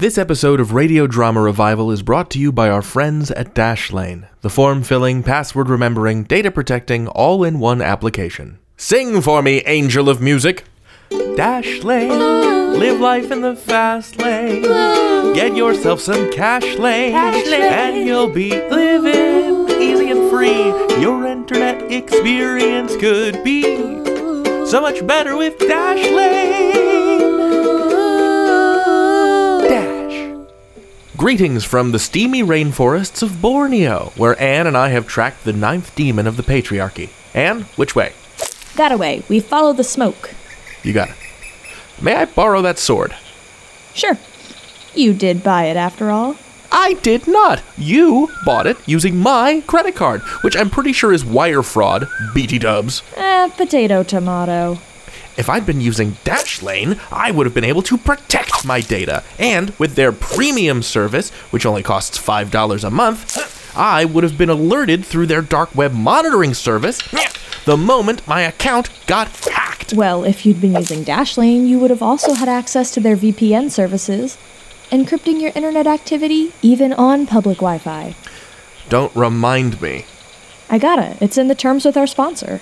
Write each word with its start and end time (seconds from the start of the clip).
This 0.00 0.16
episode 0.16 0.60
of 0.60 0.74
Radio 0.74 1.08
Drama 1.08 1.40
Revival 1.40 1.90
is 1.90 2.04
brought 2.04 2.30
to 2.30 2.38
you 2.38 2.52
by 2.52 2.70
our 2.70 2.82
friends 2.82 3.32
at 3.32 3.52
Dashlane, 3.52 4.28
the 4.42 4.48
form 4.48 4.84
filling, 4.84 5.24
password 5.24 5.68
remembering, 5.68 6.22
data 6.22 6.52
protecting, 6.52 7.08
all 7.08 7.42
in 7.42 7.58
one 7.58 7.82
application. 7.82 8.60
Sing 8.76 9.20
for 9.20 9.42
me, 9.42 9.60
angel 9.66 10.08
of 10.08 10.20
music! 10.20 10.62
Dashlane, 11.10 12.78
live 12.78 13.00
life 13.00 13.32
in 13.32 13.40
the 13.40 13.56
fast 13.56 14.18
lane. 14.20 14.62
Get 15.34 15.56
yourself 15.56 15.98
some 16.00 16.30
cash 16.30 16.76
lane, 16.76 17.16
and 17.16 18.06
you'll 18.06 18.32
be 18.32 18.50
living 18.50 19.68
easy 19.82 20.12
and 20.12 20.30
free. 20.30 20.66
Your 21.02 21.26
internet 21.26 21.90
experience 21.90 22.94
could 22.98 23.42
be 23.42 23.64
so 24.64 24.80
much 24.80 25.04
better 25.04 25.36
with 25.36 25.58
Dashlane. 25.58 27.07
Greetings 31.18 31.64
from 31.64 31.90
the 31.90 31.98
steamy 31.98 32.44
rainforests 32.44 33.24
of 33.24 33.42
Borneo, 33.42 34.12
where 34.14 34.40
Anne 34.40 34.68
and 34.68 34.76
I 34.76 34.90
have 34.90 35.08
tracked 35.08 35.42
the 35.42 35.52
ninth 35.52 35.92
demon 35.96 36.28
of 36.28 36.36
the 36.36 36.44
patriarchy. 36.44 37.10
Anne, 37.34 37.62
which 37.74 37.96
way? 37.96 38.12
That 38.76 38.92
away. 38.92 39.24
We 39.28 39.40
follow 39.40 39.72
the 39.72 39.82
smoke. 39.82 40.32
You 40.84 40.92
got 40.92 41.08
it. 41.08 41.16
May 42.00 42.14
I 42.14 42.26
borrow 42.26 42.62
that 42.62 42.78
sword? 42.78 43.16
Sure. 43.94 44.16
You 44.94 45.12
did 45.12 45.42
buy 45.42 45.64
it 45.64 45.76
after 45.76 46.08
all. 46.10 46.36
I 46.70 46.92
did 46.92 47.26
not. 47.26 47.64
You 47.76 48.30
bought 48.44 48.68
it 48.68 48.76
using 48.86 49.16
my 49.16 49.64
credit 49.66 49.96
card, 49.96 50.20
which 50.42 50.56
I'm 50.56 50.70
pretty 50.70 50.92
sure 50.92 51.12
is 51.12 51.24
wire 51.24 51.64
fraud, 51.64 52.06
BT 52.32 52.60
dubs. 52.60 53.02
Eh, 53.16 53.48
potato 53.56 54.04
tomato. 54.04 54.78
If 55.38 55.48
I'd 55.48 55.64
been 55.64 55.80
using 55.80 56.12
Dashlane, 56.24 56.98
I 57.12 57.30
would 57.30 57.46
have 57.46 57.54
been 57.54 57.62
able 57.62 57.82
to 57.82 57.96
protect 57.96 58.64
my 58.64 58.80
data. 58.80 59.22
And 59.38 59.70
with 59.78 59.94
their 59.94 60.10
premium 60.10 60.82
service, 60.82 61.30
which 61.52 61.64
only 61.64 61.84
costs 61.84 62.18
$5 62.18 62.84
a 62.84 62.90
month, 62.90 63.76
I 63.76 64.04
would 64.04 64.24
have 64.24 64.36
been 64.36 64.50
alerted 64.50 65.04
through 65.04 65.26
their 65.26 65.40
dark 65.40 65.72
web 65.76 65.92
monitoring 65.92 66.54
service 66.54 67.00
the 67.64 67.76
moment 67.76 68.26
my 68.26 68.40
account 68.40 68.90
got 69.06 69.28
hacked. 69.28 69.92
Well, 69.92 70.24
if 70.24 70.44
you'd 70.44 70.60
been 70.60 70.74
using 70.74 71.04
Dashlane, 71.04 71.68
you 71.68 71.78
would 71.78 71.90
have 71.90 72.02
also 72.02 72.34
had 72.34 72.48
access 72.48 72.90
to 72.94 73.00
their 73.00 73.16
VPN 73.16 73.70
services, 73.70 74.36
encrypting 74.90 75.40
your 75.40 75.52
internet 75.54 75.86
activity 75.86 76.52
even 76.62 76.92
on 76.92 77.26
public 77.26 77.58
Wi 77.58 77.78
Fi. 77.78 78.16
Don't 78.88 79.14
remind 79.14 79.80
me. 79.80 80.04
I 80.68 80.78
got 80.78 80.98
it. 80.98 81.16
It's 81.20 81.38
in 81.38 81.46
the 81.46 81.54
terms 81.54 81.84
with 81.84 81.96
our 81.96 82.06
sponsor. 82.06 82.60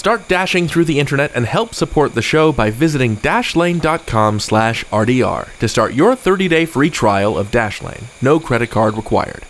Start 0.00 0.28
dashing 0.28 0.66
through 0.66 0.86
the 0.86 0.98
internet 0.98 1.30
and 1.34 1.44
help 1.44 1.74
support 1.74 2.14
the 2.14 2.22
show 2.22 2.52
by 2.52 2.70
visiting 2.70 3.18
dashlane.com 3.18 4.40
slash 4.40 4.82
RDR 4.86 5.58
to 5.58 5.68
start 5.68 5.92
your 5.92 6.16
30-day 6.16 6.64
free 6.64 6.88
trial 6.88 7.36
of 7.36 7.50
Dashlane. 7.50 8.04
No 8.22 8.40
credit 8.40 8.70
card 8.70 8.96
required. 8.96 9.44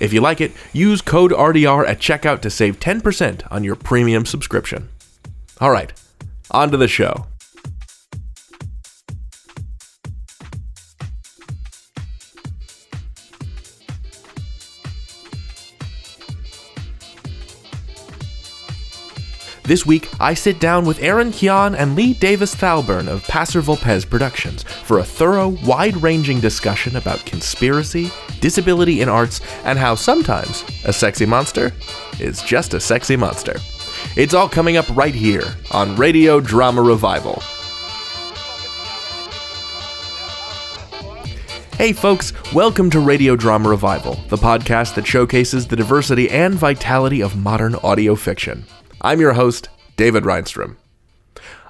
If 0.00 0.14
you 0.14 0.22
like 0.22 0.40
it, 0.40 0.52
use 0.72 1.02
code 1.02 1.30
RDR 1.30 1.86
at 1.86 1.98
checkout 1.98 2.40
to 2.40 2.48
save 2.48 2.80
10% 2.80 3.42
on 3.50 3.64
your 3.64 3.76
premium 3.76 4.24
subscription. 4.24 4.88
All 5.60 5.70
right, 5.70 5.92
on 6.50 6.70
to 6.70 6.78
the 6.78 6.88
show. 6.88 7.26
This 19.64 19.86
week, 19.86 20.08
I 20.18 20.34
sit 20.34 20.58
down 20.58 20.84
with 20.84 21.00
Erin 21.00 21.30
Kyan 21.30 21.76
and 21.76 21.94
Lee 21.94 22.14
Davis-Thalbourne 22.14 23.06
of 23.06 23.22
Passer 23.28 23.60
Vulpes 23.60 24.04
Productions 24.04 24.64
for 24.64 24.98
a 24.98 25.04
thorough, 25.04 25.50
wide 25.64 25.96
ranging 26.02 26.40
discussion 26.40 26.96
about 26.96 27.24
conspiracy, 27.26 28.10
disability 28.40 29.02
in 29.02 29.08
arts, 29.08 29.40
and 29.64 29.78
how 29.78 29.94
sometimes 29.94 30.64
a 30.84 30.92
sexy 30.92 31.26
monster 31.26 31.72
is 32.18 32.42
just 32.42 32.74
a 32.74 32.80
sexy 32.80 33.14
monster. 33.14 33.54
It's 34.16 34.34
all 34.34 34.48
coming 34.48 34.78
up 34.78 34.88
right 34.96 35.14
here 35.14 35.54
on 35.70 35.94
Radio 35.94 36.40
Drama 36.40 36.82
Revival. 36.82 37.40
Hey, 41.76 41.92
folks, 41.92 42.32
welcome 42.52 42.90
to 42.90 42.98
Radio 42.98 43.36
Drama 43.36 43.68
Revival, 43.68 44.14
the 44.28 44.36
podcast 44.36 44.96
that 44.96 45.06
showcases 45.06 45.68
the 45.68 45.76
diversity 45.76 46.28
and 46.30 46.54
vitality 46.54 47.20
of 47.20 47.36
modern 47.36 47.76
audio 47.76 48.16
fiction. 48.16 48.64
I'm 49.04 49.20
your 49.20 49.32
host, 49.32 49.68
David 49.96 50.22
Rheinstrom. 50.22 50.76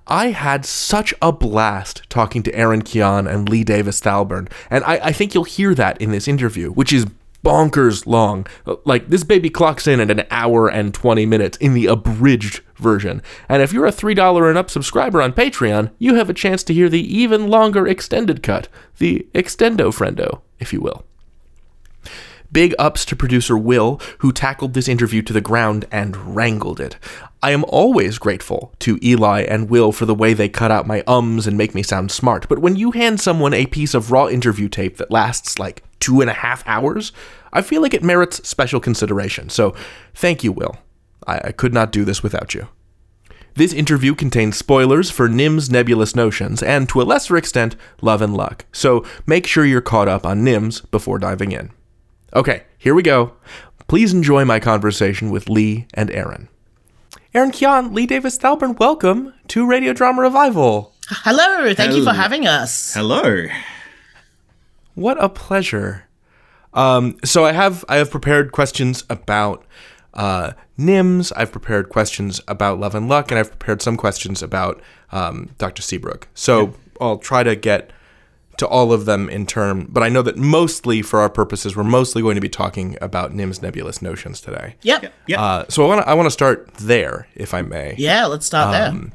I 0.06 0.32
had 0.32 0.66
such 0.66 1.15
a 1.22 1.32
blast 1.32 2.03
talking 2.10 2.43
to 2.43 2.54
Erin 2.54 2.82
Kyan 2.82 3.26
and 3.26 3.48
Lee 3.48 3.65
Davis-Thalbourne, 3.65 4.48
and 4.69 4.84
I, 4.84 4.97
I 5.04 5.12
think 5.12 5.32
you'll 5.32 5.44
hear 5.44 5.75
that 5.75 5.98
in 6.00 6.12
this 6.12 6.28
interview, 6.28 6.71
which 6.72 6.92
is 6.92 7.06
bonkers 7.42 8.06
long. 8.06 8.47
Like, 8.84 9.09
this 9.09 9.25
baby 9.25 9.48
clocks 9.48 9.87
in 9.87 9.98
at 9.98 10.10
an 10.10 10.25
hour 10.31 10.69
and 10.69 10.92
20 10.92 11.25
minutes 11.25 11.56
in 11.56 11.72
the 11.72 11.87
abridged 11.87 12.60
version. 12.76 13.22
And 13.48 13.62
if 13.62 13.72
you're 13.72 13.87
a 13.87 13.92
$3 13.92 14.48
and 14.48 14.59
up 14.59 14.71
subscriber 14.71 15.22
on 15.22 15.32
Patreon, 15.32 15.91
you 15.98 16.15
have 16.16 16.28
a 16.28 16.34
chance 16.34 16.62
to 16.65 16.75
hear 16.75 16.91
the 16.91 17.00
even 17.16 17.48
longer 17.48 17.87
extended 17.87 18.42
cut, 18.42 18.69
the 18.98 19.26
extendo 19.34 19.87
friendo, 19.91 20.42
if 20.60 20.72
you 20.72 20.82
will. 20.82 21.06
Big 22.52 22.74
ups 22.78 23.06
to 23.06 23.16
producer 23.16 23.56
Will, 23.56 23.98
who 24.18 24.30
tackled 24.30 24.74
this 24.74 24.86
interview 24.86 25.22
to 25.22 25.32
the 25.32 25.40
ground 25.40 25.86
and 25.90 26.36
wrangled 26.36 26.80
it. 26.80 26.96
I 27.42 27.50
am 27.50 27.64
always 27.66 28.18
grateful 28.18 28.74
to 28.80 28.98
Eli 29.02 29.40
and 29.42 29.70
Will 29.70 29.90
for 29.90 30.04
the 30.04 30.14
way 30.14 30.34
they 30.34 30.50
cut 30.50 30.70
out 30.70 30.86
my 30.86 31.02
ums 31.06 31.46
and 31.46 31.56
make 31.56 31.74
me 31.74 31.82
sound 31.82 32.12
smart, 32.12 32.48
but 32.48 32.58
when 32.58 32.76
you 32.76 32.91
hand 32.91 33.20
someone 33.20 33.54
a 33.54 33.66
piece 33.66 33.94
of 33.94 34.12
raw 34.12 34.28
interview 34.28 34.68
tape 34.68 34.98
that 34.98 35.10
lasts 35.10 35.58
like 35.58 35.82
two 35.98 36.20
and 36.20 36.28
a 36.28 36.34
half 36.34 36.62
hours, 36.66 37.10
I 37.52 37.62
feel 37.62 37.80
like 37.80 37.94
it 37.94 38.04
merits 38.04 38.46
special 38.46 38.80
consideration. 38.80 39.48
So 39.48 39.74
thank 40.14 40.44
you, 40.44 40.52
Will. 40.52 40.76
I, 41.26 41.41
I 41.44 41.52
could 41.52 41.72
not 41.72 41.91
do 41.91 42.04
this 42.04 42.22
without 42.22 42.54
you. 42.54 42.68
This 43.54 43.72
interview 43.72 44.14
contains 44.14 44.56
spoilers 44.56 45.10
for 45.10 45.28
Nim's 45.28 45.70
nebulous 45.70 46.14
notions 46.14 46.62
and, 46.62 46.88
to 46.91 47.00
a 47.00 47.04
lesser 47.04 47.36
extent, 47.36 47.76
love 48.00 48.22
and 48.22 48.34
luck, 48.34 48.66
so 48.72 49.04
make 49.26 49.46
sure 49.46 49.64
you're 49.64 49.80
caught 49.80 50.08
up 50.08 50.24
on 50.26 50.44
Nims 50.44 50.88
before 50.91 51.18
diving 51.18 51.52
in. 51.52 51.70
Okay, 52.34 52.62
here 52.78 52.94
we 52.94 53.03
go. 53.03 53.34
Please 53.88 54.15
enjoy 54.15 54.47
my 54.47 54.59
conversation 54.59 55.31
with 55.31 55.50
Lee 55.50 55.87
and 55.93 56.10
Erin. 56.10 56.48
Erin 57.34 57.50
Kyan, 57.50 57.93
Lee 57.93 58.06
Davis-Thalbourne, 58.06 58.78
welcome 58.78 59.34
to 59.48 59.66
Radio 59.66 59.93
Drama 59.93 60.22
Revival. 60.22 60.94
Hello, 61.09 61.75
thank 61.75 61.94
you 61.94 62.03
for 62.03 62.15
having 62.15 62.47
us. 62.47 62.94
Hello. 62.94 63.47
What 64.94 65.22
a 65.22 65.28
pleasure. 65.28 66.09
Um, 66.72 67.19
so 67.22 67.44
I 67.44 67.53
have 67.53 67.84
I 67.87 67.97
have 67.97 68.10
prepared 68.10 68.50
questions 68.50 69.04
about 69.10 69.66
uh, 70.15 70.53
NIMS. 70.78 71.32
I've 71.37 71.53
prepared 71.53 71.91
questions 71.91 72.41
about 72.48 72.81
Love 72.81 72.94
and 72.94 73.10
Luck, 73.10 73.31
and 73.31 73.38
I've 73.38 73.50
prepared 73.50 73.82
some 73.82 73.98
questions 73.98 74.42
about 74.42 74.81
um, 75.10 75.50
Dr. 75.59 75.82
Seabrook. 75.82 76.28
So 76.32 76.75
I'll 76.98 77.19
try 77.19 77.42
to 77.42 77.54
get 77.56 77.91
to 78.58 78.66
all 78.66 78.92
of 78.92 79.06
them 79.06 79.28
in 79.28 79.46
turn, 79.46 79.86
but 79.88 80.02
I 80.02 80.08
know 80.08 80.22
that 80.22 80.36
mostly 80.36 81.02
for 81.02 81.20
our 81.20 81.30
purposes, 81.30 81.74
we're 81.74 81.84
mostly 81.84 82.22
going 82.22 82.34
to 82.34 82.40
be 82.40 82.48
talking 82.48 82.96
about 83.00 83.32
NIMS 83.32 83.62
nebulous 83.62 84.02
notions 84.02 84.40
today. 84.40 84.76
Yep. 84.82 85.12
Yep. 85.26 85.38
Uh, 85.38 85.64
so 85.68 85.84
I 85.84 85.88
want 85.88 86.02
to 86.02 86.08
I 86.08 86.14
want 86.14 86.26
to 86.26 86.30
start 86.30 86.72
there, 86.74 87.28
if 87.34 87.54
I 87.54 87.62
may. 87.62 87.94
Yeah, 87.98 88.26
let's 88.26 88.46
start 88.46 88.74
Um, 88.74 89.12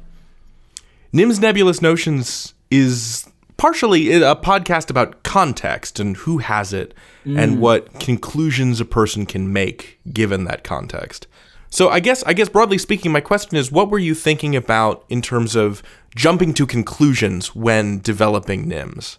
NIMS 1.14 1.40
nebulous 1.40 1.82
notions 1.82 2.54
is 2.70 3.30
partially 3.58 4.12
a 4.12 4.36
podcast 4.36 4.90
about 4.90 5.24
context 5.24 6.00
and 6.00 6.18
who 6.18 6.38
has 6.40 6.74
it 6.74 6.94
and 7.26 7.60
what 7.60 8.00
conclusions 8.00 8.80
a 8.80 8.86
person 8.86 9.26
can 9.26 9.52
make 9.52 10.00
given 10.14 10.46
that 10.46 10.64
context. 10.64 11.28
So 11.70 11.90
I 11.90 12.00
guess 12.00 12.24
I 12.24 12.34
guess 12.34 12.50
broadly 12.50 12.78
speaking 12.78 13.12
my 13.12 13.20
question 13.22 13.58
is 13.58 13.72
what 13.72 13.90
were 13.90 14.00
you 14.00 14.16
thinking 14.16 14.56
about 14.56 15.04
in 15.10 15.22
terms 15.22 15.56
of 15.56 15.84
jumping 16.16 16.54
to 16.56 16.66
conclusions 16.66 17.56
when 17.56 18.00
developing 18.00 18.68
NIMS? 18.68 19.18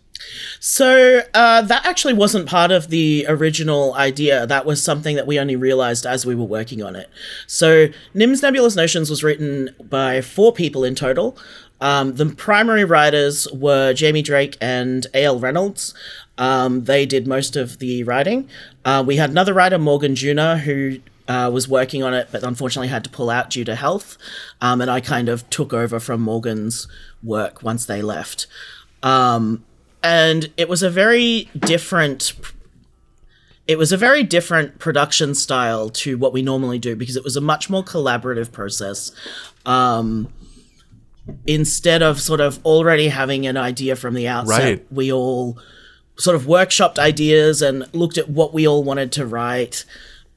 So 0.61 1.23
uh, 1.35 1.63
that 1.63 1.87
actually 1.87 2.15
wasn't 2.15 2.49
part 2.49 2.71
of 2.71 2.89
the 2.89 3.27
original 3.29 3.95
idea. 3.95 4.47
That 4.47 4.67
was 4.67 4.83
something 4.83 5.17
that 5.17 5.27
we 5.27 5.39
only 5.39 5.57
realized 5.57 6.07
as 6.07 6.27
we 6.27 6.35
were 6.35 6.45
working 6.45 6.83
on 6.83 6.97
it. 6.97 7.09
So 7.47 7.89
Nim's 8.15 8.43
Nebulous 8.43 8.77
Notions 8.77 9.11
was 9.11 9.23
written 9.23 9.75
by 9.83 10.21
four 10.21 10.53
people 10.53 10.85
in 10.85 10.95
total. 10.95 11.37
Um, 11.81 12.17
the 12.17 12.27
primary 12.27 12.85
writers 12.85 13.47
were 13.53 13.93
Jamie 13.93 14.23
Drake 14.23 14.57
and 14.61 15.07
A.L. 15.15 15.39
Reynolds. 15.39 15.95
Um, 16.37 16.85
they 16.85 17.07
did 17.07 17.27
most 17.27 17.57
of 17.57 17.79
the 17.79 18.03
writing. 18.05 18.49
Uh, 18.85 19.05
we 19.07 19.17
had 19.17 19.31
another 19.31 19.55
writer, 19.55 19.79
Morgan 19.79 20.15
Juna, 20.15 20.59
who 20.59 20.99
uh, 21.29 21.51
was 21.53 21.69
working 21.69 22.03
on 22.03 22.15
it, 22.15 22.29
but 22.33 22.43
unfortunately 22.43 22.89
had 22.89 23.05
to 23.05 23.11
pull 23.11 23.31
out 23.31 23.51
due 23.51 23.65
to 23.65 23.75
health. 23.75 24.17
Um, 24.61 24.81
and 24.81 24.91
I 24.91 25.01
kind 25.01 25.29
of 25.29 25.49
took 25.51 25.73
over 25.73 26.01
from 26.01 26.21
Morgan's 26.21 26.89
work 27.23 27.63
once 27.63 27.87
they 27.87 28.03
left. 28.03 28.47
Um, 29.03 29.65
and 30.03 30.51
it 30.57 30.69
was 30.69 30.83
a 30.83 30.91
very 30.91 31.49
different 31.59 32.33
it 33.67 33.77
was 33.77 33.93
a 33.93 33.97
very 33.97 34.23
different 34.23 34.79
production 34.79 35.35
style 35.35 35.91
to 35.91 36.17
what 36.17 36.33
we 36.33 36.41
normally 36.41 36.79
do 36.79 36.97
because 36.97 37.17
it 37.17 37.25
was 37.25 37.37
a 37.37 37.41
much 37.41 37.69
more 37.69 37.83
collaborative 37.85 38.51
process 38.53 39.11
um 39.67 40.33
instead 41.47 42.03
of 42.03 42.21
sort 42.21 42.41
of 42.41 42.65
already 42.65 43.09
having 43.09 43.47
an 43.47 43.57
idea 43.57 43.95
from 43.97 44.15
the 44.15 44.27
outset 44.29 44.61
Right. 44.63 44.87
we 44.93 45.13
all 45.13 45.59
sort 46.17 46.35
of 46.35 46.45
workshopped 46.45 46.99
ideas 46.99 47.61
and 47.63 47.87
looked 47.95 48.19
at 48.19 48.29
what 48.29 48.53
we 48.55 48.67
all 48.67 48.83
wanted 48.83 49.13
to 49.13 49.27
write. 49.27 49.85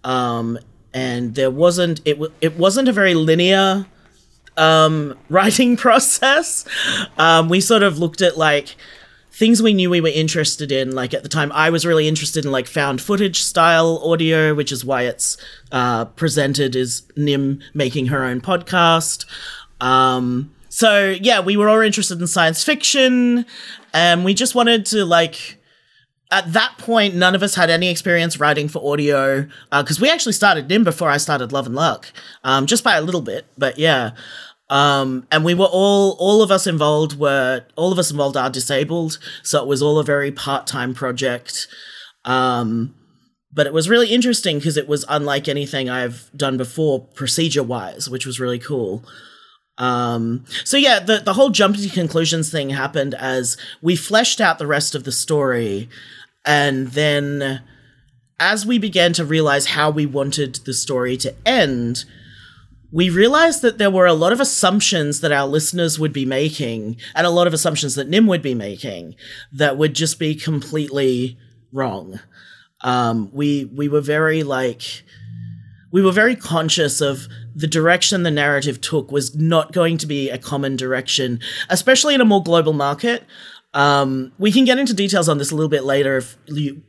Um, 0.03 0.59
and 0.93 1.33
there 1.35 1.49
wasn't 1.49 2.01
it 2.05 2.13
w- 2.15 2.31
it 2.41 2.55
wasn't 2.57 2.87
a 2.87 2.91
very 2.91 3.13
linear 3.15 3.85
um, 4.57 5.17
writing 5.29 5.77
process. 5.77 6.65
Um, 7.17 7.49
we 7.49 7.61
sort 7.61 7.81
of 7.83 7.97
looked 7.97 8.21
at 8.21 8.37
like 8.37 8.75
things 9.31 9.61
we 9.61 9.73
knew 9.73 9.89
we 9.89 10.01
were 10.01 10.09
interested 10.09 10.71
in. 10.71 10.91
Like 10.91 11.13
at 11.13 11.23
the 11.23 11.29
time, 11.29 11.51
I 11.53 11.69
was 11.69 11.85
really 11.85 12.07
interested 12.07 12.45
in 12.45 12.51
like 12.51 12.67
found 12.67 13.01
footage 13.01 13.41
style 13.41 14.01
audio, 14.03 14.53
which 14.53 14.71
is 14.71 14.83
why 14.83 15.03
it's 15.03 15.37
uh, 15.71 16.05
presented 16.05 16.75
as 16.75 17.03
Nim 17.15 17.61
making 17.73 18.07
her 18.07 18.23
own 18.23 18.41
podcast. 18.41 19.25
Um, 19.79 20.53
so 20.69 21.15
yeah, 21.21 21.39
we 21.39 21.57
were 21.57 21.69
all 21.69 21.81
interested 21.81 22.19
in 22.19 22.27
science 22.27 22.63
fiction, 22.63 23.45
and 23.93 24.23
we 24.25 24.33
just 24.33 24.55
wanted 24.55 24.85
to 24.87 25.05
like. 25.05 25.57
At 26.33 26.53
that 26.53 26.75
point, 26.77 27.13
none 27.13 27.35
of 27.35 27.43
us 27.43 27.55
had 27.55 27.69
any 27.69 27.89
experience 27.89 28.39
writing 28.39 28.69
for 28.69 28.81
audio 28.89 29.49
because 29.69 29.99
we 29.99 30.09
actually 30.09 30.31
started 30.31 30.69
Nim 30.69 30.85
before 30.85 31.09
I 31.09 31.17
started 31.17 31.51
Love 31.51 31.65
and 31.65 31.75
Luck, 31.75 32.13
um, 32.45 32.67
just 32.67 32.85
by 32.85 32.95
a 32.95 33.01
little 33.01 33.19
bit. 33.19 33.47
But 33.57 33.77
yeah, 33.77 34.11
um, 34.71 35.27
and 35.29 35.43
we 35.43 35.53
were 35.53 35.65
all, 35.69 36.15
all 36.17 36.41
of 36.41 36.49
us 36.49 36.65
involved 36.65 37.19
were, 37.19 37.65
all 37.75 37.91
of 37.91 37.99
us 37.99 38.09
involved 38.09 38.37
are 38.37 38.49
disabled. 38.49 39.19
So 39.43 39.61
it 39.61 39.67
was 39.67 39.81
all 39.81 39.99
a 39.99 40.03
very 40.03 40.31
part 40.31 40.65
time 40.65 40.93
project. 40.93 41.67
Um, 42.23 42.95
but 43.51 43.67
it 43.67 43.73
was 43.73 43.89
really 43.89 44.07
interesting 44.07 44.59
because 44.59 44.77
it 44.77 44.87
was 44.87 45.03
unlike 45.09 45.49
anything 45.49 45.89
I've 45.89 46.31
done 46.33 46.55
before, 46.55 47.01
procedure 47.01 47.63
wise, 47.63 48.09
which 48.09 48.25
was 48.25 48.39
really 48.39 48.59
cool. 48.59 49.03
Um, 49.77 50.45
so 50.63 50.77
yeah, 50.77 51.01
the, 51.01 51.17
the 51.17 51.33
whole 51.33 51.49
jumping 51.49 51.81
to 51.81 51.89
conclusions 51.89 52.49
thing 52.49 52.69
happened 52.69 53.13
as 53.15 53.57
we 53.81 53.97
fleshed 53.97 54.39
out 54.39 54.57
the 54.57 54.67
rest 54.67 54.95
of 54.95 55.03
the 55.03 55.11
story. 55.11 55.89
And 56.45 56.87
then 56.87 57.61
as 58.39 58.65
we 58.65 58.77
began 58.77 59.11
to 59.13 59.25
realize 59.25 59.65
how 59.65 59.89
we 59.89 60.05
wanted 60.05 60.55
the 60.55 60.73
story 60.73 61.17
to 61.17 61.35
end, 61.45 62.05
we 62.91 63.09
realized 63.09 63.61
that 63.61 63.77
there 63.77 63.91
were 63.91 64.05
a 64.05 64.13
lot 64.13 64.33
of 64.33 64.39
assumptions 64.39 65.21
that 65.21 65.31
our 65.31 65.47
listeners 65.47 65.97
would 65.97 66.13
be 66.13 66.25
making, 66.25 66.97
and 67.15 67.25
a 67.25 67.29
lot 67.29 67.47
of 67.47 67.53
assumptions 67.53 67.95
that 67.95 68.09
Nim 68.09 68.27
would 68.27 68.41
be 68.41 68.53
making, 68.53 69.15
that 69.53 69.77
would 69.77 69.93
just 69.93 70.19
be 70.19 70.35
completely 70.35 71.37
wrong. 71.71 72.19
Um, 72.81 73.29
we 73.31 73.65
we 73.65 73.87
were 73.87 74.01
very 74.01 74.43
like 74.43 75.03
we 75.91 76.01
were 76.01 76.11
very 76.11 76.35
conscious 76.35 77.01
of 77.01 77.27
the 77.55 77.67
direction 77.67 78.23
the 78.23 78.31
narrative 78.31 78.81
took 78.81 79.11
was 79.11 79.35
not 79.35 79.71
going 79.71 79.97
to 79.97 80.07
be 80.07 80.29
a 80.29 80.37
common 80.37 80.75
direction, 80.75 81.39
especially 81.69 82.15
in 82.15 82.21
a 82.21 82.25
more 82.25 82.43
global 82.43 82.73
market. 82.73 83.23
Um, 83.73 84.33
we 84.37 84.51
can 84.51 84.65
get 84.65 84.79
into 84.79 84.93
details 84.93 85.29
on 85.29 85.37
this 85.37 85.51
a 85.51 85.55
little 85.55 85.69
bit 85.69 85.83
later 85.83 86.17
if 86.17 86.37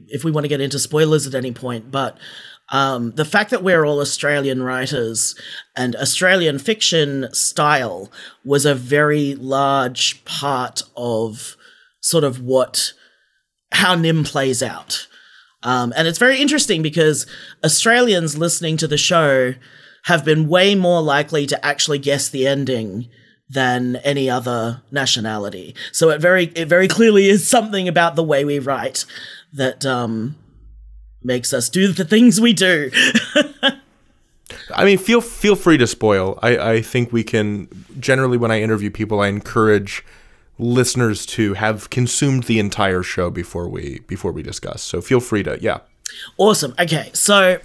if 0.08 0.24
we 0.24 0.32
want 0.32 0.44
to 0.44 0.48
get 0.48 0.60
into 0.60 0.78
spoilers 0.78 1.26
at 1.26 1.34
any 1.34 1.52
point, 1.52 1.90
but 1.90 2.18
um, 2.72 3.12
the 3.12 3.26
fact 3.26 3.50
that 3.50 3.62
we're 3.62 3.84
all 3.84 4.00
Australian 4.00 4.62
writers 4.62 5.34
and 5.76 5.94
Australian 5.94 6.58
fiction 6.58 7.28
style 7.32 8.10
was 8.44 8.64
a 8.64 8.74
very 8.74 9.34
large 9.34 10.24
part 10.24 10.82
of 10.96 11.54
sort 12.00 12.24
of 12.24 12.40
what 12.40 12.94
how 13.72 13.94
Nim 13.94 14.24
plays 14.24 14.62
out. 14.62 15.06
Um, 15.62 15.92
and 15.96 16.08
it's 16.08 16.18
very 16.18 16.40
interesting 16.40 16.82
because 16.82 17.26
Australians 17.62 18.36
listening 18.36 18.78
to 18.78 18.88
the 18.88 18.98
show 18.98 19.54
have 20.04 20.24
been 20.24 20.48
way 20.48 20.74
more 20.74 21.00
likely 21.02 21.46
to 21.46 21.64
actually 21.64 21.98
guess 21.98 22.28
the 22.28 22.46
ending 22.46 23.08
than 23.48 23.96
any 23.96 24.30
other 24.30 24.82
nationality. 24.90 25.74
So 25.92 26.08
it 26.08 26.22
very 26.22 26.46
it 26.54 26.68
very 26.68 26.88
clearly 26.88 27.28
is 27.28 27.46
something 27.46 27.86
about 27.86 28.16
the 28.16 28.24
way 28.24 28.46
we 28.46 28.58
write 28.58 29.04
that 29.52 29.84
um, 29.84 30.36
makes 31.24 31.52
us 31.52 31.68
do 31.68 31.88
the 31.88 32.04
things 32.04 32.40
we 32.40 32.52
do. 32.52 32.90
I 34.74 34.84
mean, 34.84 34.98
feel 34.98 35.20
feel 35.20 35.56
free 35.56 35.78
to 35.78 35.86
spoil. 35.86 36.38
I, 36.42 36.58
I 36.58 36.82
think 36.82 37.12
we 37.12 37.24
can 37.24 37.68
generally 37.98 38.36
when 38.36 38.50
I 38.50 38.60
interview 38.60 38.90
people, 38.90 39.20
I 39.20 39.28
encourage 39.28 40.04
listeners 40.58 41.26
to 41.26 41.54
have 41.54 41.90
consumed 41.90 42.44
the 42.44 42.58
entire 42.58 43.02
show 43.02 43.30
before 43.30 43.68
we 43.68 44.00
before 44.06 44.32
we 44.32 44.42
discuss. 44.42 44.82
So 44.82 45.00
feel 45.00 45.20
free 45.20 45.42
to 45.44 45.58
yeah. 45.60 45.78
Awesome. 46.36 46.74
Okay, 46.78 47.10
so 47.12 47.58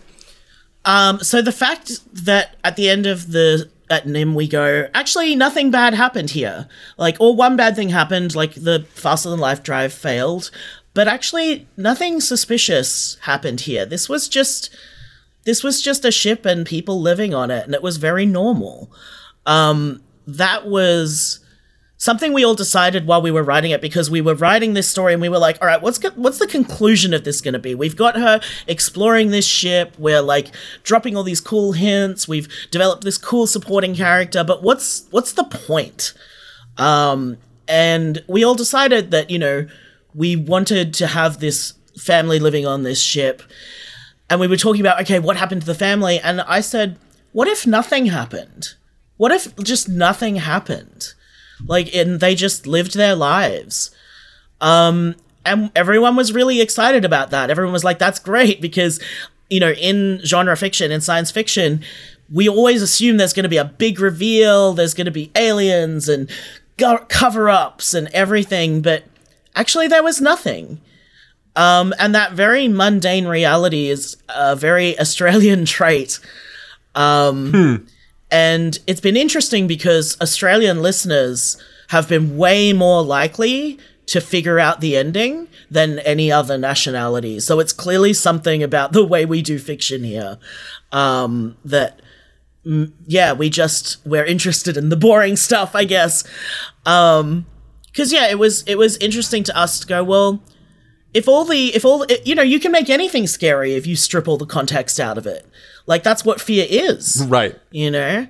um, 0.86 1.20
so 1.20 1.42
the 1.42 1.52
fact 1.52 2.00
that 2.26 2.56
at 2.64 2.76
the 2.76 2.90
end 2.90 3.06
of 3.06 3.32
the 3.32 3.70
at 3.90 4.06
Nim 4.06 4.36
we 4.36 4.48
go, 4.48 4.88
actually 4.94 5.36
nothing 5.36 5.72
bad 5.72 5.94
happened 5.94 6.32
here. 6.32 6.68
Like, 6.98 7.18
or 7.20 7.36
one 7.36 7.56
bad 7.56 7.76
thing 7.76 7.90
happened, 7.90 8.36
like 8.36 8.54
the 8.56 8.86
faster 8.90 9.30
than 9.30 9.40
life 9.40 9.64
drive 9.64 9.94
failed, 9.94 10.52
but 10.98 11.08
actually, 11.08 11.68
nothing 11.78 12.20
suspicious 12.20 13.20
happened 13.22 13.62
here. 13.62 13.86
This 13.86 14.10
was 14.10 14.28
just 14.28 14.76
this 15.44 15.64
was 15.64 15.80
just 15.80 16.04
a 16.04 16.12
ship 16.12 16.44
and 16.44 16.66
people 16.66 17.00
living 17.00 17.36
on 17.36 17.52
it, 17.52 17.66
and 17.66 17.76
it 17.76 17.84
was 17.84 17.98
very 17.98 18.26
normal. 18.26 18.92
Um, 19.46 20.02
that 20.26 20.66
was 20.66 21.40
something 21.98 22.34
we 22.34 22.44
all 22.44 22.56
decided 22.56 23.06
while 23.06 23.22
we 23.22 23.30
were 23.30 23.44
writing 23.44 23.70
it 23.70 23.80
because 23.80 24.10
we 24.10 24.22
were 24.22 24.34
writing 24.34 24.74
this 24.74 24.90
story 24.90 25.14
and 25.14 25.22
we 25.22 25.30
were 25.30 25.38
like, 25.38 25.60
all 25.62 25.68
right, 25.68 25.84
what's 25.84 26.04
what's 26.16 26.40
the 26.40 26.48
conclusion 26.48 27.14
of 27.14 27.24
this 27.24 27.42
going 27.42 27.54
to 27.54 27.60
be? 27.60 27.76
We've 27.76 27.96
got 27.96 28.16
her 28.16 28.42
exploring 28.66 29.30
this 29.30 29.46
ship. 29.46 29.94
We're 30.00 30.24
like 30.24 30.48
dropping 30.82 31.16
all 31.16 31.22
these 31.22 31.42
cool 31.42 31.74
hints. 31.74 32.28
We've 32.28 32.50
developed 32.72 33.04
this 33.04 33.20
cool 33.20 33.46
supporting 33.46 33.94
character, 33.94 34.44
but 34.44 34.64
what's 34.64 35.06
what's 35.12 35.34
the 35.34 35.44
point? 35.44 36.16
Um, 36.78 37.38
and 37.68 38.24
we 38.28 38.44
all 38.44 38.56
decided 38.56 39.12
that 39.12 39.30
you 39.30 39.38
know 39.38 39.68
we 40.18 40.36
wanted 40.36 40.96
to 40.96 41.08
have 41.08 41.40
this 41.40 41.76
family 41.98 42.40
living 42.40 42.66
on 42.66 42.82
this 42.82 43.00
ship. 43.00 43.44
And 44.30 44.40
we 44.40 44.48
were 44.48 44.58
talking 44.58 44.82
about, 44.82 45.00
okay, 45.02 45.20
what 45.20 45.38
happened 45.38 45.62
to 45.62 45.68
the 45.68 45.76
family? 45.76 46.20
And 46.20 46.42
I 46.42 46.60
said, 46.60 46.98
what 47.32 47.48
if 47.48 47.68
nothing 47.68 48.08
happened? 48.08 48.74
What 49.18 49.32
if 49.32 49.56
just 49.58 49.88
nothing 49.88 50.38
happened? 50.38 51.14
Like, 51.66 51.94
and 51.96 52.20
they 52.20 52.36
just 52.36 52.66
lived 52.66 52.96
their 52.96 53.16
lives. 53.16 53.92
Um, 54.60 55.16
and 55.46 55.72
everyone 55.76 56.16
was 56.16 56.34
really 56.34 56.62
excited 56.62 57.06
about 57.06 57.30
that. 57.30 57.50
Everyone 57.50 57.74
was 57.74 57.84
like, 57.84 58.00
that's 58.00 58.20
great 58.20 58.60
because, 58.60 59.00
you 59.50 59.60
know, 59.60 59.72
in 59.72 60.20
genre 60.26 60.58
fiction, 60.58 60.92
in 60.92 61.00
science 61.00 61.32
fiction, 61.32 61.84
we 62.32 62.50
always 62.50 62.82
assume 62.82 63.18
there's 63.18 63.34
going 63.34 63.44
to 63.44 63.50
be 63.50 63.58
a 63.58 63.66
big 63.66 64.00
reveal, 64.00 64.74
there's 64.74 64.94
going 64.94 65.06
to 65.06 65.12
be 65.12 65.32
aliens 65.36 66.10
and 66.10 66.30
go- 66.78 67.06
cover 67.08 67.50
ups 67.50 67.94
and 67.94 68.08
everything. 68.10 68.82
But 68.82 69.04
actually 69.58 69.88
there 69.88 70.04
was 70.04 70.22
nothing. 70.22 70.80
Um, 71.56 71.94
and 71.98 72.14
that 72.14 72.34
very 72.34 72.68
mundane 72.68 73.28
reality 73.28 73.90
is 73.90 74.16
a 74.30 74.56
very 74.56 74.98
Australian 75.04 75.66
trait. 75.66 76.20
Um, 76.96 77.52
hmm. 77.52 77.76
And 78.30 78.78
it's 78.88 79.02
been 79.02 79.18
interesting 79.18 79.68
because 79.68 80.18
Australian 80.22 80.82
listeners 80.82 81.62
have 81.90 82.08
been 82.08 82.38
way 82.38 82.74
more 82.74 83.02
likely 83.02 83.80
to 84.08 84.22
figure 84.22 84.60
out 84.60 84.82
the 84.82 84.96
ending 84.96 85.48
than 85.72 86.00
any 86.00 86.32
other 86.32 86.58
nationality. 86.58 87.40
So 87.40 87.60
it's 87.60 87.74
clearly 87.74 88.14
something 88.14 88.62
about 88.62 88.92
the 88.94 89.06
way 89.06 89.26
we 89.26 89.42
do 89.42 89.58
fiction 89.58 90.04
here 90.04 90.38
um, 90.92 91.58
that, 91.66 92.02
mm, 92.66 92.92
yeah, 93.06 93.34
we 93.34 93.50
just, 93.50 94.06
we're 94.06 94.26
interested 94.26 94.78
in 94.78 94.90
the 94.90 94.98
boring 94.98 95.36
stuff, 95.36 95.76
I 95.76 95.86
guess. 95.86 96.24
Um, 96.86 97.46
because 97.88 98.14
yeah, 98.14 98.28
it 98.28 98.38
was 98.38 98.64
it 98.64 98.78
was 98.78 98.98
interesting 98.98 99.44
to 99.44 99.58
us 99.58 99.80
to 99.80 99.88
go 99.88 100.04
well. 100.04 100.42
If 101.14 101.28
all 101.28 101.46
the 101.46 101.76
if 101.76 101.84
all 101.86 102.06
you 102.26 102.36
know, 102.36 102.44
you 102.44 102.60
can 102.60 102.72
make 102.72 102.90
anything 102.90 103.28
scary 103.28 103.74
if 103.74 103.88
you 103.88 103.96
strip 103.96 104.28
all 104.28 104.38
the 104.38 104.46
context 104.46 105.00
out 105.00 105.18
of 105.18 105.26
it. 105.26 105.48
Like 105.86 106.04
that's 106.04 106.26
what 106.26 106.42
fear 106.42 106.66
is, 106.70 107.26
right? 107.28 107.58
You 107.72 107.92
know, 107.92 108.28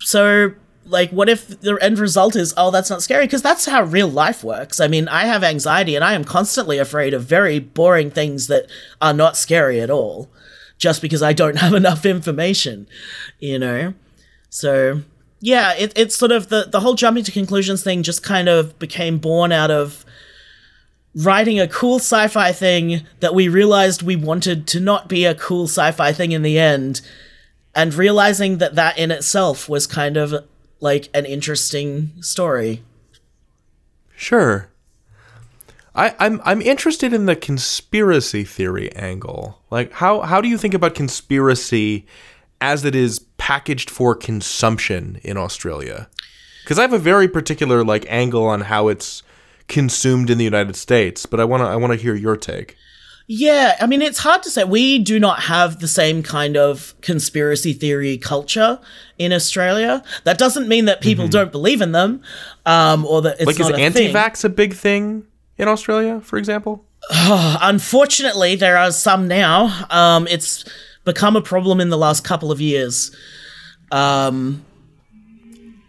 so 0.00 0.54
like 0.86 1.10
what 1.10 1.28
if 1.28 1.60
the 1.60 1.76
end 1.82 1.98
result 1.98 2.36
is 2.36 2.54
oh 2.56 2.70
that's 2.70 2.88
not 2.88 3.02
scary 3.02 3.26
because 3.26 3.42
that's 3.42 3.66
how 3.66 3.82
real 3.82 4.08
life 4.08 4.44
works 4.44 4.78
i 4.78 4.86
mean 4.86 5.08
i 5.08 5.24
have 5.24 5.42
anxiety 5.42 5.94
and 5.96 6.04
i 6.04 6.14
am 6.14 6.24
constantly 6.24 6.78
afraid 6.78 7.12
of 7.12 7.24
very 7.24 7.58
boring 7.58 8.10
things 8.10 8.46
that 8.46 8.66
are 9.00 9.12
not 9.12 9.36
scary 9.36 9.80
at 9.80 9.90
all 9.90 10.30
just 10.78 11.02
because 11.02 11.22
i 11.22 11.32
don't 11.32 11.56
have 11.60 11.74
enough 11.74 12.06
information 12.06 12.86
you 13.40 13.58
know 13.58 13.94
so 14.48 15.02
yeah, 15.40 15.74
it, 15.74 15.92
it's 15.96 16.16
sort 16.16 16.32
of 16.32 16.48
the 16.48 16.68
the 16.70 16.80
whole 16.80 16.94
jumping 16.94 17.24
to 17.24 17.32
conclusions 17.32 17.82
thing 17.82 18.02
just 18.02 18.22
kind 18.22 18.48
of 18.48 18.78
became 18.78 19.18
born 19.18 19.52
out 19.52 19.70
of 19.70 20.04
writing 21.14 21.58
a 21.58 21.68
cool 21.68 21.96
sci-fi 21.96 22.52
thing 22.52 23.06
that 23.20 23.34
we 23.34 23.48
realized 23.48 24.02
we 24.02 24.16
wanted 24.16 24.66
to 24.66 24.80
not 24.80 25.08
be 25.08 25.24
a 25.24 25.34
cool 25.34 25.64
sci-fi 25.64 26.12
thing 26.12 26.32
in 26.32 26.42
the 26.42 26.58
end 26.58 27.00
and 27.74 27.94
realizing 27.94 28.58
that 28.58 28.74
that 28.74 28.98
in 28.98 29.10
itself 29.10 29.66
was 29.66 29.86
kind 29.86 30.18
of 30.18 30.44
like 30.80 31.08
an 31.14 31.24
interesting 31.24 32.10
story 32.20 32.82
sure 34.14 34.68
I, 35.94 36.14
I'm 36.18 36.42
I'm 36.44 36.60
interested 36.60 37.14
in 37.14 37.24
the 37.24 37.34
conspiracy 37.34 38.44
theory 38.44 38.94
angle. 38.94 39.62
Like 39.70 39.92
how 39.92 40.20
how 40.20 40.42
do 40.42 40.48
you 40.48 40.58
think 40.58 40.74
about 40.74 40.94
conspiracy 40.94 42.04
as 42.60 42.84
it 42.84 42.94
is 42.94 43.20
packaged 43.38 43.90
for 43.90 44.14
consumption 44.14 45.20
in 45.22 45.36
Australia. 45.36 46.08
Because 46.62 46.78
I 46.78 46.82
have 46.82 46.92
a 46.92 46.98
very 46.98 47.28
particular 47.28 47.84
like 47.84 48.06
angle 48.08 48.44
on 48.46 48.62
how 48.62 48.88
it's 48.88 49.22
consumed 49.68 50.30
in 50.30 50.38
the 50.38 50.44
United 50.44 50.76
States, 50.76 51.26
but 51.26 51.40
I 51.40 51.44
want 51.44 51.62
to 51.62 51.66
I 51.66 51.76
want 51.76 51.92
to 51.92 51.98
hear 51.98 52.14
your 52.14 52.36
take. 52.36 52.76
Yeah, 53.28 53.76
I 53.80 53.86
mean, 53.86 54.02
it's 54.02 54.18
hard 54.18 54.44
to 54.44 54.50
say. 54.50 54.62
We 54.62 55.00
do 55.00 55.18
not 55.18 55.40
have 55.40 55.80
the 55.80 55.88
same 55.88 56.22
kind 56.22 56.56
of 56.56 56.94
conspiracy 57.00 57.72
theory 57.72 58.18
culture 58.18 58.78
in 59.18 59.32
Australia. 59.32 60.04
That 60.22 60.38
doesn't 60.38 60.68
mean 60.68 60.84
that 60.84 61.00
people 61.00 61.26
don't 61.26 61.50
believe 61.50 61.80
in 61.80 61.90
them, 61.90 62.22
um, 62.66 63.04
or 63.04 63.22
that 63.22 63.40
it's 63.40 63.46
Like 63.46 63.58
is 63.58 63.68
not 63.68 63.72
a 63.72 63.76
thing. 63.76 63.84
anti-vax 63.84 64.44
a 64.44 64.48
big 64.48 64.74
thing 64.74 65.24
in 65.58 65.66
Australia, 65.66 66.20
for 66.20 66.36
example? 66.36 66.84
Unfortunately, 67.10 68.54
there 68.54 68.76
are 68.76 68.92
some 68.92 69.26
now. 69.26 69.86
Um, 69.90 70.28
it's 70.28 70.64
become 71.06 71.36
a 71.36 71.40
problem 71.40 71.80
in 71.80 71.88
the 71.88 71.96
last 71.96 72.22
couple 72.24 72.52
of 72.52 72.60
years. 72.60 73.16
Um, 73.90 74.62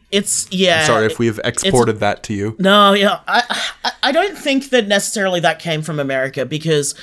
it's 0.10 0.48
yeah. 0.50 0.86
Sorry 0.86 1.06
if 1.06 1.20
we've 1.20 1.42
exported 1.44 2.00
that 2.00 2.24
to 2.24 2.34
you. 2.34 2.56
No, 2.60 2.94
yeah, 2.94 3.20
I, 3.28 3.44
I 3.84 3.92
I 4.04 4.12
don't 4.14 4.38
think 4.38 4.70
that 4.70 4.88
necessarily 4.88 5.42
that 5.42 5.60
came 5.60 5.82
from 5.82 6.00
America 6.00 6.46
because, 6.46 6.96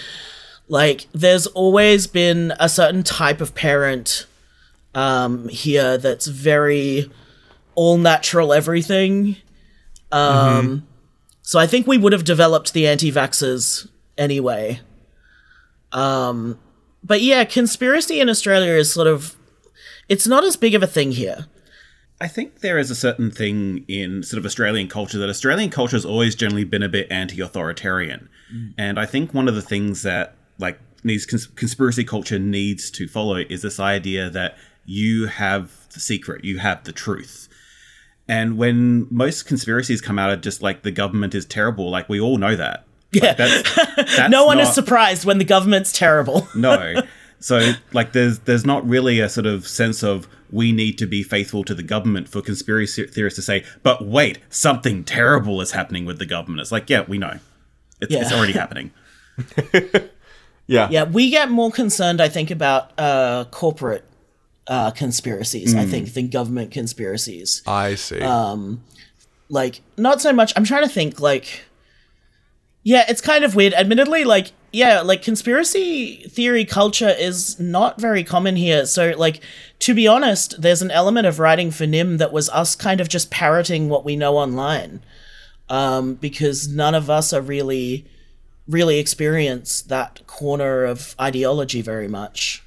like, 0.68 1.06
there's 1.12 1.46
always 1.48 2.06
been 2.06 2.54
a 2.58 2.70
certain 2.70 3.02
type 3.02 3.42
of 3.42 3.54
parent, 3.54 4.24
um, 4.94 5.48
here 5.48 5.98
that's 5.98 6.26
very 6.26 7.10
all 7.74 7.98
natural 7.98 8.54
everything. 8.54 9.36
Um, 10.12 10.86
so 11.42 11.58
I 11.58 11.66
think 11.66 11.88
we 11.88 11.98
would 11.98 12.12
have 12.12 12.24
developed 12.24 12.72
the 12.72 12.86
anti-vaxxers 12.86 13.88
anyway. 14.16 14.80
Um, 15.92 16.58
but 17.04 17.20
yeah, 17.20 17.44
conspiracy 17.44 18.18
in 18.18 18.28
Australia 18.28 18.72
is 18.72 18.92
sort 18.92 19.06
of, 19.06 19.36
it's 20.08 20.26
not 20.26 20.42
as 20.42 20.56
big 20.56 20.74
of 20.74 20.82
a 20.82 20.86
thing 20.88 21.12
here. 21.12 21.46
I 22.20 22.28
think 22.28 22.60
there 22.60 22.78
is 22.78 22.90
a 22.90 22.94
certain 22.94 23.30
thing 23.30 23.84
in 23.86 24.22
sort 24.22 24.38
of 24.38 24.46
Australian 24.46 24.88
culture 24.88 25.18
that 25.18 25.28
Australian 25.28 25.70
culture 25.70 25.96
has 25.96 26.04
always 26.04 26.34
generally 26.34 26.64
been 26.64 26.82
a 26.82 26.88
bit 26.88 27.10
anti-authoritarian, 27.10 28.28
mm. 28.54 28.72
and 28.78 28.98
I 28.98 29.06
think 29.06 29.34
one 29.34 29.48
of 29.48 29.54
the 29.54 29.62
things 29.62 30.02
that 30.02 30.36
like 30.58 30.78
needs 31.02 31.26
cons- 31.26 31.48
conspiracy 31.48 32.04
culture 32.04 32.38
needs 32.38 32.90
to 32.92 33.06
follow 33.08 33.36
is 33.36 33.62
this 33.62 33.78
idea 33.78 34.30
that 34.30 34.56
you 34.86 35.26
have 35.26 35.88
the 35.92 36.00
secret, 36.00 36.44
you 36.44 36.58
have 36.58 36.84
the 36.84 36.92
truth. 36.92 37.48
And 38.28 38.56
when 38.56 39.06
most 39.10 39.46
conspiracies 39.46 40.00
come 40.00 40.18
out 40.18 40.30
of 40.30 40.40
just 40.40 40.62
like 40.62 40.82
the 40.82 40.90
government 40.90 41.34
is 41.34 41.44
terrible, 41.44 41.90
like 41.90 42.08
we 42.08 42.20
all 42.20 42.38
know 42.38 42.56
that. 42.56 42.83
Yeah. 43.22 43.28
Like, 43.28 43.36
that's, 43.36 44.16
that's 44.16 44.30
no 44.30 44.46
one 44.46 44.58
is 44.58 44.72
surprised 44.72 45.24
when 45.24 45.38
the 45.38 45.44
government's 45.44 45.92
terrible. 45.92 46.48
no. 46.54 47.02
So 47.40 47.72
like 47.92 48.12
there's 48.12 48.40
there's 48.40 48.64
not 48.64 48.86
really 48.88 49.20
a 49.20 49.28
sort 49.28 49.46
of 49.46 49.68
sense 49.68 50.02
of 50.02 50.26
we 50.50 50.72
need 50.72 50.98
to 50.98 51.06
be 51.06 51.22
faithful 51.22 51.64
to 51.64 51.74
the 51.74 51.82
government 51.82 52.28
for 52.28 52.40
conspiracy 52.40 53.06
theorists 53.06 53.36
to 53.36 53.42
say, 53.42 53.64
but 53.82 54.04
wait, 54.06 54.38
something 54.50 55.04
terrible 55.04 55.60
is 55.60 55.72
happening 55.72 56.04
with 56.04 56.18
the 56.18 56.26
government. 56.26 56.60
It's 56.60 56.72
like, 56.72 56.88
yeah, 56.88 57.04
we 57.06 57.18
know. 57.18 57.38
It's, 58.00 58.14
it's 58.14 58.32
already 58.32 58.52
happening. 58.62 58.92
Yeah. 60.66 60.88
Yeah, 60.90 61.04
we 61.04 61.30
get 61.30 61.50
more 61.50 61.70
concerned, 61.70 62.20
I 62.20 62.28
think, 62.28 62.50
about 62.50 62.98
uh, 62.98 63.44
corporate 63.50 64.04
uh, 64.66 64.90
conspiracies, 64.92 65.74
I 65.74 65.84
think, 65.84 66.14
than 66.14 66.30
government 66.30 66.70
conspiracies. 66.70 67.62
I 67.66 67.96
see. 67.96 68.20
Um, 68.20 68.82
like, 69.48 69.82
not 69.96 70.20
so 70.20 70.32
much. 70.32 70.52
I'm 70.56 70.64
trying 70.64 70.84
to 70.84 70.88
think, 70.88 71.20
like, 71.20 71.64
yeah, 72.84 73.04
it's 73.08 73.20
kind 73.20 73.44
of 73.44 73.56
weird. 73.56 73.74
Admittedly, 73.74 74.24
like, 74.24 74.52
yeah, 74.72 75.00
like, 75.00 75.22
conspiracy 75.22 76.28
theory 76.28 76.64
culture 76.64 77.08
is 77.18 77.58
not 77.58 78.00
very 78.00 78.22
common 78.22 78.54
here. 78.54 78.86
So, 78.86 79.14
like, 79.16 79.42
to 79.80 79.94
be 79.94 80.06
honest, 80.06 80.60
there's 80.62 80.82
an 80.82 80.92
element 80.92 81.26
of 81.26 81.40
writing 81.40 81.72
for 81.72 81.86
Nim 81.86 82.18
that 82.18 82.32
was 82.32 82.48
us 82.50 82.76
kind 82.76 83.00
of 83.00 83.08
just 83.08 83.30
parroting 83.30 83.88
what 83.88 84.04
we 84.04 84.14
know 84.14 84.36
online. 84.36 85.02
Um, 85.68 86.14
because 86.14 86.68
none 86.68 86.94
of 86.94 87.08
us 87.08 87.32
are 87.32 87.40
really, 87.40 88.04
really 88.68 88.98
experience 88.98 89.82
that 89.82 90.24
corner 90.26 90.84
of 90.84 91.16
ideology 91.18 91.80
very 91.80 92.06
much. 92.06 92.64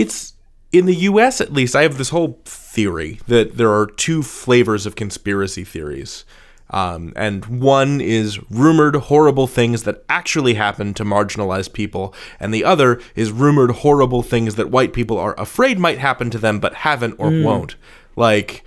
it's 0.00 0.32
in 0.72 0.86
the 0.86 0.94
US 0.94 1.40
at 1.40 1.52
least, 1.52 1.76
I 1.76 1.82
have 1.82 1.98
this 1.98 2.10
whole 2.10 2.40
theory 2.44 3.20
that 3.26 3.56
there 3.56 3.72
are 3.72 3.86
two 3.86 4.22
flavors 4.22 4.86
of 4.86 4.96
conspiracy 4.96 5.64
theories. 5.64 6.24
Um, 6.70 7.12
and 7.16 7.44
one 7.46 8.00
is 8.00 8.40
rumored 8.50 8.96
horrible 8.96 9.46
things 9.46 9.82
that 9.82 10.04
actually 10.08 10.54
happen 10.54 10.94
to 10.94 11.04
marginalized 11.04 11.72
people, 11.72 12.14
and 12.38 12.54
the 12.54 12.64
other 12.64 13.00
is 13.14 13.32
rumored 13.32 13.70
horrible 13.70 14.22
things 14.22 14.54
that 14.54 14.70
white 14.70 14.92
people 14.92 15.18
are 15.18 15.38
afraid 15.38 15.78
might 15.78 15.98
happen 15.98 16.30
to 16.30 16.38
them 16.38 16.60
but 16.60 16.74
haven't 16.74 17.16
or 17.18 17.30
won't. 17.30 17.76
Like, 18.16 18.64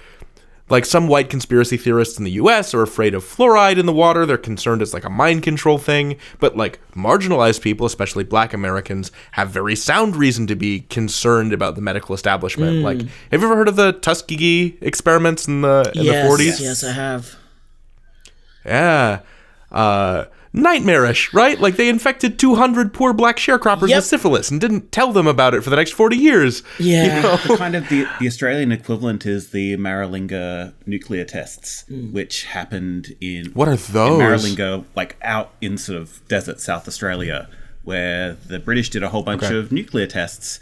like 0.69 0.86
some 0.86 1.07
white 1.07 1.29
conspiracy 1.29 1.77
theorists 1.77 2.17
in 2.17 2.24
the 2.24 2.31
US 2.31 2.74
are 2.74 2.81
afraid 2.81 3.13
of 3.13 3.24
fluoride 3.24 3.77
in 3.77 3.86
the 3.86 3.93
water. 3.93 4.25
They're 4.25 4.38
concerned 4.38 4.81
it's 4.81 4.93
like 4.93 5.03
a 5.03 5.10
mind 5.10 5.43
control 5.43 5.77
thing. 5.77 6.17
But 6.39 6.55
like 6.57 6.79
marginalized 6.93 7.62
people, 7.62 7.86
especially 7.86 8.24
black 8.24 8.53
Americans, 8.53 9.12
have 9.33 9.50
very 9.50 9.75
sound 9.75 10.15
reason 10.15 10.48
to 10.48 10.55
be 10.55 10.81
concerned 10.81 11.53
about 11.53 11.75
the 11.75 11.81
medical 11.81 12.15
establishment. 12.15 12.81
Like, 12.81 13.01
have 13.01 13.41
you 13.41 13.48
ever 13.48 13.55
heard 13.55 13.67
of 13.67 13.75
the 13.75 13.91
Tuskegee 13.93 14.77
experiments 14.81 15.48
in 15.48 15.62
the 15.62 15.91
in 15.95 16.05
yes, 16.05 16.38
the 16.38 16.43
40s? 16.43 16.60
yes, 16.62 16.83
I 16.83 16.91
have. 16.93 17.36
Yeah. 18.65 19.20
Uh, 19.72 20.25
nightmarish, 20.55 21.34
right? 21.34 21.60
Like 21.60 21.77
they 21.77 21.89
infected 21.89 22.38
200 22.38 22.93
poor 22.93 23.12
black 23.12 23.38
sharecroppers 23.38 23.89
Yep. 23.89 23.98
with 23.98 24.05
syphilis 24.05 24.51
and 24.51 24.62
didn't 24.62 24.91
tell 24.91 25.12
them 25.12 25.25
about 25.25 25.55
it 25.55 25.63
for 25.63 25.72
the 25.72 25.75
next 25.75 25.91
40 25.93 26.15
years. 26.15 26.62
Yeah. 26.79 27.38
kind 27.58 27.75
of 27.75 27.89
the, 27.89 28.05
the 28.20 28.27
Australian 28.27 28.72
equivalent 28.72 29.25
is 29.25 29.50
the 29.50 29.75
Maralinga 29.77 30.74
nuclear 30.86 31.25
tests, 31.25 31.86
which 31.89 32.43
happened 32.46 33.15
in 33.20 33.48
What 33.53 33.67
are 33.67 33.75
those? 33.77 34.22
Maralinga, 34.22 34.86
like 34.96 35.17
out 35.24 35.53
in 35.60 35.77
sort 35.79 36.00
of 36.00 36.22
desert 36.27 36.60
South 36.62 36.88
Australia, 36.88 37.50
where 37.84 38.34
the 38.34 38.60
British 38.60 38.89
did 38.91 39.01
a 39.01 39.10
whole 39.10 39.24
bunch 39.24 39.43
Okay. 39.43 39.58
of 39.58 39.72
nuclear 39.72 40.05
tests 40.05 40.60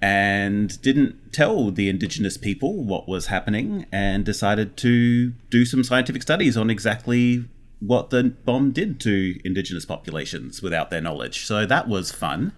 and 0.00 0.80
didn't 0.80 1.32
tell 1.32 1.70
the 1.70 1.88
indigenous 1.88 2.36
people 2.36 2.84
what 2.84 3.08
was 3.08 3.26
happening 3.26 3.86
and 3.90 4.24
decided 4.24 4.76
to 4.76 5.30
do 5.50 5.64
some 5.64 5.82
scientific 5.82 6.22
studies 6.22 6.56
on 6.56 6.70
exactly 6.70 7.44
what 7.80 8.10
the 8.10 8.24
bomb 8.44 8.70
did 8.70 9.00
to 9.00 9.38
indigenous 9.44 9.84
populations 9.84 10.62
without 10.62 10.90
their 10.90 11.00
knowledge. 11.00 11.46
So 11.46 11.66
that 11.66 11.88
was 11.88 12.12
fun. 12.12 12.52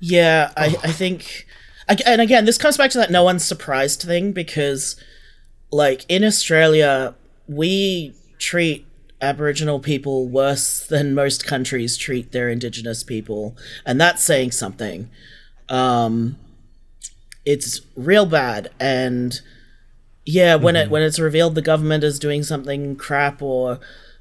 Yeah, 0.00 0.52
I, 0.56 0.66
I 0.82 0.92
think, 0.92 1.46
and 1.88 2.20
again, 2.20 2.44
this 2.44 2.58
comes 2.58 2.76
back 2.76 2.90
to 2.90 2.98
that 2.98 3.10
no 3.10 3.24
one's 3.24 3.44
surprised 3.44 4.02
thing 4.02 4.32
because, 4.32 4.96
like, 5.70 6.04
in 6.08 6.22
Australia, 6.22 7.14
we 7.48 8.14
treat 8.38 8.86
Aboriginal 9.22 9.80
people 9.80 10.28
worse 10.28 10.86
than 10.86 11.14
most 11.14 11.46
countries 11.46 11.96
treat 11.96 12.32
their 12.32 12.50
Indigenous 12.50 13.02
people, 13.02 13.56
and 13.86 13.98
that's 13.98 14.22
saying 14.22 14.52
something. 14.52 15.08
Um, 15.68 16.36
it's 17.44 17.80
real 17.94 18.26
bad, 18.26 18.70
and 18.80 19.40
yeah, 20.24 20.56
when 20.56 20.74
it 20.76 20.90
when 20.90 21.02
it's 21.02 21.18
revealed 21.18 21.54
the 21.54 21.62
government 21.62 22.02
is 22.02 22.18
doing 22.18 22.42
something 22.42 22.96
crap, 22.96 23.40
or 23.40 23.78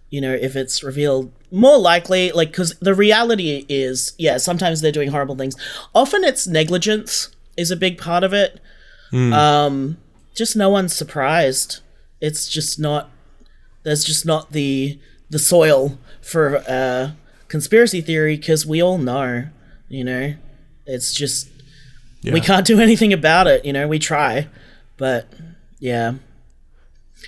you 0.10 0.22
know, 0.22 0.34
if 0.34 0.56
it's 0.56 0.84
revealed 0.84 1.32
more 1.52 1.78
likely, 1.78 2.32
like, 2.32 2.52
because 2.52 2.76
the 2.80 2.94
reality 2.94 3.66
is, 3.68 4.14
yeah, 4.18 4.38
sometimes 4.38 4.82
they're 4.82 4.92
doing 4.92 5.10
horrible 5.10 5.36
things. 5.36 5.56
Often 5.94 6.24
it's 6.24 6.46
negligence 6.48 7.30
is 7.58 7.72
a 7.72 7.76
big 7.76 7.98
part 7.98 8.24
of 8.24 8.34
it. 8.34 8.60
Um, 9.34 9.98
just 10.36 10.56
no 10.56 10.70
one's 10.70 10.94
surprised. 10.94 11.82
It's 12.22 12.48
just 12.48 12.80
not. 12.80 13.10
There's 13.84 14.04
just 14.04 14.26
not 14.26 14.52
the 14.52 15.00
the 15.30 15.40
soil 15.40 15.98
for 16.22 16.58
uh, 16.68 17.12
conspiracy 17.48 18.02
theory 18.02 18.36
because 18.36 18.66
we 18.66 18.82
all 18.82 18.98
know, 18.98 19.50
you 19.90 20.04
know, 20.04 20.36
it's 20.86 21.14
just 21.14 21.50
we 22.24 22.42
can't 22.42 22.66
do 22.66 22.80
anything 22.82 23.14
about 23.14 23.48
it. 23.48 23.66
You 23.66 23.74
know, 23.74 23.88
we 23.88 24.00
try, 24.00 24.48
but 24.98 25.28
yeah. 25.80 26.16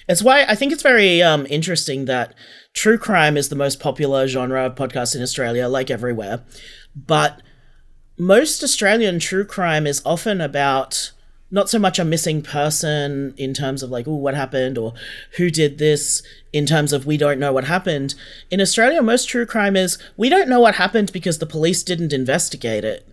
It's 0.07 0.21
why 0.21 0.43
I 0.43 0.55
think 0.55 0.71
it's 0.71 0.83
very 0.83 1.21
um, 1.21 1.47
interesting 1.49 2.05
that 2.05 2.33
true 2.73 2.97
crime 2.97 3.37
is 3.37 3.49
the 3.49 3.55
most 3.55 3.79
popular 3.79 4.27
genre 4.27 4.65
of 4.65 4.75
podcast 4.75 5.15
in 5.15 5.21
Australia, 5.21 5.67
like 5.67 5.89
everywhere. 5.89 6.43
But 6.95 7.41
most 8.17 8.63
Australian 8.63 9.19
true 9.19 9.45
crime 9.45 9.87
is 9.87 10.01
often 10.05 10.41
about 10.41 11.11
not 11.49 11.69
so 11.69 11.79
much 11.79 11.97
a 11.97 12.05
missing 12.05 12.41
person 12.41 13.33
in 13.37 13.53
terms 13.53 13.81
of 13.81 13.89
like, 13.89 14.07
oh, 14.07 14.15
what 14.15 14.35
happened 14.35 14.77
or 14.77 14.93
who 15.37 15.49
did 15.49 15.77
this 15.77 16.21
in 16.51 16.65
terms 16.65 16.91
of 16.91 17.05
we 17.05 17.15
don't 17.15 17.39
know 17.39 17.53
what 17.53 17.63
happened. 17.63 18.15
In 18.51 18.59
Australia, 18.59 19.01
most 19.01 19.29
true 19.29 19.45
crime 19.45 19.75
is 19.75 19.97
we 20.17 20.29
don't 20.29 20.49
know 20.49 20.59
what 20.59 20.75
happened 20.75 21.11
because 21.13 21.39
the 21.39 21.45
police 21.45 21.83
didn't 21.83 22.11
investigate 22.11 22.83
it. 22.83 23.07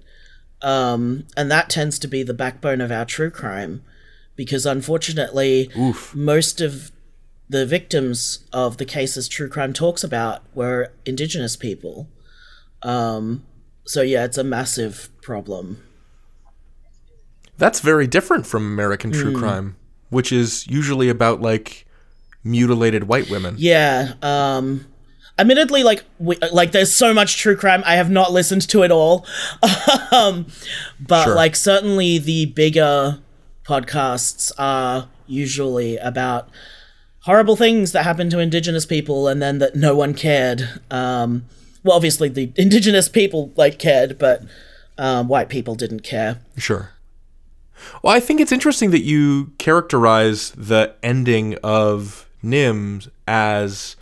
Um, 0.64 1.26
and 1.36 1.50
that 1.50 1.68
tends 1.70 1.98
to 2.00 2.08
be 2.08 2.22
the 2.22 2.32
backbone 2.34 2.80
of 2.80 2.90
our 2.90 3.04
true 3.04 3.30
crime 3.30 3.82
because 4.34 4.64
unfortunately, 4.66 5.70
most 6.14 6.60
of 6.60 6.90
the 7.48 7.66
victims 7.66 8.40
of 8.52 8.78
the 8.78 8.84
cases 8.86 9.28
true 9.28 9.48
crime 9.48 9.72
talks 9.74 10.02
about 10.02 10.42
were 10.54 10.90
indigenous 11.04 11.54
people. 11.56 12.08
Um, 12.82 13.44
so 13.84 14.00
yeah, 14.02 14.24
it's 14.24 14.38
a 14.38 14.44
massive 14.44 15.10
problem. 15.22 15.82
That's 17.58 17.80
very 17.80 18.06
different 18.06 18.46
from 18.46 18.64
American 18.64 19.12
true 19.12 19.32
Hmm. 19.32 19.38
crime, 19.38 19.76
which 20.08 20.32
is 20.32 20.66
usually 20.66 21.08
about 21.08 21.40
like 21.40 21.86
mutilated 22.42 23.04
white 23.04 23.30
women. 23.30 23.54
Yeah. 23.58 24.14
Um 24.22 24.86
admittedly 25.38 25.82
like 25.82 26.04
we, 26.18 26.36
like 26.52 26.72
there's 26.72 26.94
so 26.96 27.12
much 27.12 27.36
true 27.36 27.56
crime 27.56 27.82
I 27.84 27.96
have 27.96 28.10
not 28.10 28.32
listened 28.32 28.68
to 28.68 28.82
it 28.82 28.90
all. 28.90 29.26
um 30.12 30.46
but 31.00 31.24
Sure. 31.24 31.34
like 31.34 31.56
certainly 31.56 32.18
the 32.18 32.46
bigger 32.46 33.18
podcasts 33.66 34.52
are 34.58 35.08
usually 35.26 35.96
about 35.98 36.48
horrible 37.20 37.56
things 37.56 37.92
that 37.92 38.04
happen 38.04 38.28
to 38.30 38.38
indigenous 38.38 38.84
people 38.86 39.26
and 39.26 39.40
then 39.42 39.58
that 39.58 39.74
no 39.74 39.96
one 39.96 40.14
cared. 40.14 40.80
Um 40.90 41.46
well 41.82 41.96
obviously 41.96 42.28
the 42.28 42.52
indigenous 42.56 43.08
people 43.08 43.52
like 43.56 43.78
cared 43.78 44.18
but 44.18 44.42
um, 44.96 45.26
white 45.26 45.48
people 45.48 45.74
didn't 45.74 46.00
care. 46.04 46.38
Sure. 46.56 46.90
Well, 48.02 48.14
I 48.14 48.20
think 48.20 48.40
it's 48.40 48.52
interesting 48.52 48.92
that 48.92 49.02
you 49.02 49.52
characterize 49.58 50.52
the 50.52 50.94
ending 51.02 51.56
of 51.64 52.28
Nims 52.44 53.08
as 53.26 53.96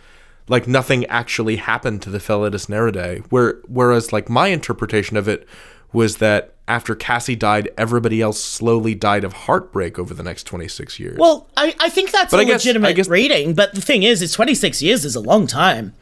like 0.47 0.67
nothing 0.67 1.05
actually 1.05 1.55
happened 1.57 2.01
to 2.03 2.09
the 2.09 2.19
Felidus 2.19 2.67
Neridae. 2.67 3.25
where 3.29 3.61
whereas 3.67 4.11
like 4.13 4.29
my 4.29 4.47
interpretation 4.47 5.17
of 5.17 5.27
it 5.27 5.47
was 5.91 6.17
that 6.17 6.53
after 6.67 6.95
Cassie 6.95 7.35
died, 7.35 7.69
everybody 7.77 8.21
else 8.21 8.41
slowly 8.43 8.95
died 8.95 9.23
of 9.23 9.33
heartbreak 9.33 9.99
over 9.99 10.13
the 10.13 10.23
next 10.23 10.43
26 10.45 10.97
years. 10.99 11.17
Well, 11.19 11.47
I, 11.57 11.75
I 11.79 11.89
think 11.89 12.11
that's 12.11 12.31
But 12.31 12.37
a 12.39 12.41
I 12.41 12.45
guess- 12.45 12.61
legitimate 12.65 12.87
I 12.87 12.93
guess- 12.93 13.07
reading, 13.09 13.53
but 13.53 13.73
the 13.75 13.81
thing 13.81 14.03
is, 14.03 14.21
it's 14.21 14.33
26 14.33 14.81
years 14.81 15.05
is 15.05 15.15
a 15.15 15.19
long 15.19 15.45
time. 15.45 15.93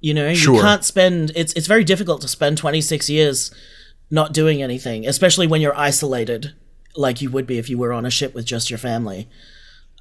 You 0.00 0.12
know, 0.12 0.28
you 0.28 0.60
can't 0.60 0.84
spend 0.84 1.32
it's 1.34 1.52
it's 1.54 1.66
very 1.66 1.84
difficult 1.84 2.20
to 2.22 2.28
spend 2.28 2.58
26 2.58 3.08
years 3.08 3.50
not 4.10 4.32
doing 4.34 4.62
anything, 4.62 5.06
especially 5.06 5.46
when 5.46 5.60
you're 5.62 5.76
isolated 5.78 6.52
like 6.96 7.22
you 7.22 7.30
would 7.30 7.46
be 7.46 7.58
if 7.58 7.70
you 7.70 7.78
were 7.78 7.92
on 7.92 8.04
a 8.04 8.10
ship 8.10 8.34
with 8.34 8.44
just 8.44 8.70
your 8.70 8.78
family. 8.78 9.28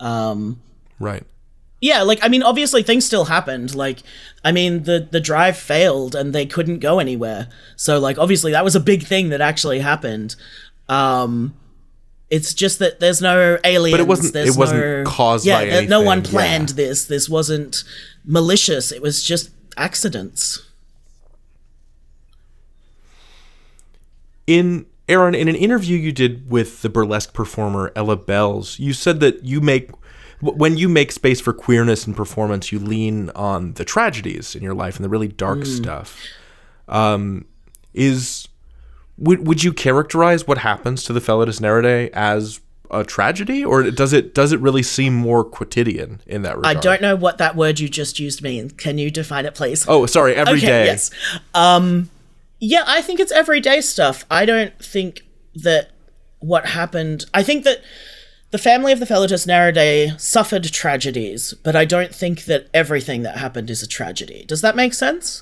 Um, 0.02 0.62
right. 1.00 1.24
Yeah, 1.84 2.04
like 2.04 2.20
I 2.22 2.30
mean 2.30 2.44
obviously 2.44 2.82
things 2.82 3.06
still 3.06 3.26
happened. 3.26 3.76
Like 3.76 4.04
I 4.42 4.54
mean 4.54 4.84
the 4.84 5.06
the 5.12 5.20
drive 5.20 5.58
failed 5.58 6.16
and 6.16 6.34
they 6.34 6.46
couldn't 6.46 6.80
go 6.80 7.00
anywhere. 7.00 7.50
So 7.76 8.00
like 8.00 8.18
obviously 8.18 8.54
that 8.54 8.64
was 8.64 8.74
a 8.74 8.80
big 8.80 9.04
thing 9.04 9.28
that 9.30 9.42
actually 9.42 9.80
happened. 9.80 10.38
Um 10.88 11.54
it's 12.30 12.54
just 12.54 12.80
that 12.80 13.02
there's 13.02 13.22
no 13.22 13.60
aliens. 13.66 13.94
But 13.96 14.00
it 14.00 14.08
wasn't- 14.08 14.34
There's 14.34 14.56
it 14.56 14.58
wasn't 14.58 14.80
no, 14.80 15.04
caused 15.06 15.46
yeah, 15.46 15.60
by 15.60 15.66
there- 15.66 15.88
no 15.90 16.00
one 16.02 16.22
planned 16.24 16.70
yeah. 16.70 16.76
this. 16.78 17.06
This 17.06 17.28
wasn't 17.28 17.84
malicious. 18.24 18.94
It 18.94 19.02
was 19.02 19.22
just 19.22 19.50
accidents. 19.76 20.66
In 24.48 24.86
Erin, 25.10 25.36
in 25.36 25.48
an 25.50 25.56
interview 25.56 25.98
you 25.98 26.14
did 26.14 26.50
with 26.50 26.82
the 26.82 26.90
burlesque 26.90 27.34
performer 27.34 27.92
Ella 27.94 28.16
Bells, 28.16 28.80
you 28.80 28.94
said 28.94 29.20
that 29.20 29.44
you 29.44 29.60
make 29.62 29.92
when 30.44 30.78
you 30.78 30.90
make 30.90 31.12
space 31.12 31.40
for 31.40 31.54
queerness 31.54 32.06
and 32.06 32.16
performance, 32.16 32.72
you 32.72 32.80
lean 32.80 33.30
on 33.32 33.74
the 33.74 33.86
tragedies 33.86 34.56
in 34.56 34.64
your 34.64 34.74
life 34.74 34.98
and 34.98 35.06
the 35.06 35.10
really 35.10 35.28
dark 35.28 35.66
stuff. 35.66 36.22
Um, 36.88 37.46
is 37.94 38.48
would 39.18 39.48
would 39.48 39.64
you 39.64 39.72
characterize 39.74 40.48
what 40.48 40.60
happens 40.60 41.04
to 41.04 41.14
the 41.14 41.20
Felidus 41.20 41.60
Nereidae 41.60 42.10
as 42.12 42.60
a 42.92 43.04
tragedy, 43.04 43.64
or 43.64 43.84
does 43.84 44.14
it 44.14 44.34
does 44.34 44.52
it 44.52 44.60
really 44.60 44.84
seem 44.84 45.14
more 45.14 45.44
quotidian 45.44 46.22
in 46.26 46.42
that 46.44 46.58
regard? 46.58 46.78
I 46.78 46.80
don't 46.80 47.02
know 47.02 47.16
what 47.16 47.38
that 47.38 47.56
word 47.56 47.80
you 47.80 47.90
just 47.90 48.20
used 48.20 48.42
means. 48.42 48.74
Can 48.74 48.98
you 48.98 49.10
define 49.12 49.46
it, 49.46 49.56
please? 49.56 49.86
Oh, 49.88 50.06
sorry. 50.06 50.36
Every 50.36 50.60
day. 50.60 50.82
okay, 50.82 50.86
yes. 50.86 51.12
Um, 51.54 52.10
yeah, 52.60 52.84
I 52.86 53.02
think 53.02 53.20
it's 53.20 53.32
everyday 53.32 53.82
stuff. 53.82 54.26
I 54.30 54.46
don't 54.46 54.78
think 54.80 55.24
that 55.56 55.92
what 56.40 56.66
happened. 56.66 57.26
I 57.34 57.44
think 57.44 57.64
that 57.64 57.82
the 58.54 58.60
family 58.60 58.92
of 58.92 59.00
the 59.00 59.08
Felidus 59.08 59.48
Nereidae 59.48 60.22
suffered 60.22 60.64
tragedies, 60.66 61.56
but 61.64 61.76
I 61.76 61.86
don't 61.86 62.14
think 62.14 62.46
that 62.46 62.68
everything 62.72 63.24
that 63.24 63.38
happened 63.38 63.72
is 63.72 63.82
a 63.82 63.88
tragedy. 63.88 64.46
Does 64.48 64.62
that 64.62 64.76
make 64.76 64.94
sense? 64.94 65.42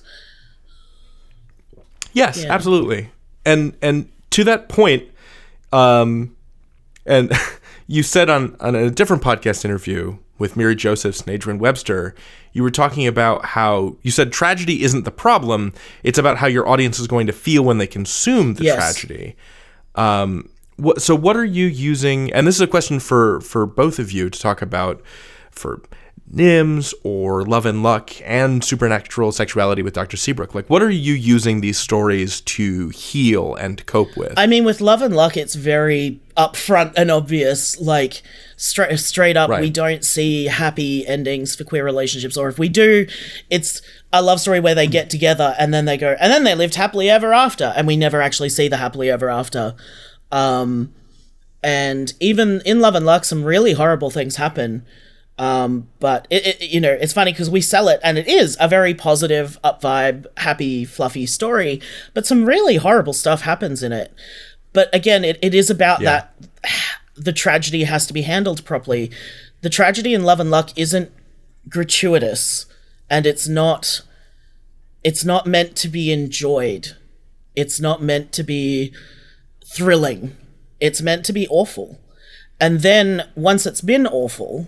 Yes, 2.13 2.45
absolutely. 2.45 3.11
And 3.45 3.75
and 3.81 4.09
to 4.29 4.45
that 4.45 4.69
point, 4.69 5.09
um, 5.73 6.37
and 7.05 7.33
you 7.87 8.01
said 8.01 8.29
on 8.29 8.55
on 8.61 8.75
a 8.75 8.89
different 8.89 9.21
podcast 9.21 9.65
interview 9.65 10.17
with 10.39 10.55
Miri 10.55 10.73
Josephs 10.73 11.19
and 11.19 11.31
Adrian 11.31 11.59
Webster, 11.59 12.15
you 12.53 12.63
were 12.63 12.71
talking 12.71 13.05
about 13.07 13.43
how 13.43 13.97
you 14.03 14.11
said 14.11 14.31
tragedy 14.31 14.83
isn't 14.83 15.03
the 15.03 15.11
problem; 15.11 15.73
it's 16.03 16.17
about 16.17 16.37
how 16.37 16.47
your 16.47 16.65
audience 16.65 16.97
is 16.97 17.07
going 17.07 17.27
to 17.27 17.33
feel 17.33 17.63
when 17.65 17.77
they 17.77 17.87
consume 17.87 18.53
the 18.53 18.63
Yes. 18.63 18.75
tragedy. 18.77 19.35
Um, 19.95 20.47
what, 20.77 21.01
so 21.01 21.15
what 21.15 21.35
are 21.35 21.45
you 21.45 21.67
using? 21.67 22.31
And 22.33 22.47
this 22.47 22.55
is 22.55 22.61
a 22.61 22.67
question 22.67 22.99
for 22.99 23.41
for 23.41 23.65
both 23.65 23.99
of 23.99 24.11
you 24.11 24.29
to 24.29 24.39
talk 24.39 24.61
about 24.61 25.01
for 25.51 25.81
Nims 26.33 26.93
or 27.03 27.43
Love 27.43 27.65
and 27.65 27.83
Luck 27.83 28.11
and 28.23 28.63
Supernatural 28.63 29.31
Sexuality 29.31 29.81
with 29.81 29.93
Dr. 29.93 30.15
Seabrook. 30.15 30.55
Like, 30.55 30.69
what 30.69 30.81
are 30.81 30.89
you 30.89 31.13
using 31.13 31.59
these 31.59 31.77
stories 31.77 32.39
to 32.41 32.89
heal 32.89 33.55
and 33.55 33.85
cope 33.85 34.15
with? 34.15 34.33
I 34.37 34.47
mean, 34.47 34.63
with 34.63 34.79
Love 34.79 35.01
and 35.01 35.15
Luck, 35.15 35.35
it's 35.35 35.55
very 35.55 36.21
upfront 36.37 36.93
and 36.95 37.11
obvious. 37.11 37.79
Like 37.81 38.23
straight 38.55 38.97
straight 38.99 39.35
up, 39.35 39.49
we 39.49 39.69
don't 39.69 40.05
see 40.05 40.45
happy 40.45 41.05
endings 41.05 41.55
for 41.55 41.65
queer 41.65 41.83
relationships, 41.83 42.37
or 42.37 42.47
if 42.47 42.57
we 42.57 42.69
do, 42.69 43.07
it's 43.49 43.81
a 44.13 44.21
love 44.21 44.39
story 44.39 44.59
where 44.59 44.75
they 44.75 44.87
get 44.87 45.09
together 45.09 45.55
and 45.57 45.73
then 45.73 45.85
they 45.85 45.97
go 45.97 46.15
and 46.19 46.31
then 46.31 46.43
they 46.43 46.55
lived 46.55 46.75
happily 46.75 47.09
ever 47.09 47.33
after, 47.33 47.73
and 47.75 47.87
we 47.87 47.97
never 47.97 48.21
actually 48.21 48.49
see 48.49 48.67
the 48.67 48.77
happily 48.77 49.09
ever 49.09 49.29
after. 49.29 49.75
Um, 50.31 50.93
and 51.63 52.13
even 52.19 52.61
in 52.65 52.79
Love 52.79 52.95
and 52.95 53.05
Luck, 53.05 53.25
some 53.25 53.43
really 53.43 53.73
horrible 53.73 54.09
things 54.09 54.37
happen. 54.37 54.85
Um, 55.37 55.87
but 55.99 56.27
it, 56.29 56.45
it, 56.45 56.61
you 56.69 56.79
know, 56.79 56.91
it's 56.91 57.13
funny 57.13 57.31
because 57.31 57.49
we 57.49 57.61
sell 57.61 57.87
it 57.87 57.99
and 58.03 58.17
it 58.17 58.27
is 58.27 58.57
a 58.59 58.67
very 58.67 58.93
positive, 58.93 59.57
up 59.63 59.81
vibe, 59.81 60.25
happy, 60.37 60.85
fluffy 60.85 61.25
story, 61.25 61.81
but 62.13 62.25
some 62.25 62.45
really 62.45 62.75
horrible 62.75 63.13
stuff 63.13 63.41
happens 63.41 63.81
in 63.81 63.91
it. 63.91 64.13
But 64.73 64.93
again, 64.93 65.23
it, 65.23 65.39
it 65.41 65.53
is 65.55 65.69
about 65.69 66.01
Yeah. 66.01 66.25
that 66.63 66.71
the 67.15 67.33
tragedy 67.33 67.83
has 67.83 68.05
to 68.07 68.13
be 68.13 68.21
handled 68.21 68.63
properly. 68.65 69.11
The 69.61 69.69
tragedy 69.69 70.13
in 70.13 70.23
Love 70.23 70.39
and 70.39 70.51
Luck 70.51 70.69
isn't 70.75 71.11
gratuitous 71.69 72.65
and 73.09 73.25
it's 73.25 73.47
not 73.47 74.01
it's 75.03 75.25
not 75.25 75.47
meant 75.47 75.75
to 75.77 75.87
be 75.87 76.11
enjoyed. 76.11 76.95
It's 77.55 77.79
not 77.79 78.01
meant 78.03 78.31
to 78.33 78.43
be 78.43 78.93
thrilling. 79.75 80.35
It's 80.79 81.01
meant 81.01 81.25
to 81.25 81.33
be 81.33 81.47
awful. 81.47 81.99
And 82.59 82.81
then 82.81 83.27
once 83.35 83.65
it's 83.65 83.81
been 83.81 84.05
awful, 84.05 84.67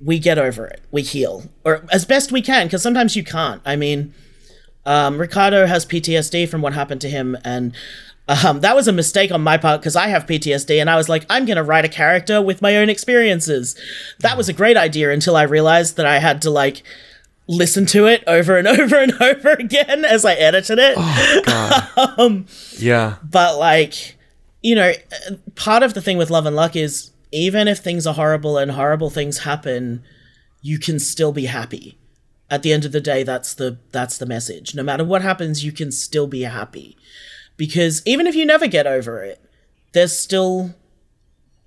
we 0.00 0.18
get 0.18 0.38
over 0.38 0.66
it. 0.66 0.82
We 0.90 1.02
heal. 1.02 1.44
Or 1.64 1.84
as 1.90 2.04
best 2.04 2.32
we 2.32 2.42
can, 2.42 2.66
because 2.66 2.82
sometimes 2.82 3.16
you 3.16 3.24
can't. 3.24 3.62
I 3.64 3.76
mean, 3.76 4.14
um, 4.86 5.18
Ricardo 5.18 5.66
has 5.66 5.84
PTSD 5.84 6.48
from 6.48 6.62
what 6.62 6.72
happened 6.72 7.00
to 7.02 7.08
him, 7.08 7.36
and 7.44 7.74
um, 8.28 8.60
that 8.60 8.74
was 8.76 8.88
a 8.88 8.92
mistake 8.92 9.30
on 9.30 9.42
my 9.42 9.56
part 9.56 9.80
because 9.80 9.96
I 9.96 10.08
have 10.08 10.26
PTSD, 10.26 10.80
and 10.80 10.88
I 10.88 10.96
was 10.96 11.08
like, 11.08 11.26
I'm 11.28 11.44
going 11.44 11.56
to 11.56 11.62
write 11.62 11.84
a 11.84 11.88
character 11.88 12.40
with 12.40 12.62
my 12.62 12.76
own 12.76 12.88
experiences. 12.88 13.78
That 14.20 14.36
was 14.36 14.48
a 14.48 14.54
great 14.54 14.76
idea 14.76 15.10
until 15.10 15.36
I 15.36 15.42
realized 15.42 15.96
that 15.96 16.06
I 16.06 16.18
had 16.18 16.40
to, 16.42 16.50
like, 16.50 16.82
listen 17.50 17.84
to 17.84 18.06
it 18.06 18.22
over 18.26 18.56
and 18.56 18.68
over 18.80 18.96
and 18.96 19.12
over 19.20 19.50
again 19.52 20.04
as 20.04 20.24
I 20.24 20.34
edited 20.34 20.78
it. 20.78 20.94
Oh, 20.96 22.14
um, 22.18 22.46
yeah. 22.78 23.16
But 23.22 23.58
like, 23.58 24.16
you 24.62 24.74
know, 24.74 24.92
part 25.56 25.82
of 25.82 25.94
the 25.94 26.00
thing 26.00 26.16
with 26.16 26.30
love 26.30 26.46
and 26.46 26.56
luck 26.56 26.76
is 26.76 27.10
even 27.32 27.68
if 27.68 27.78
things 27.78 28.06
are 28.06 28.14
horrible 28.14 28.56
and 28.56 28.72
horrible 28.72 29.10
things 29.10 29.38
happen, 29.38 30.02
you 30.62 30.78
can 30.78 30.98
still 30.98 31.32
be 31.32 31.46
happy. 31.46 31.98
At 32.48 32.62
the 32.62 32.72
end 32.72 32.84
of 32.84 32.92
the 32.92 33.00
day, 33.00 33.22
that's 33.22 33.54
the 33.54 33.78
that's 33.92 34.18
the 34.18 34.26
message. 34.26 34.74
No 34.74 34.82
matter 34.82 35.04
what 35.04 35.22
happens, 35.22 35.64
you 35.64 35.72
can 35.72 35.92
still 35.92 36.26
be 36.26 36.42
happy. 36.42 36.96
Because 37.56 38.02
even 38.06 38.26
if 38.26 38.34
you 38.34 38.44
never 38.44 38.66
get 38.66 38.86
over 38.86 39.22
it, 39.22 39.40
there's 39.92 40.16
still 40.16 40.74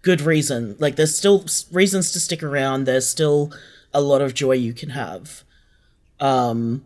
good 0.01 0.21
reason. 0.21 0.75
Like 0.79 0.95
there's 0.97 1.17
still 1.17 1.45
reasons 1.71 2.11
to 2.11 2.19
stick 2.19 2.43
around. 2.43 2.83
There's 2.83 3.07
still 3.07 3.53
a 3.93 4.01
lot 4.01 4.21
of 4.21 4.33
joy 4.33 4.53
you 4.53 4.73
can 4.73 4.89
have. 4.89 5.43
Um 6.19 6.86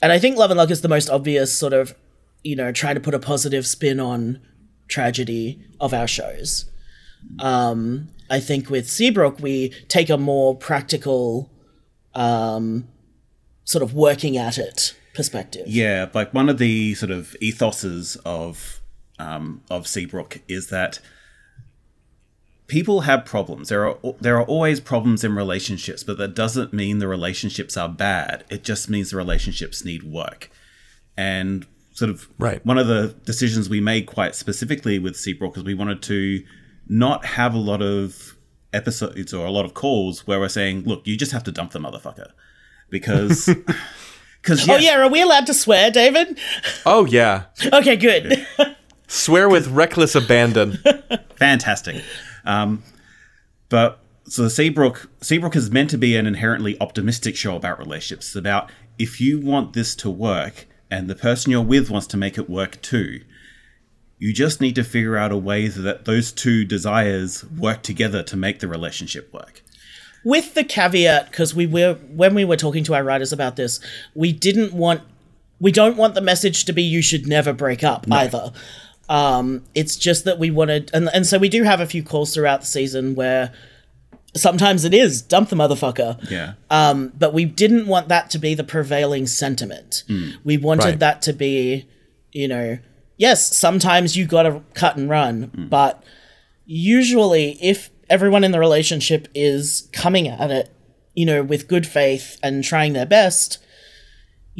and 0.00 0.12
I 0.12 0.18
think 0.18 0.36
Love 0.36 0.50
and 0.50 0.58
Luck 0.58 0.70
is 0.70 0.80
the 0.80 0.88
most 0.88 1.10
obvious 1.10 1.56
sort 1.56 1.72
of, 1.72 1.94
you 2.44 2.54
know, 2.54 2.72
trying 2.72 2.94
to 2.94 3.00
put 3.00 3.14
a 3.14 3.18
positive 3.18 3.66
spin 3.66 3.98
on 3.98 4.40
tragedy 4.86 5.60
of 5.80 5.92
our 5.92 6.06
shows. 6.06 6.66
Um, 7.40 8.08
I 8.30 8.40
think 8.40 8.70
with 8.70 8.88
Seabrook, 8.88 9.40
we 9.40 9.70
take 9.88 10.08
a 10.08 10.16
more 10.16 10.56
practical, 10.56 11.50
um, 12.14 12.88
sort 13.64 13.82
of 13.82 13.92
working 13.92 14.36
at 14.36 14.56
it 14.56 14.94
perspective. 15.14 15.66
Yeah, 15.66 16.08
like 16.14 16.32
one 16.32 16.48
of 16.48 16.58
the 16.58 16.94
sort 16.94 17.10
of 17.10 17.36
ethoses 17.42 18.16
of 18.24 18.80
um, 19.18 19.62
of 19.68 19.88
Seabrook 19.88 20.40
is 20.46 20.68
that 20.68 21.00
people 22.68 23.00
have 23.00 23.24
problems. 23.24 23.68
There 23.70 23.86
are 23.88 23.96
there 24.20 24.36
are 24.38 24.44
always 24.44 24.78
problems 24.80 25.24
in 25.24 25.34
relationships, 25.34 26.04
but 26.04 26.16
that 26.18 26.34
doesn't 26.34 26.72
mean 26.72 26.98
the 26.98 27.08
relationships 27.08 27.76
are 27.76 27.88
bad. 27.88 28.44
It 28.50 28.62
just 28.62 28.88
means 28.88 29.10
the 29.10 29.16
relationships 29.16 29.84
need 29.84 30.04
work. 30.04 30.50
And 31.16 31.66
sort 31.92 32.10
of 32.10 32.28
Right. 32.38 32.64
one 32.64 32.78
of 32.78 32.86
the 32.86 33.14
decisions 33.24 33.68
we 33.68 33.80
made 33.80 34.06
quite 34.06 34.36
specifically 34.36 35.00
with 35.00 35.16
Seabrook 35.16 35.56
is 35.56 35.64
we 35.64 35.74
wanted 35.74 36.00
to 36.02 36.44
not 36.88 37.24
have 37.24 37.54
a 37.54 37.58
lot 37.58 37.82
of 37.82 38.36
episodes 38.72 39.34
or 39.34 39.44
a 39.46 39.50
lot 39.50 39.64
of 39.64 39.74
calls 39.74 40.26
where 40.26 40.38
we're 40.38 40.48
saying, 40.48 40.84
"Look, 40.84 41.06
you 41.06 41.16
just 41.16 41.32
have 41.32 41.42
to 41.44 41.50
dump 41.52 41.72
the 41.72 41.80
motherfucker," 41.80 42.30
because 42.90 43.46
because 44.42 44.68
Oh 44.68 44.76
yeah, 44.76 44.98
are 45.00 45.08
we 45.10 45.20
allowed 45.22 45.46
to 45.46 45.54
swear, 45.54 45.90
David? 45.90 46.38
Oh 46.86 47.04
yeah. 47.06 47.44
Okay, 47.72 47.96
good. 47.96 48.46
Swear 49.08 49.48
with 49.48 49.66
reckless 49.82 50.14
abandon. 50.14 50.78
fantastic. 51.36 52.04
Um, 52.48 52.82
but 53.68 54.00
so 54.24 54.42
the 54.42 54.50
Seabrook 54.50 55.08
Seabrook 55.20 55.54
is 55.54 55.70
meant 55.70 55.90
to 55.90 55.98
be 55.98 56.16
an 56.16 56.26
inherently 56.26 56.76
optimistic 56.80 57.36
show 57.36 57.54
about 57.54 57.78
relationships. 57.78 58.28
It's 58.28 58.36
about 58.36 58.70
if 58.98 59.20
you 59.20 59.40
want 59.40 59.74
this 59.74 59.94
to 59.96 60.10
work 60.10 60.66
and 60.90 61.08
the 61.08 61.14
person 61.14 61.52
you're 61.52 61.62
with 61.62 61.90
wants 61.90 62.06
to 62.08 62.16
make 62.16 62.38
it 62.38 62.50
work 62.50 62.80
too. 62.82 63.20
You 64.18 64.32
just 64.32 64.60
need 64.60 64.74
to 64.74 64.82
figure 64.82 65.16
out 65.16 65.30
a 65.30 65.36
way 65.36 65.68
that 65.68 66.04
those 66.04 66.32
two 66.32 66.64
desires 66.64 67.44
work 67.44 67.82
together 67.82 68.24
to 68.24 68.36
make 68.36 68.58
the 68.58 68.66
relationship 68.66 69.32
work. 69.32 69.62
With 70.24 70.54
the 70.54 70.64
caveat, 70.64 71.30
because 71.30 71.54
we 71.54 71.66
were 71.68 71.94
when 72.10 72.34
we 72.34 72.44
were 72.44 72.56
talking 72.56 72.82
to 72.84 72.94
our 72.94 73.04
writers 73.04 73.32
about 73.32 73.54
this, 73.54 73.78
we 74.14 74.32
didn't 74.32 74.72
want 74.72 75.02
we 75.60 75.70
don't 75.70 75.96
want 75.96 76.14
the 76.14 76.20
message 76.20 76.64
to 76.64 76.72
be 76.72 76.82
you 76.82 77.02
should 77.02 77.28
never 77.28 77.52
break 77.52 77.84
up 77.84 78.06
either. 78.10 78.52
Um, 79.08 79.64
it's 79.74 79.96
just 79.96 80.24
that 80.24 80.38
we 80.38 80.50
wanted, 80.50 80.90
and 80.92 81.08
and 81.14 81.26
so 81.26 81.38
we 81.38 81.48
do 81.48 81.62
have 81.62 81.80
a 81.80 81.86
few 81.86 82.02
calls 82.02 82.34
throughout 82.34 82.60
the 82.60 82.66
season 82.66 83.14
where 83.14 83.52
sometimes 84.36 84.84
it 84.84 84.92
is 84.92 85.22
dump 85.22 85.48
the 85.48 85.56
motherfucker. 85.56 86.30
Yeah. 86.30 86.52
Um, 86.70 87.12
but 87.18 87.32
we 87.32 87.44
didn't 87.46 87.86
want 87.86 88.08
that 88.08 88.28
to 88.30 88.38
be 88.38 88.54
the 88.54 88.62
prevailing 88.64 89.26
sentiment. 89.26 90.04
We 90.44 90.58
wanted 90.58 90.84
Right. 90.84 90.98
that 91.00 91.22
to 91.22 91.32
be, 91.32 91.86
you 92.32 92.46
know, 92.46 92.78
yes, 93.16 93.56
sometimes 93.56 94.16
you 94.16 94.26
got 94.26 94.42
to 94.42 94.62
cut 94.74 94.96
and 94.96 95.08
run, 95.08 95.50
but 95.70 96.02
usually 96.66 97.58
if 97.62 97.90
everyone 98.10 98.44
in 98.44 98.52
the 98.52 98.58
relationship 98.60 99.26
is 99.34 99.88
coming 99.92 100.28
at 100.28 100.50
it, 100.50 100.70
you 101.14 101.24
know, 101.26 101.42
with 101.42 101.66
good 101.66 101.86
faith 101.86 102.36
and 102.42 102.62
trying 102.62 102.92
their 102.92 103.06
best, 103.06 103.58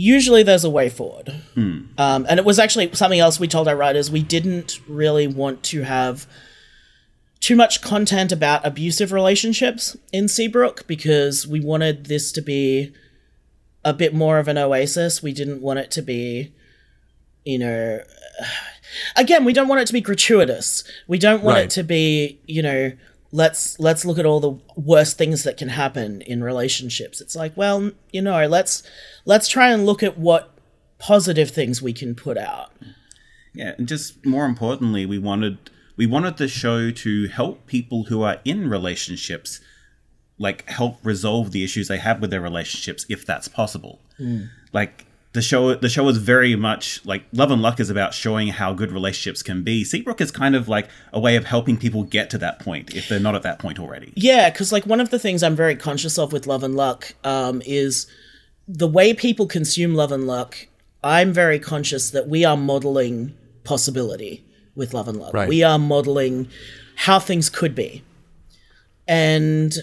usually 0.01 0.45
there's 0.45 0.63
a 0.63 0.71
way 0.71 0.89
forward. 0.89 1.35
Um, 1.57 2.25
and 2.29 2.39
it 2.39 2.45
was 2.45 2.61
actually 2.61 2.95
something 2.95 3.19
else 3.19 3.41
we 3.41 3.49
told 3.49 3.67
our 3.67 3.75
writers. 3.75 4.13
We 4.13 4.23
didn't 4.23 4.79
really 4.87 5.27
want 5.27 5.65
to 5.65 5.83
have 5.83 6.29
too 7.41 7.57
much 7.57 7.83
content 7.83 8.31
about 8.31 8.65
abusive 8.65 9.11
relationships 9.11 9.97
in 10.13 10.29
Seabrook 10.29 10.87
because 10.87 11.49
we 11.49 11.59
wanted 11.59 12.07
this 12.07 12.31
to 12.33 12.41
be 12.41 12.93
a 13.85 13.93
bit 13.93 14.15
more 14.15 14.39
of 14.39 14.47
an 14.47 14.57
oasis. 14.57 15.21
We 15.21 15.33
didn't 15.33 15.61
want 15.63 15.81
it 15.81 15.91
to 15.93 16.03
be, 16.03 16.53
you 17.45 17.59
know, 17.59 18.01
again, 19.17 19.45
we 19.45 19.53
don't 19.53 19.67
want 19.67 19.81
it 19.81 19.87
to 19.89 19.93
be 19.93 20.01
gratuitous. 20.01 20.85
We 21.09 21.19
don't 21.19 21.43
want 21.43 21.57
Right. 21.57 21.65
it 21.65 21.71
to 21.71 21.83
be, 21.83 22.39
you 22.47 22.63
know, 22.63 22.93
let's 23.33 23.79
let's 23.79 24.05
look 24.05 24.19
at 24.19 24.27
all 24.27 24.41
the 24.41 24.59
worst 24.77 25.19
things 25.19 25.45
that 25.45 25.57
can 25.57 25.69
happen 25.69 26.23
in 26.23 26.43
relationships. 26.43 27.21
It's 27.21 27.37
like, 27.37 27.57
well, 27.57 27.91
you 28.13 28.23
know, 28.23 28.47
let's 28.47 28.83
let's 29.25 29.49
try 29.49 29.71
and 29.71 29.85
look 29.87 30.03
at 30.03 30.19
what 30.19 30.51
positive 30.99 31.51
things 31.51 31.81
we 31.83 31.93
can 31.93 32.15
put 32.15 32.39
out. 32.39 32.73
Yeah, 33.55 33.75
and 33.79 33.89
just 33.89 34.25
more 34.25 34.45
importantly, 34.45 35.07
we 35.07 35.19
wanted 35.19 35.71
we 35.97 36.07
wanted 36.07 36.37
the 36.37 36.49
show 36.49 36.91
to 36.91 37.29
help 37.29 37.67
people 37.67 38.05
who 38.05 38.23
are 38.23 38.41
in 38.45 38.71
relationships 38.71 39.61
like 40.39 40.69
help 40.69 40.99
resolve 41.03 41.51
the 41.51 41.65
issues 41.65 41.89
they 41.89 41.99
have 41.99 42.21
with 42.21 42.31
their 42.31 42.41
relationships 42.41 43.05
if 43.09 43.27
that's 43.27 43.49
possible. 43.49 44.01
Mm. 44.21 44.49
Like 44.73 45.07
the 45.33 45.43
show 45.43 45.75
the 45.75 45.89
show 45.89 46.09
is 46.09 46.17
very 46.19 46.57
much 46.57 47.05
like 47.05 47.25
Love 47.33 47.51
and 47.51 47.61
Luck 47.61 47.81
is 47.81 47.91
about 47.91 48.15
showing 48.15 48.49
how 48.49 48.73
good 48.73 48.91
relationships 48.91 49.43
can 49.43 49.63
be. 49.63 49.85
Seabrook 49.85 50.21
is 50.21 50.31
kind 50.31 50.57
of 50.57 50.69
like 50.69 50.89
a 51.13 51.21
way 51.21 51.37
of 51.37 51.45
helping 51.45 51.77
people 51.77 52.03
get 52.05 52.31
to 52.31 52.39
that 52.39 52.59
point 52.59 52.95
if 52.95 53.09
they're 53.09 53.21
not 53.21 53.35
at 53.35 53.43
that 53.43 53.59
point 53.59 53.79
already. 53.79 54.13
Yeah, 54.17 54.51
because 54.51 54.73
like 54.73 54.87
one 54.87 55.01
of 55.01 55.11
the 55.11 55.19
things 55.19 55.43
I'm 55.43 55.57
very 55.57 55.77
conscious 55.77 56.19
of 56.19 56.33
with 56.33 56.47
Love 56.47 56.63
and 56.63 56.75
Luck 56.75 57.15
um, 57.25 57.63
is 57.67 58.07
the 58.67 58.89
way 58.89 59.13
people 59.13 59.47
consume 59.47 59.95
Love 59.95 60.13
and 60.13 60.27
Luck. 60.27 60.67
I'm 61.05 61.33
very 61.33 61.59
conscious 61.59 62.11
that 62.11 62.29
we 62.29 62.45
are 62.45 62.57
modeling 62.57 63.37
possibility 63.65 64.45
with 64.75 64.95
Love 64.95 65.09
and 65.09 65.19
Luck. 65.19 65.35
Right. 65.35 65.49
We 65.49 65.63
are 65.63 65.79
modeling 65.79 66.49
how 66.97 67.19
things 67.19 67.51
could 67.51 67.75
be, 67.75 68.03
and 69.07 69.75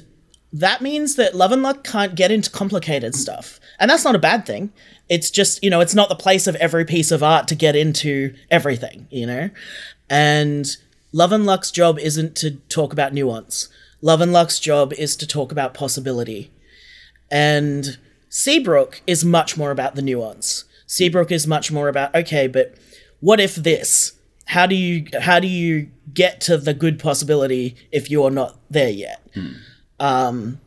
that 0.59 0.81
means 0.81 1.15
that 1.15 1.35
Love 1.35 1.51
and 1.51 1.61
Luck 1.61 1.83
can't 1.83 2.15
get 2.15 2.31
into 2.31 2.49
complicated 2.49 3.13
stuff, 3.13 3.59
and 3.77 3.91
that's 3.91 4.05
not 4.05 4.15
a 4.15 4.19
bad 4.19 4.45
thing. 4.45 4.71
It's 5.09 5.29
just 5.29 5.63
you 5.63 5.69
know 5.69 5.81
it's 5.81 5.95
not 5.95 6.09
the 6.09 6.15
place 6.15 6.47
of 6.47 6.55
every 6.55 6.85
piece 6.85 7.11
of 7.11 7.21
art 7.21 7.47
to 7.49 7.55
get 7.55 7.75
into 7.75 8.33
everything, 8.49 9.07
you 9.11 9.27
know, 9.27 9.49
and 10.09 10.65
Love 11.11 11.31
and 11.31 11.45
Luck's 11.45 11.71
job 11.71 11.99
isn't 11.99 12.35
to 12.37 12.51
talk 12.69 12.93
about 12.93 13.13
nuance. 13.13 13.67
Love 14.01 14.21
and 14.21 14.31
Luck's 14.31 14.59
job 14.59 14.93
is 14.93 15.15
to 15.17 15.27
talk 15.27 15.51
about 15.51 15.73
possibility. 15.73 16.51
And 17.29 17.97
Seabrook 18.29 19.01
is 19.07 19.25
much 19.25 19.57
more 19.57 19.71
about 19.71 19.95
the 19.95 20.01
nuance. 20.01 20.65
Seabrook 20.87 21.31
is 21.31 21.47
much 21.47 21.71
more 21.71 21.89
about 21.89 22.15
okay, 22.15 22.47
but 22.47 22.75
what 23.19 23.39
if 23.39 23.55
this? 23.55 24.13
How 24.47 24.65
do 24.67 24.75
you 24.75 25.07
how 25.19 25.39
do 25.39 25.47
you 25.47 25.89
get 26.13 26.39
to 26.41 26.57
the 26.57 26.73
good 26.73 26.97
possibility 26.97 27.75
if 27.91 28.09
you're 28.09 28.31
not 28.31 28.57
there 28.69 28.89
yet? 28.89 29.21
Hmm. 29.33 29.53
Um, 29.99 30.59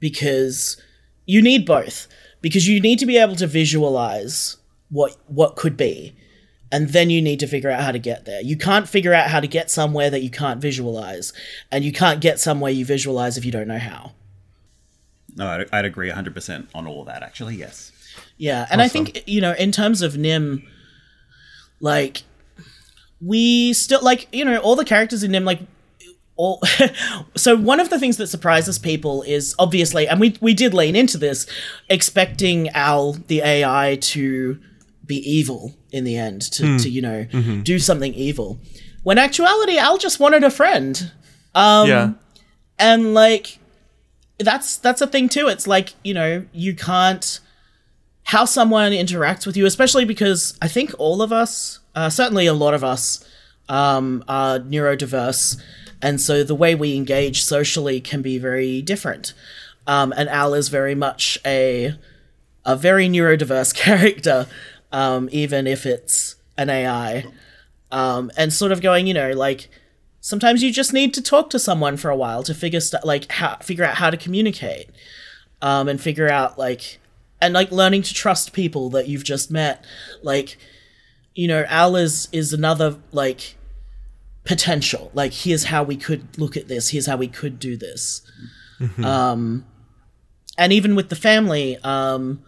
because 0.00 0.80
you 1.26 1.42
need 1.42 1.66
both. 1.66 2.06
Because 2.40 2.68
you 2.68 2.80
need 2.80 2.98
to 3.00 3.06
be 3.06 3.18
able 3.18 3.36
to 3.36 3.46
visualize 3.46 4.56
what 4.90 5.16
what 5.26 5.56
could 5.56 5.76
be, 5.76 6.14
and 6.70 6.90
then 6.90 7.10
you 7.10 7.20
need 7.20 7.40
to 7.40 7.46
figure 7.46 7.70
out 7.70 7.82
how 7.82 7.92
to 7.92 7.98
get 7.98 8.24
there. 8.24 8.40
You 8.40 8.56
can't 8.56 8.88
figure 8.88 9.12
out 9.12 9.28
how 9.28 9.40
to 9.40 9.48
get 9.48 9.70
somewhere 9.70 10.08
that 10.08 10.22
you 10.22 10.30
can't 10.30 10.60
visualize, 10.60 11.32
and 11.72 11.84
you 11.84 11.92
can't 11.92 12.20
get 12.20 12.38
somewhere 12.38 12.70
you 12.70 12.84
visualize 12.84 13.36
if 13.36 13.44
you 13.44 13.50
don't 13.50 13.66
know 13.66 13.78
how. 13.78 14.12
No, 15.36 15.46
I'd, 15.46 15.68
I'd 15.72 15.84
agree 15.84 16.10
100% 16.10 16.68
on 16.74 16.86
all 16.86 17.00
of 17.00 17.06
that 17.06 17.22
actually. 17.22 17.56
Yes. 17.56 17.92
Yeah, 18.36 18.66
and 18.70 18.80
I 18.80 18.88
think 18.88 19.22
you 19.26 19.40
know, 19.40 19.52
in 19.52 19.72
terms 19.72 20.00
of 20.00 20.16
Nim, 20.16 20.66
like 21.80 22.22
we 23.20 23.72
still 23.72 24.02
like 24.02 24.28
you 24.32 24.44
know 24.44 24.58
all 24.58 24.76
the 24.76 24.84
characters 24.84 25.22
in 25.22 25.32
Nim 25.32 25.44
like. 25.44 25.60
All, 26.38 26.62
so 27.36 27.56
one 27.56 27.80
of 27.80 27.90
the 27.90 27.98
things 27.98 28.16
that 28.16 28.28
surprises 28.28 28.78
people 28.78 29.22
is 29.22 29.54
obviously, 29.58 30.08
and 30.08 30.18
we 30.20 30.36
we 30.40 30.54
did 30.54 30.72
lean 30.72 30.96
into 30.96 31.18
this, 31.18 31.46
expecting 31.90 32.70
Al 32.70 33.12
the 33.12 33.42
AI 33.42 33.98
to 34.00 34.58
be 35.04 35.16
evil 35.16 35.74
in 35.90 36.04
the 36.04 36.16
end, 36.16 36.40
to 36.52 36.78
to 36.78 36.88
you 36.88 37.02
know 37.02 37.24
do 37.62 37.78
something 37.78 38.14
evil, 38.14 38.58
when 39.02 39.18
actuality 39.18 39.76
Al 39.78 39.98
just 39.98 40.20
wanted 40.20 40.44
a 40.44 40.50
friend, 40.50 41.12
yeah. 41.88 42.12
and 42.78 43.14
like 43.14 43.58
that's 44.38 44.76
that's 44.76 45.02
a 45.02 45.06
thing 45.06 45.28
too. 45.28 45.48
It's 45.48 45.66
like 45.66 45.94
you 46.04 46.14
know 46.14 46.46
you 46.52 46.74
can't 46.74 47.40
how 48.28 48.44
someone 48.44 48.92
interacts 48.92 49.46
with 49.46 49.56
you, 49.56 49.64
especially 49.64 50.04
because 50.04 50.56
I 50.60 50.68
think 50.68 50.92
all 50.98 51.22
of 51.22 51.32
us, 51.32 51.80
uh, 51.94 52.10
certainly 52.10 52.46
a 52.46 52.52
lot 52.52 52.74
of 52.74 52.84
us, 52.84 53.26
um, 53.70 54.22
are 54.28 54.58
neurodiverse, 54.58 55.58
and 56.00 56.20
so 56.20 56.44
the 56.44 56.54
way 56.54 56.74
we 56.74 56.96
engage 56.96 57.42
socially 57.42 58.00
can 58.00 58.22
be 58.22 58.38
very 58.38 58.82
different. 58.82 59.34
Um, 59.86 60.12
and 60.16 60.28
Al 60.28 60.54
is 60.54 60.68
very 60.68 60.94
much 60.94 61.38
a 61.44 61.94
a 62.64 62.76
very 62.76 63.08
neurodiverse 63.08 63.74
character, 63.84 64.46
um, 64.92 65.28
even 65.32 65.66
if 65.66 65.86
it's 65.86 66.36
an 66.56 66.70
AI. 66.70 67.24
Um, 67.90 68.30
and 68.36 68.52
sort 68.52 68.70
of 68.70 68.82
going, 68.82 69.06
you 69.06 69.14
know, 69.14 69.32
like 69.32 69.70
sometimes 70.20 70.62
you 70.62 70.70
just 70.70 70.92
need 70.92 71.14
to 71.14 71.22
talk 71.22 71.48
to 71.50 71.58
someone 71.58 71.96
for 71.96 72.10
a 72.10 72.16
while 72.16 72.42
to 72.42 72.54
figure 72.54 72.80
st- 72.80 73.04
like 73.04 73.32
how 73.32 73.56
figure 73.56 73.84
out 73.84 73.94
how 73.94 74.10
to 74.10 74.16
communicate, 74.16 74.90
um, 75.62 75.88
and 75.88 76.00
figure 76.00 76.28
out 76.28 76.58
like 76.58 77.00
and 77.40 77.54
like 77.54 77.72
learning 77.72 78.02
to 78.02 78.14
trust 78.14 78.52
people 78.52 78.90
that 78.90 79.08
you've 79.08 79.24
just 79.24 79.50
met, 79.50 79.84
like 80.22 80.58
you 81.34 81.48
know, 81.48 81.64
Al 81.68 81.96
is 81.96 82.28
is 82.32 82.52
another 82.52 82.98
like 83.12 83.56
potential. 84.48 85.10
Like 85.14 85.32
here's 85.32 85.64
how 85.64 85.82
we 85.84 85.94
could 85.94 86.38
look 86.38 86.56
at 86.56 86.66
this. 86.66 86.88
Here's 86.88 87.06
how 87.06 87.18
we 87.18 87.28
could 87.28 87.60
do 87.60 87.76
this. 87.76 88.22
Um, 89.04 89.66
and 90.56 90.72
even 90.72 90.96
with 90.96 91.10
the 91.10 91.16
family, 91.16 91.76
um, 91.84 92.42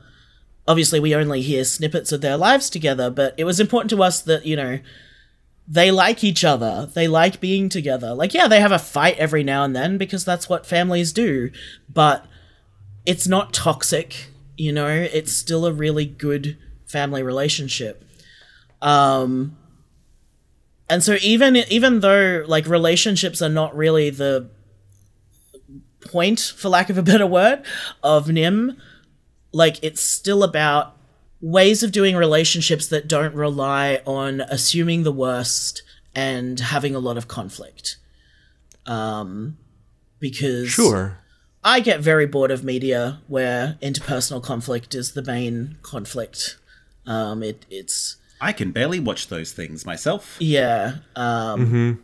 obviously 0.67 0.99
we 0.99 1.15
only 1.15 1.43
hear 1.43 1.63
snippets 1.65 2.11
of 2.11 2.23
their 2.23 2.37
lives 2.37 2.71
together, 2.71 3.11
but 3.11 3.35
it 3.37 3.45
was 3.45 3.61
important 3.61 3.91
to 3.91 4.03
us 4.03 4.23
that 4.23 4.47
you 4.47 4.57
know 4.57 4.81
they 5.69 5.91
like 5.91 6.25
each 6.25 6.43
other. 6.43 6.89
They 6.93 7.07
like 7.07 7.39
being 7.39 7.69
together. 7.69 8.15
Like 8.15 8.33
yeah, 8.33 8.49
they 8.49 8.61
have 8.61 8.73
a 8.73 8.79
fight 8.79 9.19
every 9.19 9.45
now 9.45 9.63
and 9.63 9.77
then 9.77 9.99
because 9.99 10.25
that's 10.25 10.49
what 10.49 10.65
families 10.65 11.13
do, 11.13 11.51
but 11.93 12.25
it's 13.05 13.29
not 13.29 13.53
toxic. 13.53 14.31
You 14.57 14.73
know, 14.73 14.89
it's 14.89 15.33
still 15.33 15.67
a 15.67 15.73
really 15.73 16.07
good 16.07 16.57
family 16.87 17.23
relationship. 17.23 18.05
Um, 18.81 19.57
and 20.91 21.03
so 21.03 21.17
even 21.23 21.57
even 21.57 22.01
though 22.01 22.45
like 22.47 22.67
relationships 22.67 23.41
are 23.41 23.49
not 23.49 23.75
really 23.75 24.11
the 24.11 24.51
point, 26.01 26.41
for 26.57 26.69
lack 26.69 26.91
of 26.91 26.99
a 26.99 27.03
better 27.03 27.27
word, 27.27 27.63
of 28.03 28.29
Nim, 28.29 28.77
like 29.53 29.79
it's 29.83 30.01
still 30.03 30.43
about 30.43 30.97
ways 31.41 31.83
of 31.83 31.93
doing 31.93 32.17
relationships 32.17 32.89
that 32.89 33.09
don't 33.09 33.35
rely 33.35 34.03
on 34.05 34.41
assuming 34.43 35.05
the 35.05 35.13
worst 35.13 35.83
and 36.15 36.59
having 36.61 36.95
a 36.95 36.99
lot 36.99 37.17
of 37.17 37.29
conflict. 37.29 37.97
Um, 38.87 39.57
because 40.19 40.69
Sure. 40.69 41.19
I 41.63 41.81
get 41.81 42.01
very 42.01 42.27
bored 42.27 42.51
of 42.51 42.65
media 42.65 43.21
where 43.29 43.79
interpersonal 43.83 44.43
conflict 44.43 44.95
is 44.95 45.13
the 45.13 45.23
main 45.23 45.77
conflict. 45.83 46.57
Um, 47.07 47.43
it 47.43 47.65
it's 47.71 48.17
I 48.41 48.53
can 48.53 48.73
barely 48.73 49.01
watch 49.01 49.29
those 49.29 49.53
things 49.53 49.85
myself. 49.85 50.37
yeah 50.41 50.97
um, 51.17 52.03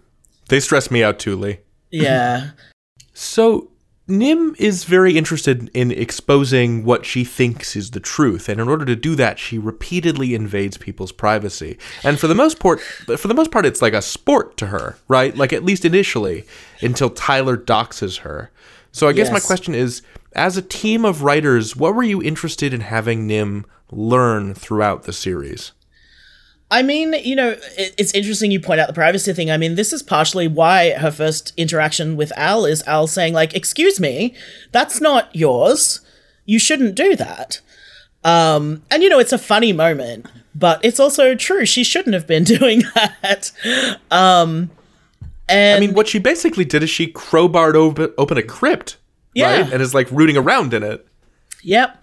They 0.48 0.60
stress 0.60 0.90
me 0.90 1.02
out 1.02 1.18
too, 1.18 1.36
Lee. 1.36 1.58
yeah 1.90 2.50
So, 3.18 3.70
Nim 4.08 4.54
is 4.58 4.84
very 4.84 5.16
interested 5.16 5.70
in 5.72 5.90
exposing 5.90 6.84
what 6.84 7.06
she 7.06 7.24
thinks 7.24 7.74
is 7.74 7.92
the 7.92 7.98
truth, 7.98 8.48
and 8.48 8.60
in 8.60 8.68
order 8.68 8.84
to 8.84 8.94
do 8.94 9.14
that, 9.16 9.38
she 9.38 9.58
repeatedly 9.58 10.34
invades 10.34 10.76
people's 10.76 11.12
privacy. 11.12 11.78
And 12.04 12.20
for 12.20 12.26
the 12.28 12.34
most 12.34 12.60
part, 12.60 12.80
for 12.80 13.26
the 13.26 13.34
most 13.34 13.50
part, 13.50 13.64
it's 13.64 13.80
like 13.80 13.94
a 13.94 14.02
sport 14.02 14.58
to 14.58 14.66
her, 14.66 14.98
right? 15.08 15.34
Like 15.34 15.52
at 15.54 15.64
least 15.64 15.86
initially, 15.86 16.44
until 16.82 17.08
Tyler 17.08 17.56
doxes 17.56 18.18
her. 18.18 18.50
So, 18.92 19.08
I 19.08 19.12
guess 19.14 19.30
my 19.32 19.40
question 19.40 19.74
is: 19.74 20.02
as 20.34 20.58
a 20.58 20.62
team 20.62 21.06
of 21.06 21.22
writers, 21.22 21.74
what 21.74 21.94
were 21.94 22.02
you 22.02 22.22
interested 22.22 22.74
in 22.74 22.82
having 22.82 23.26
Nim 23.26 23.64
learn 23.90 24.52
throughout 24.54 25.04
the 25.04 25.12
series? 25.14 25.72
I 26.70 26.82
mean, 26.82 27.12
you 27.22 27.36
know, 27.36 27.50
it, 27.50 27.94
it's 27.96 28.12
interesting 28.12 28.50
you 28.50 28.58
point 28.60 28.80
out 28.80 28.88
the 28.88 28.92
privacy 28.92 29.32
thing. 29.32 29.50
I 29.50 29.56
mean, 29.56 29.76
this 29.76 29.92
is 29.92 30.02
partially 30.02 30.48
why 30.48 30.92
her 30.94 31.10
first 31.12 31.52
interaction 31.56 32.16
with 32.16 32.32
Al 32.36 32.64
is 32.66 32.82
Al 32.86 33.06
saying, 33.06 33.34
like, 33.34 33.54
excuse 33.54 34.00
me, 34.00 34.34
that's 34.72 35.00
not 35.00 35.34
yours. 35.34 36.00
You 36.44 36.58
shouldn't 36.58 36.94
do 36.96 37.14
that. 37.16 37.60
Um, 38.24 38.82
and, 38.90 39.02
you 39.02 39.08
know, 39.08 39.20
it's 39.20 39.32
a 39.32 39.38
funny 39.38 39.72
moment, 39.72 40.26
but 40.56 40.84
it's 40.84 40.98
also 40.98 41.36
true. 41.36 41.64
She 41.66 41.84
shouldn't 41.84 42.14
have 42.14 42.26
been 42.26 42.42
doing 42.58 42.82
that. 42.94 43.52
Um, 44.10 44.70
and 45.48 45.76
I 45.76 45.80
mean, 45.86 45.94
what 45.94 46.08
she 46.08 46.18
basically 46.18 46.64
did 46.64 46.82
is 46.82 46.90
she 46.90 47.12
crowbarred 47.12 47.74
open, 47.76 48.12
open 48.18 48.36
a 48.38 48.42
crypt, 48.42 48.96
Yeah. 49.34 49.60
right, 49.62 49.72
and 49.72 49.80
is 49.80 49.94
like 49.94 50.10
rooting 50.10 50.36
around 50.36 50.74
in 50.74 50.82
it. 50.82 51.06
Yep. 51.62 52.02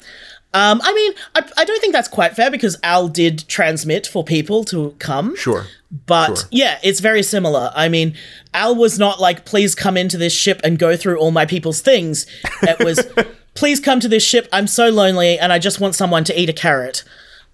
Um, 0.56 0.82
I 0.84 0.94
mean, 0.94 1.14
I, 1.36 1.62
I 1.62 1.66
don't 1.66 1.82
think 1.82 1.94
that's 1.94 2.08
quite 2.08 2.36
fair 2.36 2.52
because 2.52 2.78
Al 2.84 3.08
did 3.08 3.48
transmit 3.48 4.06
for 4.06 4.24
people 4.24 4.64
to 4.66 4.96
come. 5.00 5.36
Sure. 5.36 5.66
But 6.06 6.38
Sure. 6.38 6.48
yeah, 6.52 6.80
it's 6.84 7.00
very 7.00 7.24
similar. 7.24 7.72
I 7.76 7.90
mean, 7.90 8.16
Al 8.54 8.76
was 8.76 9.00
not 9.00 9.20
like, 9.20 9.46
please 9.46 9.74
come 9.74 9.98
into 9.98 10.18
this 10.18 10.34
ship 10.34 10.62
and 10.64 10.78
go 10.78 10.96
through 10.96 11.18
all 11.18 11.32
my 11.32 11.46
people's 11.46 11.82
things. 11.82 12.28
It 12.62 12.84
was, 12.84 13.04
please 13.56 13.80
come 13.80 14.00
to 14.00 14.08
this 14.08 14.24
ship. 14.24 14.48
I'm 14.54 14.68
so 14.68 14.90
lonely 14.90 15.40
and 15.40 15.52
I 15.52 15.58
just 15.60 15.80
want 15.80 15.96
someone 15.96 16.24
to 16.26 16.40
eat 16.40 16.50
a 16.50 16.54
carrot. 16.54 17.04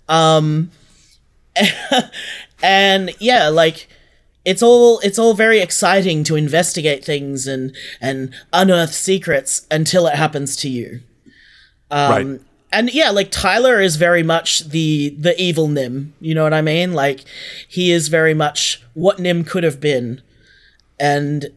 Um, 0.10 0.72
and 2.64 3.12
yeah, 3.20 3.48
like, 3.48 3.88
it's 4.46 4.64
all 4.64 5.00
it's 5.00 5.20
all 5.20 5.34
very 5.34 5.60
exciting 5.60 6.24
to 6.24 6.36
investigate 6.36 7.04
things 7.04 7.46
and 7.46 7.76
and 8.00 8.34
unearth 8.54 8.94
secrets 8.94 9.68
until 9.70 10.08
it 10.08 10.16
happens 10.16 10.56
to 10.56 10.70
you 10.70 11.02
right. 11.92 12.40
And 12.72 12.94
yeah 12.94 13.10
like 13.10 13.32
tyler 13.32 13.80
is 13.80 13.96
very 13.96 14.24
much 14.24 14.62
the 14.70 15.10
the 15.18 15.40
evil 15.42 15.68
nim 15.68 16.14
you 16.20 16.36
know 16.36 16.44
what 16.44 16.54
i 16.54 16.62
mean? 16.62 16.94
Like 16.94 17.24
he 17.68 17.92
is 17.92 18.08
very 18.08 18.34
much 18.34 18.82
what 18.94 19.20
nim 19.20 19.44
could 19.44 19.64
have 19.64 19.80
been. 19.80 20.22
And 21.00 21.48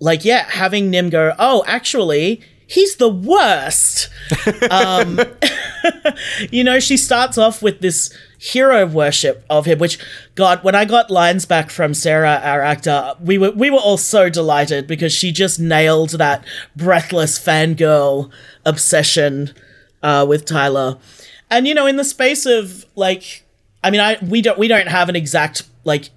like 0.00 0.24
yeah 0.24 0.44
having 0.48 0.90
nim 0.90 1.10
go 1.10 1.32
oh 1.38 1.64
actually 1.66 2.40
he's 2.66 2.96
the 2.96 3.08
worst. 3.08 4.08
Um 4.70 5.20
you 6.50 6.64
know 6.64 6.80
she 6.80 6.96
starts 6.96 7.38
off 7.38 7.62
with 7.62 7.80
this 7.80 8.12
hero 8.38 8.86
worship 8.86 9.44
of 9.48 9.64
him 9.64 9.78
which 9.78 9.98
god 10.34 10.62
when 10.62 10.74
i 10.74 10.84
got 10.84 11.10
lines 11.10 11.46
back 11.46 11.70
from 11.70 11.94
sarah 11.94 12.40
our 12.44 12.60
actor 12.60 13.14
we 13.18 13.38
were 13.38 13.50
we 13.52 13.70
were 13.70 13.78
all 13.78 13.96
so 13.96 14.28
delighted 14.28 14.86
because 14.86 15.14
she 15.14 15.32
just 15.32 15.58
nailed 15.58 16.10
that 16.10 16.44
breathless 16.76 17.38
fangirl 17.38 18.30
obsession 18.66 19.50
uh, 20.04 20.24
with 20.28 20.44
Tyler. 20.44 20.98
And 21.50 21.66
you 21.66 21.74
know, 21.74 21.86
in 21.86 21.96
the 21.96 22.04
space 22.04 22.46
of 22.46 22.84
like, 22.94 23.42
I 23.82 23.90
mean, 23.90 24.00
I 24.00 24.18
we 24.22 24.40
don't 24.42 24.58
we 24.58 24.68
don't 24.68 24.86
have 24.88 25.08
an 25.08 25.16
exact 25.16 25.64
like 25.84 26.10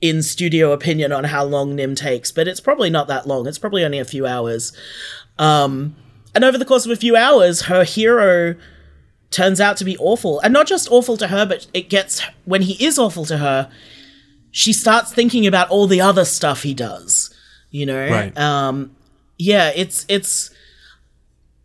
in 0.00 0.22
studio 0.22 0.72
opinion 0.72 1.12
on 1.12 1.24
how 1.24 1.44
long 1.44 1.74
Nim 1.74 1.94
takes, 1.94 2.30
but 2.32 2.46
it's 2.48 2.60
probably 2.60 2.88
not 2.90 3.08
that 3.08 3.26
long. 3.26 3.46
It's 3.46 3.58
probably 3.58 3.84
only 3.84 3.98
a 3.98 4.04
few 4.04 4.26
hours. 4.26 4.72
Um, 5.38 5.96
and 6.34 6.44
over 6.44 6.56
the 6.58 6.64
course 6.64 6.84
of 6.86 6.92
a 6.92 6.96
few 6.96 7.16
hours, 7.16 7.62
her 7.62 7.82
hero 7.84 8.54
turns 9.30 9.60
out 9.60 9.76
to 9.78 9.84
be 9.84 9.96
awful, 9.98 10.38
and 10.40 10.52
not 10.52 10.66
just 10.66 10.88
awful 10.90 11.16
to 11.16 11.28
her, 11.28 11.44
but 11.46 11.66
it 11.74 11.88
gets 11.88 12.22
when 12.44 12.62
he 12.62 12.82
is 12.84 12.98
awful 12.98 13.24
to 13.26 13.38
her, 13.38 13.70
she 14.50 14.72
starts 14.72 15.12
thinking 15.12 15.46
about 15.46 15.68
all 15.70 15.86
the 15.86 16.00
other 16.00 16.24
stuff 16.24 16.62
he 16.62 16.74
does. 16.74 17.30
You 17.70 17.86
know, 17.86 18.08
Right. 18.08 18.36
um, 18.38 18.94
yeah, 19.38 19.72
it's 19.74 20.04
it's 20.08 20.50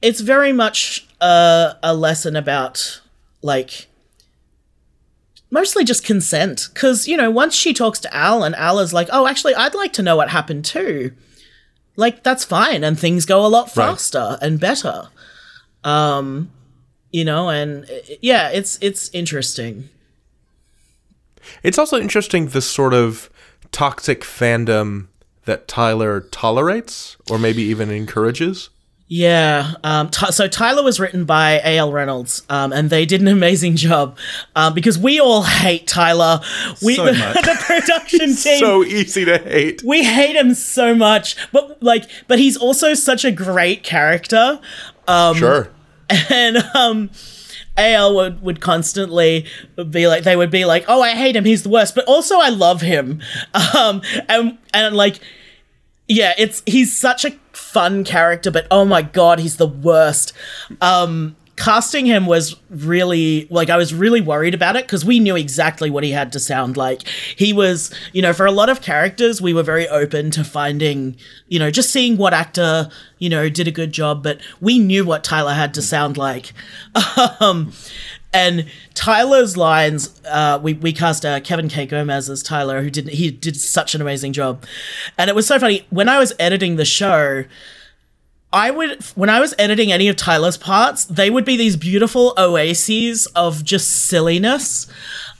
it's 0.01 0.19
very 0.21 0.51
much 0.53 1.07
a, 1.21 1.75
a 1.83 1.93
lesson 1.95 2.35
about 2.35 3.01
like 3.41 3.87
mostly 5.49 5.83
just 5.83 6.03
consent 6.05 6.69
because 6.73 7.07
you 7.07 7.17
know 7.17 7.29
once 7.29 7.53
she 7.55 7.73
talks 7.73 7.99
to 7.99 8.13
al 8.15 8.43
and 8.43 8.55
al 8.55 8.79
is 8.79 8.93
like 8.93 9.07
oh 9.11 9.27
actually 9.27 9.53
i'd 9.55 9.75
like 9.75 9.93
to 9.93 10.01
know 10.01 10.15
what 10.15 10.29
happened 10.29 10.63
too 10.63 11.11
like 11.97 12.23
that's 12.23 12.45
fine 12.45 12.83
and 12.83 12.99
things 12.99 13.25
go 13.25 13.45
a 13.45 13.47
lot 13.47 13.65
Right. 13.75 13.87
faster 13.89 14.37
and 14.41 14.59
better 14.59 15.09
um 15.83 16.49
you 17.11 17.25
know 17.25 17.49
and 17.49 17.85
yeah 18.21 18.49
it's 18.49 18.77
it's 18.81 19.09
interesting 19.13 19.89
It's 21.63 21.77
also 21.77 21.99
interesting 21.99 22.47
the 22.49 22.61
sort 22.61 22.93
of 22.93 23.29
toxic 23.71 24.21
fandom 24.21 25.07
that 25.45 25.67
Tyler 25.67 26.21
tolerates 26.21 27.17
or 27.29 27.39
maybe 27.39 27.63
even 27.63 27.89
encourages. 27.89 28.69
Yeah. 29.13 29.73
Um, 29.83 30.09
Ty- 30.09 30.29
so 30.29 30.47
Tyler 30.47 30.83
was 30.83 30.97
written 30.97 31.25
by 31.25 31.59
A.L. 31.65 31.91
Reynolds, 31.91 32.43
um, 32.49 32.71
and 32.71 32.89
they 32.89 33.05
did 33.05 33.19
an 33.19 33.27
amazing 33.27 33.75
job 33.75 34.17
um, 34.55 34.73
because 34.73 34.97
we 34.97 35.19
all 35.19 35.43
hate 35.43 35.85
Tyler. 35.85 36.39
We 36.81 36.95
So 36.95 37.07
the, 37.07 37.11
the 37.43 37.57
production 37.65 38.19
team. 38.37 38.59
So 38.61 38.85
easy 38.85 39.25
to 39.25 39.37
hate. 39.37 39.83
we 39.83 40.05
hate 40.05 40.37
him 40.37 40.53
so 40.53 40.95
much, 40.95 41.35
but 41.51 41.83
like, 41.83 42.05
but 42.29 42.39
he's 42.39 42.55
also 42.55 42.93
such 42.93 43.25
a 43.25 43.31
great 43.33 43.83
character. 43.83 44.61
Um, 45.09 45.35
Sure. 45.35 45.67
and 46.29 46.57
um 46.73 47.09
AL 47.77 48.15
would, 48.15 48.41
would 48.41 48.61
constantly 48.61 49.45
be 49.89 50.07
like 50.07 50.23
they 50.23 50.37
would 50.37 50.51
be 50.51 50.63
like, 50.63 50.85
Oh, 50.87 51.01
I 51.01 51.15
hate 51.15 51.35
him, 51.35 51.43
he's 51.43 51.63
the 51.63 51.69
worst, 51.69 51.95
but 51.95 52.05
also 52.05 52.39
I 52.39 52.47
love 52.47 52.79
him. 52.79 53.21
Um 53.77 54.01
and 54.29 54.57
and 54.73 54.95
like 54.95 55.19
yeah, 56.07 56.33
it's 56.37 56.61
he's 56.65 56.97
such 56.97 57.25
a 57.25 57.31
fun 57.53 58.03
character, 58.03 58.51
but 58.51 58.67
oh 58.71 58.85
my 58.85 59.01
god, 59.01 59.39
he's 59.39 59.57
the 59.57 59.67
worst. 59.67 60.33
Um 60.81 61.35
casting 61.61 62.07
him 62.07 62.25
was 62.25 62.55
really 62.71 63.45
like 63.51 63.69
I 63.69 63.77
was 63.77 63.93
really 63.93 64.19
worried 64.19 64.55
about 64.55 64.75
it 64.75 64.85
because 64.85 65.05
we 65.05 65.19
knew 65.19 65.35
exactly 65.35 65.91
what 65.91 66.03
he 66.03 66.11
had 66.11 66.31
to 66.31 66.39
sound 66.39 66.75
like. 66.75 67.07
He 67.07 67.53
was, 67.53 67.93
you 68.13 68.21
know, 68.21 68.33
for 68.33 68.47
a 68.47 68.51
lot 68.51 68.69
of 68.69 68.81
characters, 68.81 69.41
we 69.41 69.53
were 69.53 69.61
very 69.61 69.87
open 69.87 70.31
to 70.31 70.43
finding, 70.43 71.17
you 71.49 71.59
know, 71.59 71.69
just 71.69 71.91
seeing 71.91 72.17
what 72.17 72.33
actor, 72.33 72.89
you 73.19 73.29
know, 73.29 73.47
did 73.47 73.67
a 73.67 73.71
good 73.71 73.91
job, 73.91 74.23
but 74.23 74.41
we 74.59 74.79
knew 74.79 75.05
what 75.05 75.23
Tyler 75.23 75.53
had 75.53 75.73
to 75.75 75.81
sound 75.81 76.17
like. 76.17 76.53
Um 77.39 77.73
and 78.33 78.65
Tyler's 78.93 79.57
lines, 79.57 80.21
uh, 80.25 80.59
we, 80.61 80.73
we 80.73 80.93
cast 80.93 81.25
uh, 81.25 81.39
Kevin 81.41 81.67
K. 81.69 81.85
Gomez 81.85 82.29
as 82.29 82.41
Tyler, 82.41 82.81
who 82.81 82.89
did 82.89 83.09
he 83.09 83.31
did 83.31 83.55
such 83.57 83.95
an 83.95 84.01
amazing 84.01 84.33
job, 84.33 84.63
and 85.17 85.29
it 85.29 85.35
was 85.35 85.47
so 85.47 85.59
funny 85.59 85.85
when 85.89 86.07
I 86.09 86.19
was 86.19 86.33
editing 86.39 86.75
the 86.77 86.85
show. 86.85 87.43
I 88.53 88.69
would 88.69 89.01
when 89.15 89.29
I 89.29 89.39
was 89.39 89.53
editing 89.57 89.91
any 89.93 90.09
of 90.09 90.17
Tyler's 90.17 90.57
parts, 90.57 91.05
they 91.05 91.29
would 91.29 91.45
be 91.45 91.55
these 91.55 91.77
beautiful 91.77 92.33
oases 92.37 93.25
of 93.27 93.63
just 93.63 93.89
silliness. 93.89 94.87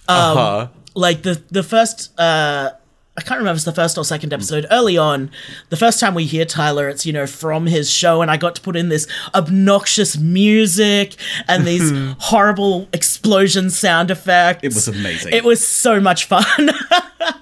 Um, 0.08 0.38
Uh-huh. 0.38 0.68
Like 0.96 1.22
the 1.24 1.42
the 1.52 1.64
first 1.64 2.18
uh 2.20 2.72
I 3.18 3.22
can't 3.22 3.40
remember 3.40 3.52
if 3.52 3.58
it's 3.58 3.66
the 3.66 3.74
first 3.74 3.98
or 3.98 4.06
second 4.06 4.32
episode. 4.32 4.66
Early 4.72 4.98
on, 4.98 5.32
the 5.70 5.76
first 5.76 6.00
time 6.00 6.14
we 6.16 6.26
hear 6.26 6.46
Tyler, 6.46 6.88
it's 6.88 7.06
you 7.06 7.12
know 7.12 7.28
from 7.28 7.66
his 7.68 7.90
show, 7.92 8.22
and 8.22 8.32
I 8.32 8.38
got 8.38 8.56
to 8.56 8.62
put 8.62 8.76
in 8.78 8.88
this 8.90 9.06
obnoxious 9.36 10.18
music 10.18 11.16
and 11.48 11.68
these 11.68 11.92
horrible 12.20 12.88
explosion 12.94 13.70
sound 13.70 14.12
effects. 14.12 14.64
It 14.64 14.74
was 14.74 14.88
amazing. 14.88 15.34
It 15.34 15.44
was 15.44 15.66
so 15.66 16.00
much 16.00 16.26
fun. 16.26 16.70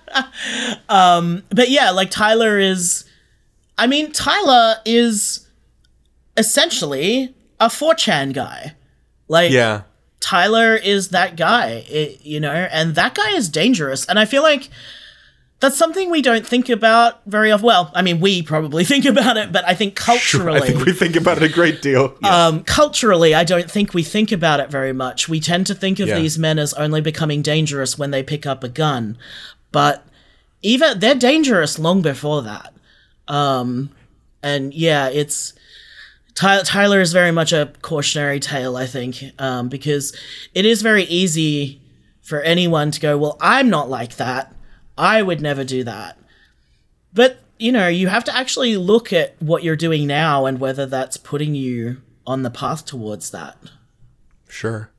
um, 0.89 1.43
but 1.49 1.69
yeah, 1.69 1.91
like 1.91 2.09
Tyler 2.09 2.57
is. 2.59 3.05
I 3.77 3.87
mean, 3.87 4.11
Tyler 4.11 4.75
is 4.85 5.47
essentially 6.35 7.33
a 7.59 7.67
4chan 7.67 8.33
guy. 8.33 8.75
Like, 9.27 9.51
Yeah. 9.51 9.83
Tyler 10.19 10.75
is 10.75 11.09
that 11.09 11.37
guy, 11.37 11.85
it, 11.87 12.25
you 12.25 12.41
know, 12.41 12.51
and 12.51 12.95
that 12.95 13.15
guy 13.15 13.31
is 13.31 13.47
dangerous. 13.47 14.05
And 14.05 14.19
I 14.19 14.25
feel 14.25 14.43
like 14.43 14.69
that's 15.59 15.77
something 15.77 16.09
we 16.09 16.21
don't 16.21 16.47
think 16.47 16.69
about 16.69 17.21
very 17.25 17.51
often. 17.51 17.65
Well, 17.65 17.91
I 17.93 18.01
mean, 18.01 18.19
we 18.19 18.41
probably 18.41 18.83
think 18.91 19.05
about 19.05 19.35
it, 19.37 19.51
but 19.51 19.67
I 19.67 19.73
think 19.73 19.95
culturally, 19.95 20.61
I 20.61 20.65
think 20.67 20.85
we 20.85 20.93
think 20.93 21.15
about 21.15 21.37
it 21.37 21.43
a 21.43 21.53
great 21.53 21.81
deal. 21.81 22.15
um, 22.23 22.63
culturally, 22.63 23.35
I 23.35 23.43
don't 23.43 23.69
think 23.69 23.93
we 23.93 24.03
think 24.03 24.31
about 24.31 24.59
it 24.59 24.69
very 24.71 24.93
much. 24.93 25.27
We 25.27 25.39
tend 25.39 25.67
to 25.67 25.75
think 25.75 25.99
of 25.99 26.07
Yeah. 26.07 26.15
these 26.19 26.37
men 26.39 26.59
as 26.59 26.73
only 26.75 27.01
becoming 27.01 27.41
dangerous 27.41 27.97
when 27.97 28.11
they 28.11 28.23
pick 28.23 28.45
up 28.45 28.63
a 28.63 28.69
gun, 28.69 29.17
but 29.71 30.05
even 30.61 30.99
they're 30.99 31.15
dangerous 31.15 31.77
long 31.77 32.01
before 32.01 32.41
that. 32.43 32.73
Um, 33.27 33.89
and 34.41 34.73
yeah, 34.73 35.09
it's 35.09 35.53
Ty- 36.35 36.63
Tyler 36.63 37.01
is 37.01 37.11
very 37.11 37.31
much 37.31 37.51
a 37.51 37.73
cautionary 37.81 38.39
tale, 38.39 38.77
I 38.77 38.85
think, 38.85 39.23
um, 39.39 39.67
because 39.67 40.15
it 40.55 40.65
is 40.65 40.81
very 40.81 41.03
easy 41.03 41.81
for 42.21 42.41
anyone 42.41 42.91
to 42.91 42.99
go, 43.01 43.17
well, 43.17 43.37
I'm 43.41 43.69
not 43.69 43.89
like 43.89 44.15
that. 44.15 44.53
I 44.99 45.21
would 45.21 45.41
never 45.41 45.63
do 45.63 45.83
that. 45.85 46.19
But, 47.13 47.39
you 47.57 47.71
know, 47.71 47.87
you 47.87 48.09
have 48.09 48.25
to 48.25 48.35
actually 48.35 48.75
look 48.75 49.13
at 49.13 49.41
what 49.41 49.63
you're 49.63 49.77
doing 49.77 50.05
now 50.05 50.45
and 50.45 50.59
whether 50.59 50.85
that's 50.85 51.17
putting 51.17 51.55
you 51.55 52.01
on 52.27 52.43
the 52.43 52.51
path 52.51 52.85
towards 52.85 53.31
that. 53.31 53.57
Sure. 54.49 54.91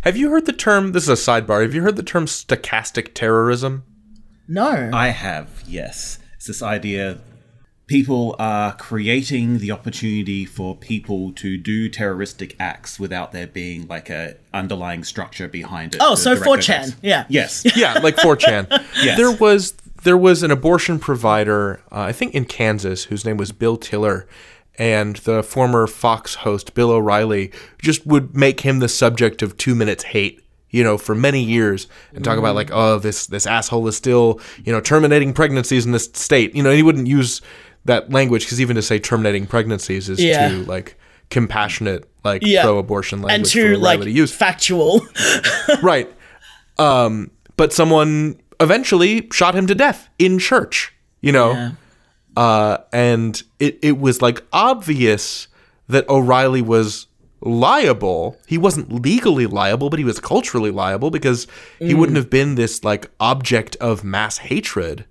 Have 0.00 0.16
you 0.16 0.30
heard 0.30 0.46
the 0.46 0.52
term? 0.52 0.92
This 0.92 1.08
is 1.08 1.08
a 1.10 1.30
sidebar. 1.30 1.62
Have 1.62 1.74
you 1.74 1.82
heard 1.82 1.96
the 1.96 2.02
term 2.02 2.24
stochastic 2.24 3.14
terrorism? 3.14 3.84
No. 4.48 4.90
I 4.92 5.08
have, 5.08 5.62
yes. 5.66 6.18
It's 6.36 6.46
this 6.46 6.62
idea 6.62 7.18
people 7.86 8.36
are 8.38 8.74
creating 8.76 9.58
the 9.58 9.70
opportunity 9.70 10.44
for 10.44 10.76
people 10.76 11.32
to 11.32 11.58
do 11.58 11.88
terroristic 11.88 12.56
acts 12.58 12.98
without 12.98 13.32
there 13.32 13.46
being 13.46 13.86
like 13.88 14.08
a 14.08 14.36
underlying 14.54 15.04
structure 15.04 15.48
behind 15.48 15.94
it. 15.94 16.00
oh, 16.02 16.14
to 16.14 16.20
so 16.20 16.34
direct 16.34 16.48
4chan. 16.48 16.58
attacks. 16.58 16.96
Yeah. 17.02 17.26
Yes. 17.28 17.64
yeah, 17.76 17.94
like 17.98 18.16
4chan. 18.16 18.68
Yes. 19.02 19.16
There 19.16 19.32
was 19.32 19.74
there 20.04 20.16
was 20.16 20.42
an 20.42 20.50
abortion 20.50 20.98
provider, 20.98 21.80
uh, 21.90 22.00
I 22.00 22.12
think 22.12 22.34
in 22.34 22.44
Kansas, 22.44 23.04
whose 23.04 23.24
name 23.24 23.36
was 23.36 23.52
Bill 23.52 23.76
Tiller, 23.76 24.28
and 24.76 25.16
the 25.16 25.42
former 25.42 25.86
Fox 25.86 26.36
host 26.36 26.74
Bill 26.74 26.90
O'Reilly 26.90 27.52
just 27.80 28.06
would 28.06 28.36
make 28.36 28.60
him 28.60 28.78
the 28.80 28.88
subject 28.88 29.42
of 29.42 29.56
two 29.56 29.74
minutes 29.74 30.04
hate. 30.04 30.40
You 30.70 30.82
know, 30.82 30.96
for 30.96 31.14
many 31.14 31.42
years, 31.42 31.86
and 32.14 32.24
talk 32.24 32.38
about 32.38 32.54
like, 32.54 32.70
oh, 32.72 32.98
this 32.98 33.26
this 33.26 33.46
asshole 33.46 33.86
is 33.88 33.96
still, 33.96 34.40
you 34.64 34.72
know, 34.72 34.80
terminating 34.80 35.34
pregnancies 35.34 35.84
in 35.84 35.92
this 35.92 36.08
state. 36.14 36.54
You 36.54 36.62
know, 36.62 36.72
he 36.72 36.82
wouldn't 36.82 37.06
use 37.06 37.42
that 37.84 38.10
language 38.10 38.44
because 38.44 38.60
even 38.60 38.76
to 38.76 38.82
say 38.82 38.98
terminating 38.98 39.46
pregnancies 39.46 40.08
is 40.08 40.20
Yeah. 40.20 40.48
too 40.48 40.64
like 40.64 40.98
compassionate, 41.30 42.08
like 42.24 42.42
Yeah. 42.44 42.62
pro-abortion 42.62 43.22
language 43.22 43.56
And 43.56 43.66
for 43.66 43.74
to 43.74 43.78
like 43.78 44.04
use 44.04 44.32
factual. 44.32 45.04
right. 45.82 46.12
Um, 46.78 47.30
but 47.56 47.72
someone 47.72 48.40
eventually 48.60 49.28
shot 49.32 49.54
him 49.54 49.66
to 49.66 49.74
death 49.74 50.08
in 50.18 50.38
church, 50.38 50.92
you 51.20 51.32
know? 51.32 51.52
Yeah. 51.52 51.70
Uh, 52.36 52.78
and 52.92 53.42
it, 53.58 53.78
it 53.82 53.98
was 53.98 54.22
like 54.22 54.42
obvious 54.52 55.48
that 55.88 56.08
O'Reilly 56.08 56.62
was 56.62 57.06
liable. 57.40 58.38
He 58.46 58.56
wasn't 58.56 58.92
legally 59.02 59.46
liable, 59.46 59.90
but 59.90 59.98
he 59.98 60.04
was 60.04 60.20
culturally 60.20 60.70
liable 60.70 61.10
because 61.10 61.46
Mm. 61.80 61.88
he 61.88 61.94
wouldn't 61.94 62.16
have 62.16 62.30
been 62.30 62.54
this 62.54 62.84
like 62.84 63.10
object 63.20 63.76
of 63.80 64.04
mass 64.04 64.38
hatred 64.38 65.04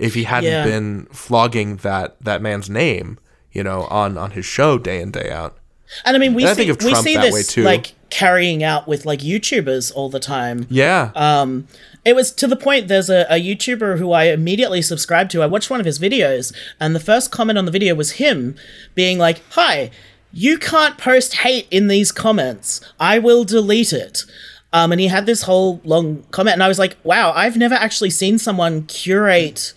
if 0.00 0.14
he 0.14 0.24
hadn't 0.24 0.50
Yeah. 0.50 0.64
been 0.64 1.06
flogging 1.12 1.76
that 1.78 2.16
that 2.22 2.42
man's 2.42 2.68
name, 2.68 3.18
you 3.52 3.62
know, 3.62 3.82
on 3.84 4.18
on 4.18 4.32
his 4.32 4.44
show 4.46 4.78
day 4.78 5.00
in 5.00 5.10
day 5.12 5.30
out. 5.30 5.56
And 6.04 6.16
I 6.16 6.20
mean, 6.20 6.34
we 6.34 6.44
And 6.44 6.56
see 6.56 6.70
we 6.70 6.94
see 6.94 7.16
this 7.16 7.34
way, 7.34 7.42
too. 7.42 7.62
like 7.64 7.94
carrying 8.10 8.62
out 8.62 8.86
with 8.88 9.04
like 9.06 9.20
YouTubers 9.20 9.92
all 9.94 10.08
the 10.08 10.20
time. 10.20 10.66
Yeah. 10.70 11.10
Um, 11.16 11.66
it 12.04 12.14
was 12.14 12.30
to 12.32 12.46
the 12.46 12.56
point. 12.56 12.88
There's 12.88 13.10
a, 13.10 13.26
a 13.28 13.40
YouTuber 13.40 13.98
who 13.98 14.12
I 14.12 14.24
immediately 14.24 14.82
subscribed 14.82 15.30
to. 15.32 15.42
I 15.42 15.46
watched 15.46 15.68
one 15.68 15.80
of 15.80 15.86
his 15.86 15.98
videos, 15.98 16.52
and 16.78 16.94
the 16.94 17.00
first 17.00 17.30
comment 17.32 17.58
on 17.58 17.64
the 17.66 17.70
video 17.72 17.94
was 17.94 18.12
him 18.12 18.54
being 18.94 19.18
like, 19.18 19.42
"Hi, 19.50 19.90
you 20.32 20.58
can't 20.58 20.96
post 20.96 21.34
hate 21.38 21.66
in 21.72 21.88
these 21.88 22.12
comments. 22.12 22.80
I 23.00 23.18
will 23.18 23.44
delete 23.44 23.92
it." 23.92 24.24
Um, 24.72 24.92
and 24.92 25.00
he 25.00 25.08
had 25.08 25.26
this 25.26 25.42
whole 25.42 25.80
long 25.84 26.22
comment, 26.30 26.54
and 26.54 26.62
I 26.62 26.68
was 26.68 26.78
like, 26.78 26.96
"Wow, 27.02 27.32
I've 27.34 27.56
never 27.56 27.74
actually 27.74 28.10
seen 28.10 28.38
someone 28.38 28.84
curate 28.84 29.72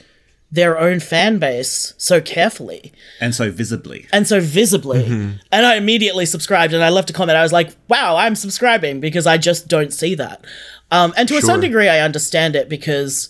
their 0.54 0.78
own 0.80 1.00
fan 1.00 1.40
base 1.40 1.94
so 1.98 2.22
carefully." 2.22 2.92
And 3.20 3.34
so 3.34 3.50
visibly. 3.52 4.08
and 4.14 4.28
so 4.28 4.40
visibly. 4.40 5.06
And 5.52 5.66
I 5.66 5.76
immediately 5.76 6.26
subscribed 6.26 6.74
and 6.74 6.84
I 6.84 6.90
left 6.90 7.10
a 7.10 7.14
comment. 7.14 7.38
I 7.38 7.42
was 7.44 7.54
like, 7.54 7.70
wow, 7.88 8.16
I'm 8.18 8.36
subscribing 8.36 9.00
because 9.00 9.26
I 9.28 9.38
just 9.38 9.68
don't 9.68 9.92
see 9.94 10.16
that. 10.16 10.44
Um, 10.92 11.14
and 11.18 11.28
to 11.30 11.36
a 11.36 11.42
certain 11.42 11.62
degree, 11.62 11.90
I 11.90 12.00
understand 12.02 12.56
it 12.56 12.70
because, 12.70 13.30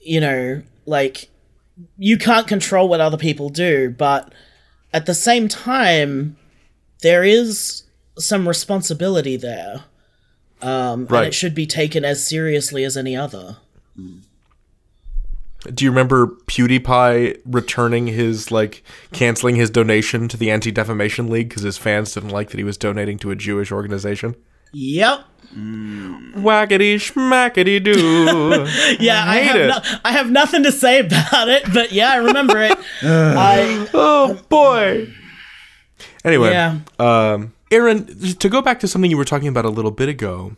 you 0.00 0.20
know, 0.20 0.62
like, 0.86 1.28
you 1.98 2.16
can't 2.18 2.46
control 2.46 2.88
what 2.88 3.00
other 3.00 3.16
people 3.16 3.48
do, 3.48 3.90
but 3.90 4.32
at 4.92 5.06
the 5.06 5.14
same 5.14 5.48
time, 5.48 6.36
there 7.02 7.24
is 7.24 7.84
some 8.18 8.46
responsibility 8.46 9.36
there. 9.36 9.84
Um, 10.62 11.06
Right. 11.06 11.20
And 11.20 11.26
it 11.28 11.34
should 11.34 11.54
be 11.54 11.66
taken 11.66 12.04
as 12.04 12.22
seriously 12.26 12.84
as 12.84 12.96
any 12.96 13.16
other. 13.16 13.56
Do 15.74 15.84
you 15.84 15.90
remember 15.90 16.28
PewDiePie 16.46 17.40
returning 17.44 18.06
his 18.06 18.50
like 18.50 18.82
canceling 19.12 19.56
his 19.56 19.70
donation 19.70 20.26
to 20.28 20.36
the 20.36 20.50
Anti 20.50 20.70
Defamation 20.70 21.28
League 21.28 21.50
because 21.50 21.62
his 21.62 21.76
fans 21.76 22.14
didn't 22.14 22.30
like 22.30 22.50
that 22.50 22.58
he 22.58 22.64
was 22.64 22.78
donating 22.78 23.18
to 23.18 23.30
a 23.30 23.36
Jewish 23.36 23.70
organization? 23.70 24.36
Yep. 24.72 25.24
Whackety 25.52 26.94
schmackety 26.96 27.82
doo. 27.82 28.66
Yeah, 29.00 29.24
I, 29.26 29.40
hate 29.40 29.46
have 29.46 29.68
no, 29.68 29.98
I 30.04 30.12
have 30.12 30.30
nothing 30.30 30.62
to 30.62 30.72
say 30.72 31.00
about 31.00 31.48
it, 31.48 31.64
but 31.72 31.92
yeah, 31.92 32.10
I 32.10 32.16
remember 32.16 32.62
it. 32.62 32.78
I 33.02 33.88
oh 33.92 34.40
boy. 34.48 35.12
Anyway, 36.24 36.50
yeah. 36.50 36.78
um, 36.98 37.52
Erin, 37.70 38.06
to 38.36 38.48
go 38.48 38.62
back 38.62 38.80
to 38.80 38.88
something 38.88 39.10
you 39.10 39.16
were 39.16 39.24
talking 39.24 39.48
about 39.48 39.64
a 39.64 39.70
little 39.70 39.90
bit 39.90 40.08
ago, 40.08 40.56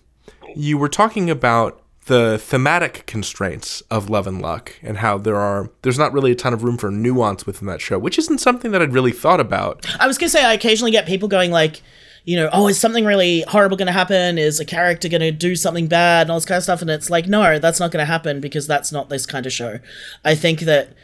you 0.55 0.77
were 0.77 0.89
talking 0.89 1.31
about 1.31 1.82
the 2.07 2.37
thematic 2.39 3.05
constraints 3.07 3.81
of 3.83 4.11
Love 4.11 4.27
and 4.27 4.43
Luck 4.43 4.75
and 4.83 4.99
how 4.99 5.19
there 5.19 5.37
are 5.37 5.71
there's 5.83 5.99
not 5.99 6.13
really 6.13 6.33
a 6.33 6.35
ton 6.35 6.53
of 6.53 6.65
room 6.65 6.77
for 6.77 6.91
nuance 6.91 7.47
within 7.47 7.69
that 7.69 7.81
show, 7.81 7.99
which 7.99 8.19
isn't 8.19 8.39
something 8.39 8.73
that 8.73 8.83
I'd 8.83 8.93
really 8.93 9.13
thought 9.13 9.41
about. 9.41 9.87
I 10.01 10.07
was 10.07 10.19
gonna 10.19 10.31
say 10.31 10.45
I 10.45 10.53
occasionally 10.53 10.91
get 10.91 11.07
people 11.07 11.29
going 11.29 11.53
like, 11.53 11.81
you 12.25 12.37
know, 12.37 12.51
oh, 12.53 12.69
is 12.69 12.79
something 12.79 13.05
really 13.05 13.43
horrible 13.43 13.77
gonna 13.77 13.93
happen? 13.93 14.37
Is 14.37 14.59
a 14.59 14.65
character 14.65 15.09
gonna 15.09 15.31
do 15.31 15.55
something 15.55 15.87
bad 15.87 16.23
and 16.23 16.31
all 16.31 16.39
this 16.39 16.45
kind 16.45 16.57
of 16.57 16.65
stuff? 16.65 16.83
And 16.83 16.91
it's 16.91 17.11
like, 17.11 17.29
no, 17.29 17.59
that's 17.61 17.79
not 17.79 17.93
gonna 17.93 18.05
happen 18.05 18.41
because 18.41 18.67
that's 18.67 18.91
not 18.91 19.09
this 19.09 19.25
kind 19.25 19.47
of 19.47 19.53
show. 19.53 19.79
I 20.25 20.35
think 20.35 20.61
that 20.61 20.95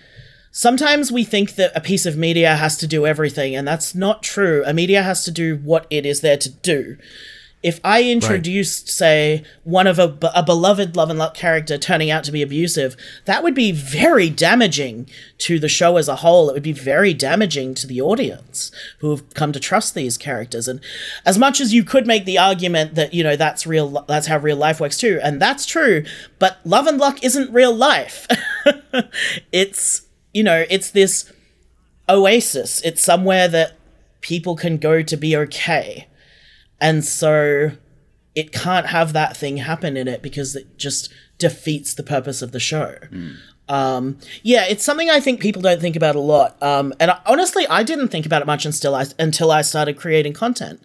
sometimes 0.51 1.13
we 1.13 1.23
think 1.23 1.55
that 1.55 1.71
a 1.77 1.81
piece 1.81 2.07
of 2.07 2.17
media 2.17 2.57
has 2.57 2.77
to 2.79 2.89
do 2.89 3.07
everything, 3.07 3.55
and 3.55 3.69
that's 3.69 3.95
not 3.95 4.25
true. 4.25 4.65
A 4.67 4.75
media 4.75 5.03
has 5.05 5.25
to 5.25 5.31
do 5.31 5.59
what 5.59 5.87
it 5.91 6.05
is 6.05 6.23
there 6.23 6.39
to 6.39 6.51
do. 6.51 6.97
If 7.61 7.81
I 7.83 8.05
introduced, 8.05 8.89
say, 8.89 9.45
one 9.65 9.89
of 9.89 9.99
a, 9.99 10.17
a 10.33 10.45
beloved 10.45 10.95
Love 10.95 11.11
and 11.11 11.19
Luck 11.19 11.35
character 11.35 11.77
turning 11.77 12.09
out 12.09 12.23
to 12.25 12.33
be 12.33 12.41
abusive, 12.41 12.97
that 13.25 13.43
would 13.43 13.55
be 13.55 13.73
very 13.73 14.31
damaging 14.31 15.09
to 15.39 15.59
the 15.59 15.69
show 15.69 15.97
as 15.97 16.09
a 16.09 16.17
whole. 16.17 16.51
It 16.51 16.53
would 16.53 16.63
be 16.63 16.73
very 16.73 17.13
damaging 17.13 17.75
to 17.75 17.87
the 17.87 18.01
audience 18.01 18.71
who 18.99 19.11
have 19.11 19.35
come 19.35 19.51
to 19.53 19.59
trust 19.59 19.95
these 19.95 20.17
characters. 20.17 20.69
And 20.69 20.81
as 21.27 21.37
much 21.37 21.61
as 21.61 21.75
you 21.75 21.83
could 21.83 22.07
make 22.07 22.25
the 22.25 22.39
argument 22.39 22.95
that, 22.95 23.13
you 23.13 23.25
know, 23.25 23.35
that's 23.35 23.67
real, 23.67 24.05
that's 24.07 24.29
how 24.29 24.39
real 24.39 24.57
life 24.57 24.79
works 24.79 24.97
too, 24.99 25.19
and 25.23 25.43
that's 25.43 25.67
true, 25.67 26.05
but 26.39 26.59
Love 26.65 26.87
and 26.87 26.99
Luck 26.99 27.25
isn't 27.25 27.53
real 27.53 27.75
life. 27.75 28.29
it's, 29.53 30.03
you 30.33 30.45
know, 30.45 30.65
it's 30.71 30.93
this 30.93 31.33
oasis. 32.09 32.81
It's 32.83 33.03
somewhere 33.03 33.49
that 33.49 33.77
people 34.21 34.57
can 34.57 34.79
go 34.79 35.03
to 35.03 35.17
be 35.17 35.37
okay. 35.37 36.08
And 36.81 37.05
so 37.05 37.73
it 38.35 38.53
can't 38.53 38.87
have 38.87 39.13
that 39.13 39.37
thing 39.37 39.57
happen 39.59 39.97
in 39.97 40.07
it 40.09 40.23
because 40.23 40.55
it 40.55 40.79
just 40.79 41.13
defeats 41.39 41.95
the 41.95 42.03
purpose 42.03 42.41
of 42.43 42.53
the 42.53 42.61
show. 42.61 42.97
Um, 43.69 44.19
yeah, 44.43 44.65
it's 44.67 44.83
something 44.83 45.11
I 45.11 45.21
think 45.21 45.41
people 45.41 45.61
don't 45.61 45.81
think 45.81 45.95
about 45.97 46.17
a 46.17 46.21
lot. 46.21 46.61
Um, 46.63 46.95
and 46.99 47.11
I, 47.11 47.21
honestly, 47.27 47.67
I 47.69 47.83
didn't 47.83 48.09
think 48.09 48.25
about 48.25 48.41
it 48.41 48.47
much 48.47 48.65
until 48.65 48.95
I 48.95 49.05
until 49.19 49.51
I 49.51 49.61
started 49.63 49.99
creating 49.99 50.33
content. 50.33 50.81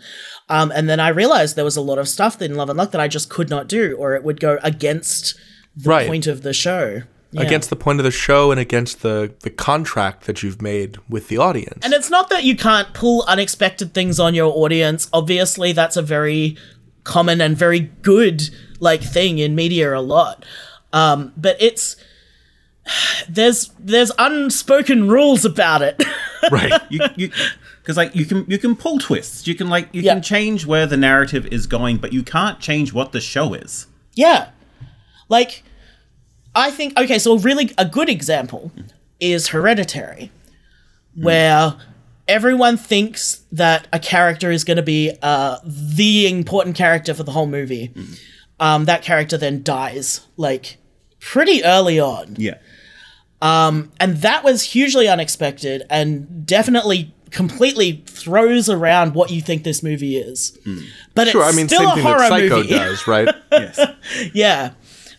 Um, 0.50 0.72
and 0.76 0.90
then 0.90 1.00
I 1.00 1.08
realized 1.10 1.56
there 1.56 1.64
was 1.64 1.78
a 1.78 1.82
lot 1.82 1.98
of 1.98 2.10
stuff 2.10 2.42
in 2.42 2.56
Love 2.56 2.70
and 2.70 2.78
Luck 2.78 2.92
that 2.92 3.00
I 3.00 3.08
just 3.08 3.30
could 3.30 3.50
not 3.50 3.68
do, 3.68 3.96
or 3.98 4.16
it 4.16 4.24
would 4.24 4.42
go 4.42 4.60
against 4.64 5.36
the 5.76 5.90
Right. 5.90 6.08
point 6.08 6.28
of 6.28 6.42
the 6.42 6.54
show. 6.54 7.04
Yeah. 7.34 7.42
Against 7.42 7.70
the 7.70 7.76
point 7.76 8.00
of 8.00 8.04
the 8.04 8.12
show 8.12 8.52
and 8.52 8.60
against 8.60 9.02
the 9.02 9.34
the 9.42 9.50
contract 9.50 10.26
that 10.28 10.44
you've 10.44 10.62
made 10.62 10.98
with 11.10 11.28
the 11.30 11.38
audience. 11.38 11.80
And 11.84 11.92
it's 11.94 12.10
not 12.10 12.30
that 12.30 12.44
you 12.44 12.56
can't 12.56 12.94
pull 12.94 13.24
unexpected 13.28 13.94
things 13.94 14.20
on 14.20 14.34
your 14.36 14.52
audience. 14.56 15.10
Obviously, 15.12 15.72
that's 15.74 15.98
a 15.98 16.02
very 16.04 16.56
common 17.04 17.42
and 17.42 17.58
very 17.58 17.80
good 17.80 18.50
like 18.80 19.02
thing 19.02 19.40
in 19.40 19.56
media 19.56 19.96
a 19.96 20.00
lot. 20.00 20.46
Um, 20.94 21.34
but 21.36 21.58
it's 21.60 21.96
there's 23.30 23.72
there's 23.80 24.12
unspoken 24.20 25.08
rules 25.08 25.46
about 25.46 25.82
it. 25.82 26.02
right. 26.52 26.82
you 26.90 27.00
you 27.16 27.32
because 27.82 27.98
like 27.98 28.16
you 28.16 28.26
can 28.26 28.46
you 28.48 28.58
can 28.58 28.76
pull 28.76 28.98
twists 29.00 29.48
you 29.48 29.56
can 29.56 29.70
like 29.70 29.90
you 29.92 30.02
Yeah. 30.02 30.14
can 30.14 30.22
change 30.22 30.66
where 30.66 30.86
the 30.86 30.98
narrative 30.98 31.46
is 31.48 31.68
going 31.68 31.98
but 31.98 32.14
you 32.14 32.24
can't 32.24 32.60
change 32.60 32.94
what 32.94 33.12
the 33.12 33.20
show 33.22 33.54
is 33.54 33.88
yeah. 34.16 34.50
Like 35.30 35.64
I 36.56 36.72
think 36.72 36.98
okay, 37.00 37.20
so 37.20 37.38
really 37.40 37.72
a 37.78 37.86
good 37.86 38.10
example 38.10 38.72
is 39.20 39.48
Hereditary, 39.50 40.32
where 41.16 41.76
everyone 42.28 42.78
thinks 42.78 43.42
that 43.52 43.88
a 43.92 44.00
character 44.00 44.52
is 44.52 44.64
going 44.64 44.78
to 44.78 44.84
be 44.84 45.12
uh, 45.22 45.58
the 45.66 46.28
important 46.28 46.76
character 46.76 47.14
for 47.14 47.24
the 47.24 47.32
whole 47.32 47.48
movie. 47.48 47.92
Um, 48.60 48.86
that 48.86 49.02
character 49.02 49.38
then 49.38 49.64
dies 49.64 50.22
like 50.38 50.78
pretty 51.20 51.64
early 51.64 52.00
on. 52.00 52.36
yeah 52.38 52.56
Um, 53.42 53.92
and 54.00 54.18
that 54.18 54.44
was 54.44 54.62
hugely 54.64 55.08
unexpected 55.08 55.84
and 55.90 56.46
definitely 56.46 57.14
completely 57.32 58.04
throws 58.06 58.70
around 58.70 59.16
what 59.16 59.32
you 59.32 59.42
think 59.42 59.64
this 59.64 59.82
movie 59.84 60.18
is. 60.18 60.58
But 61.16 61.28
Sure, 61.30 61.42
it's 61.46 61.54
I 61.54 61.58
mean, 61.58 61.68
still 61.68 61.80
same 61.80 61.90
a 61.90 61.94
thing 61.96 62.04
horror 62.04 62.20
that 62.20 62.30
Psycho 62.30 62.58
movie. 62.58 62.70
does, 62.70 63.08
right? 63.08 63.28
Yes. 63.52 63.80
Yeah. 64.34 64.72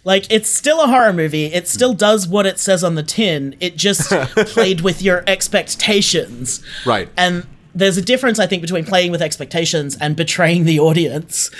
Like 0.04 0.30
it's 0.30 0.48
still 0.48 0.82
a 0.82 0.86
horror 0.86 1.12
movie. 1.12 1.46
It 1.46 1.66
still 1.66 1.94
does 1.94 2.28
what 2.28 2.46
it 2.46 2.58
says 2.58 2.84
on 2.84 2.94
the 2.94 3.02
tin. 3.02 3.56
It 3.60 3.76
just 3.76 4.10
played 4.36 4.82
with 4.82 5.02
your 5.02 5.24
expectations. 5.26 6.62
Right. 6.86 7.08
And 7.16 7.46
there's 7.74 7.96
a 7.96 8.02
difference 8.02 8.38
I 8.38 8.46
think 8.46 8.62
between 8.62 8.84
playing 8.84 9.10
with 9.10 9.20
expectations 9.20 9.96
and 9.96 10.14
betraying 10.14 10.64
the 10.64 10.78
audience. 10.78 11.50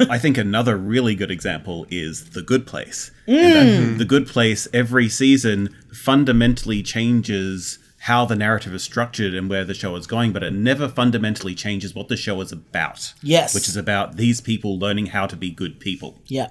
I 0.00 0.18
think 0.18 0.36
another 0.36 0.76
really 0.76 1.14
good 1.14 1.30
example 1.30 1.86
is 1.90 2.30
The 2.30 2.42
Good 2.42 2.66
Place. 2.66 3.10
Mm. 3.26 3.38
And 3.38 3.92
that 3.92 3.98
the 3.98 4.04
Good 4.04 4.26
Place 4.26 4.68
every 4.74 5.08
season 5.08 5.74
fundamentally 5.92 6.82
changes 6.82 7.78
how 8.02 8.24
the 8.24 8.36
narrative 8.36 8.72
is 8.74 8.82
structured 8.82 9.34
and 9.34 9.50
where 9.50 9.64
the 9.64 9.74
show 9.74 9.96
is 9.96 10.06
going, 10.06 10.32
but 10.32 10.42
it 10.42 10.52
never 10.52 10.88
fundamentally 10.88 11.54
changes 11.54 11.94
what 11.94 12.08
the 12.08 12.16
show 12.16 12.40
is 12.40 12.52
about. 12.52 13.12
Yes. 13.22 13.54
Which 13.54 13.68
is 13.68 13.76
about 13.76 14.16
these 14.16 14.40
people 14.40 14.78
learning 14.78 15.06
how 15.06 15.26
to 15.26 15.36
be 15.36 15.50
good 15.50 15.80
people. 15.80 16.20
Yeah. 16.26 16.48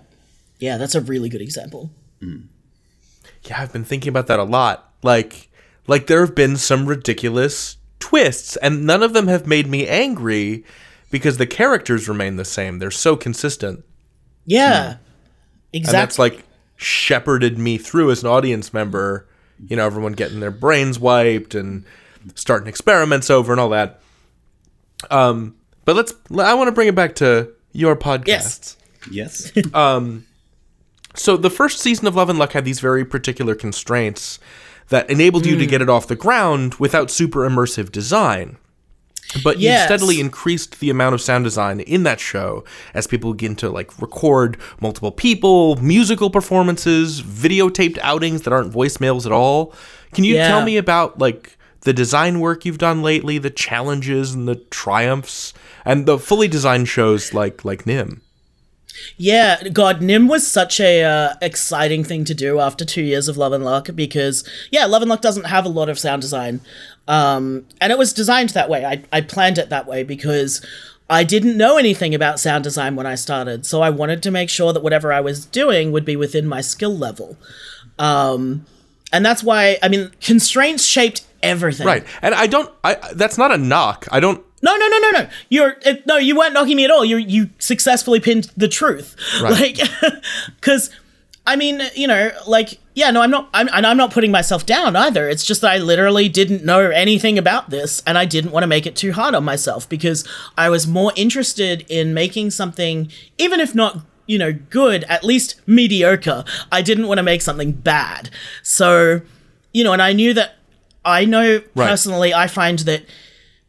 Yeah, 0.59 0.77
that's 0.77 0.95
a 0.95 1.01
really 1.01 1.29
good 1.29 1.41
example. 1.41 1.91
Mm. 2.21 2.47
Yeah, 3.43 3.61
I've 3.61 3.71
been 3.73 3.83
thinking 3.85 4.09
about 4.09 4.27
that 4.27 4.39
a 4.39 4.43
lot. 4.43 4.91
Like 5.03 5.49
like 5.87 6.07
there 6.07 6.21
have 6.21 6.35
been 6.35 6.57
some 6.57 6.85
ridiculous 6.85 7.77
twists 7.99 8.55
and 8.57 8.85
none 8.85 9.03
of 9.03 9.13
them 9.13 9.27
have 9.27 9.47
made 9.47 9.67
me 9.67 9.87
angry 9.87 10.63
because 11.11 11.37
the 11.37 11.47
characters 11.47 12.09
remain 12.09 12.35
the 12.35 12.45
same. 12.45 12.79
They're 12.79 12.91
so 12.91 13.15
consistent. 13.15 13.83
Yeah. 14.45 14.83
Hmm. 14.83 14.89
And 14.89 14.99
Exactly. 15.73 15.99
that's 15.99 16.19
like 16.19 16.43
shepherded 16.77 17.57
me 17.57 17.77
through 17.77 18.11
as 18.11 18.23
an 18.23 18.29
audience 18.29 18.73
member. 18.73 19.27
You 19.67 19.75
know, 19.75 19.85
everyone 19.85 20.13
getting 20.13 20.39
their 20.39 20.51
brains 20.51 20.99
wiped 20.99 21.55
and 21.55 21.85
starting 22.35 22.67
experiments 22.67 23.29
over 23.29 23.51
and 23.51 23.59
all 23.59 23.69
that. 23.69 24.01
Um, 25.11 25.55
but 25.85 25.95
let's. 25.95 26.13
I 26.37 26.53
want 26.53 26.67
to 26.67 26.71
bring 26.71 26.87
it 26.87 26.95
back 26.95 27.15
to 27.15 27.51
your 27.73 27.95
podcast. 27.95 28.75
Yes. 29.09 29.51
Yes. 29.55 29.73
Um, 29.73 30.25
So 31.17 31.35
the 31.35 31.49
first 31.49 31.79
season 31.79 32.07
of 32.07 32.15
Love 32.15 32.29
and 32.29 32.39
Luck 32.39 32.53
had 32.53 32.63
these 32.65 32.79
very 32.79 33.03
particular 33.03 33.55
constraints 33.55 34.39
that 34.89 35.09
enabled 35.09 35.45
you 35.45 35.57
to 35.57 35.63
Hmm. 35.65 35.69
get 35.69 35.81
it 35.81 35.89
off 35.89 36.07
the 36.07 36.15
ground 36.15 36.75
without 36.75 37.11
super 37.11 37.47
immersive 37.47 37.91
design. 37.91 38.57
But 39.43 39.59
you 39.59 39.69
steadily 39.79 40.21
increased 40.21 40.79
the 40.79 40.89
amount 40.89 41.13
of 41.15 41.21
sound 41.21 41.43
design 41.43 41.81
in 41.81 42.03
that 42.03 42.21
show 42.21 42.63
as 42.93 43.07
people 43.07 43.33
begin 43.33 43.55
to 43.57 43.69
like 43.69 43.99
record 44.01 44.55
multiple 44.79 45.11
people, 45.11 45.75
musical 45.81 46.29
performances, 46.29 47.21
videotaped 47.21 47.97
outings 48.01 48.43
that 48.43 48.53
aren't 48.53 48.71
voicemails 48.73 49.25
at 49.25 49.33
all. 49.33 49.73
Can 50.13 50.23
you 50.23 50.35
Yeah. 50.35 50.47
tell 50.47 50.63
me 50.63 50.77
about 50.77 51.19
like 51.19 51.57
the 51.81 51.91
design 51.91 52.39
work 52.39 52.63
you've 52.63 52.77
done 52.77 53.01
lately, 53.01 53.37
the 53.37 53.49
challenges 53.49 54.33
and 54.33 54.47
the 54.47 54.55
triumphs, 54.55 55.53
and 55.83 56.05
the 56.05 56.17
fully 56.17 56.47
designed 56.47 56.87
shows 56.87 57.33
like 57.33 57.65
like 57.65 57.85
Nym? 57.85 58.21
Yeah, 59.17 59.69
God, 59.69 60.01
Nym 60.01 60.27
was 60.27 60.45
such 60.45 60.79
a 60.79 61.03
uh, 61.03 61.33
exciting 61.41 62.03
thing 62.03 62.25
to 62.25 62.33
do 62.33 62.59
after 62.59 62.85
two 62.85 63.01
years 63.01 63.27
of 63.27 63.37
Love 63.37 63.53
and 63.53 63.63
Luck 63.63 63.89
because 63.95 64.47
yeah, 64.71 64.85
Love 64.85 65.01
and 65.01 65.09
Luck 65.09 65.21
doesn't 65.21 65.45
have 65.45 65.65
a 65.65 65.69
lot 65.69 65.89
of 65.89 65.99
sound 65.99 66.21
design, 66.21 66.61
um, 67.07 67.65
and 67.81 67.91
it 67.91 67.97
was 67.97 68.13
designed 68.13 68.49
that 68.49 68.69
way. 68.69 68.85
I 68.85 69.03
I 69.11 69.21
planned 69.21 69.57
it 69.57 69.69
that 69.69 69.87
way 69.87 70.03
because 70.03 70.65
I 71.09 71.23
didn't 71.23 71.57
know 71.57 71.77
anything 71.77 72.13
about 72.13 72.39
sound 72.39 72.63
design 72.63 72.95
when 72.95 73.05
I 73.05 73.15
started, 73.15 73.65
so 73.65 73.81
I 73.81 73.89
wanted 73.89 74.21
to 74.23 74.31
make 74.31 74.49
sure 74.49 74.73
that 74.73 74.83
whatever 74.83 75.13
I 75.13 75.21
was 75.21 75.45
doing 75.45 75.91
would 75.91 76.05
be 76.05 76.15
within 76.15 76.47
my 76.47 76.61
skill 76.61 76.95
level, 76.95 77.37
um, 77.97 78.65
and 79.11 79.25
that's 79.25 79.43
why 79.43 79.77
I 79.81 79.87
mean 79.87 80.11
constraints 80.21 80.85
shaped 80.85 81.25
everything. 81.43 81.87
Right. 81.87 82.05
And 82.21 82.35
I 82.35 82.47
don't 82.47 82.71
I 82.83 82.95
that's 83.13 83.37
not 83.37 83.51
a 83.51 83.57
knock. 83.57 84.07
I 84.11 84.19
don't 84.19 84.43
No, 84.61 84.75
no, 84.75 84.87
no, 84.87 84.97
no, 84.99 85.11
no. 85.11 85.29
You're 85.49 85.75
it, 85.85 86.05
no, 86.07 86.17
you 86.17 86.35
weren't 86.37 86.53
knocking 86.53 86.77
me 86.77 86.85
at 86.85 86.91
all. 86.91 87.05
You 87.05 87.17
you 87.17 87.49
successfully 87.59 88.19
pinned 88.19 88.51
the 88.57 88.67
truth. 88.67 89.15
Right. 89.41 89.77
Like, 89.77 89.89
because 90.59 90.89
I 91.45 91.55
mean, 91.55 91.81
you 91.95 92.07
know, 92.07 92.31
like, 92.45 92.77
yeah, 92.93 93.09
no, 93.09 93.21
I'm 93.21 93.31
not, 93.31 93.47
I'm, 93.53 93.69
and 93.71 93.87
I'm 93.87 93.95
not 93.95 94.11
putting 94.11 94.31
myself 94.31 94.65
down 94.65 94.97
either. 94.97 95.29
It's 95.29 95.45
just 95.45 95.61
that 95.61 95.71
I 95.71 95.77
literally 95.77 96.27
didn't 96.27 96.65
know 96.65 96.89
anything 96.89 97.37
about 97.37 97.69
this, 97.69 98.03
and 98.05 98.17
I 98.17 98.25
didn't 98.25 98.51
want 98.51 98.63
to 98.63 98.67
make 98.67 98.85
it 98.85 98.97
too 98.97 99.13
hard 99.13 99.33
on 99.33 99.45
myself 99.45 99.87
because 99.87 100.27
I 100.57 100.69
was 100.69 100.87
more 100.87 101.13
interested 101.15 101.85
in 101.87 102.13
making 102.13 102.51
something, 102.51 103.09
even 103.37 103.59
if 103.59 103.73
not. 103.73 104.01
You 104.29 104.37
know, 104.39 104.51
good, 104.51 105.05
at 105.05 105.23
least 105.23 105.61
mediocre. 105.65 106.43
I 106.69 106.81
didn't 106.81 107.07
want 107.07 107.19
to 107.19 107.23
make 107.23 107.41
something 107.41 107.71
bad. 107.71 108.29
So, 108.61 109.21
you 109.71 109.85
know, 109.85 109.93
and 109.93 110.01
I 110.01 110.11
knew 110.11 110.33
that 110.33 110.55
I 111.05 111.23
know 111.23 111.61
Right. 111.73 111.87
personally, 111.87 112.33
I 112.33 112.47
find 112.47 112.79
that 112.79 113.05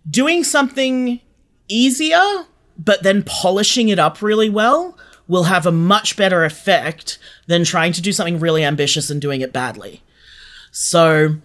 doing 0.08 0.44
something 0.44 1.20
easier, 1.68 2.46
but 2.78 3.02
then 3.02 3.22
polishing 3.24 3.88
it 3.88 3.98
up 3.98 4.22
really 4.22 4.48
well 4.48 4.96
will 5.26 5.44
have 5.44 5.66
a 5.66 5.72
much 5.72 6.16
better 6.16 6.44
effect 6.44 7.18
than 7.46 7.64
trying 7.64 7.92
to 7.92 8.02
do 8.02 8.12
something 8.12 8.40
really 8.40 8.64
ambitious 8.64 9.10
and 9.10 9.20
doing 9.20 9.40
it 9.40 9.52
badly. 9.52 10.02
So, 10.70 11.36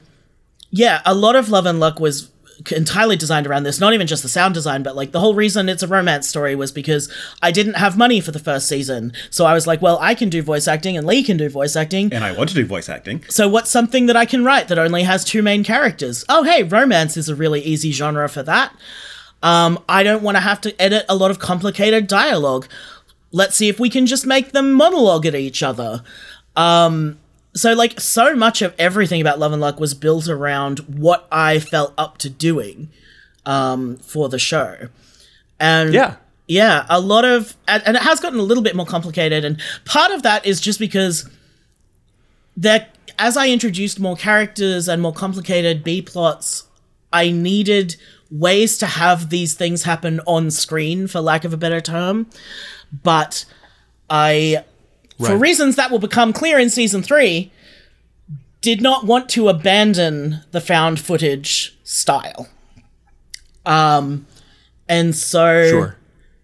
yeah, 0.72 1.02
a 1.06 1.14
lot 1.14 1.36
of 1.36 1.50
Love 1.50 1.66
and 1.66 1.80
Luck 1.80 2.00
was 2.00 2.32
entirely 2.72 3.16
designed 3.16 3.48
around 3.48 3.64
this, 3.64 3.80
not 3.80 3.94
even 3.94 4.08
just 4.08 4.24
the 4.24 4.30
sound 4.30 4.54
design, 4.54 4.84
but 4.84 4.96
like 4.96 5.12
the 5.12 5.20
whole 5.20 5.36
reason 5.36 5.70
it's 5.70 5.84
a 5.84 5.88
romance 5.88 6.28
story 6.28 6.56
was 6.56 6.72
because 6.72 7.12
I 7.42 7.52
didn't 7.52 7.76
have 7.76 7.98
money 7.98 8.22
for 8.22 8.32
the 8.32 8.40
first 8.40 8.68
season. 8.68 9.14
So 9.30 9.46
I 9.46 9.54
was 9.54 9.68
like, 9.68 9.82
well, 9.82 9.98
I 10.02 10.16
can 10.16 10.30
do 10.30 10.42
voice 10.42 10.68
acting 10.68 10.96
and 10.98 11.06
Lee 11.06 11.24
can 11.24 11.38
do 11.38 11.50
voice 11.50 11.76
acting. 11.76 12.14
and 12.14 12.24
I 12.24 12.32
want 12.32 12.50
to 12.50 12.56
do 12.56 12.66
voice 12.66 12.90
acting. 12.90 13.24
So 13.30 13.48
what's 13.48 13.70
something 13.70 14.06
that 14.06 14.16
I 14.16 14.26
can 14.26 14.44
write 14.44 14.68
that 14.70 14.80
only 14.80 15.04
has 15.04 15.24
two 15.24 15.42
main 15.42 15.64
characters? 15.64 16.24
Oh, 16.30 16.44
hey, 16.44 16.64
romance 16.64 17.18
is 17.18 17.30
a 17.30 17.36
really 17.36 17.62
easy 17.62 17.92
genre 17.92 18.30
for 18.30 18.44
that. 18.44 18.74
Um, 19.42 19.78
I 19.90 20.04
don't 20.04 20.24
want 20.24 20.38
to 20.38 20.42
have 20.42 20.62
to 20.62 20.82
edit 20.82 21.06
a 21.10 21.16
lot 21.16 21.30
of 21.32 21.40
complicated 21.40 22.08
dialogue. 22.08 22.68
Let's 23.32 23.56
see 23.56 23.68
if 23.68 23.80
we 23.80 23.90
can 23.90 24.06
just 24.06 24.26
make 24.26 24.52
them 24.52 24.72
monologue 24.74 25.26
at 25.26 25.36
each 25.36 25.62
other. 25.62 26.04
Um, 26.56 27.20
so 27.56 27.74
like 27.74 28.00
so 28.00 28.36
much 28.36 28.62
of 28.62 28.74
everything 28.80 29.22
about 29.22 29.40
Love 29.40 29.52
and 29.52 29.62
Luck 29.62 29.80
was 29.80 29.94
built 29.94 30.28
around 30.28 30.80
what 30.80 31.28
I 31.32 31.60
felt 31.60 31.94
up 31.98 32.18
to 32.20 32.30
doing 32.30 32.90
um, 33.46 33.98
for 33.98 34.30
the 34.30 34.40
show. 34.40 34.90
And 35.60 35.94
Yeah. 35.94 36.16
yeah, 36.48 36.86
a 36.90 37.00
lot 37.00 37.26
of, 37.26 37.56
and, 37.68 37.96
it 37.96 38.02
has 38.02 38.20
gotten 38.20 38.40
a 38.40 38.44
little 38.44 38.64
bit 38.64 38.76
more 38.76 38.86
complicated. 38.86 39.46
And 39.46 39.60
part 39.86 40.12
of 40.12 40.24
that 40.24 40.46
is 40.46 40.60
just 40.60 40.80
because 40.80 41.30
that 42.58 42.96
as 43.20 43.38
I 43.38 43.50
introduced 43.50 44.00
more 44.00 44.16
characters 44.16 44.88
and 44.88 45.02
more 45.02 45.14
complicated 45.14 45.84
B 45.84 46.02
plots, 46.02 46.64
I 47.12 47.30
needed 47.32 47.96
ways 48.32 48.78
to 48.80 48.88
have 48.88 49.30
these 49.30 49.54
things 49.54 49.84
happen 49.84 50.20
on 50.26 50.50
screen, 50.50 51.08
for 51.08 51.22
lack 51.22 51.46
of 51.46 51.54
a 51.54 51.58
better 51.58 51.80
term. 51.80 52.26
But 53.04 53.46
I, 54.10 54.64
for 55.18 55.38
reasons 55.38 55.76
that 55.76 55.92
will 55.92 56.00
become 56.00 56.34
clear 56.34 56.60
in 56.60 56.70
season 56.70 57.02
three, 57.04 57.52
did 58.62 58.82
not 58.82 59.06
want 59.06 59.30
to 59.30 59.50
abandon 59.50 60.42
the 60.52 60.62
found 60.62 61.00
footage 61.00 61.78
style. 61.84 62.48
Um, 63.66 64.26
and 64.90 65.16
so 65.16 65.68
Sure. 65.70 65.98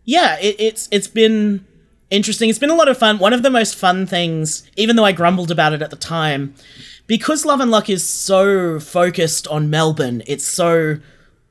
yeah, 0.05 0.37
it, 0.39 0.55
it's 0.59 0.87
it's 0.91 1.07
been 1.07 1.65
interesting. 2.09 2.49
It's 2.49 2.59
been 2.59 2.69
a 2.69 2.75
lot 2.75 2.87
of 2.87 2.97
fun. 2.97 3.19
One 3.19 3.33
of 3.33 3.43
the 3.43 3.49
most 3.49 3.75
fun 3.75 4.05
things, 4.05 4.69
even 4.77 4.95
though 4.95 5.05
I 5.05 5.11
grumbled 5.11 5.51
about 5.51 5.73
it 5.73 5.81
at 5.81 5.89
the 5.89 5.95
time, 5.95 6.55
because 7.07 7.45
Love 7.45 7.59
and 7.59 7.71
Luck 7.71 7.89
is 7.89 8.03
so 8.07 8.79
focused 8.79 9.47
on 9.47 9.69
Melbourne. 9.69 10.23
It's 10.27 10.45
so 10.45 10.99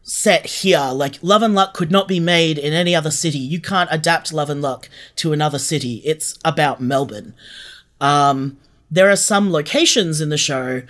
set 0.08 0.46
here. 0.46 0.90
Like 0.92 1.18
Love 1.22 1.42
and 1.42 1.54
Luck 1.54 1.74
could 1.74 1.90
not 1.90 2.08
be 2.08 2.18
made 2.18 2.58
in 2.58 2.72
any 2.72 2.94
other 2.94 3.10
city. 3.10 3.38
You 3.38 3.60
can't 3.60 3.90
adapt 3.92 4.32
Love 4.32 4.50
and 4.50 4.62
Luck 4.62 4.88
to 5.16 5.32
another 5.32 5.58
city. 5.58 5.96
It's 6.04 6.38
about 6.44 6.80
Melbourne. 6.80 7.34
Um, 8.00 8.58
there 8.90 9.10
are 9.10 9.16
some 9.16 9.52
locations 9.52 10.20
in 10.20 10.30
the 10.30 10.38
show 10.38 10.82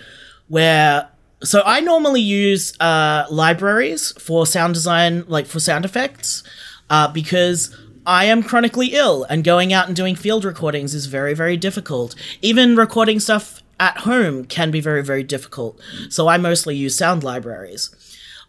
where 0.47 1.09
so 1.41 1.61
I 1.65 1.79
normally 1.79 2.21
use 2.21 2.73
uh, 2.79 3.25
libraries 3.29 4.11
for 4.19 4.45
sound 4.45 4.73
design, 4.73 5.23
like 5.27 5.45
for 5.45 5.59
sound 5.59 5.85
effects, 5.85 6.43
uh, 6.89 7.07
because 7.07 7.75
I 8.05 8.25
am 8.25 8.43
chronically 8.43 8.87
ill 8.87 9.23
and 9.23 9.43
going 9.43 9.71
out 9.71 9.87
and 9.87 9.95
doing 9.95 10.15
field 10.15 10.43
recordings 10.43 10.93
is 10.93 11.05
very, 11.05 11.33
very 11.33 11.55
difficult. 11.55 12.13
Even 12.41 12.75
recording 12.75 13.19
stuff 13.21 13.61
at 13.79 13.99
home 13.99 14.45
can 14.45 14.71
be 14.71 14.81
very, 14.81 15.03
very 15.03 15.23
difficult. 15.23 15.79
So 16.09 16.27
I 16.27 16.37
mostly 16.37 16.75
use 16.75 16.97
sound 16.97 17.23
libraries. 17.23 17.95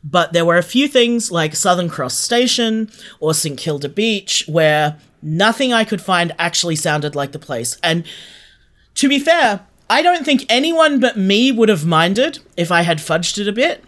But 0.03 0.33
there 0.33 0.45
were 0.45 0.57
a 0.57 0.63
few 0.63 0.89
things 0.89 1.31
like 1.31 1.55
Southern 1.55 1.89
Cross 1.89 2.15
Station 2.15 2.91
or 3.19 3.35
St 3.35 3.59
Kilda 3.59 3.89
Beach 3.89 4.45
where 4.47 4.99
nothing 5.23 5.73
I 5.73 5.85
could 5.85 6.01
find 6.01 6.33
actually 6.39 6.77
sounded 6.77 7.15
like 7.15 7.33
the 7.33 7.39
place. 7.39 7.77
And 7.83 8.05
to 8.95 9.09
be 9.09 9.19
fair, 9.19 9.67
I 9.91 10.03
don't 10.03 10.25
think 10.25 10.47
anyone 10.49 11.01
but 11.01 11.19
me 11.19 11.53
would 11.53 11.69
have 11.69 11.85
minded 11.85 12.39
if 12.57 12.73
I 12.73 12.83
had 12.83 12.99
fudged 12.99 13.39
it 13.39 13.49
a 13.49 13.53
bit. 13.53 13.85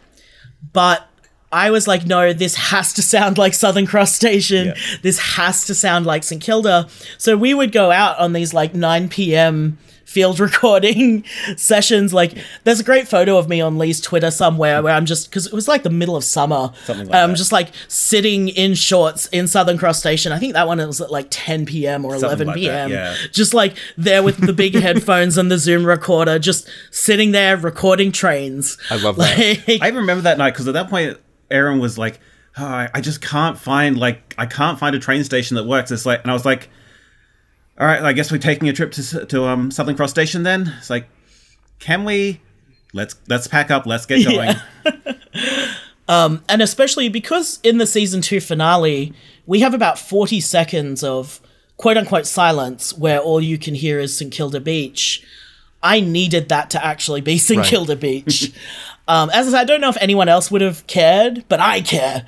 But 0.73 1.09
I 1.53 1.71
was 1.71 1.87
like, 1.87 2.07
no, 2.07 2.33
this 2.33 2.55
has 2.57 2.93
to 2.95 3.03
sound 3.03 3.39
like 3.39 3.55
Southern 3.55 3.87
Cross 3.87 4.15
Station. 4.15 4.69
Yeah. 4.69 4.75
This 5.03 5.19
has 5.37 5.67
to 5.67 5.75
sound 5.75 6.07
like 6.07 6.25
St 6.25 6.43
Kilda. 6.43 6.89
So 7.19 7.37
we 7.37 7.53
would 7.55 7.73
go 7.73 7.91
out 7.91 8.19
on 8.19 8.33
these 8.33 8.55
like 8.55 8.75
9 8.75 9.09
p.m. 9.11 9.79
field 10.13 10.39
recording 10.49 11.25
sessions. 11.57 12.13
Like, 12.15 12.37
there's 12.65 12.81
a 12.81 12.85
great 12.85 13.09
photo 13.09 13.39
of 13.39 13.49
me 13.49 13.61
on 13.61 13.79
Lee's 13.79 14.01
Twitter 14.01 14.31
somewhere 14.31 14.83
where 14.83 14.95
I'm 14.95 15.07
just 15.07 15.31
because 15.31 15.47
it 15.47 15.53
was 15.53 15.67
like 15.67 15.83
the 15.83 15.91
middle 15.91 16.15
of 16.17 16.25
summer. 16.25 16.73
Something 16.85 17.09
like 17.09 17.17
I'm 17.17 17.31
that. 17.31 17.37
just 17.37 17.53
like 17.53 17.71
sitting 17.89 18.49
in 18.49 18.75
shorts 18.75 19.27
in 19.29 19.49
Southern 19.49 19.79
Cross 19.79 19.99
Station. 19.99 20.33
I 20.33 20.39
think 20.39 20.53
that 20.53 20.67
one 20.67 20.79
was 20.79 21.01
at 21.01 21.11
like 21.11 21.27
10 21.31 21.67
p.m. 21.67 22.05
or 22.05 22.15
11 22.15 22.47
like 22.47 22.55
that, 22.55 22.61
p.m. 22.61 22.91
yeah. 22.91 23.17
Just 23.33 23.55
like 23.55 23.77
there 23.97 24.23
with 24.23 24.39
the 24.45 24.53
big 24.53 24.75
headphones 24.87 25.39
and 25.39 25.51
the 25.51 25.59
Zoom 25.59 25.85
recorder, 25.85 26.39
just 26.39 26.69
sitting 26.91 27.33
there 27.33 27.57
recording 27.57 28.13
trains. 28.13 28.79
I 28.91 28.97
love 28.97 29.17
that. 29.17 29.79
I 29.81 29.89
remember 29.89 30.23
that 30.23 30.39
night 30.39 30.51
because 30.51 30.69
at 30.69 30.75
that 30.75 30.91
point, 30.91 31.19
Erin 31.51 31.79
was 31.79 31.99
like, 31.99 32.21
oh, 32.59 32.65
I 32.65 32.91
I 32.95 33.01
just 33.01 33.21
can't 33.21 33.59
find 33.59 33.99
like 33.99 34.35
I 34.39 34.47
can't 34.47 34.79
find 34.79 34.95
a 34.95 34.99
train 34.99 35.25
station 35.25 35.57
that 35.57 35.65
works. 35.65 35.91
It's 35.91 36.07
like, 36.07 36.23
and 36.23 36.31
I 36.31 36.35
was 36.35 36.45
like, 36.45 36.69
all 37.79 37.87
right, 37.87 38.03
I 38.03 38.13
guess 38.13 38.31
we're 38.31 38.39
taking 38.39 38.69
a 38.69 38.73
trip 38.73 38.93
to 38.93 39.27
to 39.27 39.45
um 39.45 39.71
Southern 39.71 39.97
Cross 39.97 40.11
Station 40.11 40.43
then. 40.43 40.75
It's 40.79 40.91
like, 40.91 41.09
can 41.79 42.05
we? 42.05 42.41
Let's 42.93 43.17
let's 43.29 43.47
pack 43.47 43.71
up. 43.71 43.87
Let's 43.87 44.07
get 44.07 44.25
going. 44.25 44.57
Um, 46.09 46.45
and 46.49 46.61
especially 46.61 47.09
because 47.09 47.61
in 47.63 47.79
the 47.79 47.87
season 47.87 48.21
two 48.21 48.41
finale, 48.41 49.15
we 49.47 49.61
have 49.61 49.73
about 49.73 49.99
40 49.99 50.41
seconds 50.41 51.03
of 51.03 51.41
quote 51.77 51.97
unquote 51.97 52.27
silence 52.27 52.97
where 52.97 53.19
all 53.19 53.41
you 53.41 53.57
can 53.57 53.75
hear 53.75 53.99
is 53.99 54.17
St. 54.17 54.33
Kilda 54.33 54.61
Beach. 54.61 55.25
I 55.83 56.01
needed 56.01 56.49
that 56.51 56.71
to 56.71 56.85
actually 56.85 57.23
be 57.23 57.39
St. 57.39 57.59
Right. 57.59 57.67
Kilda 57.67 57.97
Beach. 57.97 58.53
um, 59.09 59.31
as 59.31 59.49
I 59.49 59.51
said, 59.53 59.61
I 59.61 59.65
don't 59.65 59.81
know 59.81 59.89
if 59.89 59.97
anyone 60.01 60.29
else 60.29 60.51
would 60.51 60.61
have 60.61 60.87
cared, 60.87 61.45
but 61.49 61.61
I 61.61 61.81
care. 61.81 62.27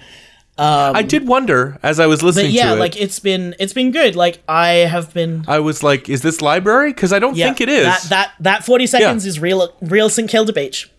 I 0.57 1.03
did 1.03 1.27
wonder 1.27 1.79
as 1.83 1.99
I 1.99 2.07
was 2.07 2.23
listening 2.23 2.47
But 2.47 2.53
yeah, 2.53 2.71
to 2.71 2.77
it. 2.77 2.79
like 2.81 2.97
it's 3.01 3.19
been 3.19 3.55
it's 3.59 3.73
been 3.73 3.91
good. 3.91 4.15
Like 4.17 4.43
I 4.49 4.69
have 4.89 5.13
been 5.13 5.45
I 5.49 5.59
was 5.59 5.83
like, 5.83 6.09
"Is 6.09 6.23
this 6.23 6.41
library?" 6.41 6.93
Because 6.93 7.13
I 7.13 7.19
don't 7.19 7.37
yeah, 7.37 7.47
think 7.47 7.61
it 7.61 7.69
is. 7.69 7.85
That 7.85 8.03
that 8.11 8.33
that 8.41 8.65
40 8.65 8.87
seconds 8.87 9.25
Yeah. 9.25 9.29
is 9.31 9.41
real 9.41 9.75
real 9.81 10.09
St. 10.09 10.29
Kilda 10.31 10.53
Beach. 10.53 10.91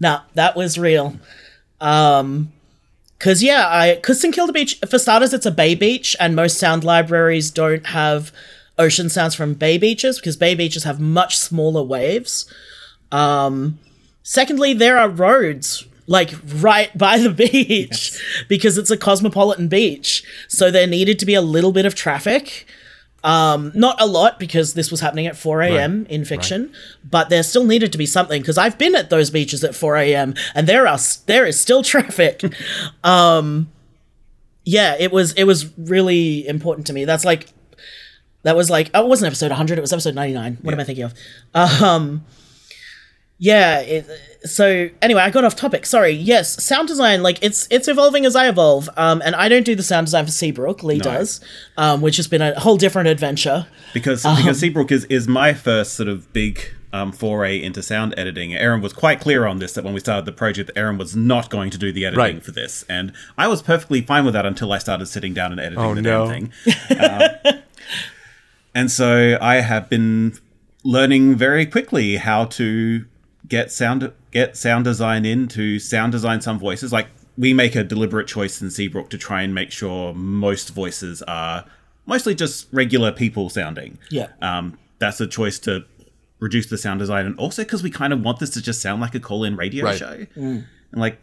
Nah, 0.00 0.20
that 0.34 0.56
was 0.56 0.78
real. 0.78 1.16
Um 1.80 2.52
cuz 3.18 3.42
yeah, 3.42 3.66
I 3.68 3.96
cuz 4.02 4.20
St. 4.20 4.34
Kilda 4.34 4.52
Beach 4.52 4.78
for 4.88 4.98
starters 4.98 5.32
it's 5.32 5.46
a 5.46 5.50
bay 5.50 5.74
beach 5.74 6.14
and 6.20 6.36
most 6.36 6.58
sound 6.58 6.84
libraries 6.84 7.50
don't 7.50 7.86
have 7.86 8.30
ocean 8.78 9.08
sounds 9.08 9.34
from 9.34 9.54
bay 9.54 9.76
beaches 9.78 10.18
because 10.18 10.36
bay 10.36 10.54
beaches 10.54 10.84
have 10.84 11.00
much 11.00 11.36
smaller 11.38 11.82
waves. 11.82 12.44
Um 13.10 13.78
secondly, 14.22 14.74
there 14.74 14.98
are 14.98 15.08
roads 15.08 15.84
like 16.08 16.32
right 16.56 16.96
by 16.98 17.18
the 17.18 17.30
beach 17.52 18.20
because 18.48 18.76
it's 18.76 18.90
a 18.90 18.96
cosmopolitan 18.96 19.68
beach. 19.68 20.24
So 20.48 20.70
there 20.72 20.86
needed 20.86 21.20
to 21.20 21.26
be 21.26 21.34
a 21.34 21.42
little 21.42 21.70
bit 21.70 21.86
of 21.86 21.94
traffic. 21.94 22.66
Um, 23.22 23.72
not 23.74 24.00
a 24.00 24.06
lot 24.06 24.38
because 24.38 24.74
this 24.74 24.90
was 24.90 25.00
happening 25.00 25.26
at 25.26 25.36
4 25.36 25.60
a.m. 25.62 26.06
in 26.08 26.24
fiction, 26.24 26.72
but 27.04 27.28
there 27.30 27.42
still 27.42 27.64
needed 27.64 27.90
to 27.92 27.98
be 27.98 28.06
something 28.06 28.40
because 28.40 28.56
I've 28.56 28.78
been 28.78 28.94
at 28.94 29.10
those 29.10 29.30
beaches 29.30 29.64
at 29.64 29.74
4 29.74 29.96
a.m. 29.96 30.34
and 30.54 30.66
there 30.66 30.86
are 30.86 30.98
there 31.26 31.44
is 31.44 31.60
still 31.60 31.82
traffic. 31.94 32.42
um, 33.04 33.68
yeah, 34.64 34.96
it 34.98 35.12
was 35.12 35.32
it 35.32 35.44
was 35.44 35.76
really 35.76 36.46
important 36.46 36.86
to 36.88 36.92
me. 36.92 37.04
That's 37.04 37.24
like 37.24 37.48
that 38.44 38.54
was 38.54 38.70
like 38.70 38.90
oh, 38.94 39.04
it 39.04 39.08
wasn't 39.08 39.26
episode 39.26 39.50
100, 39.50 39.78
it 39.78 39.80
was 39.80 39.92
episode 39.92 40.14
99. 40.14 40.58
What 40.62 40.72
am 40.72 40.80
I 40.80 40.84
thinking 40.84 41.04
of? 41.04 41.14
Um, 41.54 42.24
yeah. 43.38 43.80
It, 43.80 44.06
so 44.44 44.88
anyway, 45.02 45.22
I 45.22 45.30
got 45.30 45.44
off 45.44 45.56
topic. 45.56 45.84
Sorry. 45.86 46.10
Yes, 46.12 46.62
sound 46.62 46.88
design 46.88 47.22
like 47.22 47.38
it's 47.42 47.66
it's 47.70 47.88
evolving 47.88 48.24
as 48.26 48.36
I 48.36 48.48
evolve. 48.48 48.88
Um, 48.96 49.22
and 49.24 49.34
I 49.34 49.48
don't 49.48 49.64
do 49.64 49.74
the 49.74 49.82
sound 49.82 50.06
design 50.06 50.26
for 50.26 50.30
Seabrook. 50.32 50.82
Lee 50.82 50.98
does, 50.98 51.40
um, 51.76 52.00
which 52.00 52.16
has 52.16 52.28
been 52.28 52.42
a 52.42 52.58
whole 52.60 52.76
different 52.76 53.08
adventure. 53.08 53.66
because 53.94 54.24
Um, 54.24 54.36
because 54.36 54.60
Seabrook 54.60 54.92
is 54.92 55.04
is 55.06 55.26
my 55.28 55.54
first 55.54 55.94
sort 55.94 56.08
of 56.08 56.32
big 56.32 56.60
um, 56.92 57.12
foray 57.12 57.60
into 57.62 57.82
sound 57.82 58.14
editing. 58.16 58.54
Erin 58.54 58.80
was 58.80 58.92
quite 58.94 59.20
clear 59.20 59.44
on 59.44 59.58
this 59.58 59.72
that 59.74 59.84
when 59.84 59.92
we 59.92 60.00
started 60.00 60.24
the 60.24 60.32
project, 60.32 60.68
that 60.68 60.78
Erin 60.78 60.96
was 60.98 61.14
not 61.14 61.50
going 61.50 61.68
to 61.70 61.78
do 61.78 61.92
the 61.92 62.06
editing 62.06 62.18
Right. 62.36 62.42
for 62.44 62.52
this, 62.52 62.84
and 62.88 63.12
I 63.36 63.46
was 63.48 63.60
perfectly 63.60 64.00
fine 64.00 64.24
with 64.24 64.32
that 64.34 64.46
until 64.46 64.72
I 64.72 64.78
started 64.78 65.06
sitting 65.06 65.34
down 65.34 65.52
and 65.52 65.60
editing 65.60 65.78
Oh, 65.84 65.94
the 65.94 66.00
no. 66.02 66.26
damn 66.30 66.50
thing. 66.50 66.52
Um, 66.98 67.60
and 68.74 68.90
so 68.90 69.36
I 69.40 69.56
have 69.56 69.88
been 69.90 70.38
learning 70.84 71.34
very 71.36 71.66
quickly 71.66 72.16
how 72.16 72.44
to 72.46 73.04
get 73.48 73.70
sound 73.72 74.12
get 74.30 74.56
sound 74.56 74.84
design 74.84 75.24
into 75.24 75.78
sound 75.78 76.12
design 76.12 76.40
some 76.40 76.58
voices 76.58 76.92
like 76.92 77.06
we 77.36 77.52
make 77.54 77.74
a 77.76 77.84
deliberate 77.84 78.26
choice 78.26 78.60
in 78.60 78.70
Seabrook 78.70 79.10
to 79.10 79.18
try 79.18 79.42
and 79.42 79.54
make 79.54 79.70
sure 79.70 80.12
most 80.12 80.70
voices 80.70 81.22
are 81.22 81.64
mostly 82.04 82.34
just 82.34 82.66
regular 82.72 83.12
people 83.12 83.48
sounding. 83.48 83.96
Yeah. 84.10 84.28
Um, 84.42 84.76
that's 84.98 85.20
a 85.20 85.26
choice 85.26 85.58
to 85.60 85.84
reduce 86.40 86.66
the 86.66 86.76
sound 86.78 86.98
design, 86.98 87.26
and 87.26 87.38
also 87.38 87.62
because 87.62 87.82
we 87.82 87.90
kind 87.90 88.12
of 88.12 88.22
want 88.22 88.40
this 88.40 88.50
to 88.50 88.62
just 88.62 88.82
sound 88.82 89.00
like 89.00 89.14
a 89.14 89.20
call-in 89.20 89.54
radio 89.56 89.84
Right. 89.84 89.98
show, 89.98 90.26
and 90.34 90.66
like 90.92 91.18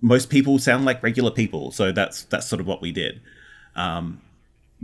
most 0.00 0.28
people 0.28 0.58
sound 0.58 0.84
like 0.84 1.02
regular 1.02 1.30
people, 1.30 1.70
so 1.70 1.90
that's 1.92 2.24
that's 2.24 2.46
sort 2.46 2.60
of 2.60 2.66
what 2.66 2.82
we 2.82 2.92
did. 2.92 3.20
Um, 3.74 4.20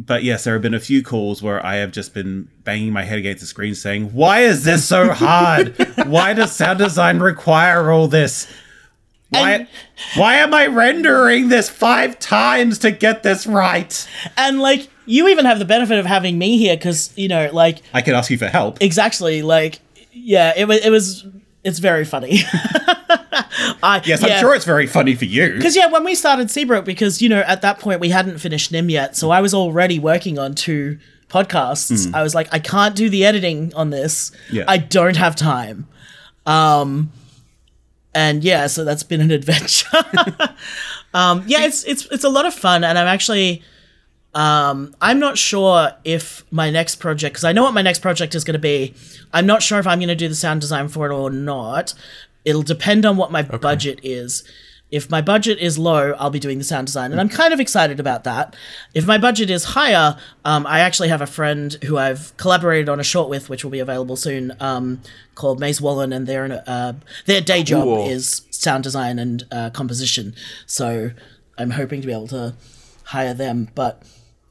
but 0.06 0.24
yes, 0.24 0.44
there 0.44 0.54
have 0.54 0.62
been 0.62 0.74
a 0.74 0.80
few 0.80 1.02
calls 1.02 1.42
where 1.42 1.64
I 1.64 1.76
have 1.76 1.92
just 1.92 2.14
been 2.14 2.48
banging 2.64 2.92
my 2.92 3.04
head 3.04 3.18
against 3.18 3.40
the 3.40 3.46
screen, 3.46 3.74
saying, 3.74 4.12
"Why 4.14 4.40
is 4.40 4.64
this 4.64 4.84
so 4.84 5.12
hard? 5.12 5.76
Why 6.06 6.32
does 6.32 6.52
sound 6.52 6.78
design 6.78 7.18
require 7.20 7.90
all 7.90 8.08
this?" 8.08 8.46
Why, 9.28 9.68
why 10.16 10.34
am 10.36 10.52
I 10.52 10.66
rendering 10.66 11.50
this 11.50 11.70
five 11.70 12.18
times 12.18 12.78
to 12.78 12.90
get 12.90 13.22
this 13.22 13.46
right? 13.46 14.08
And 14.36 14.58
like 14.58 14.88
you 15.06 15.28
even 15.28 15.44
have 15.44 15.60
the 15.60 15.64
benefit 15.64 15.98
of 16.00 16.06
having 16.06 16.36
me 16.36 16.58
here 16.58 16.76
because 16.76 17.12
you 17.16 17.28
know 17.28 17.48
like 17.52 17.82
I 17.94 18.02
could 18.02 18.14
ask 18.14 18.28
you 18.30 18.38
for 18.38 18.48
help. 18.48 18.78
exactly 18.80 19.42
like 19.42 19.78
yeah 20.12 20.52
it 20.56 20.66
was 20.66 20.84
it 20.84 20.90
was 20.90 21.26
it's 21.62 21.78
very 21.78 22.04
funny. 22.04 22.40
I, 23.82 24.02
Yes, 24.04 24.22
I'm 24.22 24.38
sure 24.40 24.54
it's 24.54 24.64
very 24.64 24.86
funny 24.86 25.14
for 25.14 25.24
you. 25.24 25.54
Because 25.54 25.76
yeah, 25.76 25.86
when 25.86 26.04
we 26.04 26.14
started 26.14 26.50
Seabrook, 26.50 26.84
because 26.84 27.22
you 27.22 27.28
know 27.28 27.40
at 27.40 27.62
that 27.62 27.78
point 27.78 28.00
we 28.00 28.10
hadn't 28.10 28.38
finished 28.38 28.72
Nym 28.72 28.90
yet, 28.90 29.16
so 29.16 29.30
I 29.30 29.40
was 29.40 29.54
already 29.54 29.98
working 29.98 30.38
on 30.38 30.54
two 30.54 30.98
podcasts. 31.28 32.12
I 32.12 32.22
was 32.22 32.34
like, 32.34 32.48
I 32.52 32.58
can't 32.58 32.94
do 32.96 33.08
the 33.08 33.24
editing 33.24 33.72
on 33.74 33.90
this. 33.90 34.32
Yeah. 34.50 34.64
I 34.66 34.78
don't 34.78 35.16
have 35.16 35.36
time. 35.36 35.86
Um, 36.44 37.12
and 38.14 38.42
yeah, 38.42 38.66
so 38.66 38.84
that's 38.84 39.04
been 39.04 39.20
an 39.20 39.30
adventure. 39.40 39.86
um, 41.14 41.44
yeah, 41.46 41.64
it's 41.64 41.84
it's 41.84 42.06
it's 42.06 42.24
a 42.24 42.28
lot 42.28 42.46
of 42.46 42.54
fun, 42.54 42.84
and 42.84 42.98
I'm 42.98 43.06
actually. 43.06 43.62
Um, 44.32 44.94
I'm 45.00 45.18
not 45.18 45.36
sure 45.36 45.90
if 46.04 46.44
my 46.52 46.70
next 46.70 46.96
project, 46.96 47.32
because 47.32 47.42
I 47.42 47.50
know 47.50 47.64
what 47.64 47.74
my 47.74 47.82
next 47.82 47.98
project 47.98 48.36
is 48.36 48.44
going 48.44 48.52
to 48.52 48.60
be. 48.60 48.94
I'm 49.32 49.44
not 49.44 49.60
sure 49.60 49.80
if 49.80 49.88
I'm 49.88 49.98
going 49.98 50.06
to 50.08 50.14
do 50.14 50.28
the 50.28 50.36
sound 50.36 50.60
design 50.60 50.86
for 50.86 51.10
it 51.10 51.12
or 51.12 51.30
not. 51.30 51.94
It'll 52.44 52.62
depend 52.62 53.04
on 53.04 53.16
what 53.16 53.30
my 53.30 53.42
budget 53.42 54.00
is. 54.02 54.44
If 54.90 55.08
my 55.08 55.20
budget 55.20 55.58
is 55.58 55.78
low, 55.78 56.12
I'll 56.18 56.30
be 56.30 56.40
doing 56.40 56.58
the 56.58 56.64
sound 56.64 56.88
design, 56.88 57.12
and 57.12 57.20
I'm 57.20 57.28
kind 57.28 57.54
of 57.54 57.60
excited 57.60 58.00
about 58.00 58.24
that. 58.24 58.56
If 58.92 59.06
my 59.06 59.18
budget 59.18 59.48
is 59.48 59.62
higher, 59.62 60.16
um, 60.44 60.66
I 60.66 60.80
actually 60.80 61.10
have 61.10 61.20
a 61.20 61.28
friend 61.28 61.76
who 61.84 61.96
I've 61.96 62.36
collaborated 62.38 62.88
on 62.88 62.98
a 62.98 63.04
short 63.04 63.28
with, 63.28 63.48
which 63.48 63.62
will 63.62 63.70
be 63.70 63.78
available 63.78 64.16
soon, 64.16 64.52
um, 64.58 65.00
called 65.36 65.60
Maze 65.60 65.80
Wallen, 65.80 66.12
and 66.12 66.26
their 66.26 66.64
uh, 66.66 66.94
their 67.26 67.40
day 67.40 67.62
job 67.62 67.84
Cool. 67.84 68.08
is 68.08 68.42
sound 68.50 68.82
design 68.82 69.20
and 69.20 69.46
uh, 69.52 69.70
composition. 69.70 70.34
So 70.66 71.12
I'm 71.56 71.70
hoping 71.70 72.00
to 72.00 72.06
be 72.08 72.12
able 72.12 72.28
to 72.28 72.54
hire 73.04 73.34
them, 73.34 73.68
but 73.76 74.02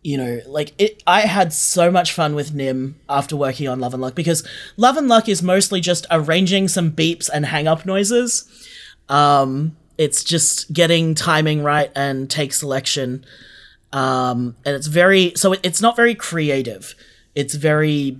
you 0.10 0.18
know, 0.18 0.42
like 0.48 0.74
it, 0.80 1.04
I 1.06 1.22
had 1.22 1.54
so 1.54 1.92
much 1.92 2.14
fun 2.14 2.34
with 2.34 2.52
Nym 2.52 2.96
after 3.08 3.36
working 3.36 3.68
on 3.68 3.80
Love 3.80 3.94
and 3.94 4.02
Luck 4.02 4.16
because 4.16 4.44
Love 4.76 4.98
and 4.98 5.08
Luck 5.08 5.30
is 5.30 5.44
mostly 5.44 5.82
just 5.82 6.08
arranging 6.10 6.68
some 6.68 6.92
beeps 6.92 7.30
and 7.32 7.46
hang 7.46 7.68
up 7.68 7.86
noises. 7.86 8.50
Um, 9.08 9.78
it's 10.00 10.24
just 10.24 10.74
getting 10.74 11.14
timing 11.14 11.62
right 11.62 11.92
and 11.96 12.28
take 12.28 12.54
selection. 12.54 13.24
Um, 13.94 14.56
and 14.66 14.76
it's 14.76 14.88
very, 14.88 15.34
so 15.36 15.54
it, 15.54 15.60
it's 15.62 15.80
not 15.80 15.96
very 15.96 16.16
creative. 16.16 16.96
It's 17.36 17.54
very 17.54 18.18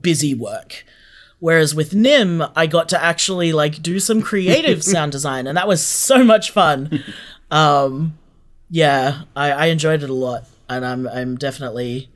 busy 0.00 0.32
work. 0.32 0.82
Whereas 1.40 1.74
with 1.74 1.94
Nym, 1.94 2.42
I 2.56 2.66
got 2.66 2.88
to 2.88 3.04
actually 3.04 3.52
like 3.52 3.82
do 3.82 4.00
some 4.00 4.22
creative 4.22 4.82
sound 4.94 5.12
design, 5.12 5.46
and 5.46 5.58
that 5.58 5.68
was 5.68 5.84
so 5.84 6.24
much 6.24 6.52
fun. 6.52 7.04
Um, 7.50 8.18
yeah, 8.68 9.22
I, 9.34 9.52
I 9.52 9.66
enjoyed 9.68 10.02
it 10.02 10.10
a 10.10 10.12
lot, 10.12 10.44
and 10.68 10.84
I'm 10.84 11.08
I'm 11.08 11.36
definitely 11.36 12.10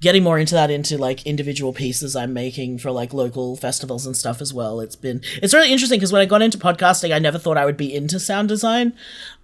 getting 0.00 0.24
more 0.24 0.36
into 0.38 0.54
that 0.54 0.70
into 0.70 0.98
like 0.98 1.24
individual 1.24 1.72
pieces 1.72 2.16
I'm 2.16 2.32
making 2.32 2.78
for 2.78 2.90
like 2.90 3.14
local 3.14 3.56
festivals 3.56 4.04
and 4.04 4.16
stuff 4.16 4.40
as 4.40 4.52
well. 4.52 4.80
It's 4.80 4.96
been 4.96 5.22
it's 5.42 5.54
really 5.54 5.72
interesting 5.72 5.98
because 5.98 6.12
when 6.12 6.22
I 6.22 6.26
got 6.26 6.42
into 6.42 6.58
podcasting, 6.58 7.14
I 7.14 7.18
never 7.18 7.38
thought 7.38 7.56
I 7.56 7.64
would 7.64 7.76
be 7.76 7.94
into 7.94 8.18
sound 8.18 8.48
design. 8.48 8.94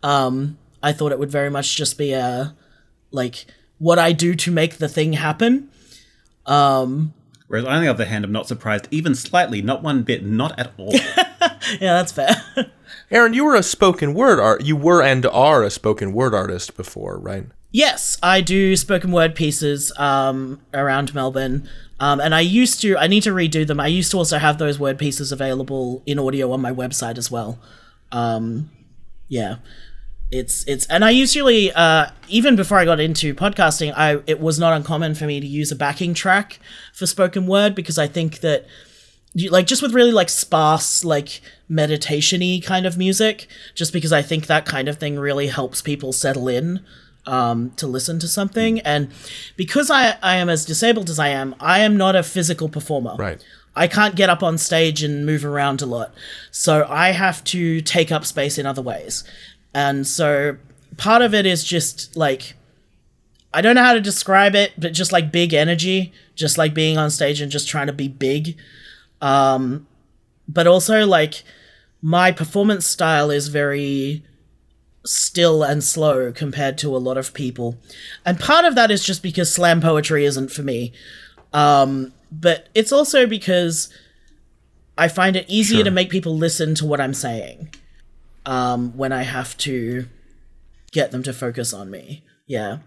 Um, 0.02 0.58
I 0.82 0.92
thought 0.92 1.12
it 1.12 1.18
would 1.18 1.30
very 1.30 1.50
much 1.50 1.76
just 1.76 1.96
be 1.96 2.12
a 2.12 2.54
like 3.10 3.46
what 3.78 3.98
I 3.98 4.12
do 4.12 4.34
to 4.34 4.50
make 4.50 4.78
the 4.78 4.88
thing 4.88 5.14
happen. 5.14 5.70
Um, 6.44 7.14
Whereas 7.46 7.64
on 7.64 7.80
the 7.80 7.88
other 7.88 8.04
hand, 8.04 8.24
I'm 8.24 8.32
not 8.32 8.46
surprised, 8.46 8.88
even 8.90 9.14
slightly, 9.14 9.62
not 9.62 9.82
one 9.82 10.02
bit, 10.02 10.24
not 10.24 10.58
at 10.58 10.72
all. 10.76 10.92
yeah, 11.80 11.94
that's 11.94 12.12
fair. 12.12 12.36
Erin, 13.10 13.32
you 13.32 13.44
were 13.44 13.54
a 13.54 13.62
spoken 13.62 14.12
word 14.12 14.38
art. 14.38 14.64
You 14.64 14.76
were 14.76 15.02
and 15.02 15.24
are 15.24 15.62
a 15.62 15.70
spoken 15.70 16.12
word 16.12 16.34
artist 16.34 16.76
before, 16.76 17.18
right? 17.18 17.46
Yes, 17.70 18.16
I 18.22 18.40
do 18.40 18.76
spoken 18.76 19.12
word 19.12 19.34
pieces 19.34 19.92
um, 19.98 20.60
around 20.72 21.14
Melbourne. 21.14 21.68
Um, 22.00 22.20
and 22.20 22.34
I 22.34 22.40
used 22.40 22.80
to, 22.82 22.96
I 22.96 23.08
need 23.08 23.24
to 23.24 23.30
redo 23.30 23.66
them. 23.66 23.80
I 23.80 23.88
used 23.88 24.10
to 24.12 24.16
also 24.18 24.38
have 24.38 24.58
those 24.58 24.78
word 24.78 24.98
pieces 24.98 25.32
available 25.32 26.02
in 26.06 26.18
audio 26.18 26.52
on 26.52 26.60
my 26.60 26.72
website 26.72 27.18
as 27.18 27.30
well. 27.30 27.58
Um, 28.12 28.70
yeah. 29.28 29.56
It's, 30.30 30.64
it's, 30.68 30.86
and 30.86 31.04
I 31.04 31.10
usually, 31.10 31.72
uh, 31.72 32.06
even 32.28 32.54
before 32.54 32.78
I 32.78 32.84
got 32.84 33.00
into 33.00 33.34
podcasting, 33.34 33.92
I, 33.96 34.20
it 34.26 34.40
was 34.40 34.58
not 34.58 34.74
uncommon 34.74 35.14
for 35.14 35.24
me 35.26 35.40
to 35.40 35.46
use 35.46 35.72
a 35.72 35.76
backing 35.76 36.14
track 36.14 36.60
for 36.94 37.06
spoken 37.06 37.46
word 37.46 37.74
because 37.74 37.98
I 37.98 38.06
think 38.06 38.40
that, 38.40 38.66
you- 39.34 39.50
like, 39.50 39.66
just 39.66 39.82
with 39.82 39.92
really 39.92 40.12
like 40.12 40.28
sparse, 40.28 41.04
like 41.04 41.40
meditation 41.68 42.40
kind 42.62 42.86
of 42.86 42.96
music, 42.96 43.48
just 43.74 43.92
because 43.92 44.12
I 44.12 44.22
think 44.22 44.46
that 44.46 44.64
kind 44.64 44.88
of 44.88 44.98
thing 44.98 45.18
really 45.18 45.48
helps 45.48 45.82
people 45.82 46.12
settle 46.12 46.48
in 46.48 46.84
um, 47.28 47.70
to 47.76 47.86
listen 47.86 48.18
to 48.20 48.26
something. 48.26 48.80
And 48.80 49.10
because 49.56 49.90
I, 49.90 50.16
I 50.22 50.36
am 50.36 50.48
as 50.48 50.64
disabled 50.64 51.10
as 51.10 51.18
I 51.18 51.28
am, 51.28 51.54
I 51.60 51.80
am 51.80 51.96
not 51.96 52.16
a 52.16 52.22
physical 52.22 52.68
performer. 52.68 53.14
Right. 53.16 53.44
I 53.76 53.86
can't 53.86 54.16
get 54.16 54.28
up 54.28 54.42
on 54.42 54.58
stage 54.58 55.04
and 55.04 55.24
move 55.24 55.44
around 55.44 55.82
a 55.82 55.86
lot. 55.86 56.12
So 56.50 56.86
I 56.88 57.10
have 57.10 57.44
to 57.44 57.80
take 57.82 58.10
up 58.10 58.24
space 58.24 58.58
in 58.58 58.66
other 58.66 58.82
ways. 58.82 59.22
And 59.72 60.06
so 60.06 60.56
part 60.96 61.22
of 61.22 61.34
it 61.34 61.46
is 61.46 61.62
just 61.62 62.16
like, 62.16 62.54
I 63.54 63.60
don't 63.60 63.76
know 63.76 63.84
how 63.84 63.94
to 63.94 64.00
describe 64.00 64.54
it, 64.54 64.72
but 64.78 64.92
just 64.92 65.12
like 65.12 65.30
big 65.30 65.54
energy, 65.54 66.12
just 66.34 66.58
like 66.58 66.74
being 66.74 66.98
on 66.98 67.10
stage 67.10 67.40
and 67.40 67.52
just 67.52 67.68
trying 67.68 67.86
to 67.86 67.92
be 67.92 68.08
big. 68.08 68.56
Um, 69.20 69.86
but 70.48 70.66
also 70.66 71.06
like 71.06 71.44
my 72.02 72.32
performance 72.32 72.86
style 72.86 73.30
is 73.30 73.48
very 73.48 74.24
still 75.08 75.62
and 75.62 75.82
slow 75.82 76.32
compared 76.32 76.78
to 76.78 76.94
a 76.94 76.98
lot 76.98 77.16
of 77.16 77.32
people. 77.34 77.76
And 78.24 78.38
part 78.38 78.64
of 78.64 78.74
that 78.74 78.90
is 78.90 79.04
just 79.04 79.22
because 79.22 79.52
slam 79.52 79.80
poetry 79.80 80.24
isn't 80.24 80.50
for 80.50 80.62
me. 80.62 80.92
Um, 81.52 82.12
but 82.30 82.68
it's 82.74 82.92
also 82.92 83.26
because 83.26 83.88
I 84.98 85.08
find 85.08 85.36
it 85.36 85.46
easier 85.48 85.78
Sure. 85.78 85.84
to 85.84 85.90
make 85.90 86.10
people 86.10 86.36
listen 86.36 86.74
to 86.76 86.86
what 86.86 87.00
I'm 87.00 87.14
saying 87.14 87.74
um, 88.44 88.96
when 88.96 89.12
I 89.12 89.22
have 89.22 89.56
to 89.58 90.06
get 90.92 91.10
them 91.10 91.22
to 91.22 91.32
focus 91.32 91.72
on 91.72 91.90
me. 91.90 92.22
Yeah. 92.46 92.78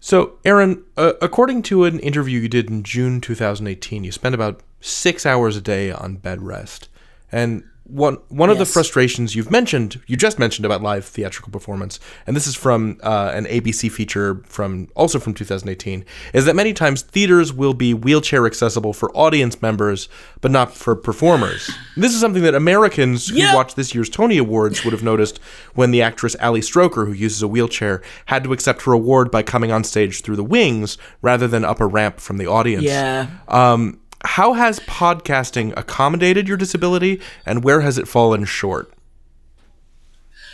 So, 0.00 0.38
Erin, 0.44 0.84
uh, 0.96 1.14
according 1.20 1.62
to 1.62 1.84
an 1.84 1.98
interview 2.00 2.40
you 2.40 2.48
did 2.48 2.70
in 2.70 2.82
June 2.82 3.20
2018, 3.20 4.04
you 4.04 4.12
spent 4.12 4.34
about 4.34 4.60
six 4.80 5.26
hours 5.26 5.56
a 5.56 5.60
day 5.60 5.90
on 5.90 6.16
bed 6.16 6.42
rest. 6.42 6.88
And 7.32 7.64
one 7.88 8.14
one 8.28 8.50
of 8.50 8.58
the 8.58 8.66
frustrations 8.66 9.34
you've 9.36 9.50
mentioned, 9.50 10.00
you 10.06 10.16
just 10.16 10.38
mentioned 10.38 10.66
about 10.66 10.82
live 10.82 11.04
theatrical 11.04 11.52
performance, 11.52 12.00
and 12.26 12.34
this 12.34 12.46
is 12.46 12.56
from 12.56 12.98
uh, 13.02 13.30
an 13.34 13.44
ABC 13.46 13.90
feature 13.92 14.42
from 14.46 14.88
also 14.96 15.18
from 15.20 15.34
2018, 15.34 16.04
is 16.32 16.44
that 16.46 16.56
many 16.56 16.72
times 16.72 17.02
theaters 17.02 17.52
will 17.52 17.74
be 17.74 17.94
wheelchair 17.94 18.44
accessible 18.46 18.92
for 18.92 19.10
audience 19.16 19.62
members, 19.62 20.08
but 20.40 20.50
not 20.50 20.74
for 20.74 20.96
performers. 20.96 21.70
This 21.96 22.12
is 22.12 22.20
something 22.20 22.42
that 22.42 22.54
Americans 22.54 23.28
who 23.28 23.36
Yeah. 23.36 23.54
watched 23.54 23.76
this 23.76 23.94
year's 23.94 24.10
Tony 24.10 24.36
Awards 24.38 24.84
would 24.84 24.92
have 24.92 25.04
noticed 25.04 25.38
when 25.74 25.92
the 25.92 26.02
actress 26.02 26.34
Ali 26.40 26.60
Stroker, 26.62 27.06
who 27.06 27.12
uses 27.12 27.40
a 27.42 27.48
wheelchair, 27.48 28.02
had 28.26 28.42
to 28.44 28.52
accept 28.52 28.82
her 28.82 28.92
award 28.92 29.30
by 29.30 29.42
coming 29.42 29.70
on 29.70 29.84
stage 29.84 30.22
through 30.22 30.36
the 30.36 30.44
wings 30.44 30.98
rather 31.22 31.46
than 31.46 31.64
up 31.64 31.80
a 31.80 31.86
ramp 31.86 32.18
from 32.20 32.38
the 32.38 32.46
audience. 32.46 32.84
Yeah. 32.84 33.28
Um, 33.48 34.00
how 34.24 34.54
has 34.54 34.80
podcasting 34.80 35.76
accommodated 35.76 36.48
your 36.48 36.56
disability, 36.56 37.20
and 37.44 37.62
where 37.62 37.80
has 37.80 37.98
it 37.98 38.08
fallen 38.08 38.44
short? 38.44 38.92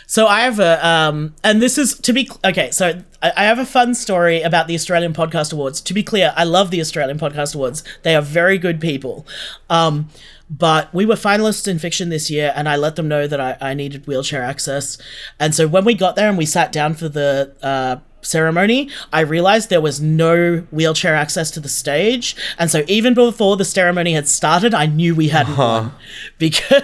So 0.05 0.27
I 0.27 0.41
have 0.41 0.59
a 0.59 0.85
um, 0.85 1.33
and 1.43 1.61
this 1.61 1.77
is 1.77 1.97
to 1.99 2.13
be 2.13 2.29
okay. 2.43 2.71
So 2.71 3.01
I, 3.21 3.45
have 3.45 3.57
a 3.57 3.65
fun 3.65 3.95
story 3.95 4.41
about 4.41 4.67
the 4.67 4.75
Australian 4.75 5.13
Podcast 5.13 5.53
Awards. 5.53 5.79
To 5.81 5.93
be 5.93 6.03
clear, 6.03 6.33
I 6.35 6.43
love 6.43 6.71
the 6.71 6.81
Australian 6.81 7.17
Podcast 7.17 7.55
Awards. 7.55 7.83
They 8.03 8.15
are 8.15 8.21
very 8.21 8.57
good 8.57 8.81
people. 8.81 9.25
Um, 9.69 10.09
but 10.49 10.93
we 10.93 11.05
were 11.05 11.15
finalists 11.15 11.67
in 11.67 11.79
fiction 11.79 12.09
this 12.09 12.29
year, 12.29 12.51
and 12.55 12.67
I 12.67 12.75
let 12.75 12.95
them 12.95 13.07
know 13.07 13.27
that 13.27 13.39
I, 13.39 13.57
I 13.61 13.73
needed 13.73 14.05
wheelchair 14.05 14.43
access. 14.43 14.97
And 15.39 15.55
so 15.55 15.67
when 15.67 15.85
we 15.85 15.93
got 15.95 16.15
there 16.15 16.27
and 16.27 16.37
we 16.37 16.45
sat 16.45 16.71
down 16.71 16.93
for 16.93 17.07
the 17.07 17.55
uh, 17.63 17.97
ceremony, 18.23 18.89
I 19.11 19.19
realized 19.21 19.69
there 19.69 19.81
was 19.81 20.01
no 20.01 20.59
wheelchair 20.71 21.15
access 21.15 21.51
to 21.51 21.59
the 21.59 21.69
stage. 21.69 22.35
And 22.57 22.71
so 22.71 22.83
even 22.87 23.13
before 23.13 23.57
the 23.57 23.65
ceremony 23.65 24.13
had 24.13 24.27
started, 24.27 24.73
I 24.73 24.85
knew 24.87 25.13
we 25.15 25.29
hadn't 25.29 25.57
won 25.57 25.93
because 26.37 26.81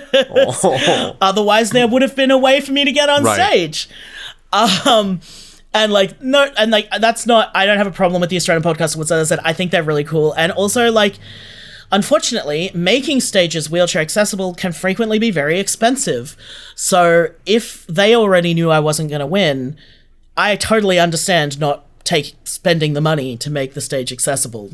otherwise 1.21 1.71
there 1.71 1.87
would 1.87 2.01
have 2.01 2.15
been 2.15 2.31
a 2.31 2.37
way 2.37 2.61
for 2.61 2.71
me 2.71 2.85
to 2.85 2.91
get 2.91 3.09
on 3.09 3.23
Right. 3.23 3.35
stage. 3.49 3.89
Um, 4.51 5.21
and 5.73 5.93
like 5.93 6.21
no, 6.21 6.49
and 6.57 6.71
like 6.71 6.89
that's 6.99 7.27
not. 7.27 7.51
I 7.53 7.65
don't 7.67 7.77
have 7.77 7.85
a 7.87 7.91
problem 7.91 8.21
with 8.21 8.31
the 8.31 8.37
Australian 8.37 8.63
podcast 8.63 8.95
awards. 8.95 9.11
As 9.11 9.31
I 9.31 9.35
said, 9.35 9.43
I 9.45 9.53
think 9.53 9.69
they're 9.71 9.83
really 9.83 10.03
cool, 10.03 10.33
and 10.33 10.51
also 10.51 10.91
like. 10.91 11.15
Unfortunately, 11.91 12.69
making 12.75 13.19
stages 13.19 13.67
wheelchair 13.67 13.99
accessible 13.99 14.53
can 14.53 14.71
frequently 14.73 15.17
be 15.17 15.31
very 15.31 15.59
expensive. 15.59 16.37
So, 16.75 17.29
if 17.47 17.83
they 17.87 18.15
already 18.15 18.53
knew 18.53 18.69
I 18.69 18.79
wasn't 18.79 19.09
going 19.09 19.21
to 19.21 19.25
win, 19.25 19.75
I 20.39 20.55
totally 20.55 20.99
understand 20.99 21.59
not 21.59 21.85
take 22.05 22.33
spending 22.43 22.93
the 22.93 23.01
money 23.01 23.37
to 23.37 23.49
make 23.51 23.73
the 23.73 23.81
stage 23.81 24.11
accessible. 24.11 24.71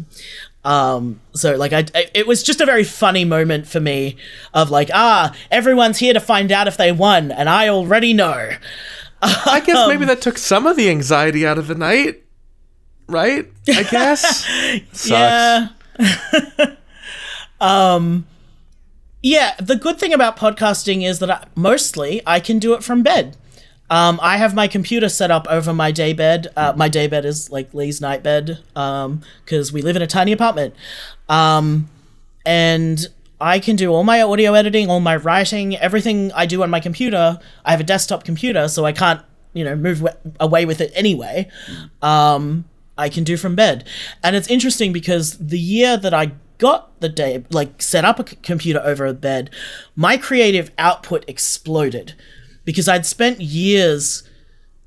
Um, 0.64 1.20
so 1.34 1.56
like 1.56 1.74
I, 1.74 1.86
I- 1.94 2.10
it 2.14 2.28
was 2.28 2.42
just 2.44 2.62
a 2.62 2.66
very 2.66 2.84
funny 2.84 3.26
moment 3.26 3.68
for 3.68 3.80
me 3.80 4.16
of 4.54 4.70
like, 4.70 4.90
ah, 4.94 5.36
everyone's 5.52 5.98
here 6.00 6.14
to 6.14 6.20
find 6.20 6.52
out 6.52 6.68
if 6.68 6.78
they 6.78 6.92
won, 6.92 7.32
and 7.32 7.50
I 7.50 7.68
already 7.68 8.14
know. 8.14 8.52
I 9.22 9.60
guess 9.66 9.76
Um, 9.78 9.90
maybe 9.90 10.06
that 10.06 10.22
took 10.22 10.38
some 10.38 10.68
of 10.68 10.76
the 10.78 10.90
anxiety 10.90 11.46
out 11.48 11.58
of 11.58 11.68
the 11.68 11.76
night, 11.76 12.24
right? 13.08 13.46
I 13.68 13.84
guess. 13.84 14.48
Yeah. 15.06 15.70
um, 17.62 18.26
yeah. 19.22 19.56
The 19.60 19.76
good 19.76 19.98
thing 20.00 20.14
about 20.14 20.38
podcasting 20.38 21.04
is 21.08 21.20
that 21.20 21.32
I, 21.32 21.46
mostly 21.56 22.22
I 22.26 22.40
can 22.40 22.60
do 22.60 22.74
it 22.74 22.84
from 22.84 23.04
bed. 23.04 23.36
Um, 23.90 24.20
I 24.22 24.38
have 24.38 24.56
my 24.56 24.68
computer 24.68 25.10
set 25.10 25.30
up 25.32 25.46
over 25.50 25.74
my 25.74 25.92
day 25.92 26.14
bed. 26.14 26.48
Uh, 26.56 26.74
my 26.76 26.90
day 26.90 27.08
bed 27.08 27.26
is 27.26 27.52
like 27.52 27.74
Lee's 27.74 28.02
night 28.02 28.24
bed 28.24 28.60
because 28.74 29.72
we 29.72 29.82
live 29.82 29.96
in 29.96 30.02
a 30.02 30.08
tiny 30.08 30.32
apartment. 30.32 30.74
Um, 31.30 31.88
and 32.46 33.08
I 33.40 33.60
can 33.60 33.76
do 33.76 33.92
all 33.92 34.04
my 34.04 34.22
audio 34.22 34.54
editing, 34.54 34.90
all 34.90 35.00
my 35.00 35.16
writing, 35.16 35.76
everything 35.78 36.32
I 36.34 36.46
do 36.46 36.64
on 36.64 36.70
my 36.70 36.80
computer. 36.80 37.40
I 37.64 37.72
have 37.72 37.80
a 37.80 37.84
desktop 37.84 38.24
computer, 38.24 38.68
so 38.68 38.86
I 38.86 38.92
can't, 38.92 39.22
you 39.54 39.64
know, 39.64 39.76
move 39.76 40.02
w- 40.02 40.34
away 40.40 40.66
with 40.66 40.82
it 40.82 40.92
anyway. 40.96 41.50
Um, 42.02 42.66
I 42.98 43.10
can 43.10 43.24
do 43.24 43.38
from 43.38 43.56
bed. 43.56 43.88
And 44.24 44.36
it's 44.36 44.48
interesting 44.48 44.94
because 44.94 45.38
the 45.38 45.60
year 45.60 45.98
that 45.98 46.14
I 46.14 46.32
got 46.58 47.00
the 47.02 47.10
day, 47.10 47.44
like 47.50 47.82
set 47.82 48.06
up 48.06 48.20
a 48.20 48.28
c- 48.28 48.38
computer 48.42 48.82
over 48.84 49.06
a 49.06 49.14
bed, 49.14 49.50
my 49.96 50.18
creative 50.18 50.72
output 50.78 51.26
exploded 51.28 52.14
because 52.66 52.88
I'd 52.88 53.06
spent 53.06 53.40
years. 53.40 54.24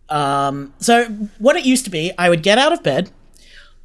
Um, 0.08 0.74
so 0.78 1.04
what 1.38 1.56
it 1.56 1.64
used 1.64 1.84
to 1.84 1.90
be, 1.90 2.12
I 2.18 2.28
would 2.28 2.42
get 2.42 2.58
out 2.58 2.72
of 2.72 2.82
bed. 2.82 3.10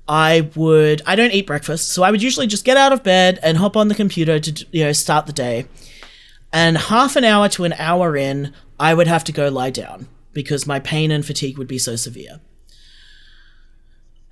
I 0.08 0.50
would. 0.56 1.02
I 1.06 1.16
don't 1.16 1.32
eat 1.32 1.48
breakfast, 1.48 1.90
so 1.90 2.04
I 2.04 2.12
would 2.12 2.22
usually 2.22 2.48
just 2.48 2.66
get 2.66 2.76
out 2.76 2.92
of 2.92 3.04
bed 3.04 3.40
and 3.42 3.58
hop 3.58 3.78
on 3.78 3.88
the 3.88 3.96
computer 3.96 4.38
to 4.40 4.66
you 4.72 4.84
know 4.84 4.92
start 4.92 5.28
the 5.28 5.34
day. 5.34 5.66
And 6.52 6.78
half 6.78 7.16
an 7.16 7.24
hour 7.24 7.48
to 7.50 7.64
an 7.64 7.74
hour 7.74 8.18
in, 8.18 8.54
I 8.80 8.94
would 8.94 9.08
have 9.08 9.24
to 9.26 9.32
go 9.32 9.48
lie 9.50 9.70
down 9.70 10.08
because 10.34 10.68
my 10.68 10.80
pain 10.80 11.10
and 11.10 11.26
fatigue 11.26 11.58
would 11.58 11.68
be 11.68 11.78
so 11.78 11.96
severe. 11.96 12.42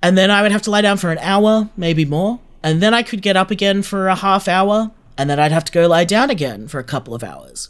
And 0.02 0.18
then 0.18 0.30
I 0.30 0.42
would 0.42 0.52
have 0.52 0.62
to 0.62 0.70
lie 0.70 0.82
down 0.82 0.98
for 0.98 1.10
an 1.10 1.18
hour, 1.18 1.70
maybe 1.76 2.04
more. 2.04 2.40
And 2.62 2.82
then 2.82 2.92
I 2.92 3.02
could 3.02 3.22
get 3.22 3.36
up 3.36 3.50
again 3.50 3.82
for 3.82 4.08
a 4.08 4.16
half 4.16 4.46
hour. 4.48 4.90
And 5.16 5.30
then 5.30 5.38
I'd 5.38 5.52
have 5.52 5.64
to 5.64 5.72
go 5.72 5.86
lie 5.86 6.04
down 6.04 6.30
again 6.30 6.68
for 6.68 6.78
a 6.78 6.84
couple 6.84 7.14
of 7.14 7.22
hours. 7.22 7.68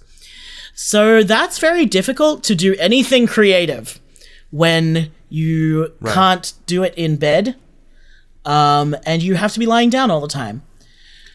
So 0.75 1.23
that's 1.23 1.59
very 1.59 1.87
difficult 1.87 2.43
to 2.45 2.55
do 2.55 2.75
anything 2.79 3.27
creative 3.27 4.01
when 4.51 5.11
you 5.29 5.93
can't 6.05 6.53
do 6.67 6.83
it 6.83 6.95
in 6.97 7.17
bed. 7.17 7.57
Um, 8.45 8.97
and 9.07 9.23
you 9.23 9.35
have 9.35 9.53
to 9.53 9.59
be 9.59 9.67
lying 9.67 9.89
down 9.91 10.11
all 10.11 10.21
the 10.21 10.29
time. 10.29 10.63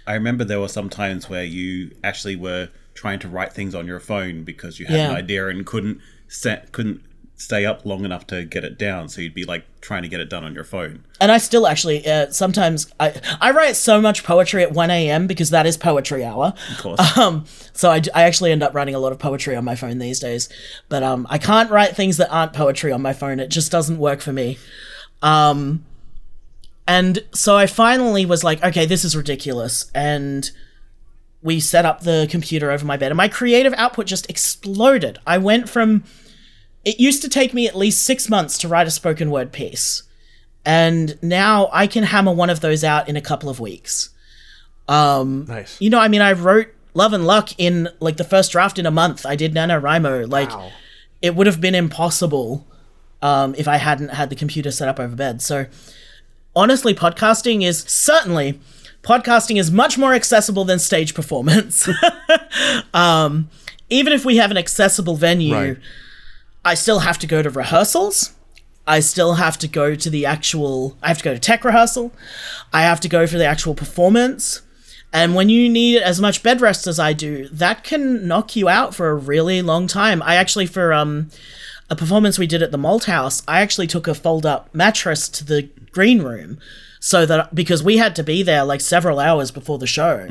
I 0.06 0.14
remember 0.14 0.44
there 0.44 0.60
were 0.60 0.68
some 0.68 0.90
times 0.90 1.30
where 1.30 1.44
you 1.44 1.92
actually 2.04 2.36
were 2.36 2.70
trying 2.94 3.20
to 3.20 3.28
write 3.28 3.54
things 3.54 3.76
on 3.76 3.86
your 3.88 4.00
phone 4.00 4.44
because 4.44 4.80
you 4.80 4.86
had 4.86 5.00
an 5.00 5.16
idea 5.16 5.48
and 5.48 5.66
couldn't 5.66 6.02
set 6.28 6.72
couldn't 6.72 7.02
stay 7.40 7.68
up 7.68 7.86
long 7.86 8.04
enough 8.04 8.26
to 8.26 8.44
get 8.44 8.64
it 8.64 8.80
down. 8.80 9.08
So 9.08 9.22
you'd 9.22 9.36
be 9.36 9.46
like 9.46 9.64
trying 9.80 10.02
to 10.02 10.10
get 10.10 10.20
it 10.20 10.28
done 10.28 10.44
on 10.44 10.56
your 10.56 10.64
phone. 10.64 11.04
And 11.22 11.32
I 11.32 11.38
still 11.38 11.68
actually 11.68 12.06
uh, 12.06 12.32
sometimes 12.32 12.92
I 13.00 13.14
I 13.40 13.52
write 13.52 13.76
so 13.76 14.02
much 14.02 14.24
poetry 14.24 14.64
at 14.64 14.72
one 14.72 14.90
a.m. 14.90 15.28
because 15.28 15.52
that 15.52 15.68
is 15.68 15.78
poetry 15.78 16.26
hour. 16.26 16.54
Of 16.72 16.78
course. 16.80 17.18
Um, 17.18 17.46
so 17.74 17.92
I 17.92 18.02
actually 18.24 18.52
end 18.52 18.64
up 18.64 18.74
writing 18.74 18.96
a 18.96 19.00
lot 19.00 19.12
of 19.12 19.20
poetry 19.20 19.56
on 19.56 19.64
my 19.64 19.76
phone 19.76 20.00
these 20.00 20.20
days. 20.20 20.50
But 20.90 21.04
um, 21.04 21.28
I 21.30 21.38
can't 21.38 21.70
write 21.70 21.96
things 21.96 22.18
that 22.18 22.30
aren't 22.32 22.54
poetry 22.54 22.92
on 22.92 23.02
my 23.04 23.14
phone. 23.14 23.40
It 23.40 23.50
just 23.50 23.72
doesn't 23.72 24.00
work 24.00 24.20
for 24.20 24.34
me. 24.34 24.58
Um, 25.22 25.86
and 26.88 27.20
so 27.34 27.56
I 27.56 27.68
finally 27.68 28.26
was 28.26 28.44
like, 28.44 28.64
okay, 28.64 28.86
this 28.86 29.06
is 29.06 29.16
ridiculous. 29.16 29.92
And 29.94 30.50
we 31.44 31.60
set 31.60 31.86
up 31.86 32.02
the 32.02 32.28
computer 32.32 32.72
over 32.72 32.84
my 32.84 32.98
bed, 32.98 33.12
and 33.12 33.18
my 33.18 33.28
creative 33.28 33.74
output 33.78 34.08
just 34.08 34.28
exploded. 34.30 35.20
I 35.28 35.38
went 35.38 35.70
from 35.70 36.04
it 36.88 37.00
used 37.00 37.22
to 37.24 37.30
take 37.30 37.54
me 37.54 37.68
at 37.68 37.76
least 37.76 38.04
six 38.04 38.30
months 38.30 38.58
to 38.60 38.68
write 38.68 38.88
a 38.88 38.92
spoken 38.92 39.30
word 39.30 39.52
piece, 39.52 40.04
and 40.66 41.18
now 41.22 41.70
I 41.74 41.86
can 41.88 42.04
hammer 42.04 42.32
one 42.34 42.50
of 42.50 42.60
those 42.62 42.84
out 42.84 43.10
in 43.10 43.16
a 43.18 43.22
couple 43.22 43.50
of 43.50 43.60
weeks. 43.60 44.10
Um, 44.88 45.46
Nice. 45.48 45.80
you 45.82 45.90
know, 45.90 46.00
I 46.00 46.08
mean, 46.08 46.22
I 46.22 46.32
wrote 46.32 46.68
Love 46.94 47.14
and 47.14 47.26
Luck 47.26 47.50
in 47.58 47.90
like 48.00 48.18
the 48.18 48.24
first 48.24 48.52
draft 48.52 48.80
in 48.80 48.86
a 48.86 48.92
month. 48.92 49.26
I 49.26 49.36
did 49.36 49.54
NaNoWriMo. 49.54 50.32
Like, 50.32 50.50
Wow. 50.50 50.72
it 51.22 51.36
would 51.36 51.46
have 51.48 51.60
been 51.60 51.76
impossible 51.76 52.66
um, 53.22 53.54
if 53.58 53.68
I 53.68 53.78
hadn't 53.78 54.10
had 54.10 54.30
the 54.30 54.36
computer 54.36 54.72
set 54.72 54.88
up 54.88 55.00
over 55.00 55.16
bed. 55.16 55.42
So, 55.42 55.66
honestly, 56.56 56.94
podcasting 56.94 57.64
is 57.66 57.80
certainly 57.82 58.60
podcasting 59.04 59.58
is 59.60 59.72
much 59.72 59.98
more 59.98 60.14
accessible 60.14 60.64
than 60.66 60.80
stage 60.80 61.14
performance. 61.14 61.88
um, 62.94 63.50
even 63.90 64.12
if 64.14 64.26
we 64.26 64.38
have 64.38 64.52
an 64.52 64.58
accessible 64.58 65.16
venue, 65.16 65.54
Right. 65.54 65.78
I 66.68 66.74
still 66.74 67.00
have 67.00 67.18
to 67.20 67.28
go 67.28 67.42
to 67.42 67.50
rehearsals. 67.50 68.34
I 68.86 69.00
still 69.00 69.36
have 69.36 69.58
to 69.60 69.70
go 69.70 69.96
to 69.96 70.10
the 70.10 70.26
actual. 70.26 70.98
I 71.02 71.08
have 71.08 71.20
to 71.20 71.24
go 71.24 71.34
to 71.34 71.40
tech 71.40 71.64
rehearsal. 71.64 72.12
I 72.74 72.82
have 72.82 73.00
to 73.00 73.08
go 73.08 73.26
for 73.26 73.38
the 73.38 73.46
actual 73.46 73.74
performance. 73.74 74.64
And 75.14 75.34
when 75.34 75.48
you 75.48 75.70
need 75.70 76.02
as 76.02 76.20
much 76.20 76.44
bed 76.44 76.60
rest 76.60 76.86
as 76.86 77.00
I 77.00 77.14
do, 77.14 77.48
that 77.54 77.86
can 77.86 78.28
knock 78.28 78.58
you 78.58 78.68
out 78.68 78.94
for 78.94 79.08
a 79.10 79.16
really 79.16 79.62
long 79.62 79.88
time. 79.88 80.22
I 80.22 80.36
actually, 80.36 80.66
for 80.66 80.92
um, 80.92 81.30
a 81.90 81.96
performance 81.96 82.38
we 82.38 82.48
did 82.48 82.62
at 82.62 82.72
the 82.72 82.78
Malt 82.78 83.06
House, 83.06 83.44
I 83.48 83.62
actually 83.62 83.88
took 83.88 84.06
a 84.06 84.14
fold 84.14 84.46
up 84.46 84.70
mattress 84.76 85.30
to 85.30 85.46
the 85.46 85.70
green 85.92 86.22
room 86.22 86.60
so 87.00 87.26
that 87.26 87.56
because 87.56 87.82
we 87.82 87.96
had 87.96 88.14
to 88.18 88.24
be 88.24 88.44
there 88.44 88.66
like 88.66 88.82
several 88.82 89.22
hours 89.22 89.52
before 89.52 89.78
the 89.78 89.88
show. 89.88 90.28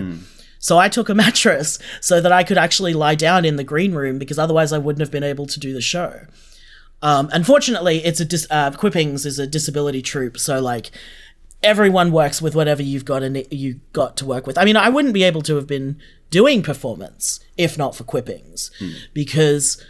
So 0.67 0.79
I 0.79 0.89
took 0.89 1.09
a 1.09 1.15
mattress 1.25 1.79
so 2.01 2.21
that 2.21 2.33
I 2.33 2.43
could 2.43 2.59
actually 2.59 2.93
lie 2.93 3.15
down 3.15 3.45
in 3.45 3.55
the 3.55 3.63
green 3.63 3.95
room 3.95 4.19
because 4.19 4.37
otherwise 4.37 4.73
I 4.73 4.79
wouldn't 4.79 5.01
have 5.01 5.13
been 5.13 5.23
able 5.23 5.47
to 5.47 5.61
do 5.61 5.73
the 5.73 5.81
show. 5.81 6.27
Um, 7.03 7.31
unfortunately, 7.33 8.05
it's 8.05 8.19
a 8.19 8.25
dis- 8.25 8.49
uh, 8.51 8.73
Quippings 8.73 9.25
is 9.25 9.39
a 9.39 9.47
disability 9.47 10.03
troupe, 10.03 10.39
so 10.39 10.61
like 10.61 10.91
everyone 11.63 12.11
works 12.11 12.43
with 12.43 12.57
whatever 12.57 12.83
you've 12.83 13.05
got 13.05 13.23
and 13.23 13.47
you 13.53 13.81
got 13.93 14.17
to 14.17 14.27
work 14.27 14.45
with. 14.45 14.59
I 14.59 14.65
mean, 14.65 14.77
I 14.77 14.89
wouldn't 14.89 15.15
be 15.15 15.23
able 15.23 15.43
to 15.43 15.55
have 15.55 15.69
been 15.69 16.01
doing 16.31 16.65
performance 16.65 17.39
if 17.57 17.79
not 17.79 17.95
for 17.95 18.03
Quippings, 18.03 18.71
because 19.15 19.81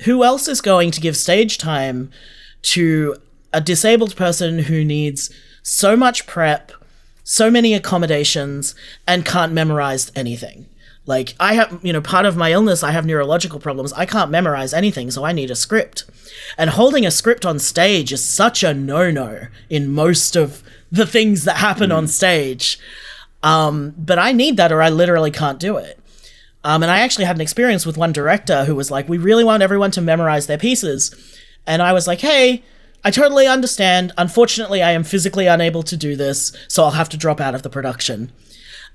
who 0.00 0.24
else 0.24 0.48
is 0.48 0.60
going 0.60 0.90
to 0.90 1.00
give 1.00 1.16
stage 1.16 1.58
time 1.58 2.10
to 2.62 3.16
a 3.52 3.60
disabled 3.60 4.16
person 4.16 4.58
who 4.60 4.84
needs 4.84 5.30
so 5.62 5.96
much 5.96 6.26
prep, 6.26 6.72
so 7.24 7.50
many 7.50 7.74
accommodations, 7.74 8.74
and 9.06 9.26
can't 9.26 9.52
memorize 9.52 10.12
anything? 10.14 10.66
Like, 11.06 11.34
I 11.38 11.54
have, 11.54 11.80
you 11.82 11.92
know, 11.92 12.00
part 12.00 12.24
of 12.24 12.36
my 12.36 12.52
illness, 12.52 12.82
I 12.82 12.92
have 12.92 13.04
neurological 13.04 13.60
problems. 13.60 13.92
I 13.92 14.06
can't 14.06 14.30
memorize 14.30 14.72
anything, 14.72 15.10
so 15.10 15.24
I 15.24 15.32
need 15.32 15.50
a 15.50 15.56
script. 15.56 16.04
And 16.56 16.70
holding 16.70 17.04
a 17.04 17.10
script 17.10 17.44
on 17.44 17.58
stage 17.58 18.12
is 18.12 18.24
such 18.24 18.62
a 18.62 18.72
no 18.72 19.10
no 19.10 19.48
in 19.68 19.92
most 19.92 20.36
of 20.36 20.62
the 20.90 21.06
things 21.06 21.44
that 21.44 21.56
happen 21.56 21.92
on 21.92 22.06
stage. 22.06 22.78
Um, 23.42 23.94
but 23.98 24.18
I 24.18 24.32
need 24.32 24.56
that 24.56 24.72
or 24.72 24.80
I 24.80 24.88
literally 24.88 25.30
can't 25.30 25.60
do 25.60 25.76
it. 25.76 25.98
Um, 26.62 26.82
and 26.82 26.90
I 26.90 27.00
actually 27.00 27.26
had 27.26 27.36
an 27.36 27.42
experience 27.42 27.84
with 27.84 27.98
one 27.98 28.12
director 28.12 28.64
who 28.64 28.74
was 28.74 28.90
like, 28.90 29.06
we 29.06 29.18
really 29.18 29.44
want 29.44 29.62
everyone 29.62 29.90
to 29.92 30.00
memorize 30.00 30.46
their 30.46 30.56
pieces. 30.56 31.14
And 31.66 31.82
I 31.82 31.92
was 31.92 32.06
like, 32.06 32.22
hey, 32.22 32.62
I 33.04 33.10
totally 33.10 33.46
understand. 33.46 34.12
Unfortunately, 34.16 34.82
I 34.82 34.92
am 34.92 35.04
physically 35.04 35.46
unable 35.46 35.82
to 35.82 35.96
do 35.96 36.16
this, 36.16 36.52
so 36.68 36.84
I'll 36.84 36.92
have 36.92 37.10
to 37.10 37.16
drop 37.16 37.40
out 37.40 37.54
of 37.54 37.62
the 37.62 37.68
production. 37.70 38.32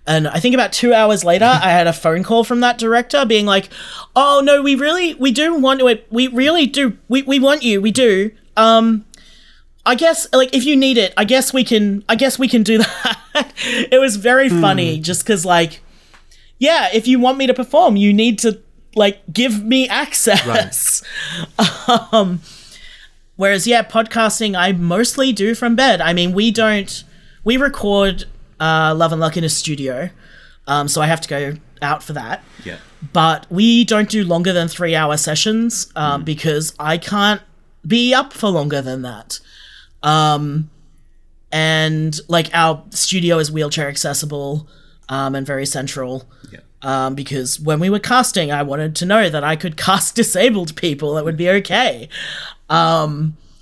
And 0.08 0.28
I 0.28 0.40
think 0.40 0.56
about 0.56 0.74
two 0.74 0.94
hours 0.94 1.24
later, 1.24 1.46
I 1.46 1.70
had 1.70 1.86
a 1.86 1.94
phone 1.94 2.24
call 2.24 2.44
from 2.44 2.62
that 2.62 2.80
director 2.80 3.26
being 3.26 3.46
like, 3.46 3.70
"Oh 4.16 4.42
no, 4.44 4.62
we 4.62 4.74
really, 4.74 5.14
we 5.14 5.32
do 5.32 5.54
want 5.54 5.82
to. 5.82 6.02
We 6.10 6.28
really 6.28 6.66
do. 6.66 6.98
We 7.08 7.22
we 7.22 7.40
want 7.40 7.62
you. 7.62 7.80
We 7.82 7.92
do. 7.92 8.32
Um, 8.58 9.06
I 9.86 9.94
guess 9.96 10.28
like 10.34 10.56
if 10.56 10.66
you 10.66 10.76
need 10.76 10.98
it, 10.98 11.14
I 11.16 11.26
guess 11.26 11.54
we 11.54 11.64
can. 11.64 12.04
I 12.10 12.16
guess 12.16 12.40
we 12.40 12.48
can 12.48 12.64
do 12.64 12.78
that. 13.34 13.54
it 13.92 14.00
was 14.00 14.16
very 14.16 14.50
funny, 14.50 15.00
just 15.00 15.24
because 15.24 15.46
like, 15.46 15.82
yeah, 16.58 16.90
if 16.92 17.08
you 17.08 17.20
want 17.20 17.38
me 17.38 17.46
to 17.46 17.54
perform, 17.54 17.96
you 17.96 18.12
need 18.12 18.40
to 18.40 18.60
like 18.96 19.22
give 19.32 19.64
me 19.64 19.88
access. 19.88 21.04
um, 22.12 22.42
whereas 23.40 23.66
yeah, 23.66 23.82
podcasting 23.82 24.52
I 24.58 24.72
mostly 24.74 25.32
do 25.32 25.56
from 25.56 25.76
bed. 25.76 26.02
I 26.02 26.12
mean, 26.14 26.34
we 26.34 26.52
don't. 26.52 27.04
We 27.44 27.56
record 27.58 28.26
uh, 28.60 28.94
Love 28.96 29.12
and 29.14 29.22
Luck 29.22 29.36
in 29.38 29.44
a 29.44 29.50
studio, 29.50 30.10
um, 30.68 30.88
so 30.88 31.02
I 31.02 31.08
have 31.08 31.22
to 31.22 31.30
go 31.30 31.54
out 31.82 32.04
for 32.04 32.12
that 32.12 32.44
Yeah. 32.66 32.76
but 33.14 33.48
we 33.50 33.86
don't 33.86 34.10
do 34.10 34.26
longer 34.26 34.52
than 34.52 34.68
three 34.68 34.94
hour 34.96 35.16
sessions 35.16 35.90
um, 35.96 36.26
because 36.26 36.74
I 36.78 36.98
can't 36.98 37.42
be 37.88 38.14
up 38.14 38.34
for 38.34 38.50
longer 38.50 38.82
than 38.82 39.02
that. 39.04 39.40
Um, 40.04 40.70
and 41.52 42.20
like 42.28 42.50
our 42.54 42.84
studio 42.92 43.40
is 43.40 43.50
wheelchair 43.52 43.88
accessible 43.88 44.68
um, 45.08 45.36
and 45.36 45.48
very 45.48 45.66
central. 45.66 46.30
Yeah. 46.52 46.60
Um, 46.82 47.16
because 47.16 47.60
when 47.60 47.80
we 47.80 47.90
were 47.90 48.00
casting, 48.00 48.52
I 48.52 48.64
wanted 48.64 48.96
to 48.98 49.06
know 49.06 49.30
that 49.30 49.44
I 49.44 49.56
could 49.56 49.78
cast 49.88 50.16
disabled 50.16 50.76
people. 50.76 51.14
That 51.16 51.24
would 51.26 51.38
be 51.38 51.50
okay, 51.50 52.10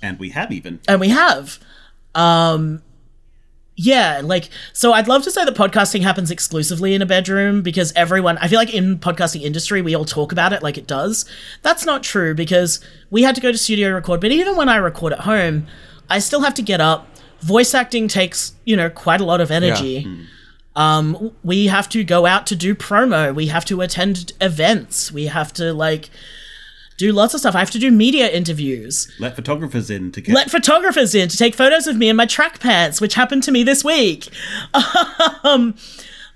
And 0.02 0.18
we 0.18 0.30
have 0.30 0.52
even. 0.52 0.80
and 0.88 1.00
we 1.00 1.08
have. 1.08 1.58
Um, 2.14 2.82
yeah, 3.80 4.22
like 4.24 4.48
so. 4.72 4.92
I'd 4.92 5.06
love 5.06 5.22
to 5.22 5.30
say 5.30 5.44
that 5.44 5.54
podcasting 5.54 6.02
happens 6.02 6.32
exclusively 6.32 6.94
in 6.94 7.02
a 7.02 7.06
bedroom 7.06 7.62
because 7.62 7.92
everyone. 7.94 8.36
I 8.38 8.48
feel 8.48 8.58
like 8.58 8.74
in 8.74 8.98
podcasting 8.98 9.42
industry, 9.42 9.82
we 9.82 9.94
all 9.94 10.04
talk 10.04 10.32
about 10.32 10.52
it 10.52 10.62
like 10.64 10.76
it 10.76 10.86
does. 10.88 11.24
That's 11.62 11.86
not 11.86 12.02
true 12.02 12.34
because 12.34 12.80
we 13.10 13.22
had 13.22 13.36
to 13.36 13.40
go 13.40 13.52
to 13.52 13.58
studio 13.58 13.92
record. 13.92 14.20
But 14.20 14.32
even 14.32 14.56
when 14.56 14.68
I 14.68 14.76
record 14.76 15.12
at 15.12 15.20
home, 15.20 15.68
I 16.10 16.18
still 16.18 16.40
have 16.40 16.54
to 16.54 16.62
get 16.62 16.80
up. 16.80 17.06
Voice 17.40 17.72
acting 17.72 18.08
takes 18.08 18.54
you 18.64 18.74
know 18.76 18.90
quite 18.90 19.20
a 19.20 19.24
lot 19.24 19.40
of 19.40 19.52
energy. 19.52 20.06
Um, 20.74 21.32
we 21.44 21.66
have 21.66 21.88
to 21.90 22.02
go 22.02 22.26
out 22.26 22.46
to 22.48 22.56
do 22.56 22.74
promo. 22.74 23.32
We 23.34 23.46
have 23.46 23.64
to 23.66 23.80
attend 23.80 24.32
events. 24.40 25.12
We 25.12 25.26
have 25.26 25.52
to 25.54 25.72
like 25.72 26.10
do 26.98 27.12
lots 27.12 27.32
of 27.32 27.40
stuff. 27.40 27.54
I 27.54 27.60
have 27.60 27.70
to 27.70 27.78
do 27.78 27.90
media 27.90 28.28
interviews 28.28 29.10
Let 29.18 29.36
photographers 29.36 29.88
in 29.88 30.12
to 30.12 30.20
get. 30.20 30.34
let 30.34 30.50
photographers 30.50 31.14
in 31.14 31.28
to 31.28 31.36
take 31.36 31.54
photos 31.54 31.86
of 31.86 31.96
me 31.96 32.08
in 32.08 32.16
my 32.16 32.26
track 32.26 32.60
pants, 32.60 33.00
which 33.00 33.14
happened 33.14 33.44
to 33.44 33.52
me 33.52 33.62
this 33.62 33.82
week. 33.84 34.28
um, 35.44 35.76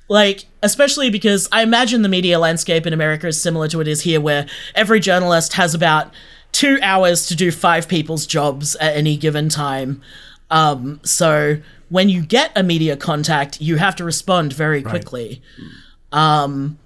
like, 0.09 0.47
especially 0.63 1.11
because 1.11 1.49
I 1.53 1.63
imagine 1.63 2.03
the 2.03 2.09
media 2.09 2.39
landscape 2.39 2.87
in 2.87 2.93
America 2.93 3.27
is 3.27 3.41
similar 3.41 3.67
to 3.69 3.79
what 3.79 3.89
it 3.89 3.91
is 3.91 4.03
here, 4.03 4.21
where 4.21 4.47
every 4.75 5.01
journalist 5.01 5.55
has 5.55 5.75
about 5.75 6.13
two 6.53 6.79
hours 6.81 7.27
to 7.27 7.35
do 7.35 7.51
five 7.51 7.89
people's 7.89 8.25
jobs 8.25 8.77
at 8.77 8.97
any 8.97 9.17
given 9.17 9.49
time. 9.49 10.01
Um, 10.51 11.01
so 11.03 11.59
when 11.89 12.09
you 12.09 12.23
get 12.23 12.53
a 12.55 12.63
media 12.63 12.97
contact, 12.97 13.61
you 13.61 13.77
have 13.77 13.97
to 13.97 14.05
respond 14.05 14.53
very 14.53 14.83
quickly. 14.83 15.43
Um, 16.13 16.79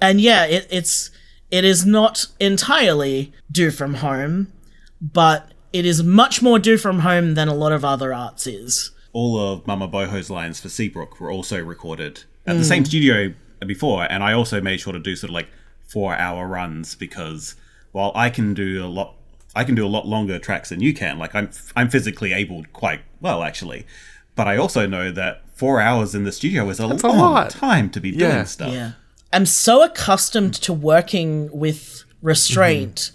and 0.00 0.20
yeah, 0.20 0.44
it, 0.44 0.66
it's 0.70 1.10
it 1.50 1.64
is 1.64 1.86
not 1.86 2.26
entirely 2.40 3.32
do 3.50 3.70
from 3.70 3.94
home, 3.94 4.52
but 5.00 5.52
it 5.72 5.84
is 5.84 6.02
much 6.02 6.42
more 6.42 6.58
do 6.58 6.76
from 6.76 7.00
home 7.00 7.34
than 7.34 7.48
a 7.48 7.54
lot 7.54 7.72
of 7.72 7.84
other 7.84 8.12
arts 8.14 8.46
is. 8.46 8.90
all 9.12 9.38
of 9.38 9.66
Mama 9.66 9.88
Boho's 9.88 10.28
lines 10.28 10.60
for 10.60 10.68
Seabrook 10.68 11.20
were 11.20 11.30
also 11.30 11.62
recorded 11.62 12.24
at 12.46 12.56
the 12.56 12.62
mm. 12.62 12.68
same 12.68 12.84
studio 12.84 13.32
before, 13.66 14.06
and 14.10 14.22
I 14.22 14.32
also 14.34 14.60
made 14.60 14.78
sure 14.80 14.92
to 14.92 14.98
do 14.98 15.16
sort 15.16 15.30
of 15.30 15.34
like 15.34 15.48
four 15.86 16.14
hour 16.16 16.46
runs 16.46 16.94
because 16.94 17.54
while 17.92 18.12
I 18.14 18.28
can 18.28 18.52
do 18.54 18.84
a 18.84 18.86
lot, 18.88 19.14
I 19.54 19.64
can 19.64 19.74
do 19.74 19.86
a 19.86 19.88
lot 19.88 20.06
longer 20.06 20.38
tracks 20.38 20.68
than 20.68 20.80
you 20.80 20.92
can. 20.92 21.18
Like 21.18 21.34
I'm, 21.34 21.50
I'm 21.74 21.88
physically 21.88 22.32
able 22.34 22.64
quite 22.74 23.00
well 23.22 23.42
actually, 23.42 23.86
but 24.34 24.46
I 24.46 24.56
also 24.58 24.86
know 24.86 25.10
that 25.12 25.42
four 25.54 25.80
hours 25.80 26.14
in 26.14 26.24
the 26.24 26.32
studio 26.32 26.68
is 26.68 26.78
a 26.78 26.84
a 26.84 26.88
long 26.88 27.18
lot. 27.18 27.50
time 27.50 27.88
to 27.90 28.00
be 28.00 28.10
doing 28.10 28.30
Yeah. 28.30 28.44
stuff. 28.44 28.72
Yeah. 28.72 28.92
I'm 29.32 29.46
so 29.46 29.82
accustomed 29.82 30.54
to 30.54 30.72
working 30.72 31.50
with 31.52 32.04
restraint 32.22 33.12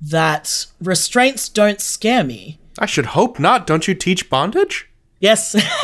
that 0.00 0.66
restraints 0.80 1.48
don't 1.48 1.80
scare 1.80 2.24
me. 2.24 2.58
I 2.78 2.86
should 2.86 3.06
hope 3.06 3.38
not. 3.38 3.66
Don't 3.66 3.88
you 3.88 3.94
teach 3.94 4.28
bondage? 4.28 4.88
Yes. 5.20 5.56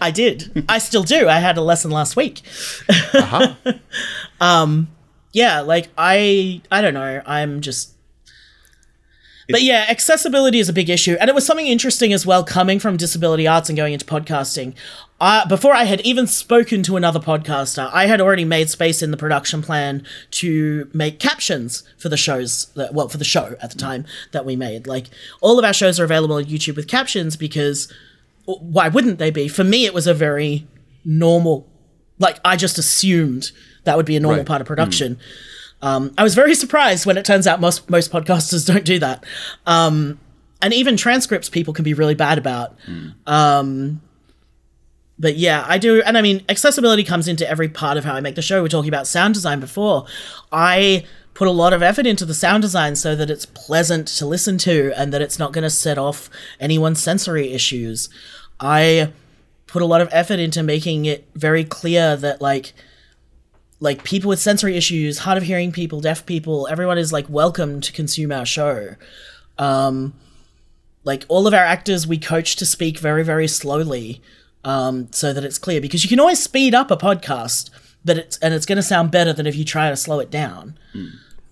I 0.00 0.12
did. 0.14 0.64
I 0.68 0.78
still 0.78 1.02
do. 1.02 1.28
I 1.28 1.40
had 1.40 1.56
a 1.56 1.62
lesson 1.62 1.90
last 1.90 2.14
week. 2.14 2.42
Uh-huh. 2.88 3.54
yeah, 5.32 5.60
like 5.60 5.88
I 5.98 6.62
I 6.70 6.80
don't 6.80 6.94
know. 6.94 7.20
I'm 7.26 7.60
just 7.60 7.95
But 9.48 9.62
yeah, 9.62 9.86
accessibility 9.88 10.58
is 10.58 10.68
a 10.68 10.72
big 10.72 10.90
issue. 10.90 11.16
And 11.20 11.28
it 11.28 11.34
was 11.34 11.46
something 11.46 11.66
interesting 11.68 12.12
as 12.12 12.26
well 12.26 12.42
coming 12.44 12.78
from 12.80 12.96
disability 12.96 13.46
arts 13.46 13.68
and 13.68 13.76
going 13.76 13.92
into 13.92 14.04
podcasting. 14.04 14.74
Uh, 15.20 15.46
before 15.46 15.72
I 15.72 15.84
had 15.84 16.00
even 16.02 16.26
spoken 16.26 16.82
to 16.82 16.96
another 16.96 17.20
podcaster, 17.20 17.88
I 17.92 18.06
had 18.06 18.20
already 18.20 18.44
made 18.44 18.68
space 18.70 19.02
in 19.02 19.12
the 19.12 19.16
production 19.16 19.62
plan 19.62 20.04
to 20.32 20.90
make 20.92 21.20
captions 21.20 21.84
for 21.96 22.08
the 22.08 22.16
shows 22.16 22.66
that, 22.74 22.92
well, 22.92 23.08
for 23.08 23.18
the 23.18 23.24
show 23.24 23.56
at 23.62 23.70
the 23.70 23.78
time 23.78 24.04
that 24.32 24.44
we 24.44 24.56
made. 24.56 24.86
Like, 24.86 25.06
all 25.40 25.58
of 25.58 25.64
our 25.64 25.72
shows 25.72 26.00
are 26.00 26.04
available 26.04 26.34
on 26.36 26.44
YouTube 26.44 26.76
with 26.76 26.88
captions 26.88 27.36
because 27.36 27.90
why 28.44 28.88
wouldn't 28.88 29.18
they 29.18 29.30
be? 29.30 29.48
For 29.48 29.64
me, 29.64 29.86
it 29.86 29.94
was 29.94 30.06
a 30.06 30.14
very 30.14 30.66
normal 31.04 31.66
like 32.18 32.38
I 32.44 32.56
just 32.56 32.78
assumed 32.78 33.52
that 33.84 33.96
would 33.96 34.06
be 34.06 34.16
a 34.16 34.20
normal 34.20 34.38
Right. 34.38 34.46
part 34.46 34.60
of 34.62 34.66
production. 34.66 35.18
Um, 35.86 36.12
I 36.18 36.24
was 36.24 36.34
very 36.34 36.56
surprised 36.56 37.06
when 37.06 37.16
it 37.16 37.24
turns 37.24 37.46
out 37.46 37.60
most 37.60 37.88
most 37.88 38.10
podcasters 38.10 38.66
don't 38.66 38.84
do 38.84 38.98
that. 38.98 39.24
Um, 39.66 40.18
and 40.60 40.74
even 40.74 40.96
transcripts 40.96 41.48
people 41.48 41.72
can 41.72 41.84
be 41.84 41.94
really 41.94 42.16
bad 42.16 42.38
about. 42.38 42.74
Um, 43.26 44.00
but 45.18 45.36
yeah, 45.36 45.64
I 45.66 45.78
do, 45.78 46.02
and 46.02 46.18
I 46.18 46.22
mean, 46.22 46.44
accessibility 46.48 47.04
comes 47.04 47.28
into 47.28 47.48
every 47.48 47.68
part 47.68 47.96
of 47.98 48.04
how 48.04 48.14
I 48.14 48.20
make 48.20 48.34
the 48.34 48.42
show. 48.42 48.62
We're 48.62 48.68
talking 48.68 48.88
about 48.88 49.06
sound 49.06 49.34
design 49.34 49.60
before. 49.60 50.06
I 50.50 51.04
put 51.34 51.46
a 51.46 51.52
lot 51.52 51.72
of 51.72 51.82
effort 51.82 52.06
into 52.06 52.24
the 52.24 52.34
sound 52.34 52.62
design 52.62 52.96
so 52.96 53.14
that 53.14 53.30
it's 53.30 53.46
pleasant 53.46 54.08
to 54.08 54.26
listen 54.26 54.58
to 54.58 54.92
and 54.96 55.12
that 55.12 55.22
it's 55.22 55.38
not 55.38 55.52
going 55.52 55.62
to 55.62 55.70
set 55.70 55.98
off 55.98 56.28
anyone's 56.58 57.00
sensory 57.00 57.52
issues. 57.52 58.08
I 58.58 59.12
put 59.66 59.82
a 59.82 59.86
lot 59.86 60.00
of 60.00 60.08
effort 60.10 60.40
into 60.40 60.62
making 60.62 61.04
it 61.04 61.28
very 61.34 61.64
clear 61.64 62.16
that 62.16 62.40
like 62.40 62.72
like 63.80 64.04
people 64.04 64.28
with 64.28 64.40
sensory 64.40 64.76
issues, 64.76 65.18
hard 65.18 65.38
of 65.38 65.44
hearing 65.44 65.70
people, 65.72 66.00
deaf 66.00 66.24
people, 66.24 66.66
everyone 66.68 66.98
is 66.98 67.12
like 67.12 67.28
welcome 67.28 67.80
to 67.80 67.92
consume 67.92 68.32
our 68.32 68.46
show. 68.46 68.96
Um 69.58 70.14
like 71.04 71.24
all 71.28 71.46
of 71.46 71.54
our 71.54 71.64
actors 71.64 72.06
we 72.06 72.18
coach 72.18 72.56
to 72.56 72.66
speak 72.66 72.98
very 72.98 73.22
very 73.22 73.46
slowly 73.46 74.20
um 74.64 75.06
so 75.12 75.32
that 75.32 75.44
it's 75.44 75.56
clear 75.56 75.80
because 75.80 76.02
you 76.02 76.08
can 76.08 76.18
always 76.18 76.42
speed 76.42 76.74
up 76.74 76.90
a 76.90 76.96
podcast 76.96 77.70
but 78.04 78.18
it's 78.18 78.38
and 78.38 78.52
it's 78.54 78.66
going 78.66 78.76
to 78.76 78.82
sound 78.82 79.10
better 79.10 79.32
than 79.32 79.46
if 79.46 79.56
you 79.56 79.64
try 79.64 79.90
to 79.90 79.96
slow 79.96 80.20
it 80.20 80.30
down. 80.30 80.78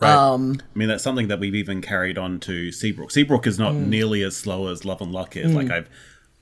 Right. 0.00 0.10
Um 0.12 0.60
I 0.74 0.78
mean, 0.78 0.88
that's 0.88 1.04
something 1.04 1.28
that 1.28 1.40
we've 1.40 1.54
even 1.54 1.82
carried 1.82 2.16
on 2.16 2.40
to 2.40 2.70
Seabrook. 2.72 3.10
Seabrook 3.10 3.46
is 3.46 3.58
not 3.58 3.74
nearly 3.74 4.22
as 4.22 4.36
slow 4.36 4.68
as 4.68 4.84
Love 4.84 5.00
and 5.00 5.12
Luck 5.12 5.36
is. 5.36 5.52
Like 5.52 5.70
I've, 5.70 5.88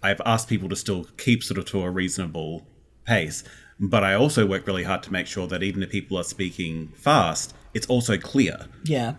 I've 0.02 0.20
asked 0.26 0.48
people 0.48 0.68
to 0.68 0.76
still 0.76 1.04
keep 1.16 1.42
sort 1.42 1.58
of 1.58 1.64
to 1.66 1.82
a 1.82 1.90
reasonable 1.90 2.66
pace, 3.06 3.42
but 3.82 4.04
I 4.04 4.14
also 4.14 4.46
work 4.46 4.66
really 4.66 4.84
hard 4.84 5.02
to 5.02 5.12
make 5.12 5.26
sure 5.26 5.46
that 5.48 5.62
even 5.62 5.82
if 5.82 5.90
people 5.90 6.16
are 6.16 6.24
speaking 6.24 6.92
fast, 6.96 7.52
it's 7.74 7.86
also 7.88 8.16
clear. 8.16 8.66
Yeah. 8.84 9.14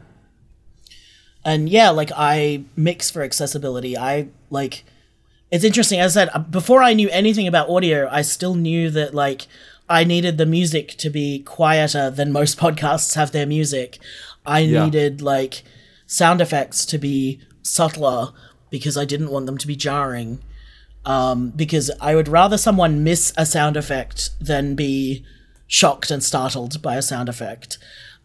And 1.45 1.67
yeah, 1.69 1.89
like 1.89 2.11
I 2.15 2.63
mix 2.75 3.11
for 3.11 3.21
accessibility. 3.21 3.97
I 3.97 4.29
like 4.49 4.85
it's 5.51 5.63
interesting 5.65 5.99
as 5.99 6.15
I 6.17 6.21
said 6.25 6.29
uh, 6.33 6.39
before 6.39 6.81
I 6.81 6.93
knew 6.93 7.09
anything 7.09 7.47
about 7.47 7.69
audio, 7.69 8.07
I 8.09 8.21
still 8.21 8.55
knew 8.55 8.89
that 8.91 9.13
like 9.13 9.47
I 9.89 10.05
needed 10.05 10.37
the 10.37 10.45
music 10.45 10.89
to 10.99 11.09
be 11.09 11.39
quieter 11.39 12.09
than 12.09 12.31
most 12.31 12.57
podcasts 12.65 13.15
have 13.15 13.31
their 13.33 13.45
music. 13.45 13.99
I 14.45 14.59
Yeah. 14.59 14.85
needed 14.85 15.21
like 15.21 15.63
sound 16.07 16.39
effects 16.41 16.85
to 16.87 16.97
be 16.97 17.39
subtler 17.61 18.31
because 18.69 18.95
I 18.97 19.03
didn't 19.05 19.29
want 19.31 19.45
them 19.45 19.57
to 19.57 19.67
be 19.67 19.75
jarring. 19.75 20.41
Um, 21.05 21.49
because 21.49 21.91
I 21.99 22.15
would 22.15 22.29
rather 22.29 22.57
someone 22.57 23.03
miss 23.03 23.33
a 23.35 23.45
sound 23.45 23.75
effect 23.75 24.29
than 24.39 24.73
be 24.75 25.25
shocked 25.67 26.11
and 26.11 26.23
startled 26.23 26.81
by 26.81 26.95
a 26.95 27.01
sound 27.01 27.27
effect. 27.27 27.77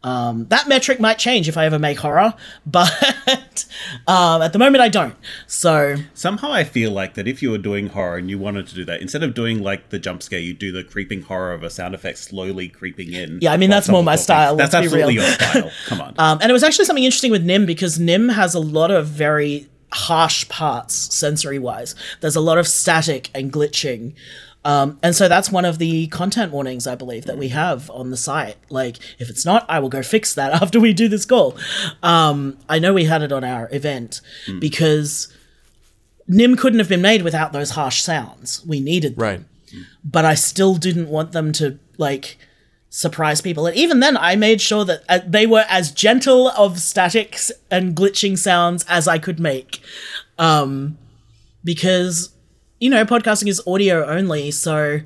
Um, 0.04 0.46
that 0.48 0.68
metric 0.68 1.00
might 1.00 1.18
change 1.18 1.48
if 1.48 1.56
I 1.56 1.64
ever 1.64 1.78
make 1.78 1.98
horror, 1.98 2.34
but 2.66 3.66
um, 4.06 4.42
at 4.42 4.52
the 4.52 4.58
moment 4.58 4.80
I 4.80 4.88
don't. 4.88 5.16
So 5.48 5.96
Somehow 6.14 6.52
I 6.52 6.62
feel 6.62 6.92
like 6.92 7.14
that 7.14 7.26
if 7.26 7.42
you 7.42 7.50
were 7.50 7.58
doing 7.58 7.88
horror 7.88 8.16
and 8.16 8.30
you 8.30 8.38
wanted 8.38 8.68
to 8.68 8.74
do 8.76 8.84
that, 8.84 9.00
instead 9.00 9.24
of 9.24 9.34
doing 9.34 9.60
like 9.60 9.88
the 9.88 9.98
jump 9.98 10.22
scare, 10.22 10.38
you 10.38 10.54
do 10.54 10.70
the 10.70 10.84
creeping 10.84 11.22
horror 11.22 11.52
of 11.52 11.64
a 11.64 11.70
sound 11.70 11.96
effect 11.96 12.18
slowly 12.18 12.68
creeping 12.68 13.12
in. 13.12 13.40
Yeah, 13.40 13.52
I 13.52 13.56
mean, 13.56 13.70
that's 13.70 13.88
more 13.88 14.04
my 14.04 14.14
someone's 14.14 14.22
style. 14.22 14.56
That's 14.56 14.74
absolutely 14.74 15.16
real. 15.16 15.24
your 15.24 15.34
style. 15.34 15.70
Come 15.86 16.00
on. 16.00 16.14
Um, 16.18 16.38
and 16.42 16.50
it 16.50 16.52
was 16.52 16.64
actually 16.64 16.84
something 16.84 17.04
interesting 17.04 17.30
with 17.30 17.44
Nym 17.44 17.64
because 17.64 17.98
Nym 17.98 18.28
has 18.30 18.54
a 18.54 18.60
lot 18.60 18.90
of 18.90 19.06
very 19.06 19.68
harsh 19.93 20.49
parts 20.49 21.14
sensory 21.14 21.59
wise. 21.59 21.95
There's 22.20 22.36
a 22.36 22.41
lot 22.41 22.59
of 22.59 22.66
static 22.68 23.30
and 23.34 23.53
glitching. 23.53 24.14
Um, 24.64 24.99
and 25.03 25.14
so 25.14 25.28
that's 25.28 25.51
one 25.51 25.64
of 25.64 25.78
the 25.78 26.09
content 26.09 26.53
warnings 26.53 26.86
I 26.86 26.95
believe 26.95 27.24
that 27.24 27.39
we 27.39 27.49
have 27.49 27.91
on 27.91 28.11
the 28.11 28.16
site. 28.16 28.57
Like, 28.68 28.99
if 29.18 29.30
it's 29.30 29.47
not, 29.47 29.64
I 29.68 29.78
will 29.78 29.89
go 29.89 30.03
fix 30.03 30.34
that 30.34 30.53
after 30.62 30.78
we 30.80 30.93
do 30.93 31.09
this 31.09 31.24
call. 31.24 31.57
Um, 32.03 32.59
I 32.68 32.78
know 32.78 32.93
we 32.93 33.05
had 33.05 33.22
it 33.22 33.32
on 33.32 33.45
our 33.45 33.68
event 33.72 34.20
because 34.61 35.32
Nym 36.26 36.57
couldn't 36.57 36.80
have 36.80 36.89
been 36.89 37.01
made 37.01 37.22
without 37.22 37.53
those 37.53 37.70
harsh 37.70 38.03
sounds. 38.03 38.64
We 38.66 38.80
needed 38.80 39.16
them 39.16 39.22
right. 39.24 39.41
but 40.05 40.24
I 40.24 40.34
still 40.34 40.74
didn't 40.74 41.09
want 41.09 41.32
them 41.32 41.53
to 41.53 41.78
like 41.97 42.36
surprise 42.91 43.41
people. 43.41 43.66
And 43.66 43.76
even 43.76 44.01
then, 44.01 44.16
I 44.16 44.36
made 44.36 44.61
sure 44.61 44.84
that 44.84 45.03
uh, 45.09 45.20
they 45.26 45.47
were 45.47 45.64
as 45.68 45.93
gentle 45.93 46.49
of 46.49 46.78
statics 46.78 47.53
and 47.70 47.95
glitching 47.95 48.39
sounds 48.39 48.84
as 48.89 49.07
I 49.07 49.18
could 49.18 49.39
make, 49.39 49.80
um, 50.39 50.99
because 51.64 52.30
you 52.80 52.91
know 52.91 53.05
podcasting 53.05 53.49
is 53.49 53.61
audio 53.66 54.07
only. 54.07 54.51
So, 54.51 55.01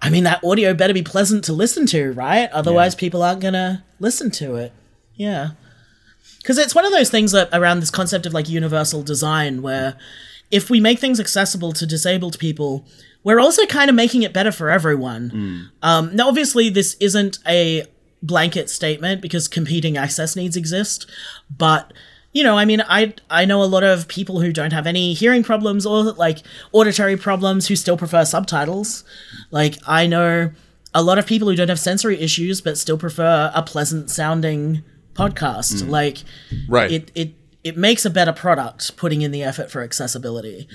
I 0.00 0.10
mean, 0.10 0.24
that 0.24 0.42
audio 0.44 0.74
better 0.74 0.94
be 0.94 1.02
pleasant 1.02 1.44
to 1.44 1.52
listen 1.52 1.86
to, 1.86 2.12
right? 2.12 2.50
Otherwise, 2.50 2.94
people 2.94 3.22
aren't 3.22 3.40
gonna 3.40 3.84
listen 4.00 4.30
to 4.32 4.56
it. 4.56 4.72
Yeah. 5.14 5.50
Because 6.38 6.56
it's 6.56 6.74
one 6.74 6.86
of 6.86 6.92
those 6.92 7.10
things 7.10 7.32
that, 7.32 7.48
around 7.52 7.80
this 7.80 7.90
concept 7.90 8.24
of 8.24 8.32
like 8.32 8.48
universal 8.48 9.02
design, 9.02 9.60
where 9.60 9.96
if 10.50 10.70
we 10.70 10.80
make 10.80 10.98
things 10.98 11.20
accessible 11.20 11.72
to 11.72 11.84
disabled 11.86 12.38
people, 12.38 12.86
we're 13.28 13.40
also 13.40 13.66
kind 13.66 13.90
of 13.90 13.94
making 13.94 14.22
it 14.22 14.32
better 14.32 14.50
for 14.50 14.70
everyone. 14.70 15.70
Um, 15.82 16.16
now, 16.16 16.28
obviously, 16.28 16.70
this 16.70 16.96
isn't 16.98 17.38
a 17.46 17.84
blanket 18.22 18.68
statement 18.70 19.20
because 19.20 19.46
competing 19.48 19.96
access 19.98 20.34
needs 20.34 20.56
exist, 20.56 21.06
but 21.56 21.92
you 22.32 22.42
know, 22.42 22.56
I 22.58 22.64
mean, 22.64 22.80
I 22.88 23.12
I 23.30 23.44
know 23.44 23.62
a 23.62 23.70
lot 23.76 23.84
of 23.84 24.06
people 24.08 24.40
who 24.40 24.52
don't 24.52 24.72
have 24.72 24.86
any 24.86 25.12
hearing 25.14 25.42
problems 25.42 25.84
or 25.86 26.02
like 26.12 26.38
auditory 26.72 27.16
problems 27.16 27.66
who 27.68 27.76
still 27.76 27.96
prefer 27.96 28.24
subtitles. 28.24 29.04
Like 29.50 29.74
I 29.86 30.06
know 30.06 30.50
a 30.94 31.02
lot 31.02 31.18
of 31.18 31.26
people 31.26 31.48
who 31.48 31.56
don't 31.56 31.68
have 31.68 31.78
sensory 31.80 32.18
issues 32.20 32.60
but 32.62 32.78
still 32.78 32.98
prefer 32.98 33.50
a 33.54 33.62
pleasant 33.62 34.10
sounding 34.10 34.82
podcast. 35.14 35.88
Like 35.88 36.18
Right. 36.68 36.90
it 36.92 37.10
it 37.14 37.30
it 37.64 37.76
makes 37.76 38.04
a 38.04 38.10
better 38.10 38.32
product 38.32 38.96
putting 38.96 39.22
in 39.22 39.30
the 39.30 39.42
effort 39.42 39.70
for 39.70 39.82
accessibility. 39.82 40.68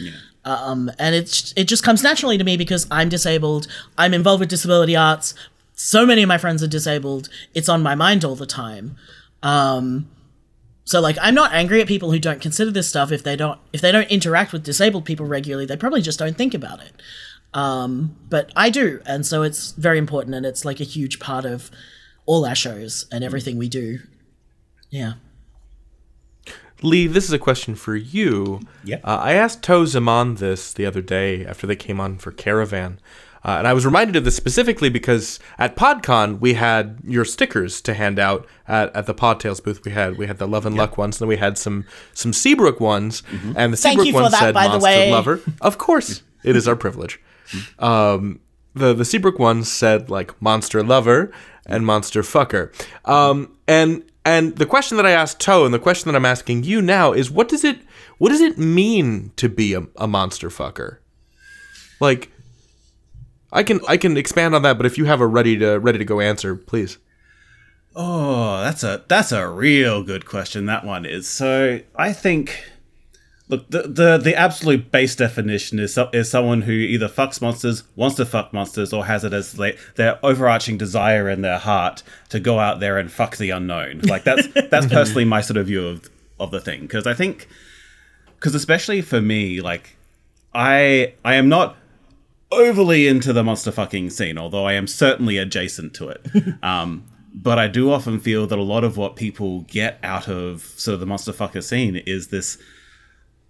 Um, 0.45 0.91
and 0.99 1.15
it's 1.15 1.53
it 1.55 1.65
just 1.65 1.83
comes 1.83 2.03
naturally 2.03 2.37
to 2.37 2.43
me 2.43 2.57
because 2.57 2.87
I'm 2.91 3.09
disabled. 3.09 3.67
I'm 3.97 4.13
involved 4.13 4.41
with 4.41 4.49
disability 4.49 4.95
arts. 4.95 5.33
So 5.75 6.05
many 6.05 6.21
of 6.23 6.27
my 6.27 6.37
friends 6.37 6.61
are 6.61 6.67
disabled. 6.67 7.29
It's 7.53 7.69
on 7.69 7.81
my 7.81 7.95
mind 7.95 8.23
all 8.25 8.35
the 8.35 8.45
time. 8.45 8.95
Um, 9.41 10.09
so 10.85 10.99
like 10.99 11.17
I'm 11.21 11.33
not 11.33 11.53
angry 11.53 11.81
at 11.81 11.87
people 11.87 12.11
who 12.11 12.19
don't 12.19 12.41
consider 12.41 12.71
this 12.71 12.89
stuff 12.89 13.11
if 13.11 13.23
they 13.23 13.35
don't 13.35 13.59
if 13.71 13.81
they 13.81 13.91
don't 13.91 14.11
interact 14.11 14.51
with 14.51 14.63
disabled 14.63 15.05
people 15.05 15.25
regularly. 15.25 15.65
They 15.65 15.77
probably 15.77 16.01
just 16.01 16.19
don't 16.19 16.37
think 16.37 16.53
about 16.53 16.81
it. 16.81 16.93
Um, 17.53 18.17
but 18.29 18.51
I 18.55 18.69
do, 18.69 18.99
and 19.05 19.25
so 19.25 19.43
it's 19.43 19.71
very 19.73 19.99
important, 19.99 20.35
and 20.35 20.45
it's 20.45 20.65
like 20.65 20.79
a 20.79 20.85
huge 20.85 21.19
part 21.19 21.45
of 21.45 21.69
all 22.25 22.45
our 22.45 22.55
shows 22.55 23.05
and 23.11 23.23
everything 23.23 23.57
we 23.57 23.69
do. 23.69 23.99
Yeah. 24.89 25.13
Lee, 26.83 27.07
this 27.07 27.25
is 27.25 27.33
a 27.33 27.39
question 27.39 27.75
for 27.75 27.95
you. 27.95 28.59
Yeah. 28.83 28.97
Uh, 29.03 29.19
I 29.21 29.33
asked 29.33 29.63
Toe 29.63 29.85
Zaman 29.85 30.35
this 30.35 30.73
the 30.73 30.85
other 30.85 31.01
day 31.01 31.45
after 31.45 31.65
they 31.65 31.75
came 31.75 31.99
on 31.99 32.17
for 32.17 32.31
Caravan. 32.31 32.99
Uh, 33.45 33.57
and 33.57 33.67
I 33.67 33.73
was 33.73 33.85
reminded 33.85 34.15
of 34.15 34.23
this 34.23 34.37
specifically 34.37 34.89
because 34.89 35.37
at 35.57 35.75
PodCon 35.75 36.39
we 36.39 36.53
had 36.53 36.99
your 37.03 37.25
stickers 37.25 37.81
to 37.81 37.93
hand 37.93 38.17
out 38.17 38.47
at, 38.67 38.95
at 38.95 39.05
the 39.05 39.13
Podtails 39.13 39.61
booth. 39.61 39.83
We 39.83 39.91
had 39.91 40.17
we 40.17 40.27
had 40.27 40.37
the 40.37 40.47
Love 40.47 40.65
and 40.65 40.77
Luck 40.77 40.97
ones, 40.97 41.17
and 41.17 41.25
then 41.25 41.29
we 41.29 41.37
had 41.37 41.57
some 41.57 41.85
some 42.13 42.31
Seabrook 42.31 42.79
ones, 42.79 43.21
and 43.57 43.73
the 43.73 43.77
Thank 43.77 43.99
Seabrook 43.99 44.23
one 44.23 44.31
that, 44.31 44.39
said 44.39 44.53
by 44.53 44.63
the 44.67 44.79
Monster 44.79 44.85
way. 44.85 45.11
Lover. 45.11 45.41
Of 45.59 45.77
course, 45.77 46.23
it 46.43 46.55
is 46.55 46.69
our 46.69 46.77
privilege. 46.77 47.21
Um, 47.79 48.39
the 48.73 48.93
the 48.93 49.03
Seabrook 49.03 49.39
ones 49.39 49.69
said 49.69 50.09
like 50.09 50.41
Monster 50.41 50.81
Lover 50.81 51.31
and 51.65 51.85
Monster 51.85 52.21
Fucker. 52.21 52.71
Um, 53.03 53.57
and 53.67 54.03
and 54.25 54.55
the 54.55 54.65
question 54.65 54.97
that 54.97 55.05
I 55.05 55.11
asked 55.11 55.39
Toe 55.39 55.65
and 55.65 55.73
the 55.73 55.79
question 55.79 56.11
that 56.11 56.15
I'm 56.15 56.25
asking 56.25 56.63
you 56.63 56.81
now 56.81 57.11
is 57.13 57.29
what 57.29 57.49
does 57.49 57.63
it 57.63 57.79
what 58.17 58.29
does 58.29 58.41
it 58.41 58.57
mean 58.57 59.31
to 59.35 59.49
be 59.49 59.73
a, 59.73 59.85
a 59.97 60.07
monster 60.07 60.49
fucker? 60.49 60.97
Like 61.99 62.31
I 63.51 63.63
can 63.63 63.79
I 63.87 63.97
can 63.97 64.17
expand 64.17 64.55
on 64.55 64.61
that, 64.63 64.77
but 64.77 64.85
if 64.85 64.97
you 64.97 65.05
have 65.05 65.21
a 65.21 65.27
ready 65.27 65.57
to 65.57 65.77
ready 65.77 65.99
to 65.99 66.05
go 66.05 66.19
answer, 66.19 66.55
please. 66.55 66.97
Oh, 67.95 68.61
that's 68.61 68.83
a 68.83 69.03
that's 69.07 69.31
a 69.31 69.47
real 69.47 70.03
good 70.03 70.25
question. 70.25 70.65
That 70.65 70.83
one 70.83 71.05
is. 71.05 71.27
So 71.27 71.81
I 71.95 72.13
think, 72.13 72.63
look, 73.49 73.69
the 73.69 73.83
the, 73.83 74.17
the 74.17 74.35
absolute 74.35 74.91
base 74.91 75.15
definition 75.15 75.79
is 75.79 75.97
is 76.13 76.29
someone 76.29 76.63
who 76.63 76.71
either 76.71 77.07
fucks 77.07 77.41
monsters, 77.41 77.83
wants 77.95 78.15
to 78.17 78.25
fuck 78.25 78.53
monsters, 78.53 78.93
or 78.93 79.05
has 79.05 79.23
it 79.23 79.33
as 79.33 79.57
like 79.57 79.79
their 79.95 80.19
overarching 80.23 80.77
desire 80.77 81.29
in 81.29 81.41
their 81.41 81.59
heart 81.59 82.03
to 82.29 82.39
go 82.39 82.59
out 82.59 82.79
there 82.79 82.97
and 82.97 83.11
fuck 83.11 83.37
the 83.37 83.49
unknown. 83.49 83.99
Like 84.01 84.23
that's 84.23 84.47
that's 84.69 84.87
personally 84.87 85.25
my 85.25 85.41
sort 85.41 85.57
of 85.57 85.67
view 85.67 85.87
of 85.87 86.09
of 86.39 86.51
the 86.51 86.61
thing 86.61 86.81
because 86.81 87.07
I 87.07 87.13
think 87.13 87.47
because 88.35 88.55
especially 88.55 89.01
for 89.01 89.21
me, 89.21 89.61
like 89.61 89.95
I 90.53 91.13
I 91.23 91.35
am 91.35 91.49
not 91.49 91.77
overly 92.51 93.07
into 93.07 93.33
the 93.33 93.43
monster 93.43 93.71
fucking 93.71 94.09
scene, 94.11 94.37
although 94.37 94.65
I 94.65 94.73
am 94.73 94.87
certainly 94.87 95.37
adjacent 95.37 95.93
to 95.95 96.09
it. 96.09 96.25
um, 96.63 97.05
but 97.33 97.57
I 97.57 97.67
do 97.67 97.91
often 97.91 98.19
feel 98.19 98.45
that 98.47 98.59
a 98.59 98.63
lot 98.63 98.83
of 98.83 98.95
what 98.95 99.15
people 99.15 99.61
get 99.61 99.97
out 100.03 100.27
of 100.27 100.61
sort 100.77 100.93
of 100.93 100.99
the 100.99 101.05
monster 101.07 101.33
fucker 101.33 101.63
scene 101.63 101.95
is 101.95 102.27
this 102.27 102.59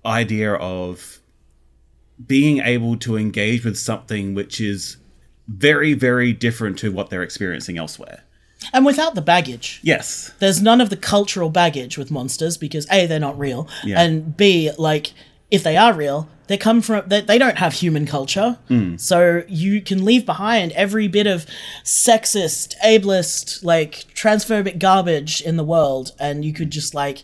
idea 0.05 0.53
of 0.53 1.19
being 2.25 2.59
able 2.59 2.97
to 2.97 3.17
engage 3.17 3.65
with 3.65 3.77
something 3.77 4.33
which 4.33 4.61
is 4.61 4.97
very, 5.47 5.93
very 5.93 6.33
different 6.33 6.79
to 6.79 6.91
what 6.91 7.09
they're 7.09 7.23
experiencing 7.23 7.77
elsewhere. 7.77 8.23
And 8.71 8.85
without 8.85 9.15
the 9.15 9.21
baggage. 9.21 9.81
Yes. 9.83 10.31
There's 10.39 10.61
none 10.61 10.79
of 10.79 10.89
the 10.89 10.95
cultural 10.95 11.49
baggage 11.49 11.97
with 11.97 12.11
monsters 12.11 12.57
because 12.57 12.87
A, 12.89 13.07
they're 13.07 13.19
not 13.19 13.37
real. 13.37 13.67
Yeah. 13.83 14.01
And 14.01 14.37
B, 14.37 14.71
like, 14.77 15.13
if 15.51 15.63
they 15.63 15.75
are 15.75 15.93
real, 15.93 16.29
they 16.47 16.57
come 16.57 16.81
from 16.81 17.03
they, 17.07 17.21
they 17.21 17.37
don't 17.37 17.57
have 17.57 17.73
human 17.73 18.05
culture. 18.05 18.57
Hmm. 18.67 18.97
So 18.97 19.43
you 19.47 19.81
can 19.81 20.03
leave 20.03 20.25
behind 20.25 20.71
every 20.73 21.07
bit 21.07 21.27
of 21.27 21.45
sexist, 21.83 22.75
ableist, 22.83 23.63
like 23.63 24.05
transphobic 24.13 24.79
garbage 24.79 25.41
in 25.41 25.57
the 25.57 25.63
world 25.63 26.13
and 26.19 26.43
you 26.43 26.53
could 26.53 26.71
just 26.71 26.93
like 26.93 27.23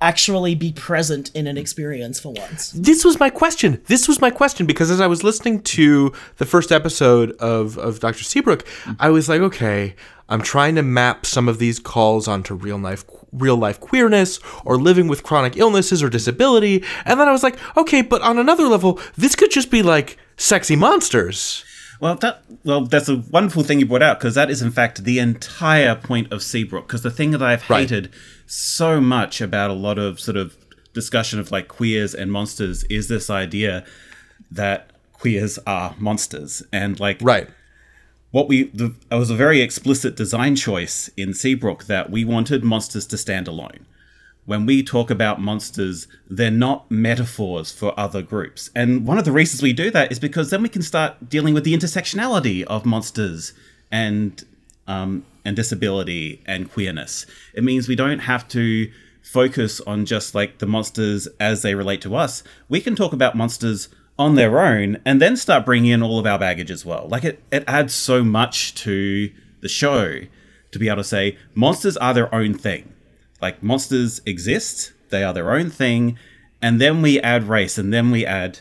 actually 0.00 0.54
be 0.54 0.72
present 0.72 1.30
in 1.34 1.46
an 1.46 1.58
experience 1.58 2.20
for 2.20 2.32
once. 2.32 2.70
this 2.72 3.04
was 3.04 3.18
my 3.18 3.30
question. 3.30 3.82
This 3.86 4.06
was 4.06 4.20
my 4.20 4.30
question 4.30 4.66
because 4.66 4.90
as 4.90 5.00
I 5.00 5.06
was 5.06 5.24
listening 5.24 5.62
to 5.62 6.12
the 6.36 6.46
first 6.46 6.70
episode 6.70 7.32
of, 7.32 7.76
of 7.78 7.98
Dr. 8.00 8.22
Seabrook, 8.22 8.64
I 9.00 9.10
was 9.10 9.28
like, 9.28 9.40
okay, 9.40 9.96
I'm 10.28 10.42
trying 10.42 10.74
to 10.76 10.82
map 10.82 11.24
some 11.26 11.48
of 11.48 11.58
these 11.58 11.78
calls 11.78 12.28
onto 12.28 12.54
real 12.54 12.78
life 12.78 13.04
real 13.32 13.56
life 13.56 13.78
queerness 13.80 14.40
or 14.64 14.76
living 14.76 15.06
with 15.06 15.22
chronic 15.22 15.56
illnesses 15.56 16.02
or 16.02 16.08
disability. 16.08 16.82
And 17.04 17.20
then 17.20 17.28
I 17.28 17.32
was 17.32 17.42
like, 17.42 17.58
okay, 17.76 18.02
but 18.02 18.22
on 18.22 18.38
another 18.38 18.64
level, 18.64 19.00
this 19.16 19.36
could 19.36 19.50
just 19.50 19.70
be 19.70 19.82
like 19.82 20.18
sexy 20.36 20.76
monsters. 20.76 21.64
Well, 22.00 22.14
that 22.16 22.42
well, 22.64 22.82
that's 22.84 23.08
a 23.08 23.16
wonderful 23.16 23.62
thing 23.64 23.80
you 23.80 23.86
brought 23.86 24.02
out 24.02 24.18
because 24.18 24.34
that 24.36 24.50
is 24.50 24.62
in 24.62 24.70
fact 24.70 25.04
the 25.04 25.18
entire 25.18 25.94
point 25.94 26.32
of 26.32 26.42
Seabrook. 26.42 26.86
Because 26.86 27.02
the 27.02 27.10
thing 27.10 27.32
that 27.32 27.42
I've 27.42 27.68
Right. 27.68 27.80
hated 27.80 28.10
so 28.46 29.00
much 29.00 29.40
about 29.40 29.70
a 29.70 29.74
lot 29.74 29.98
of 29.98 30.20
sort 30.20 30.36
of 30.36 30.56
discussion 30.92 31.38
of 31.38 31.50
like 31.50 31.68
queers 31.68 32.14
and 32.14 32.30
monsters 32.32 32.84
is 32.84 33.08
this 33.08 33.28
idea 33.30 33.84
that 34.50 34.90
queers 35.12 35.58
are 35.66 35.94
monsters 35.98 36.62
and 36.72 36.98
like 37.00 37.18
Right. 37.20 37.48
what 38.30 38.48
we 38.48 38.64
the, 38.64 38.94
it 39.10 39.14
was 39.16 39.30
a 39.30 39.34
very 39.36 39.60
explicit 39.60 40.14
design 40.16 40.54
choice 40.54 41.10
in 41.16 41.34
Seabrook 41.34 41.84
that 41.84 42.10
we 42.10 42.24
wanted 42.24 42.62
monsters 42.64 43.06
to 43.06 43.18
stand 43.18 43.48
alone. 43.48 43.86
When 44.48 44.64
we 44.64 44.82
talk 44.82 45.10
about 45.10 45.42
monsters, 45.42 46.06
they're 46.26 46.50
not 46.50 46.90
metaphors 46.90 47.70
for 47.70 47.92
other 48.00 48.22
groups. 48.22 48.70
And 48.74 49.06
one 49.06 49.18
of 49.18 49.26
the 49.26 49.30
reasons 49.30 49.60
we 49.60 49.74
do 49.74 49.90
that 49.90 50.10
is 50.10 50.18
because 50.18 50.48
then 50.48 50.62
we 50.62 50.70
can 50.70 50.80
start 50.80 51.28
dealing 51.28 51.52
with 51.52 51.64
the 51.64 51.74
intersectionality 51.76 52.62
of 52.62 52.86
monsters 52.86 53.52
and 53.92 54.42
um, 54.86 55.26
and 55.44 55.54
disability 55.54 56.40
and 56.46 56.72
queerness. 56.72 57.26
It 57.52 57.62
means 57.62 57.88
we 57.88 57.94
don't 57.94 58.20
have 58.20 58.48
to 58.48 58.90
focus 59.20 59.82
on 59.82 60.06
just 60.06 60.34
like 60.34 60.60
the 60.60 60.66
monsters 60.66 61.28
as 61.38 61.60
they 61.60 61.74
relate 61.74 62.00
to 62.00 62.16
us. 62.16 62.42
We 62.70 62.80
can 62.80 62.96
talk 62.96 63.12
about 63.12 63.36
monsters 63.36 63.90
on 64.18 64.34
their 64.34 64.60
own 64.60 64.96
and 65.04 65.20
then 65.20 65.36
start 65.36 65.66
bringing 65.66 65.90
in 65.90 66.02
all 66.02 66.18
of 66.18 66.24
our 66.24 66.38
baggage 66.38 66.70
as 66.70 66.86
well. 66.86 67.06
Like 67.06 67.24
it, 67.24 67.42
it 67.52 67.64
adds 67.66 67.92
so 67.92 68.24
much 68.24 68.74
to 68.76 69.30
the 69.60 69.68
show 69.68 70.20
to 70.70 70.78
be 70.78 70.88
able 70.88 70.96
to 70.96 71.04
say 71.04 71.36
monsters 71.54 71.98
are 71.98 72.14
their 72.14 72.34
own 72.34 72.54
thing. 72.54 72.94
Like 73.40 73.62
monsters 73.62 74.20
exist, 74.26 74.92
they 75.10 75.22
are 75.22 75.32
their 75.32 75.52
own 75.52 75.70
thing, 75.70 76.18
and 76.60 76.80
then 76.80 77.02
we 77.02 77.20
add 77.20 77.44
race 77.48 77.78
and 77.78 77.92
then 77.92 78.10
we 78.10 78.26
add 78.26 78.60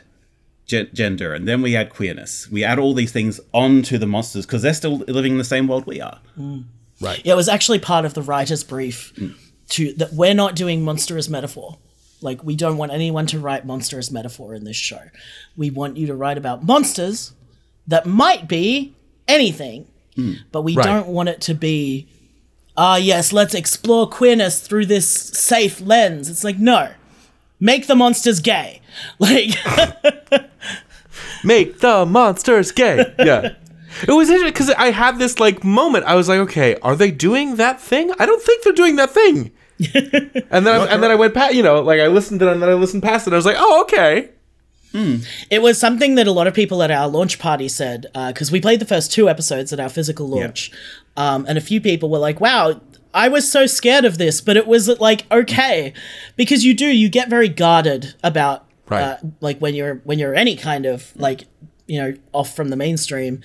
gen- 0.65 0.89
gender 0.93 1.33
and 1.33 1.47
then 1.47 1.61
we 1.61 1.75
add 1.75 1.89
queerness. 1.89 2.49
We 2.51 2.63
add 2.63 2.79
all 2.79 2.93
these 2.93 3.11
things 3.11 3.39
onto 3.53 3.97
the 3.97 4.05
monsters 4.05 4.45
because 4.45 4.61
they're 4.61 4.73
still 4.73 4.97
living 4.97 5.33
in 5.33 5.37
the 5.37 5.43
same 5.43 5.67
world 5.67 5.87
we 5.87 5.99
are. 6.01 6.19
Mm. 6.37 6.65
Right. 7.01 7.21
Yeah, 7.23 7.33
it 7.33 7.35
was 7.35 7.49
actually 7.49 7.79
part 7.79 8.05
of 8.05 8.13
the 8.13 8.21
writer's 8.21 8.63
brief 8.63 9.13
mm. 9.15 9.35
to 9.69 9.93
that 9.93 10.13
we're 10.13 10.33
not 10.33 10.55
doing 10.55 10.83
monster 10.83 11.17
as 11.17 11.29
metaphor. 11.29 11.77
Like 12.21 12.43
we 12.43 12.55
don't 12.55 12.77
want 12.77 12.91
anyone 12.91 13.27
to 13.27 13.39
write 13.39 13.65
monster 13.65 13.97
as 13.99 14.11
metaphor 14.11 14.53
in 14.53 14.63
this 14.63 14.75
show. 14.77 15.01
We 15.55 15.69
want 15.69 15.97
you 15.97 16.07
to 16.07 16.15
write 16.15 16.37
about 16.37 16.63
monsters 16.63 17.33
that 17.87 18.05
might 18.05 18.47
be 18.47 18.93
anything, 19.27 19.87
mm. 20.15 20.37
but 20.51 20.63
we 20.63 20.75
Right. 20.75 20.85
don't 20.85 21.07
want 21.07 21.29
it 21.29 21.41
to 21.41 21.53
be 21.53 22.07
ah 22.77 22.95
yes, 22.95 23.33
let's 23.33 23.53
explore 23.53 24.07
queerness 24.07 24.59
through 24.61 24.85
this 24.85 25.09
safe 25.09 25.81
lens. 25.81 26.29
It's 26.29 26.43
like 26.43 26.59
no. 26.59 26.91
Make 27.59 27.87
the 27.87 27.95
monsters 27.95 28.39
gay. 28.39 28.81
Like 29.19 29.55
Make 31.43 31.79
the 31.79 32.05
monsters 32.05 32.71
gay. 32.71 33.13
Yeah. 33.19 33.55
It 34.03 34.11
was 34.11 34.29
interesting 34.29 34.53
because 34.53 34.69
I 34.71 34.91
had 34.91 35.17
this 35.17 35.39
like 35.39 35.63
moment. 35.63 36.05
I 36.05 36.15
was 36.15 36.29
like, 36.29 36.39
okay, 36.39 36.75
are 36.81 36.95
they 36.95 37.11
doing 37.11 37.55
that 37.55 37.79
thing? 37.79 38.11
I 38.19 38.25
don't 38.25 38.41
think 38.41 38.63
they're 38.63 38.73
doing 38.73 38.95
that 38.97 39.11
thing. 39.11 39.51
and 39.79 40.65
then 40.65 40.67
I, 40.67 40.85
and 40.85 41.03
then 41.03 41.11
I 41.11 41.15
went 41.15 41.33
past, 41.33 41.53
you 41.53 41.63
know, 41.63 41.81
like 41.81 41.99
I 41.99 42.07
listened 42.07 42.39
to 42.41 42.47
it 42.47 42.53
and 42.53 42.61
then 42.61 42.69
I 42.69 42.73
listened 42.73 43.03
past 43.03 43.25
it. 43.25 43.27
And 43.27 43.35
I 43.35 43.37
was 43.37 43.45
like, 43.45 43.57
oh, 43.57 43.81
okay. 43.83 44.29
It 45.49 45.61
was 45.61 45.79
something 45.79 46.15
that 46.15 46.27
a 46.27 46.31
lot 46.31 46.47
of 46.47 46.53
people 46.53 46.81
at 46.83 46.91
our 46.91 47.07
launch 47.07 47.39
party 47.39 47.67
said 47.67 48.07
because 48.13 48.51
we 48.51 48.59
played 48.59 48.79
the 48.79 48.85
first 48.85 49.11
two 49.11 49.29
episodes 49.29 49.71
at 49.71 49.79
our 49.79 49.89
physical 49.89 50.27
launch, 50.27 50.71
um, 51.15 51.45
and 51.47 51.57
a 51.57 51.61
few 51.61 51.79
people 51.81 52.09
were 52.09 52.19
like, 52.19 52.39
"Wow, 52.41 52.81
I 53.13 53.27
was 53.27 53.49
so 53.51 53.65
scared 53.65 54.05
of 54.05 54.17
this, 54.17 54.41
but 54.41 54.57
it 54.57 54.67
was 54.67 54.87
like 54.99 55.25
okay," 55.31 55.93
because 56.35 56.65
you 56.65 56.73
do 56.73 56.87
you 56.87 57.09
get 57.09 57.29
very 57.29 57.49
guarded 57.49 58.15
about 58.23 58.65
Right. 58.89 59.01
uh, 59.03 59.17
like 59.41 59.59
when 59.59 59.75
you're 59.75 59.95
when 60.05 60.17
you're 60.17 60.33
any 60.33 60.55
kind 60.55 60.85
of 60.85 61.11
like 61.17 61.43
you 61.87 61.99
know 61.99 62.13
off 62.31 62.55
from 62.55 62.69
the 62.69 62.75
mainstream, 62.77 63.41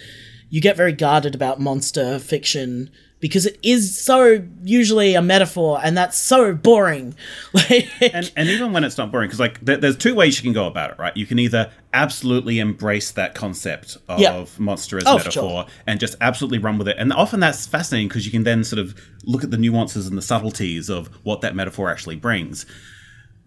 you 0.50 0.61
get 0.61 0.76
very 0.76 0.92
guarded 0.92 1.34
about 1.34 1.61
monster 1.61 2.18
fiction 2.18 2.90
because 3.23 3.47
it 3.47 3.59
is 3.62 3.97
so 3.99 4.43
usually 4.64 5.14
a 5.14 5.23
metaphor 5.23 5.81
and 5.83 5.97
that's 5.97 6.18
so 6.18 6.55
boring. 6.55 7.14
Like, 7.55 7.89
and, 8.01 8.33
and 8.37 8.49
even 8.49 8.73
when 8.73 8.83
it's 8.85 8.99
not 8.99 9.11
boring, 9.12 9.29
because 9.29 9.39
like 9.41 9.61
there, 9.61 9.77
there's 9.77 9.97
two 9.97 10.14
ways 10.14 10.37
you 10.37 10.43
can 10.43 10.53
go 10.53 10.66
about 10.66 10.91
it, 10.91 10.99
right? 10.99 11.16
You 11.16 11.25
can 11.25 11.39
either 11.39 11.70
absolutely 11.95 12.59
embrace 12.59 13.12
that 13.12 13.35
concept 13.35 13.97
of 14.09 14.18
Yeah. 14.18 14.45
monster 14.59 14.99
as 14.99 15.05
Oh, 15.07 15.16
metaphor 15.18 15.64
sure. 15.64 15.66
and 15.87 16.01
just 16.01 16.16
absolutely 16.20 16.59
run 16.59 16.77
with 16.79 16.89
it. 16.89 16.97
And 16.99 17.12
often 17.12 17.39
that's 17.41 17.66
fascinating 17.66 18.09
because 18.09 18.27
you 18.27 18.33
can 18.33 18.43
then 18.43 18.64
sort 18.64 18.81
of 18.81 18.99
look 19.25 19.45
at 19.45 19.51
the 19.53 19.57
nuances 19.59 20.07
and 20.09 20.18
the 20.18 20.23
subtleties 20.23 20.89
of 20.91 21.07
what 21.23 21.41
that 21.43 21.55
metaphor 21.55 21.91
actually 21.91 22.16
brings. 22.16 22.66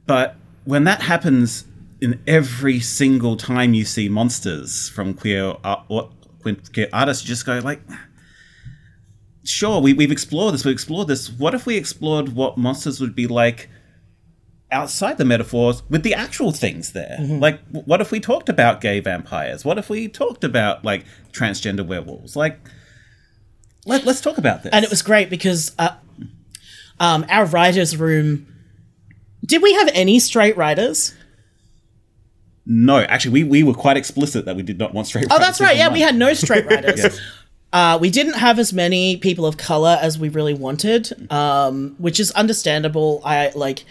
But 0.06 0.36
when 0.64 0.86
that 0.86 1.02
happens 1.02 1.66
in 2.00 2.22
every 2.28 2.80
single 2.80 3.36
time 3.36 3.74
you 3.74 3.84
see 3.84 4.08
monsters 4.08 4.88
from 4.90 5.14
queer 5.14 5.50
uh, 5.50 5.56
art, 5.64 5.84
or 5.90 6.10
queer 6.74 6.88
artists, 6.94 7.24
you 7.24 7.28
just 7.28 7.46
go 7.46 7.60
like, 7.60 7.82
sure, 9.46 9.80
we, 9.82 9.94
we've 9.94 10.12
explored 10.12 10.54
this, 10.54 10.66
we've 10.66 10.74
explored 10.74 11.08
this. 11.08 11.30
What 11.30 11.54
if 11.54 11.66
we 11.66 11.78
explored 11.78 12.30
what 12.36 12.58
monsters 12.58 13.00
would 13.00 13.16
be 13.16 13.28
like 13.28 13.70
outside 14.72 15.18
the 15.18 15.26
metaphors 15.26 15.84
with 15.90 16.04
the 16.04 16.14
actual 16.14 16.52
things 16.52 16.94
there? 16.94 17.18
Like, 17.20 17.60
what 17.70 18.02
if 18.02 18.12
we 18.12 18.20
talked 18.20 18.50
about 18.50 18.82
gay 18.82 19.00
vampires? 19.00 19.64
What 19.64 19.78
if 19.78 19.90
we 19.90 20.08
talked 20.08 20.44
about, 20.44 20.84
like, 20.84 21.06
transgender 21.32 21.86
werewolves? 21.86 22.36
Like, 22.36 22.60
let, 23.86 24.04
let's 24.06 24.22
talk 24.22 24.38
about 24.38 24.64
this. 24.64 24.74
and 24.74 24.84
it 24.84 24.90
was 24.90 25.02
great 25.02 25.30
because 25.30 25.74
uh, 25.78 25.96
um, 27.00 27.26
our 27.30 27.46
writers' 27.46 27.96
room. 27.98 28.48
Did 29.46 29.62
we 29.62 29.74
have 29.76 29.90
any 29.94 30.18
straight 30.20 30.58
writers? 30.58 31.14
No, 32.66 33.02
actually, 33.02 33.32
we, 33.32 33.44
we 33.44 33.64
were 33.64 33.76
quite 33.76 33.96
explicit 33.96 34.46
that 34.46 34.56
we 34.56 34.64
did 34.64 34.80
not 34.80 34.92
want 34.92 35.06
straight 35.06 35.28
Oh, 35.30 35.38
that's 35.38 35.62
right. 35.62 35.78
Yeah, 35.78 35.94
we 35.94 36.02
had 36.02 36.16
no 36.16 36.34
straight 36.34 36.66
writers. 36.70 36.98
Yes. 36.98 37.22
Uh, 37.76 37.98
we 38.00 38.10
didn't 38.10 38.36
have 38.36 38.58
as 38.58 38.72
many 38.72 39.18
people 39.18 39.46
of 39.46 39.58
color 39.58 39.98
as 40.02 40.18
we 40.18 40.30
really 40.30 40.54
wanted, 40.54 41.12
um, 41.30 41.94
which 41.98 42.22
is 42.22 42.32
understandable. 42.32 43.22
I 43.26 43.52
like 43.54 43.84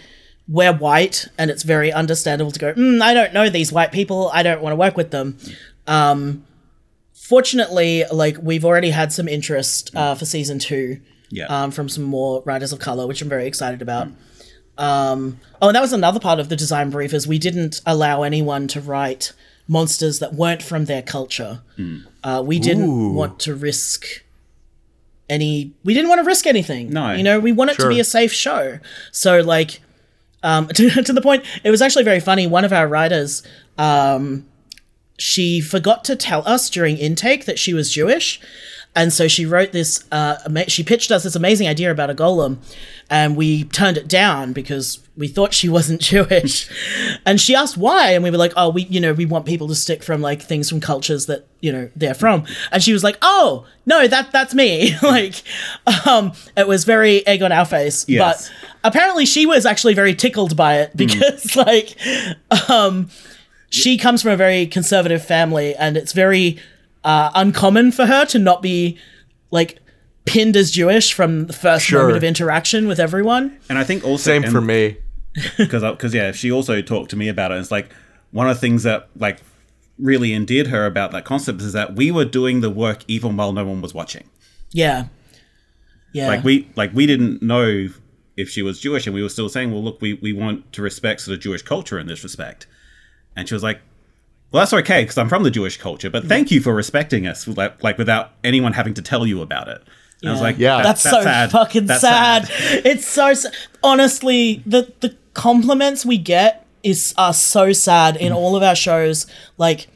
we're 0.47 0.73
white, 0.73 1.27
and 1.37 1.51
it's 1.51 1.61
very 1.61 1.93
understandable 1.93 2.51
to 2.51 2.59
go. 2.59 2.73
Mm, 2.73 2.99
I 3.03 3.13
don't 3.13 3.31
know 3.31 3.47
these 3.47 3.71
white 3.71 3.91
people. 3.91 4.31
I 4.33 4.41
don't 4.41 4.59
want 4.63 4.71
to 4.71 4.75
work 4.75 4.97
with 4.97 5.11
them. 5.11 5.37
Um, 5.85 6.43
fortunately, 7.13 8.03
like 8.11 8.37
we've 8.41 8.65
already 8.65 8.89
had 8.89 9.13
some 9.13 9.27
interest 9.27 9.95
uh, 9.95 10.15
for 10.15 10.25
season 10.25 10.57
two 10.57 10.99
Yeah. 11.29 11.45
um, 11.45 11.69
from 11.69 11.87
some 11.87 12.03
more 12.05 12.41
writers 12.43 12.73
of 12.73 12.79
color, 12.79 13.05
which 13.05 13.21
I'm 13.21 13.29
very 13.29 13.45
excited 13.45 13.83
about. 13.83 14.07
Um, 14.79 15.39
oh, 15.61 15.67
and 15.69 15.75
that 15.75 15.81
was 15.81 15.93
another 15.93 16.19
part 16.19 16.39
of 16.39 16.49
the 16.49 16.55
design 16.55 16.89
brief 16.89 17.13
is 17.13 17.27
we 17.27 17.37
didn't 17.37 17.81
allow 17.85 18.23
anyone 18.23 18.67
to 18.69 18.81
write 18.81 19.31
monsters 19.67 20.19
that 20.19 20.33
weren't 20.33 20.61
from 20.61 20.85
their 20.85 21.01
culture. 21.01 21.61
Uh, 22.23 22.43
we 22.45 22.59
didn't 22.59 23.13
want 23.15 23.39
to 23.41 23.55
risk 23.55 24.05
any. 25.29 25.73
We 25.83 25.93
didn't 25.93 26.09
want 26.09 26.19
to 26.19 26.25
risk 26.25 26.45
anything. 26.45 26.89
No. 26.91 27.13
you 27.13 27.23
know, 27.23 27.39
we 27.39 27.51
want 27.51 27.71
it 27.71 27.77
to 27.79 27.89
be 27.89 27.99
a 27.99 28.03
safe 28.03 28.31
show. 28.31 28.79
So, 29.11 29.41
like, 29.41 29.81
um, 30.43 30.67
to, 30.75 30.89
to 31.03 31.13
the 31.13 31.21
point, 31.21 31.43
it 31.63 31.71
was 31.71 31.81
actually 31.81 32.03
very 32.03 32.19
funny. 32.19 32.47
One 32.47 32.65
of 32.65 32.73
our 32.73 32.87
writers, 32.87 33.43
um, 33.77 34.45
she 35.17 35.61
forgot 35.61 36.03
to 36.05 36.15
tell 36.15 36.47
us 36.47 36.69
during 36.69 36.97
intake 36.97 37.45
that 37.45 37.57
she 37.57 37.73
was 37.73 37.91
Jewish. 37.91 38.39
And 38.95 39.11
so 39.11 39.27
she 39.27 39.45
wrote 39.45 39.73
this, 39.73 40.05
uh, 40.11 40.37
ama- 40.45 40.69
she 40.69 40.81
pitched 40.83 41.11
us 41.11 41.23
this 41.23 41.35
amazing 41.35 41.67
idea 41.67 41.91
about 41.91 42.09
a 42.09 42.15
golem, 42.15 42.57
and 43.09 43.35
we 43.35 43.65
turned 43.65 43.97
it 43.97 44.07
down 44.07 44.53
because 44.53 44.99
we 45.17 45.27
thought 45.27 45.53
she 45.53 45.67
wasn't 45.77 46.01
Jewish. 46.01 46.69
and 47.25 47.39
she 47.39 47.55
asked 47.55 47.77
why, 47.77 48.11
and 48.11 48.23
we 48.23 48.31
were 48.31 48.37
like, 48.37 48.53
oh, 48.55 48.69
we, 48.69 48.83
you 48.83 49.01
know, 49.01 49.13
we 49.13 49.25
want 49.25 49.45
people 49.45 49.67
to 49.67 49.75
stick 49.75 50.01
from 50.01 50.21
like 50.21 50.41
things 50.41 50.69
from 50.69 50.79
cultures 50.79 51.25
that, 51.25 51.45
you 51.59 51.71
know, 51.71 51.89
they're 51.95 52.13
from. 52.13 52.45
And 52.71 52.81
she 52.81 52.93
was 52.93 53.03
like, 53.03 53.17
oh, 53.21 53.65
no, 53.85 54.07
that 54.07 54.31
that's 54.31 54.53
me. 54.53 54.97
like, 55.03 55.43
um, 56.07 56.31
it 56.55 56.67
was 56.67 56.85
very 56.85 57.25
egg 57.27 57.43
on 57.43 57.51
our 57.51 57.65
face. 57.65 58.07
Yes. 58.07 58.49
But 58.49 58.53
apparently 58.85 59.25
she 59.25 59.45
was 59.45 59.65
actually 59.65 59.93
very 59.93 60.15
tickled 60.15 60.55
by 60.55 60.79
it 60.79 60.95
because, 60.95 61.55
like, 61.57 61.97
um, 62.69 63.09
she 63.69 63.97
comes 63.97 64.21
from 64.21 64.31
a 64.31 64.37
very 64.37 64.67
conservative 64.67 65.23
family 65.23 65.75
and 65.75 65.97
it's 65.97 66.13
very 66.13 66.59
uh, 67.05 67.31
uncommon 67.35 67.91
for 67.93 68.05
her 68.05 68.25
to 68.25 68.39
not 68.39 68.61
be 68.61 68.97
like 69.51 69.79
pinned 70.25 70.57
as 70.57 70.71
Jewish 70.71 71.13
from 71.13 71.45
the 71.47 71.53
first 71.53 71.85
Sure. 71.85 71.99
moment 71.99 72.17
of 72.17 72.23
interaction 72.23 72.87
with 72.87 72.99
everyone. 72.99 73.57
And 73.69 73.77
I 73.77 73.83
think 73.85 74.03
also 74.03 74.31
Same 74.31 74.43
and- 74.43 74.51
for 74.51 74.59
me. 74.61 74.97
because 75.57 75.81
because 75.83 76.13
yeah, 76.13 76.31
she 76.31 76.51
also 76.51 76.81
talked 76.81 77.09
to 77.11 77.15
me 77.17 77.27
about 77.27 77.51
it. 77.51 77.59
It's 77.59 77.69
like 77.71 77.89
one 78.31 78.49
of 78.49 78.55
the 78.55 78.59
things 78.61 78.83
that 78.83 79.09
like 79.17 79.39
really 79.99 80.33
endeared 80.33 80.67
her 80.67 80.85
about 80.85 81.11
that 81.11 81.25
concept 81.25 81.61
is 81.61 81.73
that 81.73 81.95
we 81.95 82.09
were 82.11 82.25
doing 82.25 82.61
the 82.61 82.69
work 82.69 83.03
even 83.07 83.35
while 83.37 83.51
no 83.53 83.65
one 83.65 83.81
was 83.81 83.93
watching. 83.93 84.29
Yeah. 84.71 85.05
Yeah. 86.13 86.27
Like 86.27 86.43
we 86.45 86.69
like 86.77 86.93
we 86.93 87.05
didn't 87.05 87.41
know 87.41 87.89
if 88.37 88.49
she 88.49 88.61
was 88.61 88.79
Jewish, 88.79 89.05
and 89.07 89.13
we 89.13 89.21
were 89.23 89.29
still 89.29 89.47
saying, 89.49 89.71
well, 89.71 89.83
look, 89.83 90.01
we 90.01 90.13
we 90.13 90.31
want 90.33 90.71
to 90.73 90.81
respect 90.81 91.21
sort 91.21 91.35
of 91.35 91.41
Jewish 91.43 91.61
culture 91.61 91.99
in 91.99 92.07
this 92.07 92.23
respect. 92.23 92.65
And 93.35 93.47
she 93.47 93.53
was 93.53 93.63
like. 93.63 93.81
Well, 94.51 94.61
that's 94.61 94.73
okay 94.73 95.03
because 95.03 95.17
I'm 95.17 95.27
from 95.29 95.43
the 95.43 95.51
Jewish 95.51 95.77
culture, 95.77 96.09
but 96.09 96.25
thank 96.25 96.49
you 96.51 96.61
for 96.61 96.73
respecting 96.73 97.27
us, 97.27 97.47
like, 97.47 97.83
like 97.83 97.97
without 97.97 98.31
anyone 98.43 98.73
having 98.73 98.93
to 98.93 99.01
tell 99.01 99.25
you 99.27 99.41
about 99.41 99.67
it. 99.67 99.81
And 100.21 100.29
I 100.29 100.33
was 100.33 100.41
like, 100.41 100.57
Yeah. 100.57 100.77
that- 100.77 100.83
that's, 100.83 101.01
so 101.01 101.21
sad. 101.21 101.51
fucking 101.51 101.85
That's 101.87 102.01
sad. 102.01 102.49
It's 102.85 103.05
so 103.07 103.33
honestly 103.83 104.63
the 104.65 104.91
the 105.01 105.15
compliments 105.33 106.05
we 106.05 106.17
get 106.17 106.65
is 106.83 107.13
are 107.17 107.33
so 107.33 107.73
sad 107.73 108.15
in 108.15 108.31
all 108.31 108.55
of 108.55 108.63
our 108.63 108.75
shows. 108.75 109.27
Like 109.57 109.87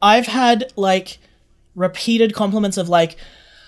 I've 0.00 0.26
had 0.26 0.72
like 0.76 1.18
repeated 1.74 2.34
compliments 2.34 2.76
of 2.76 2.88
like 2.88 3.16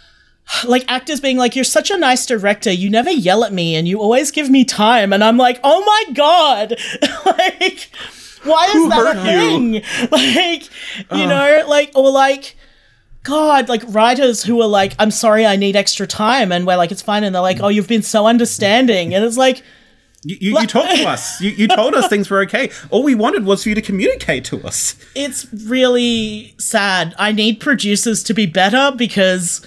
like 0.67 0.85
actors 0.89 1.21
being 1.21 1.37
like 1.37 1.55
you're 1.55 1.65
such 1.65 1.91
a 1.91 1.99
nice 1.99 2.27
director 2.27 2.73
you 2.73 2.91
never 2.91 3.11
yell 3.11 3.45
at 3.45 3.53
me 3.53 3.77
and 3.77 3.87
you 3.87 4.01
always 4.01 4.31
give 4.33 4.51
me 4.51 4.65
time 4.65 5.13
and 5.13 5.23
i'm 5.23 5.37
like 5.37 5.61
oh 5.63 5.81
my 5.85 6.13
god 6.15 6.75
like 7.27 7.89
why 8.45 8.67
is 8.67 8.89
that 8.89 9.17
a 9.17 9.21
hurt 9.21 9.27
you? 9.33 9.81
thing 9.81 10.09
like 10.11 10.63
you 11.13 11.27
know 11.27 11.65
like 11.69 11.91
or 11.95 12.11
like 12.11 12.57
God, 13.23 13.69
like 13.69 13.83
writers 13.89 14.43
who 14.43 14.63
are 14.63 14.67
like, 14.67 14.95
I'm 14.99 15.11
sorry, 15.11 15.45
I 15.45 15.57
need 15.57 15.77
extra 15.77 16.07
time, 16.07 16.51
and 16.51 16.67
we're 16.67 16.79
like, 16.79 16.91
it's 16.91 17.03
fine, 17.03 17.23
and 17.23 17.35
they're 17.35 17.43
like, 17.43 17.61
oh, 17.61 17.69
you've 17.69 17.87
been 17.87 18.01
so 18.03 18.27
understanding, 18.27 19.13
and 19.15 19.23
it's 19.23 19.37
like, 19.37 19.63
You, 20.25 20.39
you, 20.41 20.59
you 20.59 20.67
talked 20.67 20.97
to 20.97 21.05
us. 21.07 21.39
You, 21.39 21.51
you 21.51 21.69
told 21.69 21.95
us 21.95 22.09
things 22.09 22.31
were 22.31 22.41
okay. 22.45 22.71
All 22.89 23.03
we 23.03 23.15
wanted 23.15 23.45
was 23.45 23.63
for 23.63 23.69
you 23.69 23.75
to 23.75 23.83
communicate 23.83 24.47
to 24.47 24.63
us. 24.67 24.95
it's 25.15 25.47
really 25.53 26.55
sad. 26.59 27.15
I 27.19 27.33
need 27.33 27.61
producers 27.61 28.23
to 28.23 28.33
be 28.33 28.47
better 28.47 28.91
because 28.97 29.61